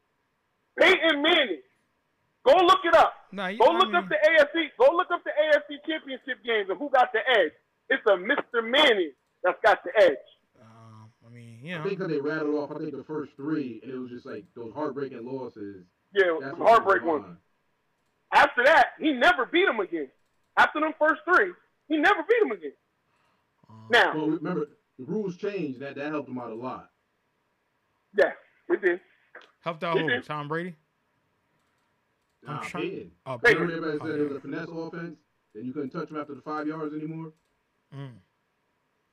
Peyton 0.77 1.21
Manning. 1.21 1.61
Go 2.43 2.55
look 2.57 2.79
it 2.85 2.93
up. 2.95 3.13
Nah, 3.31 3.47
you- 3.47 3.59
Go 3.59 3.65
I 3.67 3.77
look 3.77 3.87
mean- 3.87 3.95
up 3.95 4.09
the 4.09 4.17
AFC. 4.17 4.71
Go 4.77 4.95
look 4.95 5.09
up 5.11 5.23
the 5.23 5.31
AFC 5.31 5.79
Championship 5.87 6.43
games 6.43 6.69
and 6.69 6.77
who 6.77 6.89
got 6.89 7.13
the 7.13 7.19
edge. 7.29 7.53
It's 7.89 8.05
a 8.07 8.11
Mr. 8.17 8.63
Manning 8.67 9.13
that's 9.43 9.59
got 9.61 9.83
the 9.83 9.91
edge. 9.97 10.17
Um, 10.61 11.11
I 11.25 11.29
mean, 11.29 11.59
you 11.65 11.75
I 11.77 11.83
think 11.83 11.99
because 11.99 12.11
they 12.11 12.19
rattled 12.19 12.55
off, 12.55 12.71
I 12.71 12.79
think 12.79 12.91
the 12.95 13.03
first 13.03 13.33
three, 13.35 13.79
and 13.83 13.91
it 13.91 13.97
was 13.97 14.09
just 14.09 14.25
like 14.25 14.43
those 14.55 14.73
heartbreaking 14.73 15.23
losses. 15.25 15.85
Yeah, 16.13 16.37
That's 16.39 16.51
some 16.51 16.59
what 16.59 16.69
heartbreak 16.69 17.03
was 17.03 17.21
ones. 17.21 17.37
After 18.33 18.63
that, 18.65 18.93
he 18.99 19.13
never 19.13 19.45
beat 19.45 19.67
him 19.67 19.79
again. 19.79 20.11
After 20.57 20.79
them 20.79 20.93
first 20.99 21.21
three, 21.25 21.53
he 21.87 21.97
never 21.97 22.23
beat 22.23 22.41
him 22.41 22.51
again. 22.51 22.73
Now, 23.89 24.13
Well, 24.15 24.29
remember 24.31 24.67
the 24.97 25.05
rules 25.05 25.37
changed. 25.37 25.79
That 25.79 25.95
that 25.95 26.11
helped 26.11 26.27
him 26.29 26.37
out 26.39 26.51
a 26.51 26.55
lot. 26.55 26.90
Yeah, 28.17 28.31
It 28.69 28.81
did. 28.81 28.99
Helped 29.61 29.83
out 29.83 29.95
He 29.97 30.03
who? 30.03 30.09
did. 30.09 30.23
Tom 30.25 30.47
Brady. 30.47 30.75
I'm 32.47 32.55
Nah, 32.55 32.61
trying- 32.61 32.89
Peyton. 32.89 33.11
Oh, 33.25 33.39
Hey, 33.43 33.53
Remember 33.53 33.75
everybody 33.91 34.11
said 34.11 34.19
it 34.19 34.23
was 34.23 34.31
Oh, 34.31 34.35
a 34.35 34.39
finesse 34.41 34.69
offense, 34.69 35.17
and 35.55 35.65
you 35.65 35.73
couldn't 35.73 35.89
touch 35.91 36.09
him 36.09 36.17
after 36.17 36.33
the 36.33 36.41
five 36.41 36.67
yards 36.67 36.93
anymore. 36.95 37.33
yeah. 37.91 37.97
Mm. 37.99 38.11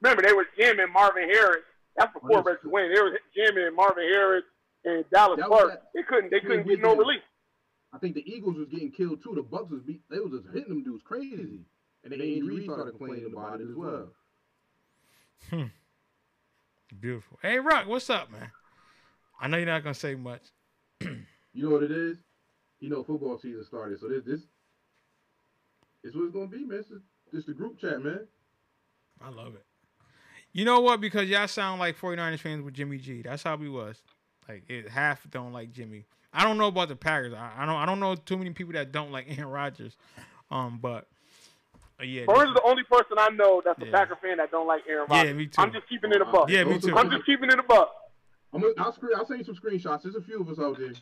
Remember, 0.01 0.23
they 0.23 0.33
were 0.33 0.47
jamming 0.59 0.93
Marvin 0.93 1.29
Harris. 1.29 1.65
That's 1.97 2.13
before 2.15 2.31
Oh, 2.31 2.37
yes. 2.37 2.47
Rex 2.47 2.65
Wayne. 2.65 2.95
They 2.95 3.01
were 3.03 3.19
jamming 3.35 3.75
Marvin 3.75 4.05
Harris 4.09 4.45
and 4.85 5.05
Dallas 5.11 5.39
That 5.41 5.47
Clark. 5.49 5.83
They 5.95 6.03
couldn't. 6.05 6.31
They 6.31 6.41
couldn't 6.41 6.67
get 6.69 6.79
no 6.81 6.91
weekends. 6.91 6.99
relief. 7.01 7.23
I 7.93 7.99
think 7.99 8.15
the 8.15 8.31
Eagles 8.33 8.57
was 8.57 8.69
getting 8.69 8.93
killed 8.93 9.23
too. 9.23 9.35
The 9.35 9.43
Bucks 9.43 9.71
was 9.71 9.83
beat. 9.83 10.03
They 10.09 10.21
was 10.21 10.31
just 10.41 10.55
hitting 10.55 10.69
them 10.69 10.85
dudes 10.85 11.03
crazy, 11.03 11.65
and 12.05 12.13
then 12.13 12.21
Andy 12.21 12.43
Reid 12.43 12.65
started 12.65 12.93
complaining 12.97 13.33
about 13.33 13.61
it 13.61 13.69
as 13.69 13.75
well. 13.75 14.13
Hmm. 15.51 15.65
Beautiful. 17.01 17.39
Hey, 17.43 17.59
Rock, 17.59 17.87
what's 17.87 18.09
up, 18.09 18.31
man? 18.31 18.51
I 19.41 19.49
know 19.49 19.57
you're 19.57 19.67
not 19.67 19.83
gonna 19.83 19.95
say 19.95 20.15
much. 20.15 20.43
You 21.55 21.65
know 21.65 21.71
what 21.71 21.83
it 21.83 21.91
is? 21.91 22.19
You 22.79 22.89
know 22.89 23.03
football 23.03 23.37
season 23.39 23.65
started, 23.65 23.99
so 23.99 24.07
this 24.09 24.23
this 24.25 24.41
is 26.05 26.15
what 26.15 26.25
it's 26.25 26.33
gonna 26.35 26.47
be, 26.47 26.65
man. 26.65 26.79
It's 26.79 26.89
just, 26.89 27.03
just 27.33 27.47
the 27.49 27.53
group 27.55 27.81
chat, 27.81 28.01
man. 28.05 28.21
I 29.21 29.31
love 29.31 29.55
it. 29.57 29.65
You 30.53 30.65
know 30.65 30.81
what? 30.81 31.01
Because 31.01 31.29
y'all 31.29 31.49
sound 31.49 31.81
like 31.81 31.99
49ers 31.99 32.39
fans 32.39 32.63
with 32.63 32.75
Jimmy 32.75 32.99
G. 32.99 33.23
That's 33.23 33.43
how 33.43 33.57
we 33.57 33.69
was. 33.69 34.01
Like 34.49 34.65
it, 34.69 34.89
half 34.89 35.29
don't 35.31 35.53
like 35.53 35.73
Jimmy. 35.73 36.05
I 36.33 36.45
don't 36.45 36.59
know 36.59 36.69
about 36.69 36.89
the 36.89 36.97
Packers. 36.97 37.35
I, 37.35 37.51
I 37.59 37.67
don't. 37.67 37.77
I 37.77 37.87
don't 37.87 37.99
know 37.99 38.15
too 38.15 38.37
many 38.37 38.51
people 38.51 38.75
that 38.75 38.93
don't 38.93 39.11
like 39.11 39.27
Aaron 39.37 39.51
Rodgers. 39.51 39.97
Um, 40.51 40.79
but 40.81 41.09
uh, 42.01 42.05
yeah, 42.05 42.25
Burns 42.27 42.51
is 42.51 42.55
the 42.55 42.63
only 42.65 42.85
person 42.85 43.17
I 43.19 43.31
know 43.31 43.63
that's 43.65 43.81
a 43.83 43.87
Yeah. 43.87 43.93
Packer 43.93 44.17
fan 44.23 44.37
that 44.37 44.53
don't 44.53 44.69
like 44.69 44.83
Aaron 44.89 45.07
Rodgers. 45.11 45.29
Yeah, 45.31 45.33
me 45.37 45.47
too. 45.47 45.61
I'm 45.61 45.73
just 45.73 45.89
keeping 45.89 46.13
it 46.13 46.21
a 46.21 46.25
buck. 46.27 46.49
yeah, 46.49 46.63
me 46.63 46.79
too. 46.79 46.97
I'm 46.97 47.11
just 47.11 47.27
keeping 47.27 47.51
it 47.51 47.59
a 47.59 47.63
buck. 47.65 47.91
I'm 48.53 48.61
gonna, 48.61 48.75
I'll 48.79 48.93
screen. 48.93 49.13
I'll 49.17 49.27
send 49.27 49.41
you 49.41 49.45
some 49.45 49.55
screenshots. 49.57 50.03
There's 50.03 50.15
a 50.17 50.23
few 50.23 50.41
of 50.41 50.49
us 50.49 50.59
out 50.59 50.79
there. 50.79 50.93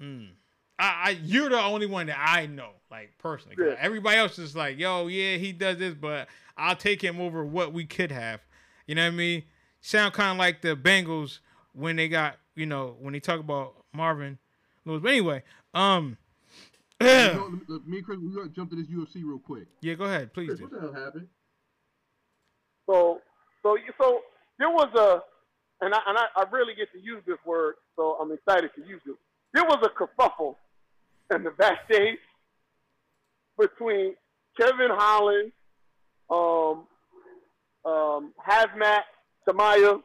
Mm. 0.00 0.30
I, 0.78 1.02
I, 1.04 1.18
you're 1.22 1.50
the 1.50 1.60
only 1.60 1.86
one 1.86 2.06
that 2.08 2.18
I 2.18 2.46
know, 2.46 2.70
like 2.90 3.12
personally. 3.18 3.56
Yeah. 3.58 3.76
Everybody 3.78 4.16
else 4.18 4.38
is 4.38 4.56
like, 4.56 4.78
yo, 4.78 5.06
yeah, 5.06 5.36
he 5.36 5.52
does 5.52 5.78
this, 5.78 5.94
but 5.94 6.26
I'll 6.56 6.74
take 6.76 7.02
him 7.02 7.20
over 7.20 7.44
what 7.44 7.72
we 7.72 7.84
could 7.84 8.10
have. 8.10 8.40
You 8.86 8.94
know 8.96 9.02
what 9.04 9.12
I 9.12 9.16
mean? 9.16 9.42
Sound 9.80 10.14
kind 10.14 10.32
of 10.32 10.38
like 10.38 10.62
the 10.62 10.74
Bengals 10.74 11.38
when 11.74 11.96
they 11.96 12.08
got, 12.08 12.38
you 12.56 12.66
know, 12.66 12.96
when 12.98 13.12
they 13.12 13.20
talk 13.20 13.38
about 13.40 13.74
Marvin 13.92 14.38
Lewis. 14.84 15.00
But 15.02 15.10
anyway, 15.10 15.42
um, 15.74 16.16
You 17.00 17.06
know, 17.06 17.50
me 17.86 17.98
and 17.98 18.04
Chris, 18.04 18.18
we 18.18 18.34
gotta 18.34 18.48
jump 18.48 18.70
to 18.70 18.76
this 18.76 18.86
UFC 18.86 19.16
real 19.24 19.38
quick. 19.38 19.66
yeah, 19.80 19.94
go 19.94 20.04
ahead, 20.04 20.32
please 20.32 20.46
Chris, 20.46 20.58
do. 20.60 20.64
what 20.64 20.72
the 20.72 20.80
hell 20.80 21.04
happened? 21.04 21.28
So, 22.86 23.20
so, 23.62 23.76
you- 23.76 23.92
so 24.00 24.20
there 24.58 24.70
was 24.70 24.88
a, 24.94 25.20
and 25.84 25.94
I 25.94 25.98
and 26.06 26.16
I, 26.16 26.26
I 26.36 26.44
really 26.50 26.74
get 26.74 26.90
to 26.92 26.98
use 26.98 27.22
this 27.26 27.36
word, 27.44 27.74
so 27.94 28.16
I'm 28.20 28.32
excited 28.32 28.70
to 28.76 28.80
use 28.80 29.02
it. 29.06 29.16
There 29.52 29.64
was 29.64 29.84
a 29.84 29.90
kerfuffle 29.90 30.56
in 31.34 31.44
the 31.44 31.50
backstage 31.50 32.18
between 33.58 34.14
Kevin 34.58 34.88
Holland, 34.90 35.52
um, 36.30 36.86
um, 37.84 38.32
Khamzat 38.48 39.02
Chimaev, 39.46 40.02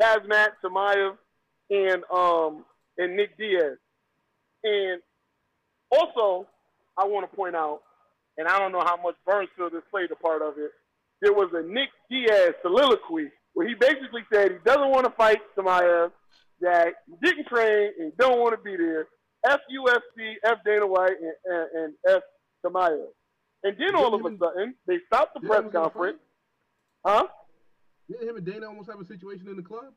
Khamzat 0.00 0.48
Chimaev, 0.64 1.16
and 1.70 2.02
um, 2.10 2.64
and 2.96 3.14
Nick 3.14 3.36
Diaz. 3.36 3.76
And 4.64 5.02
also, 5.90 6.46
I 6.96 7.04
want 7.04 7.30
to 7.30 7.36
point 7.36 7.54
out, 7.54 7.82
and 8.38 8.48
I 8.48 8.58
don't 8.58 8.72
know 8.72 8.82
how 8.82 8.96
much 8.96 9.14
Burnsfield 9.26 9.74
has 9.74 9.82
played 9.90 10.10
a 10.10 10.16
part 10.16 10.40
of 10.40 10.54
it. 10.56 10.70
There 11.20 11.34
was 11.34 11.50
a 11.52 11.62
Nick 11.62 11.90
Diaz 12.10 12.54
soliloquy 12.62 13.30
where 13.54 13.66
he 13.66 13.74
basically 13.74 14.22
said 14.32 14.52
he 14.52 14.58
doesn't 14.64 14.90
want 14.90 15.04
to 15.04 15.10
fight 15.12 15.38
Chimaev, 15.56 16.10
that 16.60 16.94
he 17.06 17.14
didn't 17.22 17.46
train 17.46 17.92
and 17.98 18.16
don't 18.16 18.38
want 18.40 18.56
to 18.56 18.62
be 18.62 18.76
there. 18.76 19.08
F 19.46 19.60
UFC, 19.72 20.34
F 20.44 20.58
Dana 20.64 20.86
White, 20.86 21.12
and, 21.20 21.34
and, 21.44 21.68
and 21.74 21.94
F 22.08 22.22
Chimaev. 22.64 23.06
And 23.64 23.76
then 23.78 23.94
all 23.94 24.14
of 24.14 24.20
a 24.20 24.36
sudden, 24.38 24.74
they 24.86 24.98
stopped 25.06 25.34
the 25.34 25.40
press 25.40 25.58
almost 25.58 25.74
have 25.74 25.82
a 25.82 25.88
conference. 25.90 26.18
Huh? 27.04 27.26
Didn't 28.08 28.28
him 28.28 28.36
and 28.36 28.46
Dana 28.46 28.66
almost 28.68 28.90
have 28.90 29.00
a 29.00 29.04
situation 29.04 29.48
in 29.48 29.56
the 29.56 29.62
club? 29.62 29.92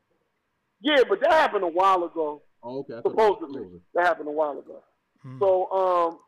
Yeah, 0.80 1.02
but 1.08 1.20
that 1.20 1.32
happened 1.32 1.64
a 1.64 1.68
while 1.68 2.04
ago. 2.04 2.42
Oh, 2.62 2.80
okay. 2.80 2.94
I 2.94 3.00
thought 3.00 3.12
it 3.12 3.16
was 3.16 3.38
Supposedly, 3.38 3.62
closer. 3.62 3.80
that 3.94 4.06
happened 4.06 4.28
a 4.28 4.32
while 4.32 4.58
ago. 4.58 4.82
Hmm. 5.22 5.38
So, 5.38 5.70
um, 5.70 6.18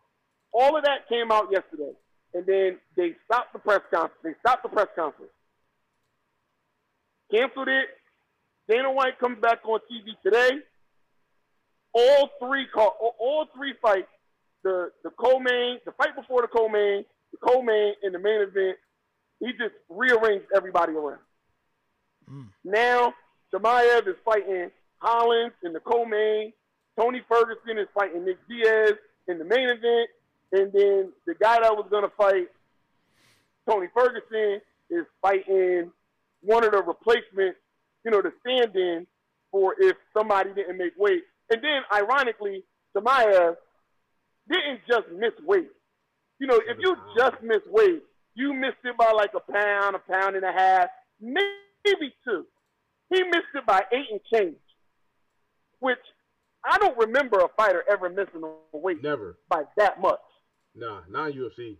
all 0.53 0.77
of 0.77 0.85
that 0.85 1.09
came 1.09 1.33
out 1.33 1.49
yesterday, 1.51 1.93
and 2.35 2.47
then 2.47 2.79
they 2.97 3.15
stopped 3.25 3.53
the 3.53 3.59
press 3.59 3.81
conference. 3.93 4.15
They 4.23 4.35
stopped 4.41 4.63
the 4.63 4.69
press 4.69 4.89
conference, 4.97 5.33
canceled 7.35 7.69
it. 7.69 7.87
Dana 8.69 8.91
White 8.93 9.19
comes 9.19 9.39
back 9.41 9.61
on 9.65 9.81
TV 9.91 10.15
today. 10.23 10.59
All 11.93 12.31
three 12.41 12.67
call, 12.67 13.15
all- 13.19 13.49
three 13.55 13.75
fights, 13.81 14.09
the 14.63 14.91
the 15.03 15.11
co-main, 15.11 15.79
the 15.85 15.93
fight 15.93 16.17
before 16.17 16.43
the 16.43 16.49
co-main, 16.49 17.05
the 17.31 17.39
co-main, 17.39 17.95
and 18.03 18.15
the 18.15 18.19
main 18.19 18.41
event. 18.41 18.79
He 19.41 19.53
just 19.53 19.75
rearranged 19.89 20.47
everybody 20.57 20.93
around. 20.93 21.21
Mm. 22.31 22.49
Now, 22.65 23.15
Chimaev 23.53 24.09
is 24.09 24.17
fighting 24.25 24.71
Holland 24.99 25.53
in 25.63 25.73
the 25.73 25.81
co-main. 25.81 26.53
Tony 26.99 27.23
Ferguson 27.29 27.79
is 27.79 27.89
fighting 27.95 28.25
Nick 28.25 28.39
Diaz 28.49 28.95
in 29.29 29.39
the 29.39 29.45
main 29.45 29.69
event. 29.69 30.09
And 30.53 30.73
then 30.73 31.13
the 31.27 31.35
guy 31.35 31.61
that 31.61 31.77
was 31.77 31.87
going 31.91 32.05
to 32.05 32.17
fight 32.17 32.49
Tony 33.69 33.89
Ferguson 33.95 34.61
is 34.89 35.05
fighting 35.21 35.91
one 36.45 36.65
of 36.65 36.73
the 36.73 36.83
replacements, 36.83 37.59
you 38.05 38.11
know, 38.11 38.23
the 38.23 38.33
stand-in 38.41 39.07
for 39.51 39.75
if 39.79 39.97
somebody 40.17 40.51
didn't 40.55 40.79
make 40.79 40.93
weight. 40.99 41.23
And 41.51 41.63
then, 41.63 41.83
ironically, 41.93 42.65
Chimaev 42.97 43.57
didn't 44.51 44.81
just 44.89 45.07
miss 45.17 45.33
weight. 45.47 45.69
You 46.39 46.47
know, 46.47 46.61
if 46.67 46.77
you 46.81 46.97
just 47.17 47.37
miss 47.43 47.61
weight, 47.71 48.03
you 48.35 48.53
missed 48.53 48.83
it 48.85 48.97
by 48.97 49.13
like 49.13 49.31
a 49.35 49.53
pound, 49.53 49.97
a 49.97 50.13
pound 50.13 50.37
and 50.37 50.45
a 50.45 50.53
half, 50.53 50.89
maybe 51.21 52.13
two. 52.25 52.45
He 53.11 53.23
missed 53.23 53.55
it 53.55 53.67
by 53.67 53.83
eight 53.93 54.07
and 54.11 54.21
change, 54.33 54.57
which 55.79 55.99
I 56.65 56.79
don't 56.79 56.99
remember 56.99 57.39
a 57.39 57.49
fighter 57.57 57.85
ever 57.91 58.09
missing 58.09 58.43
a 58.73 58.77
weight 58.77 59.03
Never. 59.03 59.39
by 59.49 59.63
that 59.77 60.01
much. 60.01 60.19
Nah, 60.75 61.01
not 61.09 61.33
UFC. 61.33 61.77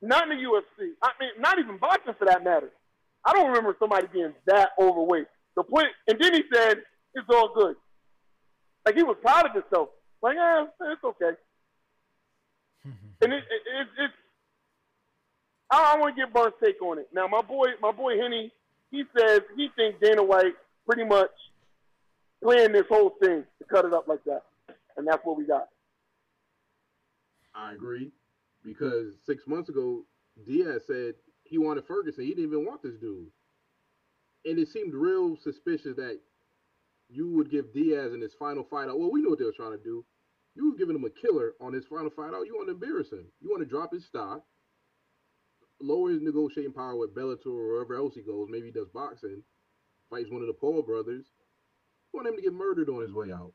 Not 0.00 0.30
in 0.30 0.38
the 0.38 0.44
UFC. 0.44 0.90
I 1.02 1.10
mean, 1.20 1.30
not 1.38 1.58
even 1.58 1.78
boxing 1.78 2.14
for 2.18 2.24
that 2.26 2.44
matter. 2.44 2.70
I 3.26 3.32
don't 3.32 3.48
remember 3.48 3.76
somebody 3.78 4.06
being 4.12 4.32
that 4.46 4.70
overweight. 4.80 5.26
The 5.56 5.64
point, 5.64 5.88
and 6.06 6.18
then 6.20 6.32
he 6.32 6.42
said, 6.54 6.78
"It's 7.14 7.26
all 7.28 7.52
good." 7.54 7.76
Like 8.86 8.94
he 8.94 9.02
was 9.02 9.16
proud 9.20 9.46
of 9.46 9.52
himself. 9.52 9.88
Like, 10.22 10.36
yeah, 10.36 10.66
it's 10.80 11.04
okay. 11.04 11.32
and 12.84 13.32
it, 13.32 13.36
it, 13.36 13.62
it, 13.80 13.88
it's, 13.98 14.14
I, 15.70 15.94
I 15.94 15.98
want 15.98 16.16
to 16.16 16.22
get 16.22 16.32
Burns' 16.32 16.54
take 16.62 16.80
on 16.80 16.98
it. 16.98 17.08
Now, 17.12 17.26
my 17.26 17.42
boy, 17.42 17.66
my 17.82 17.90
boy 17.90 18.16
Henny, 18.16 18.52
he 18.92 19.02
says 19.18 19.40
he 19.56 19.68
thinks 19.74 19.98
Dana 20.00 20.22
White 20.22 20.54
pretty 20.86 21.04
much 21.04 21.30
planned 22.42 22.74
this 22.74 22.86
whole 22.88 23.14
thing 23.20 23.44
to 23.58 23.64
cut 23.68 23.84
it 23.84 23.92
up 23.92 24.06
like 24.06 24.22
that, 24.24 24.42
and 24.96 25.06
that's 25.06 25.24
what 25.24 25.36
we 25.36 25.44
got. 25.44 25.68
I 27.54 27.72
agree. 27.72 28.12
Because 28.64 29.14
six 29.24 29.46
months 29.46 29.68
ago, 29.68 30.04
Diaz 30.44 30.82
said 30.86 31.14
he 31.48 31.58
wanted 31.58 31.86
Ferguson. 31.86 32.24
He 32.24 32.30
didn't 32.30 32.44
even 32.44 32.64
want 32.64 32.82
this 32.82 32.96
dude. 33.00 33.28
And 34.44 34.58
it 34.58 34.68
seemed 34.68 34.94
real 34.94 35.36
suspicious 35.36 35.96
that 35.96 36.20
you 37.08 37.28
would 37.30 37.50
give 37.50 37.72
Diaz 37.72 38.12
in 38.12 38.20
his 38.20 38.34
final 38.38 38.64
fight 38.64 38.88
out. 38.88 38.98
Well, 38.98 39.10
we 39.10 39.22
know 39.22 39.30
what 39.30 39.38
they 39.38 39.44
were 39.44 39.52
trying 39.52 39.76
to 39.76 39.82
do. 39.82 40.04
You 40.54 40.70
were 40.70 40.76
giving 40.76 40.96
him 40.96 41.04
a 41.04 41.10
killer 41.10 41.52
on 41.60 41.72
his 41.72 41.84
final 41.86 42.10
fight 42.10 42.32
out. 42.34 42.46
You 42.46 42.54
want 42.54 42.68
to 42.68 42.74
embarrass 42.74 43.10
him. 43.10 43.26
You 43.40 43.50
want 43.50 43.62
to 43.62 43.68
drop 43.68 43.92
his 43.92 44.04
stock, 44.06 44.42
lower 45.80 46.10
his 46.10 46.22
negotiating 46.22 46.72
power 46.72 46.96
with 46.96 47.14
Bellator 47.14 47.46
or 47.46 47.72
wherever 47.74 47.94
else 47.94 48.14
he 48.14 48.22
goes. 48.22 48.48
Maybe 48.50 48.66
he 48.66 48.72
does 48.72 48.88
boxing, 48.88 49.42
fights 50.10 50.30
one 50.30 50.40
of 50.40 50.46
the 50.46 50.54
Paul 50.54 50.82
brothers. 50.82 51.26
You 52.12 52.20
want 52.20 52.28
him 52.28 52.36
to 52.36 52.42
get 52.42 52.54
murdered 52.54 52.88
on 52.88 53.02
his 53.02 53.12
way 53.12 53.32
out. 53.32 53.52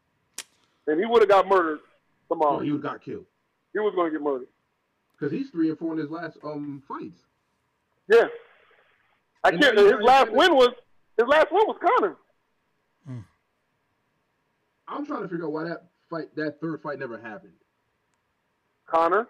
And 0.87 0.99
he 0.99 1.05
would 1.05 1.21
have 1.21 1.29
got 1.29 1.47
murdered 1.47 1.79
tomorrow. 2.29 2.59
he 2.59 2.71
would 2.71 2.81
got 2.81 3.03
killed. 3.03 3.25
he 3.73 3.79
was 3.79 3.93
going 3.95 4.11
to 4.11 4.17
get 4.17 4.23
murdered. 4.23 4.47
Because 5.17 5.31
he's 5.31 5.49
three 5.49 5.69
and 5.69 5.77
four 5.77 5.93
in 5.93 5.99
his 5.99 6.09
last 6.09 6.37
um 6.43 6.81
fights. 6.87 7.21
Yeah. 8.11 8.25
I 9.43 9.49
And 9.49 9.61
can't. 9.61 9.75
then 9.75 9.85
His 9.85 9.95
last 10.01 10.31
win 10.31 10.53
was 10.55 10.69
his 11.17 11.27
last 11.27 11.47
win 11.51 11.63
was 11.67 11.77
Conor. 11.81 12.15
I'm 14.87 15.05
trying 15.05 15.21
to 15.23 15.29
figure 15.29 15.45
out 15.45 15.53
why 15.53 15.63
that 15.63 15.83
fight, 16.09 16.35
that 16.35 16.59
third 16.59 16.81
fight, 16.81 16.99
never 16.99 17.17
happened. 17.17 17.53
Conor. 18.89 19.27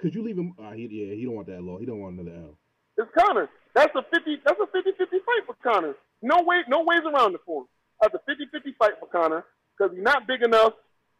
Could 0.00 0.14
you 0.16 0.22
leave 0.24 0.36
him? 0.36 0.52
Uh, 0.58 0.72
he, 0.72 0.88
yeah, 0.90 1.14
he 1.14 1.24
don't 1.24 1.34
want 1.34 1.46
that 1.46 1.62
law. 1.62 1.78
He 1.78 1.86
don't 1.86 2.00
want 2.00 2.18
another 2.18 2.36
L. 2.36 2.58
It's 2.96 3.10
Conor. 3.16 3.48
That's 3.74 3.94
a 3.94 4.02
50 4.12 4.40
that's 4.44 4.58
a 4.58 4.66
50-50 4.76 4.96
fight 5.24 5.46
for 5.46 5.54
Conor. 5.62 5.94
No 6.22 6.42
way 6.42 6.62
no 6.68 6.82
ways 6.82 7.02
around 7.06 7.34
it 7.34 7.40
for 7.46 7.62
him. 7.62 7.68
That's 8.02 8.14
a 8.14 8.30
50-50 8.30 8.74
fight 8.78 8.92
for 8.98 9.06
Conor 9.06 9.44
because 9.78 9.94
he's 9.94 10.02
not 10.02 10.26
big 10.26 10.42
enough 10.42 10.72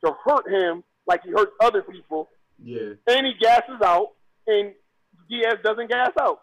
to 0.05 0.12
hurt 0.24 0.51
him 0.51 0.82
like 1.07 1.23
he 1.23 1.31
hurts 1.31 1.52
other 1.62 1.82
people. 1.82 2.28
Yeah, 2.62 2.94
And 3.07 3.24
he 3.27 3.35
gasses 3.40 3.81
out 3.85 4.09
and 4.47 4.73
Diaz 5.31 5.55
doesn't 5.65 5.89
gas 5.89 6.11
out. 6.20 6.40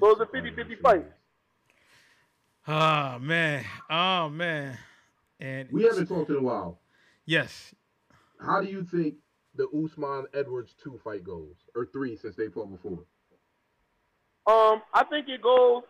So 0.00 0.10
it's 0.10 0.20
a 0.20 0.26
50-50 0.26 0.80
fight. 0.82 1.06
Oh 2.66 3.18
man. 3.18 3.64
Oh 3.88 4.28
man. 4.28 4.76
And 5.40 5.68
We 5.72 5.84
haven't 5.84 6.06
talked 6.08 6.30
in 6.30 6.36
a 6.36 6.42
while. 6.42 6.78
yes. 7.24 7.74
How 8.40 8.60
do 8.60 8.68
you 8.68 8.84
think 8.84 9.14
the 9.56 9.66
Usman 9.70 10.26
Edwards 10.32 10.74
two 10.80 11.00
fight 11.02 11.24
goes, 11.24 11.56
or 11.74 11.86
three 11.86 12.14
since 12.16 12.36
they 12.36 12.46
fought 12.48 12.70
before? 12.70 13.00
Um, 14.46 14.80
I 14.94 15.02
think 15.10 15.28
it 15.28 15.42
goes 15.42 15.82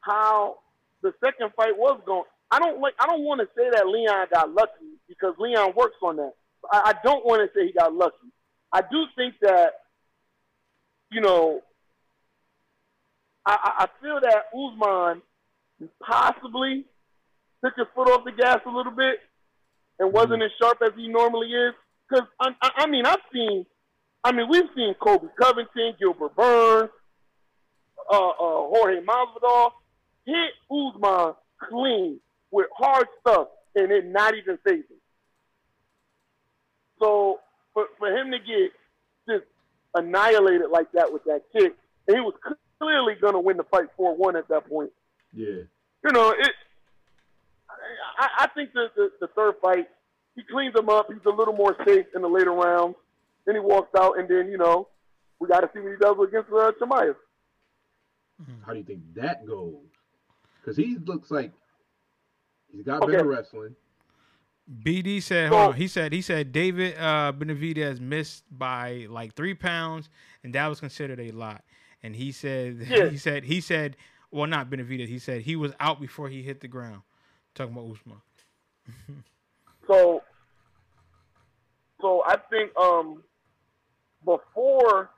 how 0.00 0.56
the 1.02 1.12
second 1.22 1.52
fight 1.54 1.76
was 1.76 2.00
going. 2.04 2.24
I 2.50 2.58
don't 2.58 2.80
like. 2.80 2.94
I 2.98 3.06
don't 3.06 3.22
want 3.22 3.40
to 3.42 3.46
say 3.56 3.68
that 3.70 3.86
Leon 3.86 4.26
got 4.32 4.52
lucky 4.52 4.98
because 5.08 5.34
Leon 5.38 5.74
works 5.76 5.96
on 6.02 6.16
that. 6.16 6.32
I, 6.72 6.90
I 6.90 6.94
don't 7.04 7.24
want 7.24 7.42
to 7.42 7.58
say 7.58 7.66
he 7.68 7.72
got 7.72 7.94
lucky. 7.94 8.32
I 8.72 8.80
do 8.80 9.04
think 9.16 9.34
that, 9.42 9.70
you 11.14 11.20
know, 11.20 11.60
I, 13.46 13.86
I 13.86 13.86
feel 14.02 14.20
that 14.20 14.46
Usman 14.52 15.22
possibly 16.02 16.84
took 17.64 17.74
his 17.76 17.86
foot 17.94 18.08
off 18.08 18.24
the 18.24 18.32
gas 18.32 18.58
a 18.66 18.70
little 18.70 18.92
bit 18.92 19.18
and 20.00 20.12
wasn't 20.12 20.42
as 20.42 20.50
sharp 20.60 20.78
as 20.84 20.92
he 20.96 21.08
normally 21.08 21.48
is. 21.48 21.74
Because 22.08 22.26
I, 22.40 22.48
I, 22.60 22.70
I 22.78 22.86
mean, 22.88 23.06
I've 23.06 23.20
seen, 23.32 23.64
I 24.24 24.32
mean, 24.32 24.48
we've 24.50 24.68
seen 24.74 24.94
Colby 24.94 25.28
Covington, 25.40 25.94
Gilbert 26.00 26.34
Burns, 26.34 26.90
uh, 28.10 28.28
uh, 28.28 28.68
Jorge 28.68 29.00
Masvidal 29.00 29.70
hit 30.26 30.50
Usman 30.70 31.34
clean 31.70 32.20
with 32.50 32.66
hard 32.76 33.06
stuff 33.20 33.48
and 33.76 33.92
it 33.92 34.06
not 34.06 34.34
even 34.34 34.58
phasing. 34.66 35.00
So 36.98 37.38
for, 37.72 37.86
for 37.98 38.08
him 38.08 38.30
to 38.32 38.38
get 38.38 38.72
just 39.28 39.44
annihilated 39.94 40.70
like 40.70 40.90
that 40.92 41.12
with 41.12 41.24
that 41.24 41.42
kick, 41.52 41.74
and 42.08 42.16
he 42.16 42.20
was 42.20 42.34
clearly 42.78 43.14
going 43.20 43.34
to 43.34 43.40
win 43.40 43.56
the 43.56 43.64
fight 43.64 43.86
4-1 43.98 44.36
at 44.38 44.48
that 44.48 44.68
point. 44.68 44.90
Yeah. 45.32 45.62
You 46.04 46.12
know, 46.12 46.30
it. 46.30 46.52
I, 48.18 48.28
I 48.44 48.46
think 48.54 48.72
the, 48.72 48.86
the, 48.96 49.10
the 49.20 49.26
third 49.28 49.54
fight, 49.60 49.88
he 50.36 50.42
cleans 50.42 50.74
him 50.76 50.88
up. 50.88 51.08
He's 51.08 51.24
a 51.26 51.30
little 51.30 51.54
more 51.54 51.76
safe 51.86 52.06
in 52.14 52.22
the 52.22 52.28
later 52.28 52.52
rounds. 52.52 52.96
Then 53.46 53.54
he 53.56 53.60
walks 53.60 53.94
out, 53.98 54.18
and 54.18 54.28
then, 54.28 54.48
you 54.50 54.58
know, 54.58 54.88
we 55.38 55.48
got 55.48 55.60
to 55.60 55.70
see 55.74 55.80
what 55.80 55.90
he 55.90 55.96
does 55.98 56.16
against 56.28 56.50
uh, 56.52 56.72
Chimaev. 56.80 57.14
How 58.64 58.72
do 58.72 58.78
you 58.78 58.84
think 58.84 59.00
that 59.14 59.46
goes? 59.46 59.74
Because 60.60 60.76
he 60.76 60.96
looks 61.04 61.30
like 61.30 61.52
he's 62.70 62.82
got 62.84 63.02
Okay. 63.02 63.12
better 63.12 63.28
wrestling. 63.28 63.74
BD 64.70 65.22
said, 65.22 65.50
So- 65.50 65.56
hold 65.56 65.70
on. 65.72 65.76
He 65.76 65.88
said 65.88 66.12
he 66.12 66.22
said 66.22 66.52
David 66.52 66.96
uh, 66.98 67.32
Benavidez 67.36 68.00
missed 68.00 68.44
by 68.50 69.06
like 69.10 69.34
three 69.34 69.54
pounds, 69.54 70.08
and 70.42 70.54
that 70.54 70.66
was 70.68 70.80
considered 70.80 71.20
a 71.20 71.30
lot. 71.32 71.62
And 72.02 72.14
he 72.16 72.32
said 72.32 72.78
Yeah. 72.88 73.08
he 73.08 73.16
said 73.18 73.44
he 73.44 73.60
said 73.60 73.96
well 74.30 74.46
not 74.46 74.70
Benavidez. 74.70 75.08
He 75.08 75.18
said 75.18 75.42
he 75.42 75.54
was 75.56 75.72
out 75.80 76.00
before 76.00 76.28
he 76.28 76.42
hit 76.42 76.60
the 76.60 76.68
ground. 76.68 77.02
Talking 77.54 77.72
about 77.74 77.90
Usman. 77.92 78.20
So, 79.86 80.22
so 82.00 82.22
I 82.24 82.36
think 82.48 82.74
um 82.78 83.22
before 84.24 85.10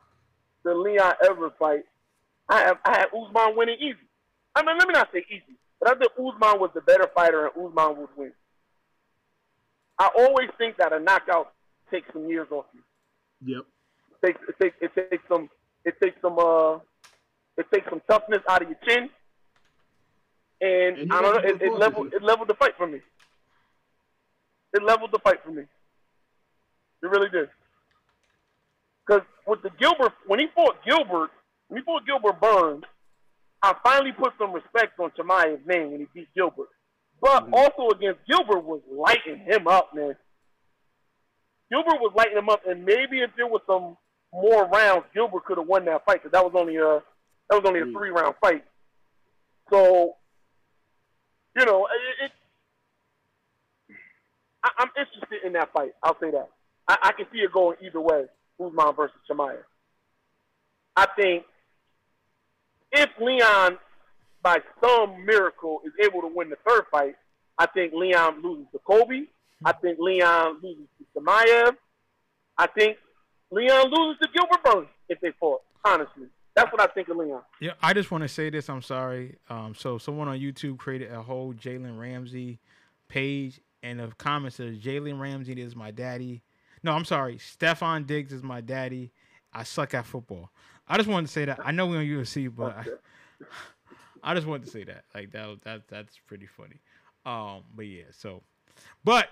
the 0.64 0.74
Leon 0.74 1.14
Edwards 1.22 1.54
fight, 1.56 1.84
I 2.48 2.58
have 2.62 2.78
I 2.84 2.98
had 2.98 3.06
Usman 3.16 3.56
winning 3.56 3.76
easy. 3.78 3.94
I 4.56 4.64
mean, 4.64 4.76
let 4.76 4.88
me 4.88 4.92
not 4.94 5.08
say 5.12 5.24
easy, 5.30 5.56
but 5.78 5.90
I 5.90 5.94
think 5.98 6.10
Usman 6.14 6.58
was 6.60 6.70
the 6.74 6.80
better 6.80 7.08
fighter 7.14 7.46
and 7.46 7.52
Usman 7.68 7.96
would 7.96 8.08
win. 8.16 8.32
I 9.98 10.10
always 10.18 10.48
think 10.58 10.76
that 10.78 10.92
a 10.92 11.00
knockout 11.00 11.52
takes 11.90 12.06
some 12.12 12.28
years 12.28 12.48
off 12.50 12.66
you. 12.74 13.56
Yep. 13.56 13.66
It 14.10 14.26
takes 14.26 14.40
it 14.48 14.56
takes 14.60 14.76
it 14.80 15.10
takes 15.10 15.28
some 15.28 15.48
it 15.84 15.94
takes 16.02 16.20
some 16.20 16.38
uh 16.38 16.78
it 17.56 17.66
takes 17.72 17.88
some 17.88 18.02
toughness 18.08 18.40
out 18.48 18.62
of 18.62 18.68
your 18.68 18.78
chin. 18.86 19.08
And, 20.60 20.98
And 20.98 21.12
I 21.12 21.20
don't 21.22 21.34
know, 21.34 21.48
it, 21.48 21.62
it 21.62 21.72
leveled 21.72 22.12
it 22.12 22.22
leveled 22.22 22.48
the 22.48 22.54
fight 22.54 22.72
for 22.76 22.86
me. 22.86 23.00
It 24.74 24.82
leveled 24.82 25.10
the 25.12 25.18
fight 25.20 25.42
for 25.44 25.50
me. 25.50 25.62
It 27.02 27.06
really 27.06 27.28
did. 27.28 27.48
Because 29.06 29.22
with 29.46 29.62
the 29.62 29.70
Gilbert, 29.78 30.12
when 30.26 30.40
he 30.40 30.46
fought 30.54 30.76
Gilbert, 30.84 31.30
when 31.68 31.80
he 31.80 31.84
fought 31.84 32.04
Gilbert 32.06 32.40
Burns, 32.40 32.84
I 33.62 33.74
finally 33.82 34.12
put 34.12 34.32
some 34.38 34.52
respect 34.52 34.98
on 34.98 35.12
Chimaev's 35.16 35.66
name 35.66 35.92
when 35.92 36.00
he 36.00 36.06
beat 36.12 36.28
Gilbert. 36.34 36.68
But 37.20 37.48
also 37.52 37.88
against 37.96 38.20
Gilbert 38.28 38.64
was 38.64 38.80
lighting 38.90 39.38
him 39.38 39.66
up, 39.66 39.94
man. 39.94 40.14
Gilbert 41.70 42.00
was 42.00 42.12
lighting 42.16 42.36
him 42.38 42.48
up, 42.48 42.60
and 42.66 42.84
maybe 42.84 43.20
if 43.20 43.30
there 43.36 43.46
was 43.46 43.62
some 43.66 43.96
more 44.32 44.66
rounds, 44.68 45.04
Gilbert 45.14 45.44
could 45.44 45.58
have 45.58 45.66
won 45.66 45.84
that 45.86 46.04
fight 46.04 46.22
because 46.22 46.32
that 46.32 46.44
was 46.44 46.52
only 46.54 46.76
a 46.76 47.02
that 47.48 47.62
was 47.62 47.64
only 47.64 47.80
a 47.80 47.84
Mm. 47.84 47.92
three 47.92 48.10
round 48.10 48.34
fight. 48.40 48.64
So, 49.70 50.16
you 51.56 51.64
know, 51.64 51.86
it, 51.86 52.24
it, 52.24 52.32
I, 54.62 54.70
I'm 54.78 54.90
interested 54.96 55.44
in 55.46 55.52
that 55.54 55.72
fight. 55.72 55.94
I'll 56.02 56.18
say 56.20 56.30
that. 56.32 56.50
I, 56.88 56.96
I 57.02 57.12
can 57.12 57.26
see 57.32 57.38
it 57.38 57.52
going 57.52 57.76
either 57.80 58.00
way. 58.00 58.26
Usman 58.60 58.94
versus 58.94 59.16
Chimaev. 59.28 59.58
I 60.96 61.06
think 61.16 61.44
if 62.92 63.10
Leon, 63.20 63.78
by 64.42 64.58
some 64.82 65.24
miracle, 65.24 65.80
is 65.84 65.92
able 66.04 66.20
to 66.20 66.28
win 66.28 66.50
the 66.50 66.56
third 66.66 66.84
fight, 66.90 67.16
I 67.58 67.66
think 67.66 67.92
Leon 67.94 68.42
loses 68.42 68.66
to 68.72 68.78
Colby. 68.78 69.28
I 69.64 69.72
think 69.72 69.98
Leon 69.98 70.58
loses 70.62 70.86
to 70.98 71.20
Chimaev. 71.20 71.76
I 72.58 72.66
think 72.66 72.98
Leon 73.50 73.90
loses 73.90 74.20
to 74.22 74.28
Gilbert 74.34 74.62
Burns 74.64 74.88
if 75.08 75.20
they 75.20 75.32
fought. 75.40 75.62
Honestly, 75.84 76.26
that's 76.54 76.70
what 76.72 76.80
I 76.80 76.86
think 76.88 77.08
of 77.08 77.16
Leon. 77.16 77.42
Yeah, 77.60 77.72
I 77.80 77.92
just 77.92 78.10
want 78.10 78.22
to 78.22 78.28
say 78.28 78.50
this. 78.50 78.68
I'm 78.68 78.82
sorry. 78.82 79.36
Um, 79.48 79.74
so 79.74 79.98
someone 79.98 80.28
on 80.28 80.38
YouTube 80.38 80.78
created 80.78 81.12
a 81.12 81.22
whole 81.22 81.54
Jalen 81.54 81.98
Ramsey 81.98 82.58
page, 83.08 83.60
and 83.82 84.00
the 84.00 84.08
comment 84.18 84.54
says 84.54 84.76
Jalen 84.78 85.20
Ramsey 85.20 85.60
is 85.60 85.76
my 85.76 85.90
daddy. 85.90 86.42
No, 86.82 86.92
I'm 86.92 87.04
sorry. 87.04 87.36
Stefon 87.36 88.06
Diggs 88.06 88.32
is 88.32 88.42
my 88.42 88.60
daddy. 88.60 89.12
I 89.52 89.62
suck 89.62 89.94
at 89.94 90.06
football. 90.06 90.50
I 90.88 90.96
just 90.96 91.08
wanted 91.08 91.26
to 91.26 91.32
say 91.32 91.44
that. 91.46 91.60
I 91.64 91.72
know 91.72 91.86
we're 91.86 91.98
on 91.98 92.04
UFC, 92.04 92.54
but 92.54 92.76
I, 92.76 92.84
I 94.26 94.34
just 94.34 94.46
wanted 94.46 94.64
to 94.64 94.70
say 94.72 94.82
that. 94.84 95.04
Like 95.14 95.30
that. 95.32 95.62
That 95.62 95.88
that's 95.88 96.18
pretty 96.26 96.46
funny. 96.46 96.80
Um, 97.24 97.62
but 97.74 97.86
yeah. 97.86 98.02
So, 98.10 98.42
but 99.04 99.28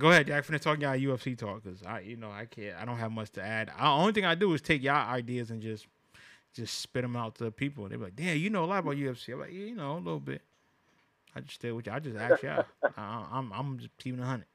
go 0.00 0.10
ahead, 0.10 0.26
Jack. 0.26 0.46
Finna 0.46 0.58
talk 0.58 0.80
y'all 0.80 0.96
UFC 0.96 1.36
talk 1.36 1.62
because 1.62 1.82
I, 1.82 2.00
you 2.00 2.16
know, 2.16 2.30
I 2.30 2.46
can't. 2.46 2.74
I 2.80 2.86
don't 2.86 2.96
have 2.96 3.12
much 3.12 3.30
to 3.32 3.42
add. 3.42 3.68
The 3.68 3.84
only 3.84 4.12
thing 4.12 4.24
I 4.24 4.34
do 4.34 4.54
is 4.54 4.62
take 4.62 4.82
y'all 4.82 5.08
ideas 5.08 5.50
and 5.50 5.60
just 5.60 5.86
just 6.54 6.78
spit 6.80 7.02
them 7.02 7.14
out 7.14 7.34
to 7.36 7.50
people. 7.50 7.86
They're 7.90 7.98
like, 7.98 8.16
"Damn, 8.16 8.38
you 8.38 8.48
know 8.48 8.64
a 8.64 8.66
lot 8.66 8.78
about 8.78 8.96
UFC." 8.96 9.34
I'm 9.34 9.40
like, 9.40 9.52
"Yeah, 9.52 9.66
you 9.66 9.76
know, 9.76 9.92
a 9.92 9.98
little 9.98 10.18
bit." 10.18 10.40
I 11.34 11.40
just 11.40 11.56
stay 11.56 11.70
with 11.72 11.86
you. 11.86 11.92
I 11.92 11.98
just 11.98 12.16
ask 12.16 12.42
y'all. 12.42 12.64
I, 12.96 13.26
I'm 13.32 13.52
I'm 13.52 13.78
just 13.78 13.90
keeping 13.98 14.20
a 14.20 14.24
hundred. 14.24 14.46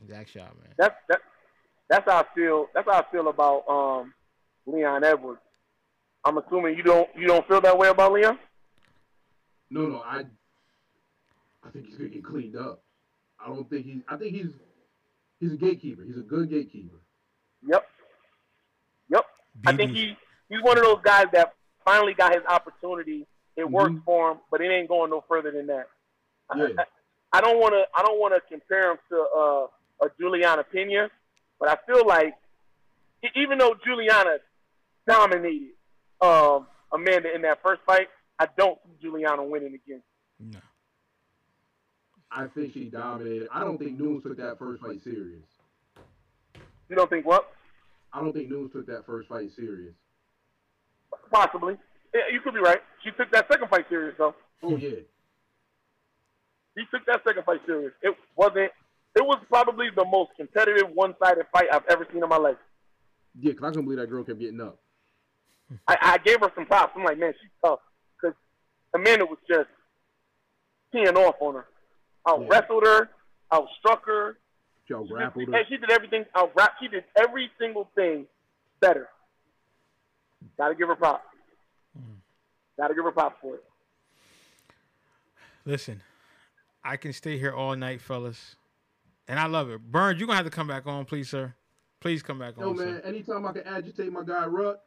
Just 0.00 0.12
ask 0.12 0.34
y'all, 0.36 0.44
man. 0.44 0.72
That's 0.76 0.94
that. 1.08 1.20
That's 1.90 2.08
how 2.08 2.18
I 2.18 2.24
feel. 2.32 2.68
That's 2.72 2.88
how 2.88 3.00
I 3.00 3.04
feel 3.10 3.26
about 3.26 3.68
um, 3.68 4.14
Leon 4.66 5.02
Edwards. 5.02 5.40
I'm 6.28 6.36
assuming 6.36 6.76
you 6.76 6.82
don't 6.82 7.08
you 7.16 7.26
don't 7.26 7.46
feel 7.48 7.60
that 7.62 7.76
way 7.78 7.88
about 7.88 8.12
Leon. 8.12 8.38
No, 9.70 9.86
no, 9.86 10.00
I 10.04 10.24
I 11.64 11.70
think 11.72 11.86
he's 11.86 11.96
gonna 11.96 12.10
get 12.10 12.22
cleaned 12.22 12.54
up. 12.54 12.82
I 13.42 13.48
don't 13.48 13.68
think 13.70 13.86
he's 13.86 14.02
I 14.08 14.16
think 14.16 14.34
he's 14.34 14.50
he's 15.40 15.52
a 15.52 15.56
gatekeeper. 15.56 16.02
He's 16.02 16.18
a 16.18 16.22
good 16.22 16.50
gatekeeper. 16.50 16.96
Yep. 17.66 17.86
Yep. 19.08 19.24
I 19.66 19.72
think 19.74 19.92
he 19.92 20.16
he's 20.50 20.62
one 20.62 20.76
of 20.76 20.84
those 20.84 21.00
guys 21.02 21.26
that 21.32 21.54
finally 21.82 22.12
got 22.12 22.34
his 22.34 22.44
opportunity. 22.46 23.26
It 23.56 23.68
worked 23.68 23.94
Mhm. 23.96 24.04
for 24.04 24.32
him, 24.32 24.38
but 24.50 24.60
it 24.60 24.70
ain't 24.70 24.88
going 24.88 25.10
no 25.10 25.24
further 25.26 25.50
than 25.50 25.66
that. 25.68 25.88
Yeah. 26.54 26.68
I 27.32 27.40
don't 27.40 27.58
want 27.58 27.72
to. 27.72 27.84
I 27.96 28.02
don't 28.02 28.20
want 28.20 28.34
to 28.34 28.40
compare 28.52 28.90
him 28.92 28.98
to 29.08 29.16
uh, 29.20 29.66
a 30.06 30.10
Julianna 30.20 30.64
Peña, 30.74 31.08
but 31.58 31.68
I 31.70 31.76
feel 31.86 32.06
like 32.06 32.34
even 33.34 33.56
though 33.58 33.74
Julianna 33.84 34.36
dominated 35.06 35.70
um, 36.20 36.66
Amanda 36.92 37.34
in 37.34 37.42
that 37.42 37.60
first 37.62 37.82
fight, 37.86 38.08
I 38.38 38.46
don't 38.56 38.78
see 38.84 38.92
Julianna 39.02 39.44
winning 39.44 39.74
again. 39.74 40.02
No. 40.40 40.58
I 42.30 42.46
think 42.46 42.74
she 42.74 42.84
dominated. 42.84 43.48
I 43.52 43.60
don't 43.60 43.78
think 43.78 43.98
Nunes 43.98 44.22
took 44.22 44.36
that 44.36 44.58
first 44.58 44.82
fight 44.82 45.02
serious. 45.02 45.42
You 46.88 46.96
don't 46.96 47.08
think 47.08 47.26
what? 47.26 47.50
I 48.12 48.20
don't 48.20 48.32
think 48.32 48.50
Nunes 48.50 48.72
took 48.72 48.86
that 48.86 49.06
first 49.06 49.28
fight 49.28 49.50
serious. 49.56 49.94
Possibly. 51.30 51.76
Yeah, 52.14 52.22
you 52.32 52.40
could 52.40 52.54
be 52.54 52.60
right. 52.60 52.80
She 53.04 53.10
took 53.12 53.30
that 53.32 53.46
second 53.50 53.68
fight 53.68 53.86
serious 53.88 54.14
though. 54.18 54.34
Oh 54.62 54.76
yeah. 54.76 55.00
He 56.74 56.84
took 56.90 57.04
that 57.06 57.22
second 57.26 57.44
fight 57.44 57.60
serious. 57.66 57.92
It 58.02 58.14
wasn't. 58.36 58.70
It 59.16 59.22
was 59.24 59.38
probably 59.48 59.88
the 59.94 60.04
most 60.04 60.30
competitive, 60.36 60.90
one-sided 60.94 61.46
fight 61.52 61.66
I've 61.72 61.82
ever 61.90 62.06
seen 62.12 62.22
in 62.22 62.28
my 62.28 62.36
life. 62.36 62.56
Yeah, 63.40 63.52
because 63.52 63.64
I 63.64 63.68
couldn't 63.70 63.84
believe 63.84 63.98
that 63.98 64.06
girl 64.06 64.22
kept 64.22 64.38
getting 64.38 64.60
up. 64.60 64.78
I, 65.86 65.96
I 66.00 66.18
gave 66.18 66.40
her 66.40 66.50
some 66.54 66.66
props. 66.66 66.92
I'm 66.96 67.04
like, 67.04 67.18
man, 67.18 67.34
she's 67.40 67.50
tough. 67.64 67.80
Because 68.20 68.34
Amanda 68.94 69.26
was 69.26 69.38
just 69.48 69.68
teeing 70.92 71.16
off 71.16 71.36
on 71.40 71.54
her. 71.54 71.66
Out 72.26 72.48
wrestled 72.48 72.84
her, 72.86 73.10
I 73.50 73.60
struck 73.78 74.04
her. 74.06 74.38
She 74.86 74.94
out 74.94 75.04
She 75.06 75.12
grappled 75.12 75.46
did, 75.46 75.52
her. 75.52 75.58
and 75.60 75.68
she 75.68 75.76
did 75.76 75.90
everything. 75.90 76.24
Out 76.34 76.52
rap. 76.54 76.72
She 76.80 76.88
did 76.88 77.04
every 77.16 77.50
single 77.58 77.88
thing 77.94 78.26
better. 78.80 79.08
Got 80.56 80.68
to 80.68 80.74
give 80.74 80.88
her 80.88 80.96
props. 80.96 81.24
Got 82.78 82.88
to 82.88 82.94
give 82.94 83.04
her 83.04 83.10
props 83.12 83.36
for 83.42 83.56
it. 83.56 83.64
Listen, 85.64 86.00
I 86.82 86.96
can 86.96 87.12
stay 87.12 87.38
here 87.38 87.52
all 87.52 87.76
night, 87.76 88.00
fellas, 88.00 88.56
and 89.26 89.38
I 89.38 89.46
love 89.46 89.68
it. 89.68 89.80
Burns, 89.82 90.18
you're 90.18 90.26
gonna 90.26 90.36
have 90.36 90.46
to 90.46 90.50
come 90.50 90.66
back 90.66 90.86
on, 90.86 91.04
please, 91.04 91.28
sir. 91.28 91.54
Please 92.00 92.22
come 92.22 92.38
back 92.38 92.54
Yo, 92.58 92.70
on, 92.70 92.76
man, 92.76 92.86
sir. 92.86 93.08
anytime 93.08 93.44
I 93.44 93.52
can 93.52 93.66
agitate 93.66 94.10
my 94.12 94.22
guy 94.22 94.46
Ruck, 94.46 94.78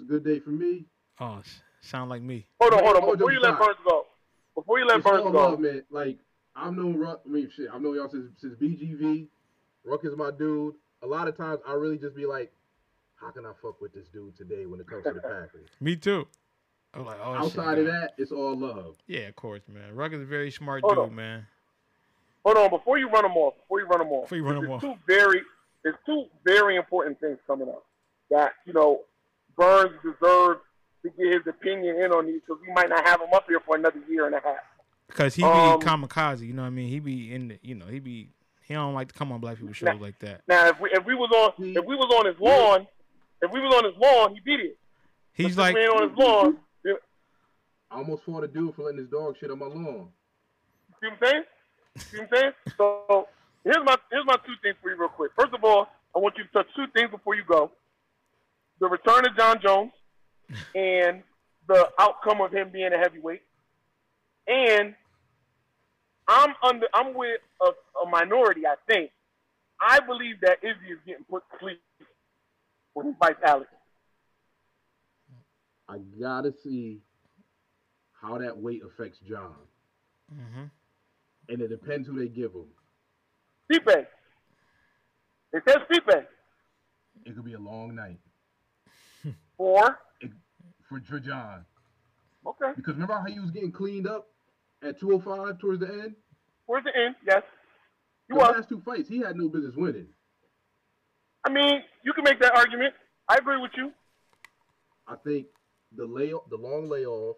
it's 0.00 0.08
a 0.08 0.12
good 0.12 0.24
day 0.24 0.40
for 0.40 0.50
me. 0.50 0.84
Oh, 1.20 1.42
sound 1.82 2.10
like 2.10 2.22
me. 2.22 2.46
Hold 2.60 2.74
on, 2.74 2.82
hold 2.84 2.96
on. 2.96 3.02
Hold 3.02 3.18
Before 3.18 3.30
on, 3.30 3.34
you 3.36 3.40
let 3.40 3.50
Doc. 3.50 3.60
Burns 3.60 3.76
go, 3.84 4.06
before 4.54 4.78
you 4.78 4.86
let 4.86 4.98
It's 4.98 5.06
Burns 5.06 5.24
all 5.24 5.32
go, 5.32 5.38
love, 5.50 5.60
man. 5.60 5.82
Like 5.90 6.18
I've 6.56 6.74
known 6.74 6.96
Ruck. 6.98 7.20
I 7.26 7.28
mean, 7.28 7.50
shit, 7.54 7.68
I've 7.72 7.82
known 7.82 7.96
y'all 7.96 8.08
since 8.08 8.30
since 8.38 8.54
BGV. 8.54 9.26
Ruck 9.84 10.04
is 10.04 10.16
my 10.16 10.30
dude. 10.30 10.74
A 11.02 11.06
lot 11.06 11.28
of 11.28 11.36
times, 11.36 11.60
I 11.66 11.72
really 11.74 11.96
just 11.98 12.14
be 12.14 12.26
like, 12.26 12.52
how 13.16 13.30
can 13.30 13.46
I 13.46 13.52
fuck 13.62 13.80
with 13.80 13.92
this 13.94 14.08
dude 14.08 14.36
today 14.36 14.66
when 14.66 14.80
it 14.80 14.86
comes 14.86 15.04
to 15.04 15.12
the 15.12 15.20
Packers? 15.20 15.68
Me 15.80 15.96
too. 15.96 16.26
I'm 16.92 17.06
like, 17.06 17.18
oh, 17.22 17.34
shit, 17.34 17.42
Outside 17.58 17.78
of 17.78 17.86
that, 17.86 18.12
it's 18.18 18.32
all 18.32 18.56
love. 18.56 18.96
yeah, 19.06 19.20
of 19.28 19.36
course, 19.36 19.62
man. 19.72 19.94
Ruck 19.94 20.12
is 20.12 20.20
a 20.20 20.24
very 20.24 20.50
smart 20.50 20.82
Hold 20.82 20.96
dude, 20.96 21.04
on. 21.04 21.14
man. 21.14 21.46
hold 22.44 22.56
on. 22.58 22.68
Before 22.70 22.98
you 22.98 23.08
run 23.08 23.22
them 23.22 23.36
off, 23.36 23.54
before 23.62 23.80
you 23.80 23.86
run 23.86 24.00
them 24.00 24.08
off, 24.08 24.24
Before 24.24 24.38
you 24.38 24.44
run 24.44 24.56
'em 24.56 24.62
there's 24.62 24.72
off. 24.72 24.80
two 24.82 24.94
very, 25.06 25.42
there's 25.84 25.94
two 26.04 26.24
very 26.44 26.76
important 26.76 27.18
things 27.20 27.38
coming 27.46 27.68
up 27.68 27.84
that 28.30 28.52
you 28.66 28.72
know 28.72 29.02
Burns 29.60 29.92
deserves 30.02 30.60
to 31.02 31.10
get 31.10 31.32
his 31.34 31.46
opinion 31.46 31.96
in 32.00 32.12
on 32.12 32.26
these 32.26 32.40
because 32.46 32.60
we 32.66 32.72
might 32.72 32.88
not 32.88 33.06
have 33.06 33.20
him 33.20 33.28
up 33.34 33.44
here 33.48 33.60
for 33.60 33.76
another 33.76 34.00
year 34.08 34.24
and 34.26 34.34
a 34.34 34.40
half. 34.40 34.56
Because 35.06 35.34
he 35.34 35.42
be 35.42 35.48
Um, 35.48 35.80
kamikaze, 35.80 36.40
you 36.46 36.52
know 36.54 36.62
what 36.62 36.68
I 36.68 36.70
mean? 36.70 36.88
He 36.88 36.98
be 37.00 37.34
in 37.34 37.48
the, 37.48 37.58
you 37.62 37.74
know, 37.74 37.86
he 37.86 37.98
be, 37.98 38.30
he 38.66 38.74
don't 38.74 38.94
like 38.94 39.08
to 39.08 39.14
come 39.14 39.32
on 39.32 39.40
black 39.40 39.58
people 39.58 39.74
shows 39.74 39.94
Nah. 39.98 40.00
like 40.04 40.18
that. 40.20 40.42
Now, 40.48 40.68
if 40.68 40.80
we 40.80 40.88
if 40.92 41.04
we 41.04 41.14
was 41.14 41.30
on 41.32 41.52
if 41.76 41.84
we 41.84 41.94
was 41.96 42.10
on 42.18 42.26
his 42.26 42.36
lawn, 42.40 42.86
if 43.42 43.50
we 43.52 43.60
was 43.60 43.74
on 43.74 43.84
his 43.84 43.94
lawn, 44.00 44.34
he 44.34 44.40
beat 44.40 44.60
it. 44.60 44.78
He's 45.32 45.56
But 45.56 45.62
like, 45.62 45.74
man 45.74 45.88
on 45.88 46.08
his 46.08 46.18
lawn. 46.18 46.58
You 46.84 46.98
I 47.90 47.96
almost 47.96 48.22
fought 48.24 48.44
a 48.44 48.48
dude 48.48 48.74
for 48.74 48.82
letting 48.84 49.00
his 49.00 49.08
dog 49.08 49.36
shit 49.38 49.50
on 49.50 49.58
my 49.58 49.66
lawn. 49.66 50.08
see 51.00 51.08
what 51.08 51.12
I'm 51.12 51.18
saying? 51.28 51.42
See 51.98 52.18
what 52.18 52.28
I'm 52.32 52.36
saying? 52.38 52.52
So 52.78 53.28
here's 53.64 53.84
my 53.84 53.96
here's 54.10 54.24
my 54.26 54.36
two 54.46 54.54
things 54.62 54.76
for 54.80 54.90
you 54.90 54.96
real 54.96 55.08
quick. 55.08 55.32
First 55.38 55.52
of 55.54 55.64
all, 55.64 55.88
I 56.14 56.18
want 56.20 56.36
you 56.38 56.44
to 56.44 56.50
touch 56.50 56.66
two 56.76 56.86
things 56.94 57.10
before 57.10 57.34
you 57.34 57.42
go: 57.48 57.72
the 58.80 58.88
return 58.88 59.26
of 59.26 59.36
Jon 59.36 59.60
Jones 59.62 59.92
and 60.74 61.22
the 61.68 61.88
outcome 61.98 62.40
of 62.40 62.52
him 62.52 62.70
being 62.72 62.92
a 62.92 62.98
heavyweight. 62.98 63.42
And 64.46 64.94
I'm 66.26 66.54
under 66.62 66.86
I'm 66.94 67.14
with 67.14 67.40
a, 67.62 67.66
a 68.04 68.08
minority. 68.10 68.66
I 68.66 68.74
think 68.88 69.10
I 69.80 70.00
believe 70.00 70.40
that 70.42 70.58
Izzy 70.62 70.92
is 70.92 70.98
getting 71.06 71.24
put 71.24 71.42
to 71.52 71.58
sleep 71.60 71.80
when 72.94 73.06
he 73.06 73.12
fights 73.20 73.40
Alex. 73.44 73.70
I 75.88 75.98
gotta 76.20 76.52
see 76.52 77.00
how 78.20 78.38
that 78.38 78.56
weight 78.56 78.82
affects 78.84 79.18
Jon, 79.20 79.54
hmm 80.32 80.64
and 81.48 81.60
it 81.60 81.68
depends 81.68 82.06
who 82.06 82.16
they 82.16 82.28
give 82.28 82.52
him. 82.52 82.66
Stipe. 83.70 84.06
It 85.52 85.62
says 85.66 85.78
Stipe. 85.90 86.26
It 87.24 87.34
could 87.34 87.44
be 87.44 87.54
a 87.54 87.58
long 87.58 87.96
night 87.96 88.20
Or 89.60 89.98
for, 90.88 91.02
for 91.06 91.20
Jon 91.20 91.66
okay, 92.46 92.72
because 92.76 92.94
remember 92.94 93.12
how 93.12 93.26
he 93.26 93.38
was 93.38 93.50
getting 93.50 93.70
cleaned 93.70 94.06
up 94.06 94.26
at 94.82 94.98
205 94.98 95.58
towards 95.58 95.80
the 95.80 95.86
end. 95.88 96.14
where's 96.64 96.82
the 96.84 96.96
end? 96.98 97.14
Yes, 97.26 97.42
he 98.26 98.32
The 98.32 98.38
was. 98.38 98.56
last 98.56 98.70
two 98.70 98.80
fights, 98.80 99.06
he 99.06 99.18
had 99.18 99.36
no 99.36 99.50
business 99.50 99.76
winning. 99.76 100.06
I 101.46 101.50
mean, 101.50 101.82
you 102.02 102.14
can 102.14 102.24
make 102.24 102.40
that 102.40 102.56
argument. 102.56 102.94
I 103.28 103.34
agree 103.36 103.60
with 103.60 103.72
you. 103.76 103.92
I 105.06 105.16
think 105.16 105.48
the 105.94 106.06
lay 106.06 106.30
the 106.30 106.56
long 106.56 106.88
layoffs, 106.88 107.34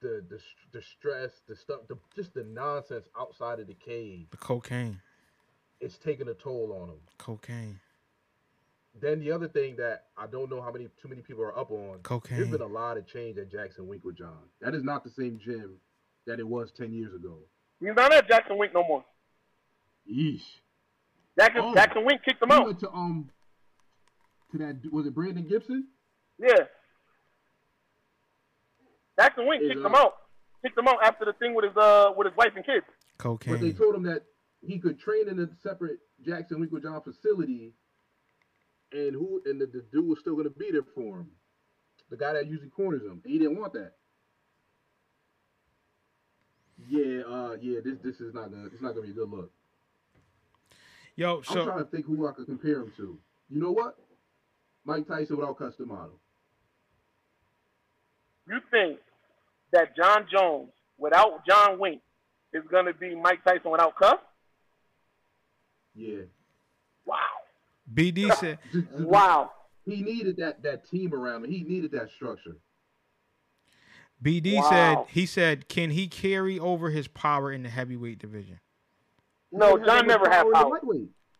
the 0.00 0.24
the 0.30 0.40
the 0.70 0.82
stress, 0.82 1.42
the 1.48 1.56
stuff, 1.56 1.80
the 1.88 1.98
just 2.14 2.32
the 2.34 2.44
nonsense 2.44 3.08
outside 3.18 3.58
of 3.58 3.66
the 3.66 3.74
cage, 3.74 4.28
The 4.30 4.36
cocaine, 4.36 5.00
it's 5.80 5.98
taking 5.98 6.28
a 6.28 6.34
toll 6.34 6.78
on 6.80 6.90
him. 6.90 7.00
cocaine, 7.18 7.80
Then 9.00 9.20
the 9.20 9.32
other 9.32 9.48
thing 9.48 9.76
that 9.76 10.04
I 10.16 10.26
don't 10.26 10.50
know 10.50 10.60
how 10.60 10.70
many 10.70 10.88
too 11.00 11.08
many 11.08 11.22
people 11.22 11.42
are 11.42 11.56
up 11.58 11.70
on. 11.70 12.00
There's 12.28 12.48
been 12.48 12.60
a 12.60 12.66
lot 12.66 12.96
of 12.98 13.06
change 13.06 13.38
at 13.38 13.50
Jackson 13.50 13.86
Wink 13.88 14.04
with 14.04 14.18
Jon. 14.18 14.36
That 14.60 14.74
is 14.74 14.82
not 14.84 15.04
the 15.04 15.10
same 15.10 15.38
gym 15.42 15.76
that 16.26 16.38
it 16.38 16.46
was 16.46 16.70
ten 16.70 16.92
years 16.92 17.14
ago. 17.14 17.38
He's 17.80 17.94
not 17.96 18.12
at 18.12 18.28
Jackson 18.28 18.58
Wink 18.58 18.74
no 18.74 18.84
more. 18.86 19.04
Yeesh. 20.10 20.42
Jackson, 21.38 21.62
Oh. 21.64 21.74
Jackson 21.74 22.04
Wink 22.04 22.20
kicked 22.24 22.42
him 22.42 22.48
He 22.50 22.54
out. 22.54 22.66
went 22.66 22.80
to 22.80 22.90
um 22.90 23.30
to 24.52 24.58
that 24.58 24.92
was 24.92 25.06
it 25.06 25.14
Brandon 25.14 25.46
Gibson? 25.48 25.86
Yeah. 26.38 26.64
Jackson 29.18 29.46
Wink 29.46 29.62
kicked 29.62 29.80
uh, 29.82 29.86
him 29.86 29.94
out. 29.94 30.14
Kicked 30.62 30.78
him 30.78 30.88
out 30.88 30.98
after 31.02 31.24
the 31.24 31.32
thing 31.34 31.54
with 31.54 31.64
his 31.64 31.76
uh 31.76 32.12
with 32.16 32.26
his 32.26 32.36
wife 32.36 32.52
and 32.56 32.64
kids. 32.66 32.84
Cocaine. 33.18 33.54
But 33.54 33.60
they 33.60 33.72
told 33.72 33.94
him 33.94 34.02
that 34.04 34.22
he 34.60 34.78
could 34.78 34.98
train 34.98 35.28
in 35.28 35.38
a 35.40 35.48
separate 35.62 35.98
Jackson 36.24 36.60
Wink 36.60 36.72
with 36.72 36.82
Jon 36.82 37.00
facility, 37.02 37.72
and 38.92 39.14
who 39.14 39.42
and 39.44 39.60
the, 39.60 39.66
the 39.66 39.84
dude 39.92 40.08
was 40.08 40.18
still 40.20 40.36
gonna 40.36 40.50
be 40.50 40.70
there 40.70 40.82
for 40.94 41.18
him. 41.18 41.30
The 42.10 42.16
guy 42.16 42.32
that 42.32 42.46
usually 42.46 42.70
corners 42.70 43.02
him. 43.02 43.22
He 43.24 43.38
didn't 43.38 43.58
want 43.58 43.72
that. 43.74 43.92
Yeah, 46.88 47.22
uh, 47.22 47.56
yeah. 47.60 47.80
This 47.84 47.98
this 48.02 48.20
is 48.20 48.34
not 48.34 48.50
gonna 48.50 48.66
it's 48.66 48.82
not 48.82 48.94
gonna 48.94 49.06
be 49.06 49.12
a 49.12 49.14
good 49.14 49.30
look. 49.30 49.50
Yo, 51.16 51.42
I'm 51.48 51.64
trying 51.64 51.78
to 51.78 51.84
think 51.84 52.06
who 52.06 52.26
I 52.26 52.32
could 52.32 52.46
compare 52.46 52.80
him 52.80 52.92
to. 52.96 53.18
You 53.48 53.60
know 53.60 53.72
what? 53.72 53.96
Mike 54.84 55.06
Tyson 55.06 55.36
without 55.36 55.58
Cus 55.58 55.76
D'Amato. 55.76 56.18
You 58.48 58.58
think 58.70 58.98
that 59.72 59.94
Jon 59.96 60.26
Jones 60.32 60.70
without 60.98 61.46
John 61.46 61.78
Wink 61.78 62.00
is 62.52 62.62
gonna 62.70 62.94
be 62.94 63.14
Mike 63.14 63.44
Tyson 63.44 63.70
without 63.70 63.94
Cus? 63.96 64.14
Yeah. 65.94 66.22
Wow. 67.04 67.16
BD 67.92 68.32
said, 68.38 68.58
Just- 68.72 68.90
just- 68.90 69.00
Wow. 69.04 69.52
He 69.86 70.02
needed 70.02 70.36
that 70.36 70.62
that 70.62 70.88
team 70.88 71.14
around 71.14 71.44
him. 71.44 71.50
He 71.50 71.62
needed 71.64 71.90
that 71.92 72.10
structure. 72.10 72.56
BD 74.22 74.56
Wow. 74.56 74.68
said, 74.70 74.98
he 75.08 75.24
said, 75.26 75.68
can 75.68 75.90
he 75.90 76.06
carry 76.06 76.58
over 76.58 76.90
his 76.90 77.08
power 77.08 77.50
in 77.50 77.62
the 77.62 77.70
heavyweight 77.70 78.18
division? 78.18 78.60
No, 79.50 79.78
Jon 79.78 80.06
never 80.06 80.28
had 80.28 80.46
in 80.46 80.52
power. 80.52 80.78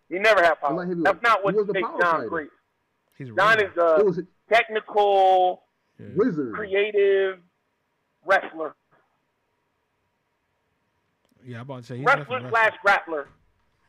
He 0.08 0.18
never 0.18 0.42
had 0.42 0.54
power. 0.54 0.74
like, 0.74 0.88
he 0.88 0.94
That's 1.02 1.22
not 1.22 1.44
what 1.44 1.54
makes 1.54 1.68
Jon 1.88 2.00
fighter. 2.00 2.28
great. 2.28 2.48
He's 3.18 3.28
a 3.28 3.34
Jon 3.34 3.58
winner. 3.58 3.70
is 3.70 3.76
a 3.76 4.04
was 4.04 4.18
a 4.18 4.26
technical, 4.52 5.62
Yeah. 6.00 6.06
wizard. 6.16 6.54
creative 6.54 7.38
wrestler. 8.24 8.74
Yeah, 11.44 11.56
I'm 11.56 11.62
about 11.62 11.82
to 11.82 11.86
say 11.86 11.96
he's 11.98 12.06
Wrestler 12.06 12.40
definitely 12.40 12.50
slash 12.50 12.74
grappler. 12.84 13.26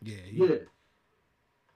Yeah, 0.01 0.15
Yeah. 0.31 0.55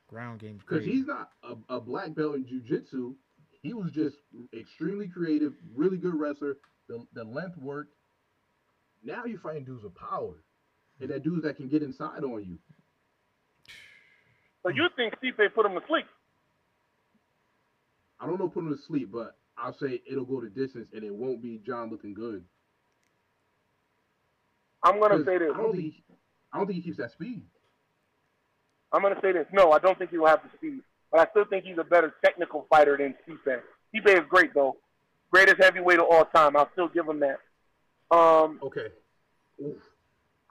Ground 0.07 0.40
game's 0.40 0.61
Because 0.61 0.86
he's 0.86 1.06
not 1.06 1.32
a, 1.44 1.76
a 1.76 1.82
black 1.82 2.15
belt 2.15 2.36
in 2.36 2.45
jujitsu. 2.45 3.15
He 3.61 3.73
was 3.73 3.91
just 3.91 4.18
extremely 4.57 5.07
creative, 5.07 5.53
really 5.76 5.98
good 5.98 6.14
wrestler. 6.14 6.57
The, 6.88 7.03
the 7.14 7.23
length 7.23 7.57
worked. 7.57 7.94
Now 9.03 9.26
you're 9.26 9.40
fighting 9.40 9.64
dudes 9.64 9.84
with 9.84 9.95
power. 9.95 10.36
And 10.99 11.10
that 11.10 11.23
dudes 11.23 11.44
that 11.44 11.57
can 11.57 11.68
get 11.68 11.82
inside 11.82 12.23
on 12.23 12.44
you. 12.44 12.57
So 14.64 14.69
you 14.69 14.88
think 14.95 15.14
Stipe 15.15 15.53
put 15.53 15.65
him 15.65 15.73
to 15.73 15.82
sleep? 15.88 16.06
I 18.19 18.26
don't 18.26 18.40
know 18.40 18.48
put 18.48 18.64
him 18.64 18.76
to 18.76 18.82
sleep, 18.88 19.11
but 19.11 19.36
I'll 19.57 19.77
say 19.77 20.02
it'll 20.10 20.26
go 20.26 20.41
the 20.41 20.49
distance 20.49 20.88
and 20.94 21.03
it 21.03 21.14
won't 21.14 21.41
be 21.41 21.61
Jon 21.65 21.90
looking 21.90 22.14
good. 22.14 22.44
I'm 24.84 24.99
gonna 24.99 25.23
say 25.26 25.38
this. 25.40 25.52
I 25.53 25.57
don't 25.57 25.76
think 25.76 25.95
I 26.53 26.57
don't 26.57 26.68
think 26.68 26.77
he 26.77 26.84
keeps 26.84 26.98
that 26.98 27.11
speed. 27.11 27.44
I'm 28.91 29.02
gonna 29.02 29.20
say 29.22 29.32
this. 29.34 29.45
No, 29.52 29.72
I 29.72 29.80
don't 29.80 29.98
think 29.98 30.12
he 30.12 30.18
will 30.18 30.28
have 30.28 30.41
the 30.44 30.49
speed, 30.57 30.80
but 31.12 31.20
I 31.20 31.30
still 31.32 31.45
think 31.45 31.66
he's 31.66 31.78
a 31.78 31.84
better 31.84 32.16
technical 32.24 32.66
fighter 32.70 32.98
than 32.98 33.16
Stipe. 33.28 33.62
Stipe 33.94 34.07
is 34.07 34.26
great 34.30 34.53
though, 34.53 34.78
greatest 35.32 35.57
heavyweight 35.62 35.99
of 35.99 36.06
all 36.10 36.26
time. 36.26 36.56
I'll 36.56 36.70
still 36.74 36.88
give 36.88 37.07
him 37.07 37.20
that. 37.22 37.40
Um, 38.16 38.60
Okay. 38.64 38.88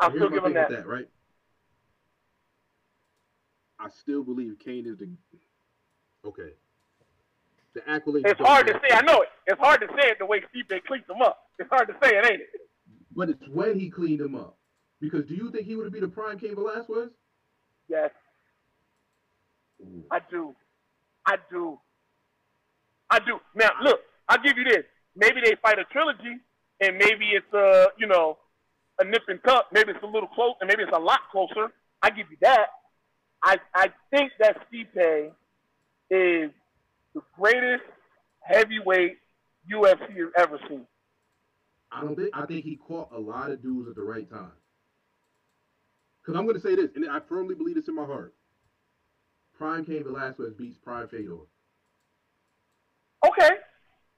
I'll 0.01 0.11
Here's 0.11 0.21
still 0.23 0.31
give 0.31 0.45
him 0.45 0.55
that. 0.55 0.71
that, 0.71 0.87
right? 0.87 1.09
I 3.79 3.89
still 3.91 4.23
believe 4.25 4.57
Cain 4.59 4.87
is 4.87 4.99
the 4.99 5.09
okay. 6.27 6.51
The 7.75 7.81
accolades. 7.83 8.27
It's 8.27 8.41
hard 8.41 8.67
to 8.69 8.73
say. 8.75 8.95
I 8.95 9.03
know 9.03 9.21
it. 9.23 9.29
It's 9.47 9.61
hard 9.61 9.81
to 9.81 9.89
say 9.89 10.09
it 10.11 10.19
the 10.19 10.27
way 10.27 10.41
Stipe 10.41 10.85
cleaned 10.85 11.05
him 11.09 11.23
up. 11.23 11.39
It's 11.59 11.69
hard 11.71 11.89
to 11.89 11.95
say 12.03 12.17
it, 12.17 12.25
ain't 12.25 12.41
it? 12.43 12.49
But 13.17 13.31
it's 13.31 13.43
when 13.53 13.79
he 13.79 13.91
cleaned 13.91 14.21
him 14.21 14.35
up. 14.35 14.57
Because 15.01 15.27
do 15.27 15.35
you 15.35 15.51
think 15.51 15.67
he 15.67 15.77
would 15.77 15.85
have 15.85 15.93
been 15.93 16.03
the 16.03 16.09
prime 16.09 16.39
Cain 16.39 16.55
Velasquez? 16.55 17.11
Yes, 17.89 18.11
I 20.11 20.21
do. 20.31 20.55
I 21.27 21.37
do. 21.51 21.79
I 23.11 23.19
do. 23.21 23.39
Now, 23.55 23.71
look, 23.83 24.01
I'll 24.29 24.43
give 24.43 24.57
you 24.57 24.65
this. 24.65 24.85
Maybe 25.17 25.41
they 25.45 25.55
fight 25.63 25.79
a 25.79 25.85
trilogy, 25.85 26.39
and 26.81 26.99
maybe 26.99 27.27
it's 27.33 27.53
a, 27.53 27.89
you 27.99 28.07
know, 28.07 28.39
a 28.99 29.05
nip 29.05 29.23
and 29.29 29.41
tuck. 29.45 29.67
Maybe 29.73 29.93
it's 29.93 30.03
a 30.03 30.07
little 30.07 30.29
close, 30.29 30.55
and 30.61 30.69
maybe 30.69 30.83
it's 30.83 30.97
a 30.97 31.01
lot 31.01 31.21
closer. 31.31 31.73
I 32.03 32.11
give 32.11 32.31
you 32.31 32.37
that. 32.43 32.67
I 33.43 33.59
I 33.75 33.89
think 34.11 34.33
that 34.41 34.57
Stipe 34.69 35.31
is 36.11 36.51
the 37.15 37.23
greatest 37.39 37.85
heavyweight 38.41 39.19
UFC 39.73 40.17
has 40.17 40.31
ever 40.37 40.59
seen. 40.69 40.87
I 41.93 42.01
don't 42.01 42.17
think 42.17 42.31
I 42.35 42.47
think 42.47 42.65
he 42.65 42.77
caught 42.77 43.11
a 43.13 43.19
lot 43.19 43.51
of 43.51 43.63
dudes 43.63 43.89
at 43.89 43.95
the 43.95 44.03
right 44.03 44.29
time. 44.29 44.53
Cause 46.27 46.35
I'm 46.37 46.47
gonna 46.47 46.61
say 46.61 46.75
this, 46.75 46.91
and 46.95 47.09
I 47.09 47.21
firmly 47.29 47.55
believe 47.55 47.77
this 47.77 47.89
in 47.89 47.95
my 47.95 48.07
heart. 48.07 48.35
Prime 49.57 49.85
Cain 49.85 50.05
Velasquez 50.05 50.53
beats 50.59 50.79
Prime 50.79 51.09
Fedor. 51.09 51.39
Okay, 53.27 53.51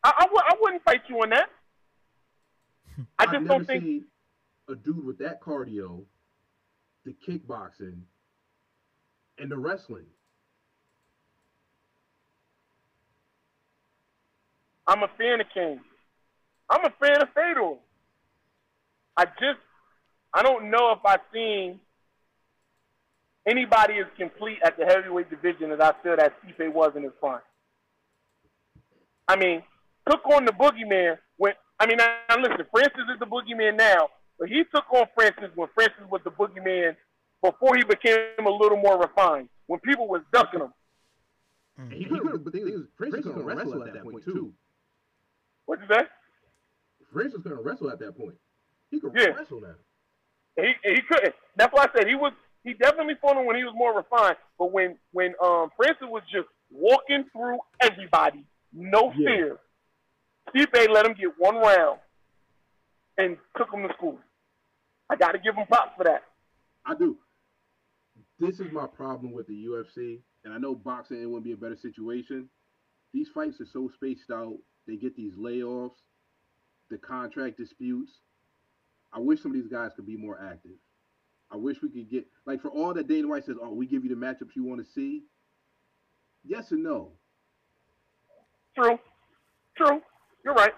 I, 0.03 0.13
I, 0.19 0.23
w- 0.23 0.43
I 0.45 0.55
wouldn't 0.61 0.83
fight 0.83 1.03
you 1.09 1.17
on 1.23 1.31
that. 1.31 1.49
I 3.19 3.25
I've 3.25 3.33
never 3.33 3.47
don't 3.47 3.67
think. 3.67 3.85
seen 3.85 4.05
a 4.69 4.75
dude 4.75 5.05
with 5.05 5.19
that 5.19 5.41
cardio, 5.41 6.03
the 7.05 7.15
kickboxing, 7.27 8.01
and 9.39 9.51
the 9.51 9.57
wrestling. 9.57 10.07
I'm 14.87 15.03
a 15.03 15.09
fan 15.19 15.41
of 15.41 15.47
King. 15.53 15.81
I'm 16.71 16.85
a 16.85 16.93
fan 17.01 17.23
of 17.23 17.29
Fedor. 17.35 17.75
I 19.17 19.25
just, 19.25 19.61
I 20.33 20.43
don't 20.43 20.71
know 20.71 20.93
if 20.93 20.99
I've 21.05 21.21
seen 21.33 21.81
anybody 23.47 23.99
as 23.99 24.07
complete 24.19 24.59
at 24.65 24.77
the 24.77 24.85
heavyweight 24.85 25.31
division 25.31 25.71
as 25.71 25.81
I 25.81 25.93
feel 26.03 26.17
that 26.17 26.35
Stipe 26.43 26.73
was 26.73 26.93
in 26.97 27.03
his 27.03 27.13
prime. 27.21 27.41
I 29.29 29.37
mean, 29.37 29.63
took 30.09 30.25
on 30.27 30.45
the 30.45 30.53
boogeyman 30.53 31.19
when, 31.37 31.53
I 31.79 31.87
mean, 31.87 31.99
now 31.99 32.37
listen, 32.37 32.67
Francis 32.71 33.05
is 33.13 33.19
the 33.19 33.27
boogeyman 33.27 33.77
now, 33.77 34.09
but 34.39 34.49
he 34.49 34.65
took 34.75 34.85
on 34.93 35.07
Francis 35.15 35.51
when 35.55 35.69
Francis 35.75 36.05
was 36.11 36.21
the 36.25 36.31
boogeyman 36.31 36.97
before 37.43 37.77
he 37.77 37.85
became 37.85 38.47
a 38.47 38.51
little 38.51 38.79
more 38.79 38.99
refined, 38.99 39.49
when 39.67 39.81
people 39.81 40.09
was 40.09 40.23
ducking 40.33 40.61
him. 40.61 40.73
And 41.79 41.93
he 41.93 42.05
couldn't, 42.05 42.43
but 42.43 42.45
the 42.45 42.51
thing 42.51 42.69
is, 42.69 42.83
Francis 42.97 43.25
couldn't 43.25 43.45
wrestle 43.45 43.83
at 43.83 43.93
that 43.93 44.03
point 44.03 44.25
too. 44.25 44.53
What'd 45.67 45.87
you 45.89 45.95
say? 45.95 46.05
Francis 47.13 47.43
couldn't 47.43 47.63
wrestle 47.63 47.91
at 47.91 47.99
that 47.99 48.17
point. 48.17 48.37
He 48.91 49.01
could 49.01 49.13
Yeah. 49.15 49.35
wrestle 49.35 49.61
now. 49.61 49.75
He 50.57 50.75
he 50.85 51.03
couldn't. 51.03 51.35
That's 51.57 51.73
why 51.73 51.85
I 51.85 51.89
said 51.99 52.09
he 52.09 52.15
was. 52.15 52.33
He 52.67 52.75
definitely 52.75 53.15
fought 53.23 53.37
him 53.37 53.47
when 53.47 53.55
he 53.55 53.63
was 53.63 53.73
more 53.77 53.97
refined. 53.97 54.37
But 54.59 54.73
when 54.73 54.99
when 55.13 55.35
um 55.43 55.71
Francis 55.77 56.09
was 56.11 56.25
just 56.31 56.49
walking 56.69 57.25
through 57.33 57.59
everybody, 57.81 58.45
no 58.73 59.13
Yeah. 59.17 59.29
fear. 59.29 59.59
Stipe 60.49 60.89
let 60.93 61.07
him 61.07 61.15
get 61.15 61.31
one 61.39 61.55
round 61.57 62.01
and 63.19 63.39
took 63.57 63.73
him 63.73 63.87
to 63.87 63.95
school. 63.95 64.19
I 65.09 65.15
got 65.15 65.33
to 65.33 65.39
give 65.39 65.55
him 65.55 65.67
props 65.69 65.93
for 65.97 66.03
that. 66.05 66.25
I 66.85 66.97
do. 66.97 67.17
This 68.41 68.59
is 68.59 68.73
my 68.73 68.87
problem 68.89 69.33
with 69.33 69.47
the 69.47 69.65
UFC, 69.67 70.21
and 70.45 70.53
I 70.53 70.59
know 70.59 70.75
boxing 70.75 71.23
it 71.23 71.27
wouldn't 71.27 71.45
be 71.45 71.53
a 71.53 71.57
better 71.57 71.77
situation. 71.77 72.51
These 73.13 73.29
fights 73.29 73.61
are 73.61 73.67
so 73.67 73.89
spaced 73.95 74.31
out. 74.33 74.59
They 74.89 74.97
get 74.97 75.15
these 75.15 75.35
layoffs, 75.37 76.03
the 76.91 76.99
contract 76.99 77.59
disputes. 77.59 78.11
I 79.13 79.21
wish 79.21 79.41
some 79.41 79.53
of 79.53 79.57
these 79.57 79.71
guys 79.71 79.93
could 79.95 80.07
be 80.07 80.17
more 80.17 80.41
active. 80.41 80.79
I 81.51 81.57
wish 81.57 81.81
we 81.83 81.89
could 81.89 82.11
get 82.11 82.27
like 82.45 82.61
for 82.61 82.71
all 82.71 82.93
that 82.95 83.09
Dana 83.09 83.29
White 83.29 83.47
says, 83.47 83.57
"Oh, 83.61 83.73
we 83.73 83.87
give 83.87 84.05
you 84.05 84.15
the 84.15 84.21
matchups 84.21 84.57
you 84.57 84.65
want 84.65 84.85
to 84.85 84.93
see." 84.93 85.25
Yes 86.45 86.71
and 86.73 86.83
no. 86.83 87.13
True, 88.77 88.99
true. 89.77 90.03
You're 90.45 90.55
right. 90.55 90.75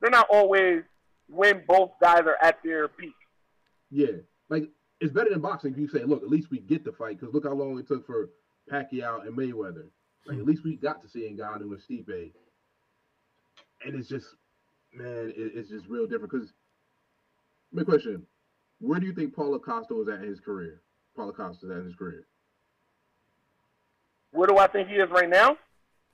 They're 0.00 0.10
not 0.10 0.26
always 0.30 0.82
when 1.28 1.62
both 1.66 1.92
guys 2.00 2.22
are 2.22 2.38
at 2.42 2.62
their 2.62 2.88
peak. 2.88 3.14
Yeah, 3.90 4.18
like 4.48 4.70
it's 5.00 5.12
better 5.12 5.30
than 5.30 5.40
boxing. 5.40 5.72
If 5.72 5.78
you 5.78 5.88
say, 5.88 6.04
"Look, 6.04 6.22
at 6.22 6.28
least 6.28 6.50
we 6.50 6.58
get 6.58 6.84
the 6.84 6.92
fight," 6.92 7.18
because 7.18 7.34
look 7.34 7.44
how 7.44 7.52
long 7.52 7.78
it 7.78 7.86
took 7.86 8.06
for 8.06 8.30
Pacquiao 8.70 9.26
and 9.26 9.36
Mayweather. 9.36 9.88
Like 10.26 10.38
at 10.38 10.44
least 10.44 10.64
we 10.64 10.76
got 10.76 11.02
to 11.02 11.08
see 11.08 11.28
Ngannou 11.28 11.60
and 11.62 11.78
Stipe, 11.78 12.32
and 13.84 13.94
it's 13.94 14.08
just, 14.08 14.26
man, 14.92 15.32
it, 15.36 15.52
it's 15.54 15.68
just 15.68 15.86
real 15.86 16.06
different. 16.06 16.32
Because, 16.32 16.52
my 17.72 17.82
question: 17.82 18.26
Where 18.80 19.00
do 19.00 19.06
you 19.06 19.12
think 19.12 19.34
Paulo 19.34 19.58
Costa 19.58 19.94
was 19.94 20.08
at 20.08 20.20
in 20.22 20.28
his 20.28 20.40
career? 20.40 20.82
Paulo 21.16 21.32
Costa 21.32 21.66
is 21.66 21.70
at 21.72 21.78
in 21.78 21.84
his 21.86 21.94
career. 21.94 22.26
Where 24.32 24.46
do 24.46 24.58
I 24.58 24.66
think 24.66 24.88
he 24.88 24.94
is 24.96 25.08
right 25.10 25.28
now? 25.28 25.56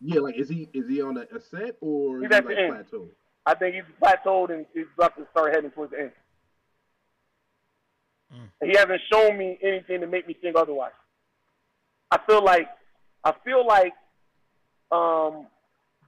Yeah, 0.00 0.20
like 0.20 0.36
is 0.38 0.48
he 0.48 0.68
is 0.72 0.88
he 0.88 1.02
on 1.02 1.16
a 1.18 1.26
ascent 1.36 1.76
or 1.80 2.18
is 2.18 2.22
He's 2.24 2.30
he 2.30 2.36
at 2.36 2.44
the 2.44 2.50
like 2.50 2.58
end. 2.58 2.72
plateau? 2.72 3.08
I 3.46 3.54
think 3.54 3.74
he's 3.74 3.84
plateaued 4.00 4.50
and 4.52 4.66
he's 4.74 4.86
about 4.96 5.16
to 5.16 5.26
start 5.30 5.54
heading 5.54 5.70
towards 5.70 5.92
the 5.92 6.00
end. 6.00 6.12
He 8.62 8.76
hasn't 8.76 9.00
shown 9.12 9.36
me 9.36 9.58
anything 9.62 10.00
to 10.02 10.06
make 10.06 10.28
me 10.28 10.34
think 10.34 10.54
otherwise. 10.56 10.92
I 12.10 12.18
feel 12.26 12.44
like 12.44 12.68
I 13.24 13.34
feel 13.44 13.66
like 13.66 13.92
um, 14.92 15.46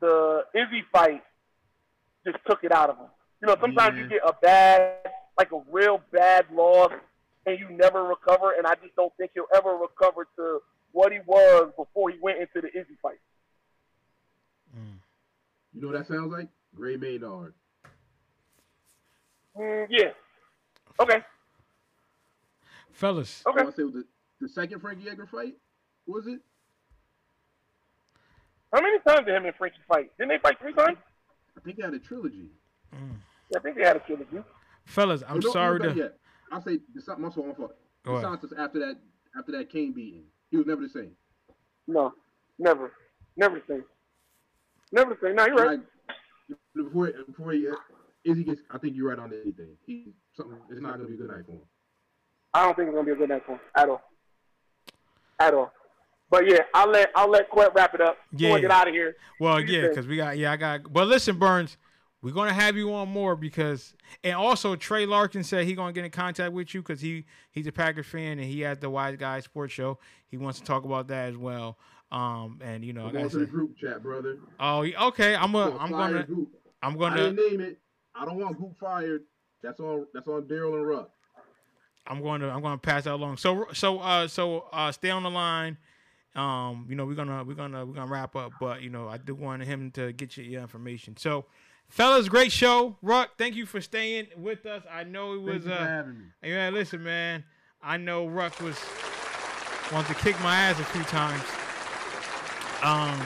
the 0.01 0.45
Izzy 0.55 0.85
fight 0.93 1.23
just 2.25 2.39
took 2.49 2.63
it 2.63 2.73
out 2.73 2.91
of 2.91 2.97
him. 2.99 3.07
You 3.41 3.49
know, 3.49 3.57
sometimes 3.61 3.99
you 3.99 4.09
get 4.09 4.21
a 4.25 4.33
bad, 4.41 4.99
like 5.39 5.51
a 5.53 5.61
real 5.71 6.01
bad 6.13 6.47
loss, 6.53 6.93
and 7.47 7.59
you 7.59 7.69
never 7.71 8.03
recover. 8.05 8.53
And 8.57 8.67
I 8.67 8.75
just 8.77 8.95
don't 8.97 9.13
think 9.17 9.33
he'll 9.35 9.45
ever 9.55 9.77
recover 9.77 10.27
to 10.37 10.61
what 10.93 11.13
he 11.13 11.19
was 11.27 11.73
before 11.77 12.11
he 12.11 12.19
went 12.21 12.39
into 12.39 12.61
the 12.61 12.69
Izzy 12.69 12.97
fight. 13.01 13.19
You 15.75 15.81
know 15.81 15.89
what 15.89 15.97
that 15.97 16.07
sounds 16.07 16.31
like? 16.31 16.49
Gray 16.75 16.97
Maynard. 16.97 17.55
Mm, 19.59 19.87
yeah. 19.89 20.11
Okay. 21.01 21.23
Fellas, 22.93 23.43
Okay. 23.47 23.63
want 23.63 23.75
say 23.75 23.83
the, 23.85 24.05
the 24.41 24.49
second 24.49 24.81
Frankie 24.81 25.09
Edgar 25.09 25.27
fight 25.27 25.55
was 26.07 26.27
it? 26.27 26.41
How 28.73 28.81
many 28.83 28.99
times 29.01 29.27
did 29.27 29.35
him 29.35 29.47
and 29.47 29.55
Frankie 29.57 29.79
fight? 29.89 30.11
Didn't 30.19 30.29
they 30.31 30.39
fight 30.39 30.59
three 30.61 30.75
times? 30.75 30.99
I 31.57 31.61
think 31.61 31.77
they 31.79 31.83
had 31.83 31.95
a 31.95 31.99
trilogy. 31.99 32.49
Yeah, 32.93 33.59
I 33.59 33.61
think 33.61 33.77
they 33.77 33.85
had 33.85 33.97
a 33.97 34.01
trilogy. 34.01 34.39
Fellas, 34.85 35.23
I'm 35.27 35.39
no, 35.39 35.47
no, 35.47 35.53
sorry 35.53 35.79
not 35.79 35.97
to. 35.97 36.13
I'll 36.51 36.63
say 36.63 36.79
the 36.95 37.01
something 37.01 37.25
else 37.25 37.37
my 37.37 37.55
fault. 37.55 37.75
Go 38.05 38.13
ahead. 38.13 38.25
Santos 38.25 38.53
after 38.59 38.79
that 38.81 38.97
after 39.39 39.53
that 39.53 39.71
Cain 39.71 39.93
beating, 39.93 40.25
he 40.51 40.57
was 40.57 40.67
never 40.67 40.83
the 40.83 40.89
same. 40.89 41.13
No, 41.87 42.13
never, 42.59 42.93
never 43.37 43.57
the 43.57 43.65
same. 43.67 43.85
Never 44.93 45.15
the 45.15 45.27
same. 45.27 45.37
No, 45.37 45.47
you're 45.47 45.57
right. 45.57 45.79
Like, 45.79 46.59
before 46.75 47.13
before 47.27 47.53
he, 47.53 47.69
uh, 47.69 47.75
Izzy 48.25 48.45
gets, 48.45 48.61
I 48.71 48.79
think 48.79 48.95
you're 48.97 49.09
right 49.09 49.19
on 49.19 49.33
anything. 49.33 49.77
He 49.87 50.13
something. 50.37 50.59
It's 50.71 50.81
not 50.81 50.97
gonna 50.97 51.09
be 51.09 51.15
a 51.15 51.17
good 51.17 51.31
night 51.31 51.47
for 51.47 51.53
him. 51.53 51.61
I 52.55 52.65
don't 52.65 52.77
think 52.77 52.89
it's 52.89 52.95
gonna 52.95 53.07
be 53.07 53.13
a 53.13 53.17
good 53.17 53.29
night 53.31 53.43
for 53.47 53.53
him 53.53 53.61
at 53.75 53.89
all. 53.89 54.03
At 55.39 55.55
all. 55.55 55.73
But 56.31 56.47
yeah, 56.47 56.61
I'll 56.75 56.91
let 56.91 57.11
I'll 57.15 57.31
let 57.31 57.49
Quet 57.51 57.75
wrap 57.75 57.95
it 57.95 58.01
up. 58.01 58.17
Yeah. 58.33 58.51
Yeah. 58.51 58.61
Get 58.61 58.71
out 58.71 58.89
of 58.89 58.95
here. 58.95 59.17
Well, 59.41 59.55
What 59.55 59.67
do 59.67 59.73
you 59.73 59.83
yeah, 59.83 59.89
because 59.89 60.07
we 60.07 60.17
got 60.17 60.37
yeah, 60.37 60.53
I 60.53 60.57
got. 60.57 60.93
But 60.93 61.09
listen, 61.09 61.39
Burns, 61.39 61.77
we're 62.23 62.33
gonna 62.33 62.53
have 62.53 62.77
you 62.77 62.95
on 62.95 63.09
more 63.09 63.35
because, 63.37 63.95
and 64.23 64.35
also 64.35 64.77
Trey 64.77 65.07
Larkin 65.07 65.43
said 65.43 65.67
he 65.67 65.75
gonna 65.75 65.93
get 65.93 66.05
in 66.05 66.11
contact 66.11 66.53
with 66.53 66.73
you 66.73 66.81
because 66.81 67.01
he 67.01 67.25
he's 67.51 67.67
a 67.67 67.73
Packers 67.73 68.07
fan 68.07 68.39
and 68.39 68.45
he 68.45 68.61
has 68.61 68.79
the 68.79 68.89
Wise 68.89 69.17
Guy 69.17 69.41
Sports 69.41 69.73
Show. 69.73 69.99
He 70.29 70.37
wants 70.37 70.59
to 70.61 70.65
talk 70.65 70.85
about 70.85 71.09
that 71.09 71.31
as 71.31 71.37
well. 71.37 71.79
Um, 72.13 72.61
and 72.63 72.85
you 72.85 72.93
know, 72.93 73.03
I'm 73.03 73.09
I 73.09 73.13
going 73.13 73.31
to 73.31 73.39
the 73.39 73.47
group 73.47 73.77
chat, 73.77 74.03
brother. 74.03 74.39
oh, 74.61 74.85
okay, 75.09 75.35
I'm 75.35 75.55
a, 75.55 75.71
gonna 75.71 75.79
I'm 75.79 75.91
gonna, 75.91 76.23
Goop. 76.25 76.49
I'm 76.83 76.97
gonna, 76.97 77.17
didn't 77.17 77.51
name 77.51 77.61
it. 77.61 77.79
I 78.15 78.25
don't 78.25 78.39
want 78.39 78.59
Goop 78.59 78.79
fired. 78.79 79.23
That's 79.63 79.81
on. 79.81 80.07
That's 80.13 80.29
on 80.29 80.43
Daryl 80.43 80.75
and 80.75 80.87
Ruck. 80.87 81.11
I'm 82.07 82.21
going 82.21 82.41
to, 82.41 82.51
I'm 82.51 82.61
going 82.63 82.75
to 82.75 82.81
pass 82.81 83.05
that 83.05 83.15
along. 83.15 83.37
So, 83.37 83.67
so, 83.73 84.01
uh, 84.01 84.27
so, 84.27 84.67
uh, 84.73 84.91
stay 84.91 85.11
on 85.11 85.23
the 85.23 85.31
line. 85.31 85.79
Um, 86.35 86.87
you 86.89 86.97
know, 86.97 87.05
we're 87.05 87.15
gonna, 87.15 87.45
we're 87.45 87.55
gonna, 87.55 87.85
we're 87.85 87.95
gonna 87.95 88.11
wrap 88.11 88.35
up, 88.35 88.53
but 88.59 88.81
you 88.83 88.89
know, 88.89 89.07
I 89.07 89.19
do 89.19 89.35
want 89.35 89.63
him 89.63 89.91
to 89.93 90.13
get 90.13 90.37
you 90.37 90.45
your 90.45 90.63
information. 90.63 91.17
So, 91.17 91.45
fellas, 91.89 92.29
great 92.29 92.53
show. 92.53 92.97
Ruck, 93.03 93.31
thank 93.39 93.55
you 93.55 93.67
for 93.67 93.81
staying 93.81 94.29
with 94.37 94.67
us. 94.67 94.83
I 94.91 95.05
know 95.05 95.35
it 95.35 95.43
was, 95.43 95.53
Thank 95.55 95.65
you 95.65 95.71
for 95.71 95.77
uh, 95.77 95.87
having 95.87 96.19
me. 96.19 96.25
yeah, 96.43 96.71
listen, 96.71 97.03
man. 97.03 97.45
I 97.83 97.97
know 97.97 98.27
Ruck 98.29 98.61
was 98.61 98.79
wanted 99.93 100.09
to 100.09 100.15
kick 100.23 100.41
my 100.41 100.57
ass 100.57 100.79
a 100.79 100.85
few 100.85 101.03
times. 101.05 101.43
Um, 102.83 103.21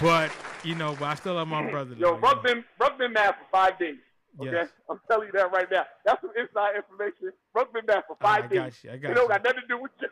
but 0.00 0.30
you 0.64 0.74
know, 0.74 0.94
but 0.98 1.06
I 1.06 1.14
still 1.14 1.34
love 1.34 1.48
my 1.48 1.62
brother. 1.70 1.94
Yo, 1.94 2.10
though, 2.10 2.16
you 2.16 2.20
Ruck 2.22 2.36
know. 2.36 2.54
been 2.54 2.64
Ruck 2.78 2.98
been 2.98 3.12
mad 3.12 3.34
for 3.34 3.46
five 3.50 3.78
days. 3.78 3.96
Okay, 4.40 4.50
Yes. 4.52 4.68
I'm 4.88 5.00
telling 5.10 5.26
you 5.26 5.32
that 5.32 5.50
right 5.52 5.66
now. 5.70 5.84
That's 6.04 6.20
some 6.20 6.30
inside 6.38 6.76
information. 6.76 7.32
Ruck 7.54 7.72
been 7.72 7.86
mad 7.86 8.04
for 8.06 8.16
Ah, 8.20 8.34
I 8.34 8.40
five 8.42 8.50
days. 8.50 8.58
got 8.58 8.84
you. 8.84 8.90
I 8.92 8.96
got 8.98 9.10
It 9.10 9.14
don't 9.14 9.28
got 9.28 9.42
nothing 9.44 9.60
to 9.62 9.66
do 9.66 9.82
with 9.82 9.90
you. 10.00 10.08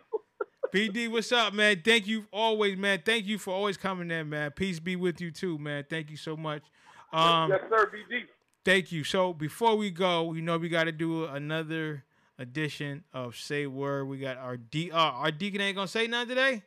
BD, 0.74 1.08
what's 1.10 1.30
up, 1.30 1.52
man? 1.52 1.80
Thank 1.84 2.06
you 2.08 2.24
always, 2.32 2.76
man. 2.76 3.00
Thank 3.04 3.26
you 3.26 3.38
for 3.38 3.52
always 3.54 3.76
coming 3.76 4.10
in, 4.10 4.28
man. 4.28 4.50
Peace 4.50 4.80
be 4.80 4.96
with 4.96 5.20
you 5.20 5.30
too, 5.30 5.58
man. 5.58 5.84
Thank 5.88 6.10
you 6.10 6.16
so 6.16 6.36
much. 6.36 6.62
Um, 7.16 7.50
yes, 7.50 7.60
sir, 7.70 7.90
BG. 7.94 8.20
thank 8.64 8.92
you. 8.92 9.04
So 9.04 9.32
before 9.32 9.76
we 9.76 9.90
go, 9.90 10.32
you 10.32 10.42
know 10.42 10.58
we 10.58 10.68
got 10.68 10.84
to 10.84 10.92
do 10.92 11.24
another 11.24 12.04
edition 12.38 13.04
of 13.12 13.36
Say 13.36 13.66
Word. 13.66 14.06
We 14.06 14.18
got 14.18 14.36
our 14.36 14.56
D. 14.56 14.90
Uh, 14.90 14.96
our 14.98 15.30
deacon 15.30 15.60
ain't 15.60 15.76
gonna 15.76 15.88
say 15.88 16.06
nothing 16.06 16.30
today. 16.30 16.62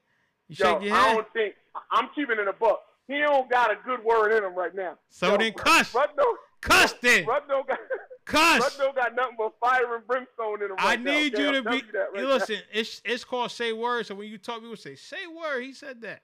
You 0.48 0.56
Yo, 0.58 0.74
shake 0.74 0.84
your 0.84 0.96
I 0.96 1.14
don't 1.14 1.28
think 1.34 1.56
I'm 1.92 2.10
keeping 2.16 2.38
it 2.40 2.48
a 2.48 2.54
buck. 2.54 2.82
He 3.08 3.20
don't 3.20 3.50
got 3.50 3.72
a 3.72 3.76
good 3.86 4.04
word 4.04 4.32
in 4.32 4.44
him 4.44 4.56
right 4.56 4.74
now. 4.74 4.98
So 5.10 5.32
Yo, 5.32 5.38
then 5.38 5.54
cuss. 5.54 5.94
Ruck 5.94 6.16
don't, 6.16 6.40
Cuss 6.62 6.94
then. 7.02 7.26
Ruck 7.26 7.48
don't 7.48 7.68
got. 7.68 7.80
Cuss. 8.26 8.60
Ruck 8.60 8.78
don't 8.78 8.96
got 8.96 9.16
nothing 9.16 9.36
but 9.38 9.54
fire 9.60 9.96
and 9.96 10.06
brimstone 10.06 10.62
in 10.62 10.72
him. 10.72 10.76
I 10.78 10.90
right 10.90 11.02
now, 11.02 11.12
need 11.12 11.34
okay? 11.34 11.44
you 11.44 11.50
I'm 11.50 11.64
to 11.64 11.70
be. 11.70 11.78
you 11.78 11.82
right 11.94 12.08
you 12.16 12.22
now. 12.24 12.34
listen, 12.34 12.58
it's 12.72 13.02
it's 13.06 13.24
called 13.24 13.52
say 13.52 13.74
word. 13.74 14.06
So 14.06 14.16
when 14.16 14.28
you 14.28 14.38
talk, 14.38 14.62
people 14.62 14.76
say 14.76 14.96
say 14.96 15.26
word. 15.28 15.62
He 15.64 15.74
said 15.74 16.02
that. 16.02 16.22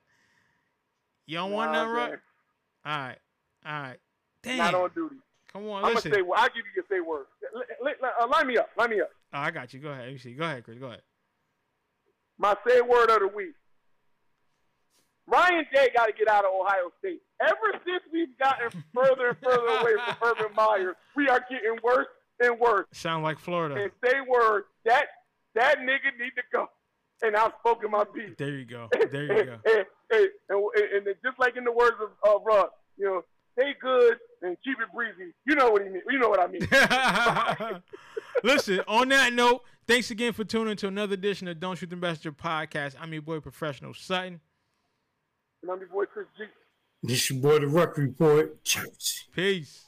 You 1.26 1.38
don't 1.38 1.52
want 1.52 1.72
nothing, 1.72 1.92
right? 1.92 2.14
All 2.86 2.98
right, 2.98 3.18
all 3.66 3.82
right. 3.82 3.98
Damn. 4.46 4.58
Not 4.58 4.74
on 4.76 4.90
duty. 4.96 5.16
Come 5.52 5.68
on, 5.70 5.78
I'm 5.78 5.82
gonna 5.84 5.96
listen. 5.96 6.12
say. 6.14 6.20
I'll 6.36 6.48
give 6.48 6.58
you 6.58 6.72
your 6.76 6.86
say 6.90 7.00
word. 7.00 7.26
L- 7.56 7.64
l- 7.88 8.12
uh, 8.22 8.28
line 8.28 8.48
me 8.48 8.58
up. 8.58 8.70
Line 8.78 8.90
me 8.92 9.02
up. 9.02 9.10
Oh, 9.34 9.40
I 9.40 9.52
got 9.52 9.74
you. 9.74 9.80
Go 9.80 9.90
ahead. 9.90 10.06
Let 10.06 10.14
me 10.14 10.20
see. 10.20 10.34
Go 10.34 10.44
ahead, 10.46 10.64
Chris. 10.64 10.78
Go 10.78 10.88
ahead. 10.88 11.02
My 12.38 12.56
say 12.68 12.82
word 12.82 13.10
of 13.10 13.20
the 13.20 13.28
week. 13.36 13.56
Ryan 15.28 15.66
Day 15.74 15.90
got 15.96 16.06
to 16.06 16.14
get 16.14 16.28
out 16.28 16.46
of 16.46 16.52
Ohio 16.54 16.92
State. 17.00 17.22
Ever 17.42 17.82
since 17.86 18.04
we've 18.14 18.38
gotten 18.38 18.70
further 18.94 19.30
and 19.30 19.38
further 19.40 19.66
away 19.66 19.94
from 20.06 20.16
Urban 20.30 20.54
Meyer, 20.56 20.96
we 21.16 21.28
are 21.30 21.40
getting 21.50 21.78
worse 21.84 22.08
and 22.40 22.60
worse. 22.60 22.86
Sound 22.92 23.24
like 23.24 23.40
Florida. 23.40 23.76
And 23.76 23.92
say 24.06 24.18
word 24.28 24.66
that 24.86 25.06
that 25.56 25.80
nigga 25.80 26.12
need 26.20 26.32
to 26.36 26.44
go. 26.52 26.68
And 27.24 27.36
I've 27.36 27.54
spoken 27.60 27.90
my 27.92 28.04
piece. 28.04 28.36
There 28.38 28.50
you 28.50 28.66
go. 28.66 28.90
There 29.12 29.24
you 29.24 29.46
go. 29.46 29.58
and, 29.66 29.86
and, 30.12 30.30
and, 30.50 31.08
and 31.08 31.16
just 31.24 31.40
like 31.40 31.56
in 31.58 31.64
the 31.64 31.72
words 31.72 31.96
of 32.02 32.10
uh, 32.30 32.44
Russ, 32.44 32.70
you 32.98 33.06
know, 33.06 33.24
stay 33.58 33.74
good 33.82 34.18
and 34.42 34.58
keep 34.64 34.78
it 34.80 34.88
breezy. 34.94 35.34
You 35.46 35.56
know 35.56 35.70
what 35.72 35.84
he 35.84 35.90
mean. 35.90 36.02
You 36.10 36.20
know 36.20 36.30
what 36.30 36.40
I 36.40 36.48
mean. 36.48 37.82
Listen, 38.44 38.82
on 38.88 39.10
that 39.10 39.34
note, 39.34 39.64
thanks 39.88 40.12
again 40.12 40.34
for 40.34 40.44
tuning 40.44 40.72
into 40.72 40.88
another 40.88 41.14
edition 41.14 41.48
of 41.48 41.60
Don't 41.60 41.78
Shoot 41.78 41.90
the 41.90 41.96
Messenger 41.96 42.32
podcast. 42.34 42.96
I'm 43.00 43.12
your 43.14 43.22
boy, 43.22 43.40
Professional 43.40 43.94
Sutton. 43.94 44.40
and 45.62 45.72
I'm 45.72 45.80
your 45.80 45.90
boy 45.90 46.06
Chris 46.06 46.28
G. 46.38 46.44
This 47.04 47.30
your 47.30 47.40
boy, 47.42 47.60
the 47.60 47.68
Ruck 47.68 47.98
Report. 47.98 48.64
Church. 48.64 49.28
Peace. 49.36 49.88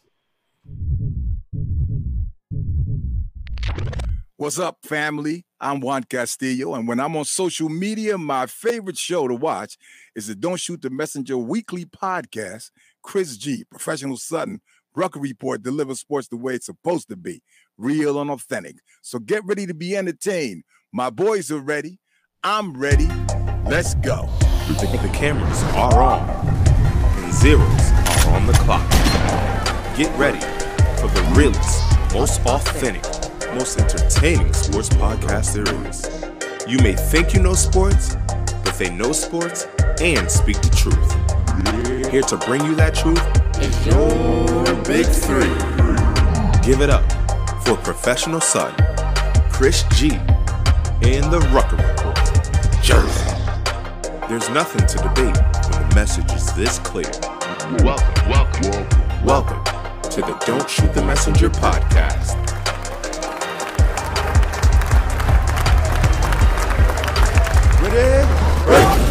What's 4.39 4.59
up, 4.59 4.77
family? 4.83 5.45
I'm 5.59 5.79
Juan 5.79 6.03
Castillo, 6.03 6.75
and 6.75 6.87
when 6.87 6.99
I'm 6.99 7.15
on 7.17 7.25
social 7.25 7.69
media, 7.69 8.19
my 8.19 8.45
favorite 8.45 8.97
show 8.97 9.27
to 9.27 9.33
watch 9.33 9.77
is 10.15 10.27
the 10.27 10.35
Don't 10.35 10.59
Shoot 10.59 10.83
the 10.83 10.91
Messenger 10.91 11.37
weekly 11.39 11.85
podcast. 11.85 12.69
Chris 13.07 13.37
G, 13.37 13.63
Professional 13.71 14.17
Sutton, 14.17 14.59
Rucker 14.93 15.21
Report 15.21 15.63
delivers 15.63 16.01
sports 16.01 16.27
the 16.27 16.35
way 16.35 16.55
it's 16.55 16.65
supposed 16.65 17.07
to 17.07 17.15
be, 17.15 17.41
real 17.77 18.19
and 18.19 18.29
authentic. 18.29 18.75
So 19.01 19.17
get 19.17 19.45
ready 19.45 19.65
to 19.65 19.73
be 19.73 19.95
entertained. 19.95 20.65
My 20.91 21.09
boys 21.09 21.49
are 21.49 21.61
ready. 21.61 21.99
I'm 22.43 22.77
ready. 22.77 23.07
Let's 23.65 23.95
go. 23.95 24.27
The, 24.67 24.99
the 25.01 25.09
cameras 25.13 25.63
are 25.73 26.03
on, 26.03 26.29
and 27.23 27.33
zeros 27.33 27.63
are 28.25 28.35
on 28.35 28.45
the 28.45 28.53
clock. 28.59 28.85
Get 29.95 30.13
ready 30.19 30.41
for 30.99 31.07
the 31.07 31.33
realest, 31.33 32.13
most 32.13 32.45
authentic, 32.45 33.03
most 33.55 33.79
entertaining 33.79 34.51
sports 34.51 34.89
podcast 34.89 35.53
there 35.53 35.87
is. 35.87 36.69
You 36.69 36.79
may 36.79 36.93
think 36.93 37.33
you 37.33 37.41
know 37.41 37.53
sports, 37.53 38.17
but 38.65 38.75
they 38.77 38.89
know 38.89 39.13
sports 39.13 39.65
and 40.01 40.29
speak 40.29 40.61
the 40.61 40.75
truth. 40.75 41.36
Here 41.57 42.21
to 42.21 42.37
bring 42.37 42.63
you 42.65 42.75
that 42.75 42.93
truth 42.93 43.21
It's 43.55 43.85
your 43.87 44.75
big 44.83 45.07
three. 45.07 45.49
Give 46.61 46.81
it 46.81 46.89
up 46.91 47.03
for 47.63 47.75
professional 47.77 48.39
son, 48.39 48.75
Chris 49.51 49.83
G, 49.95 50.09
in 51.01 51.29
the 51.31 51.39
Rucker 51.51 51.77
Report, 51.77 52.15
Jersey. 52.83 53.31
There's 54.29 54.49
nothing 54.49 54.85
to 54.85 54.97
debate 54.97 55.35
when 55.35 55.89
the 55.89 55.95
message 55.95 56.31
is 56.31 56.53
this 56.53 56.77
clear. 56.79 57.09
Welcome, 57.83 58.29
welcome, 58.29 59.25
welcome 59.25 59.63
to 60.11 60.21
the 60.21 60.37
Don't 60.45 60.69
Shoot 60.69 60.93
the 60.93 61.03
Messenger 61.03 61.49
podcast. 61.49 62.35
Ready? 67.81 68.27
Ready. 68.69 69.06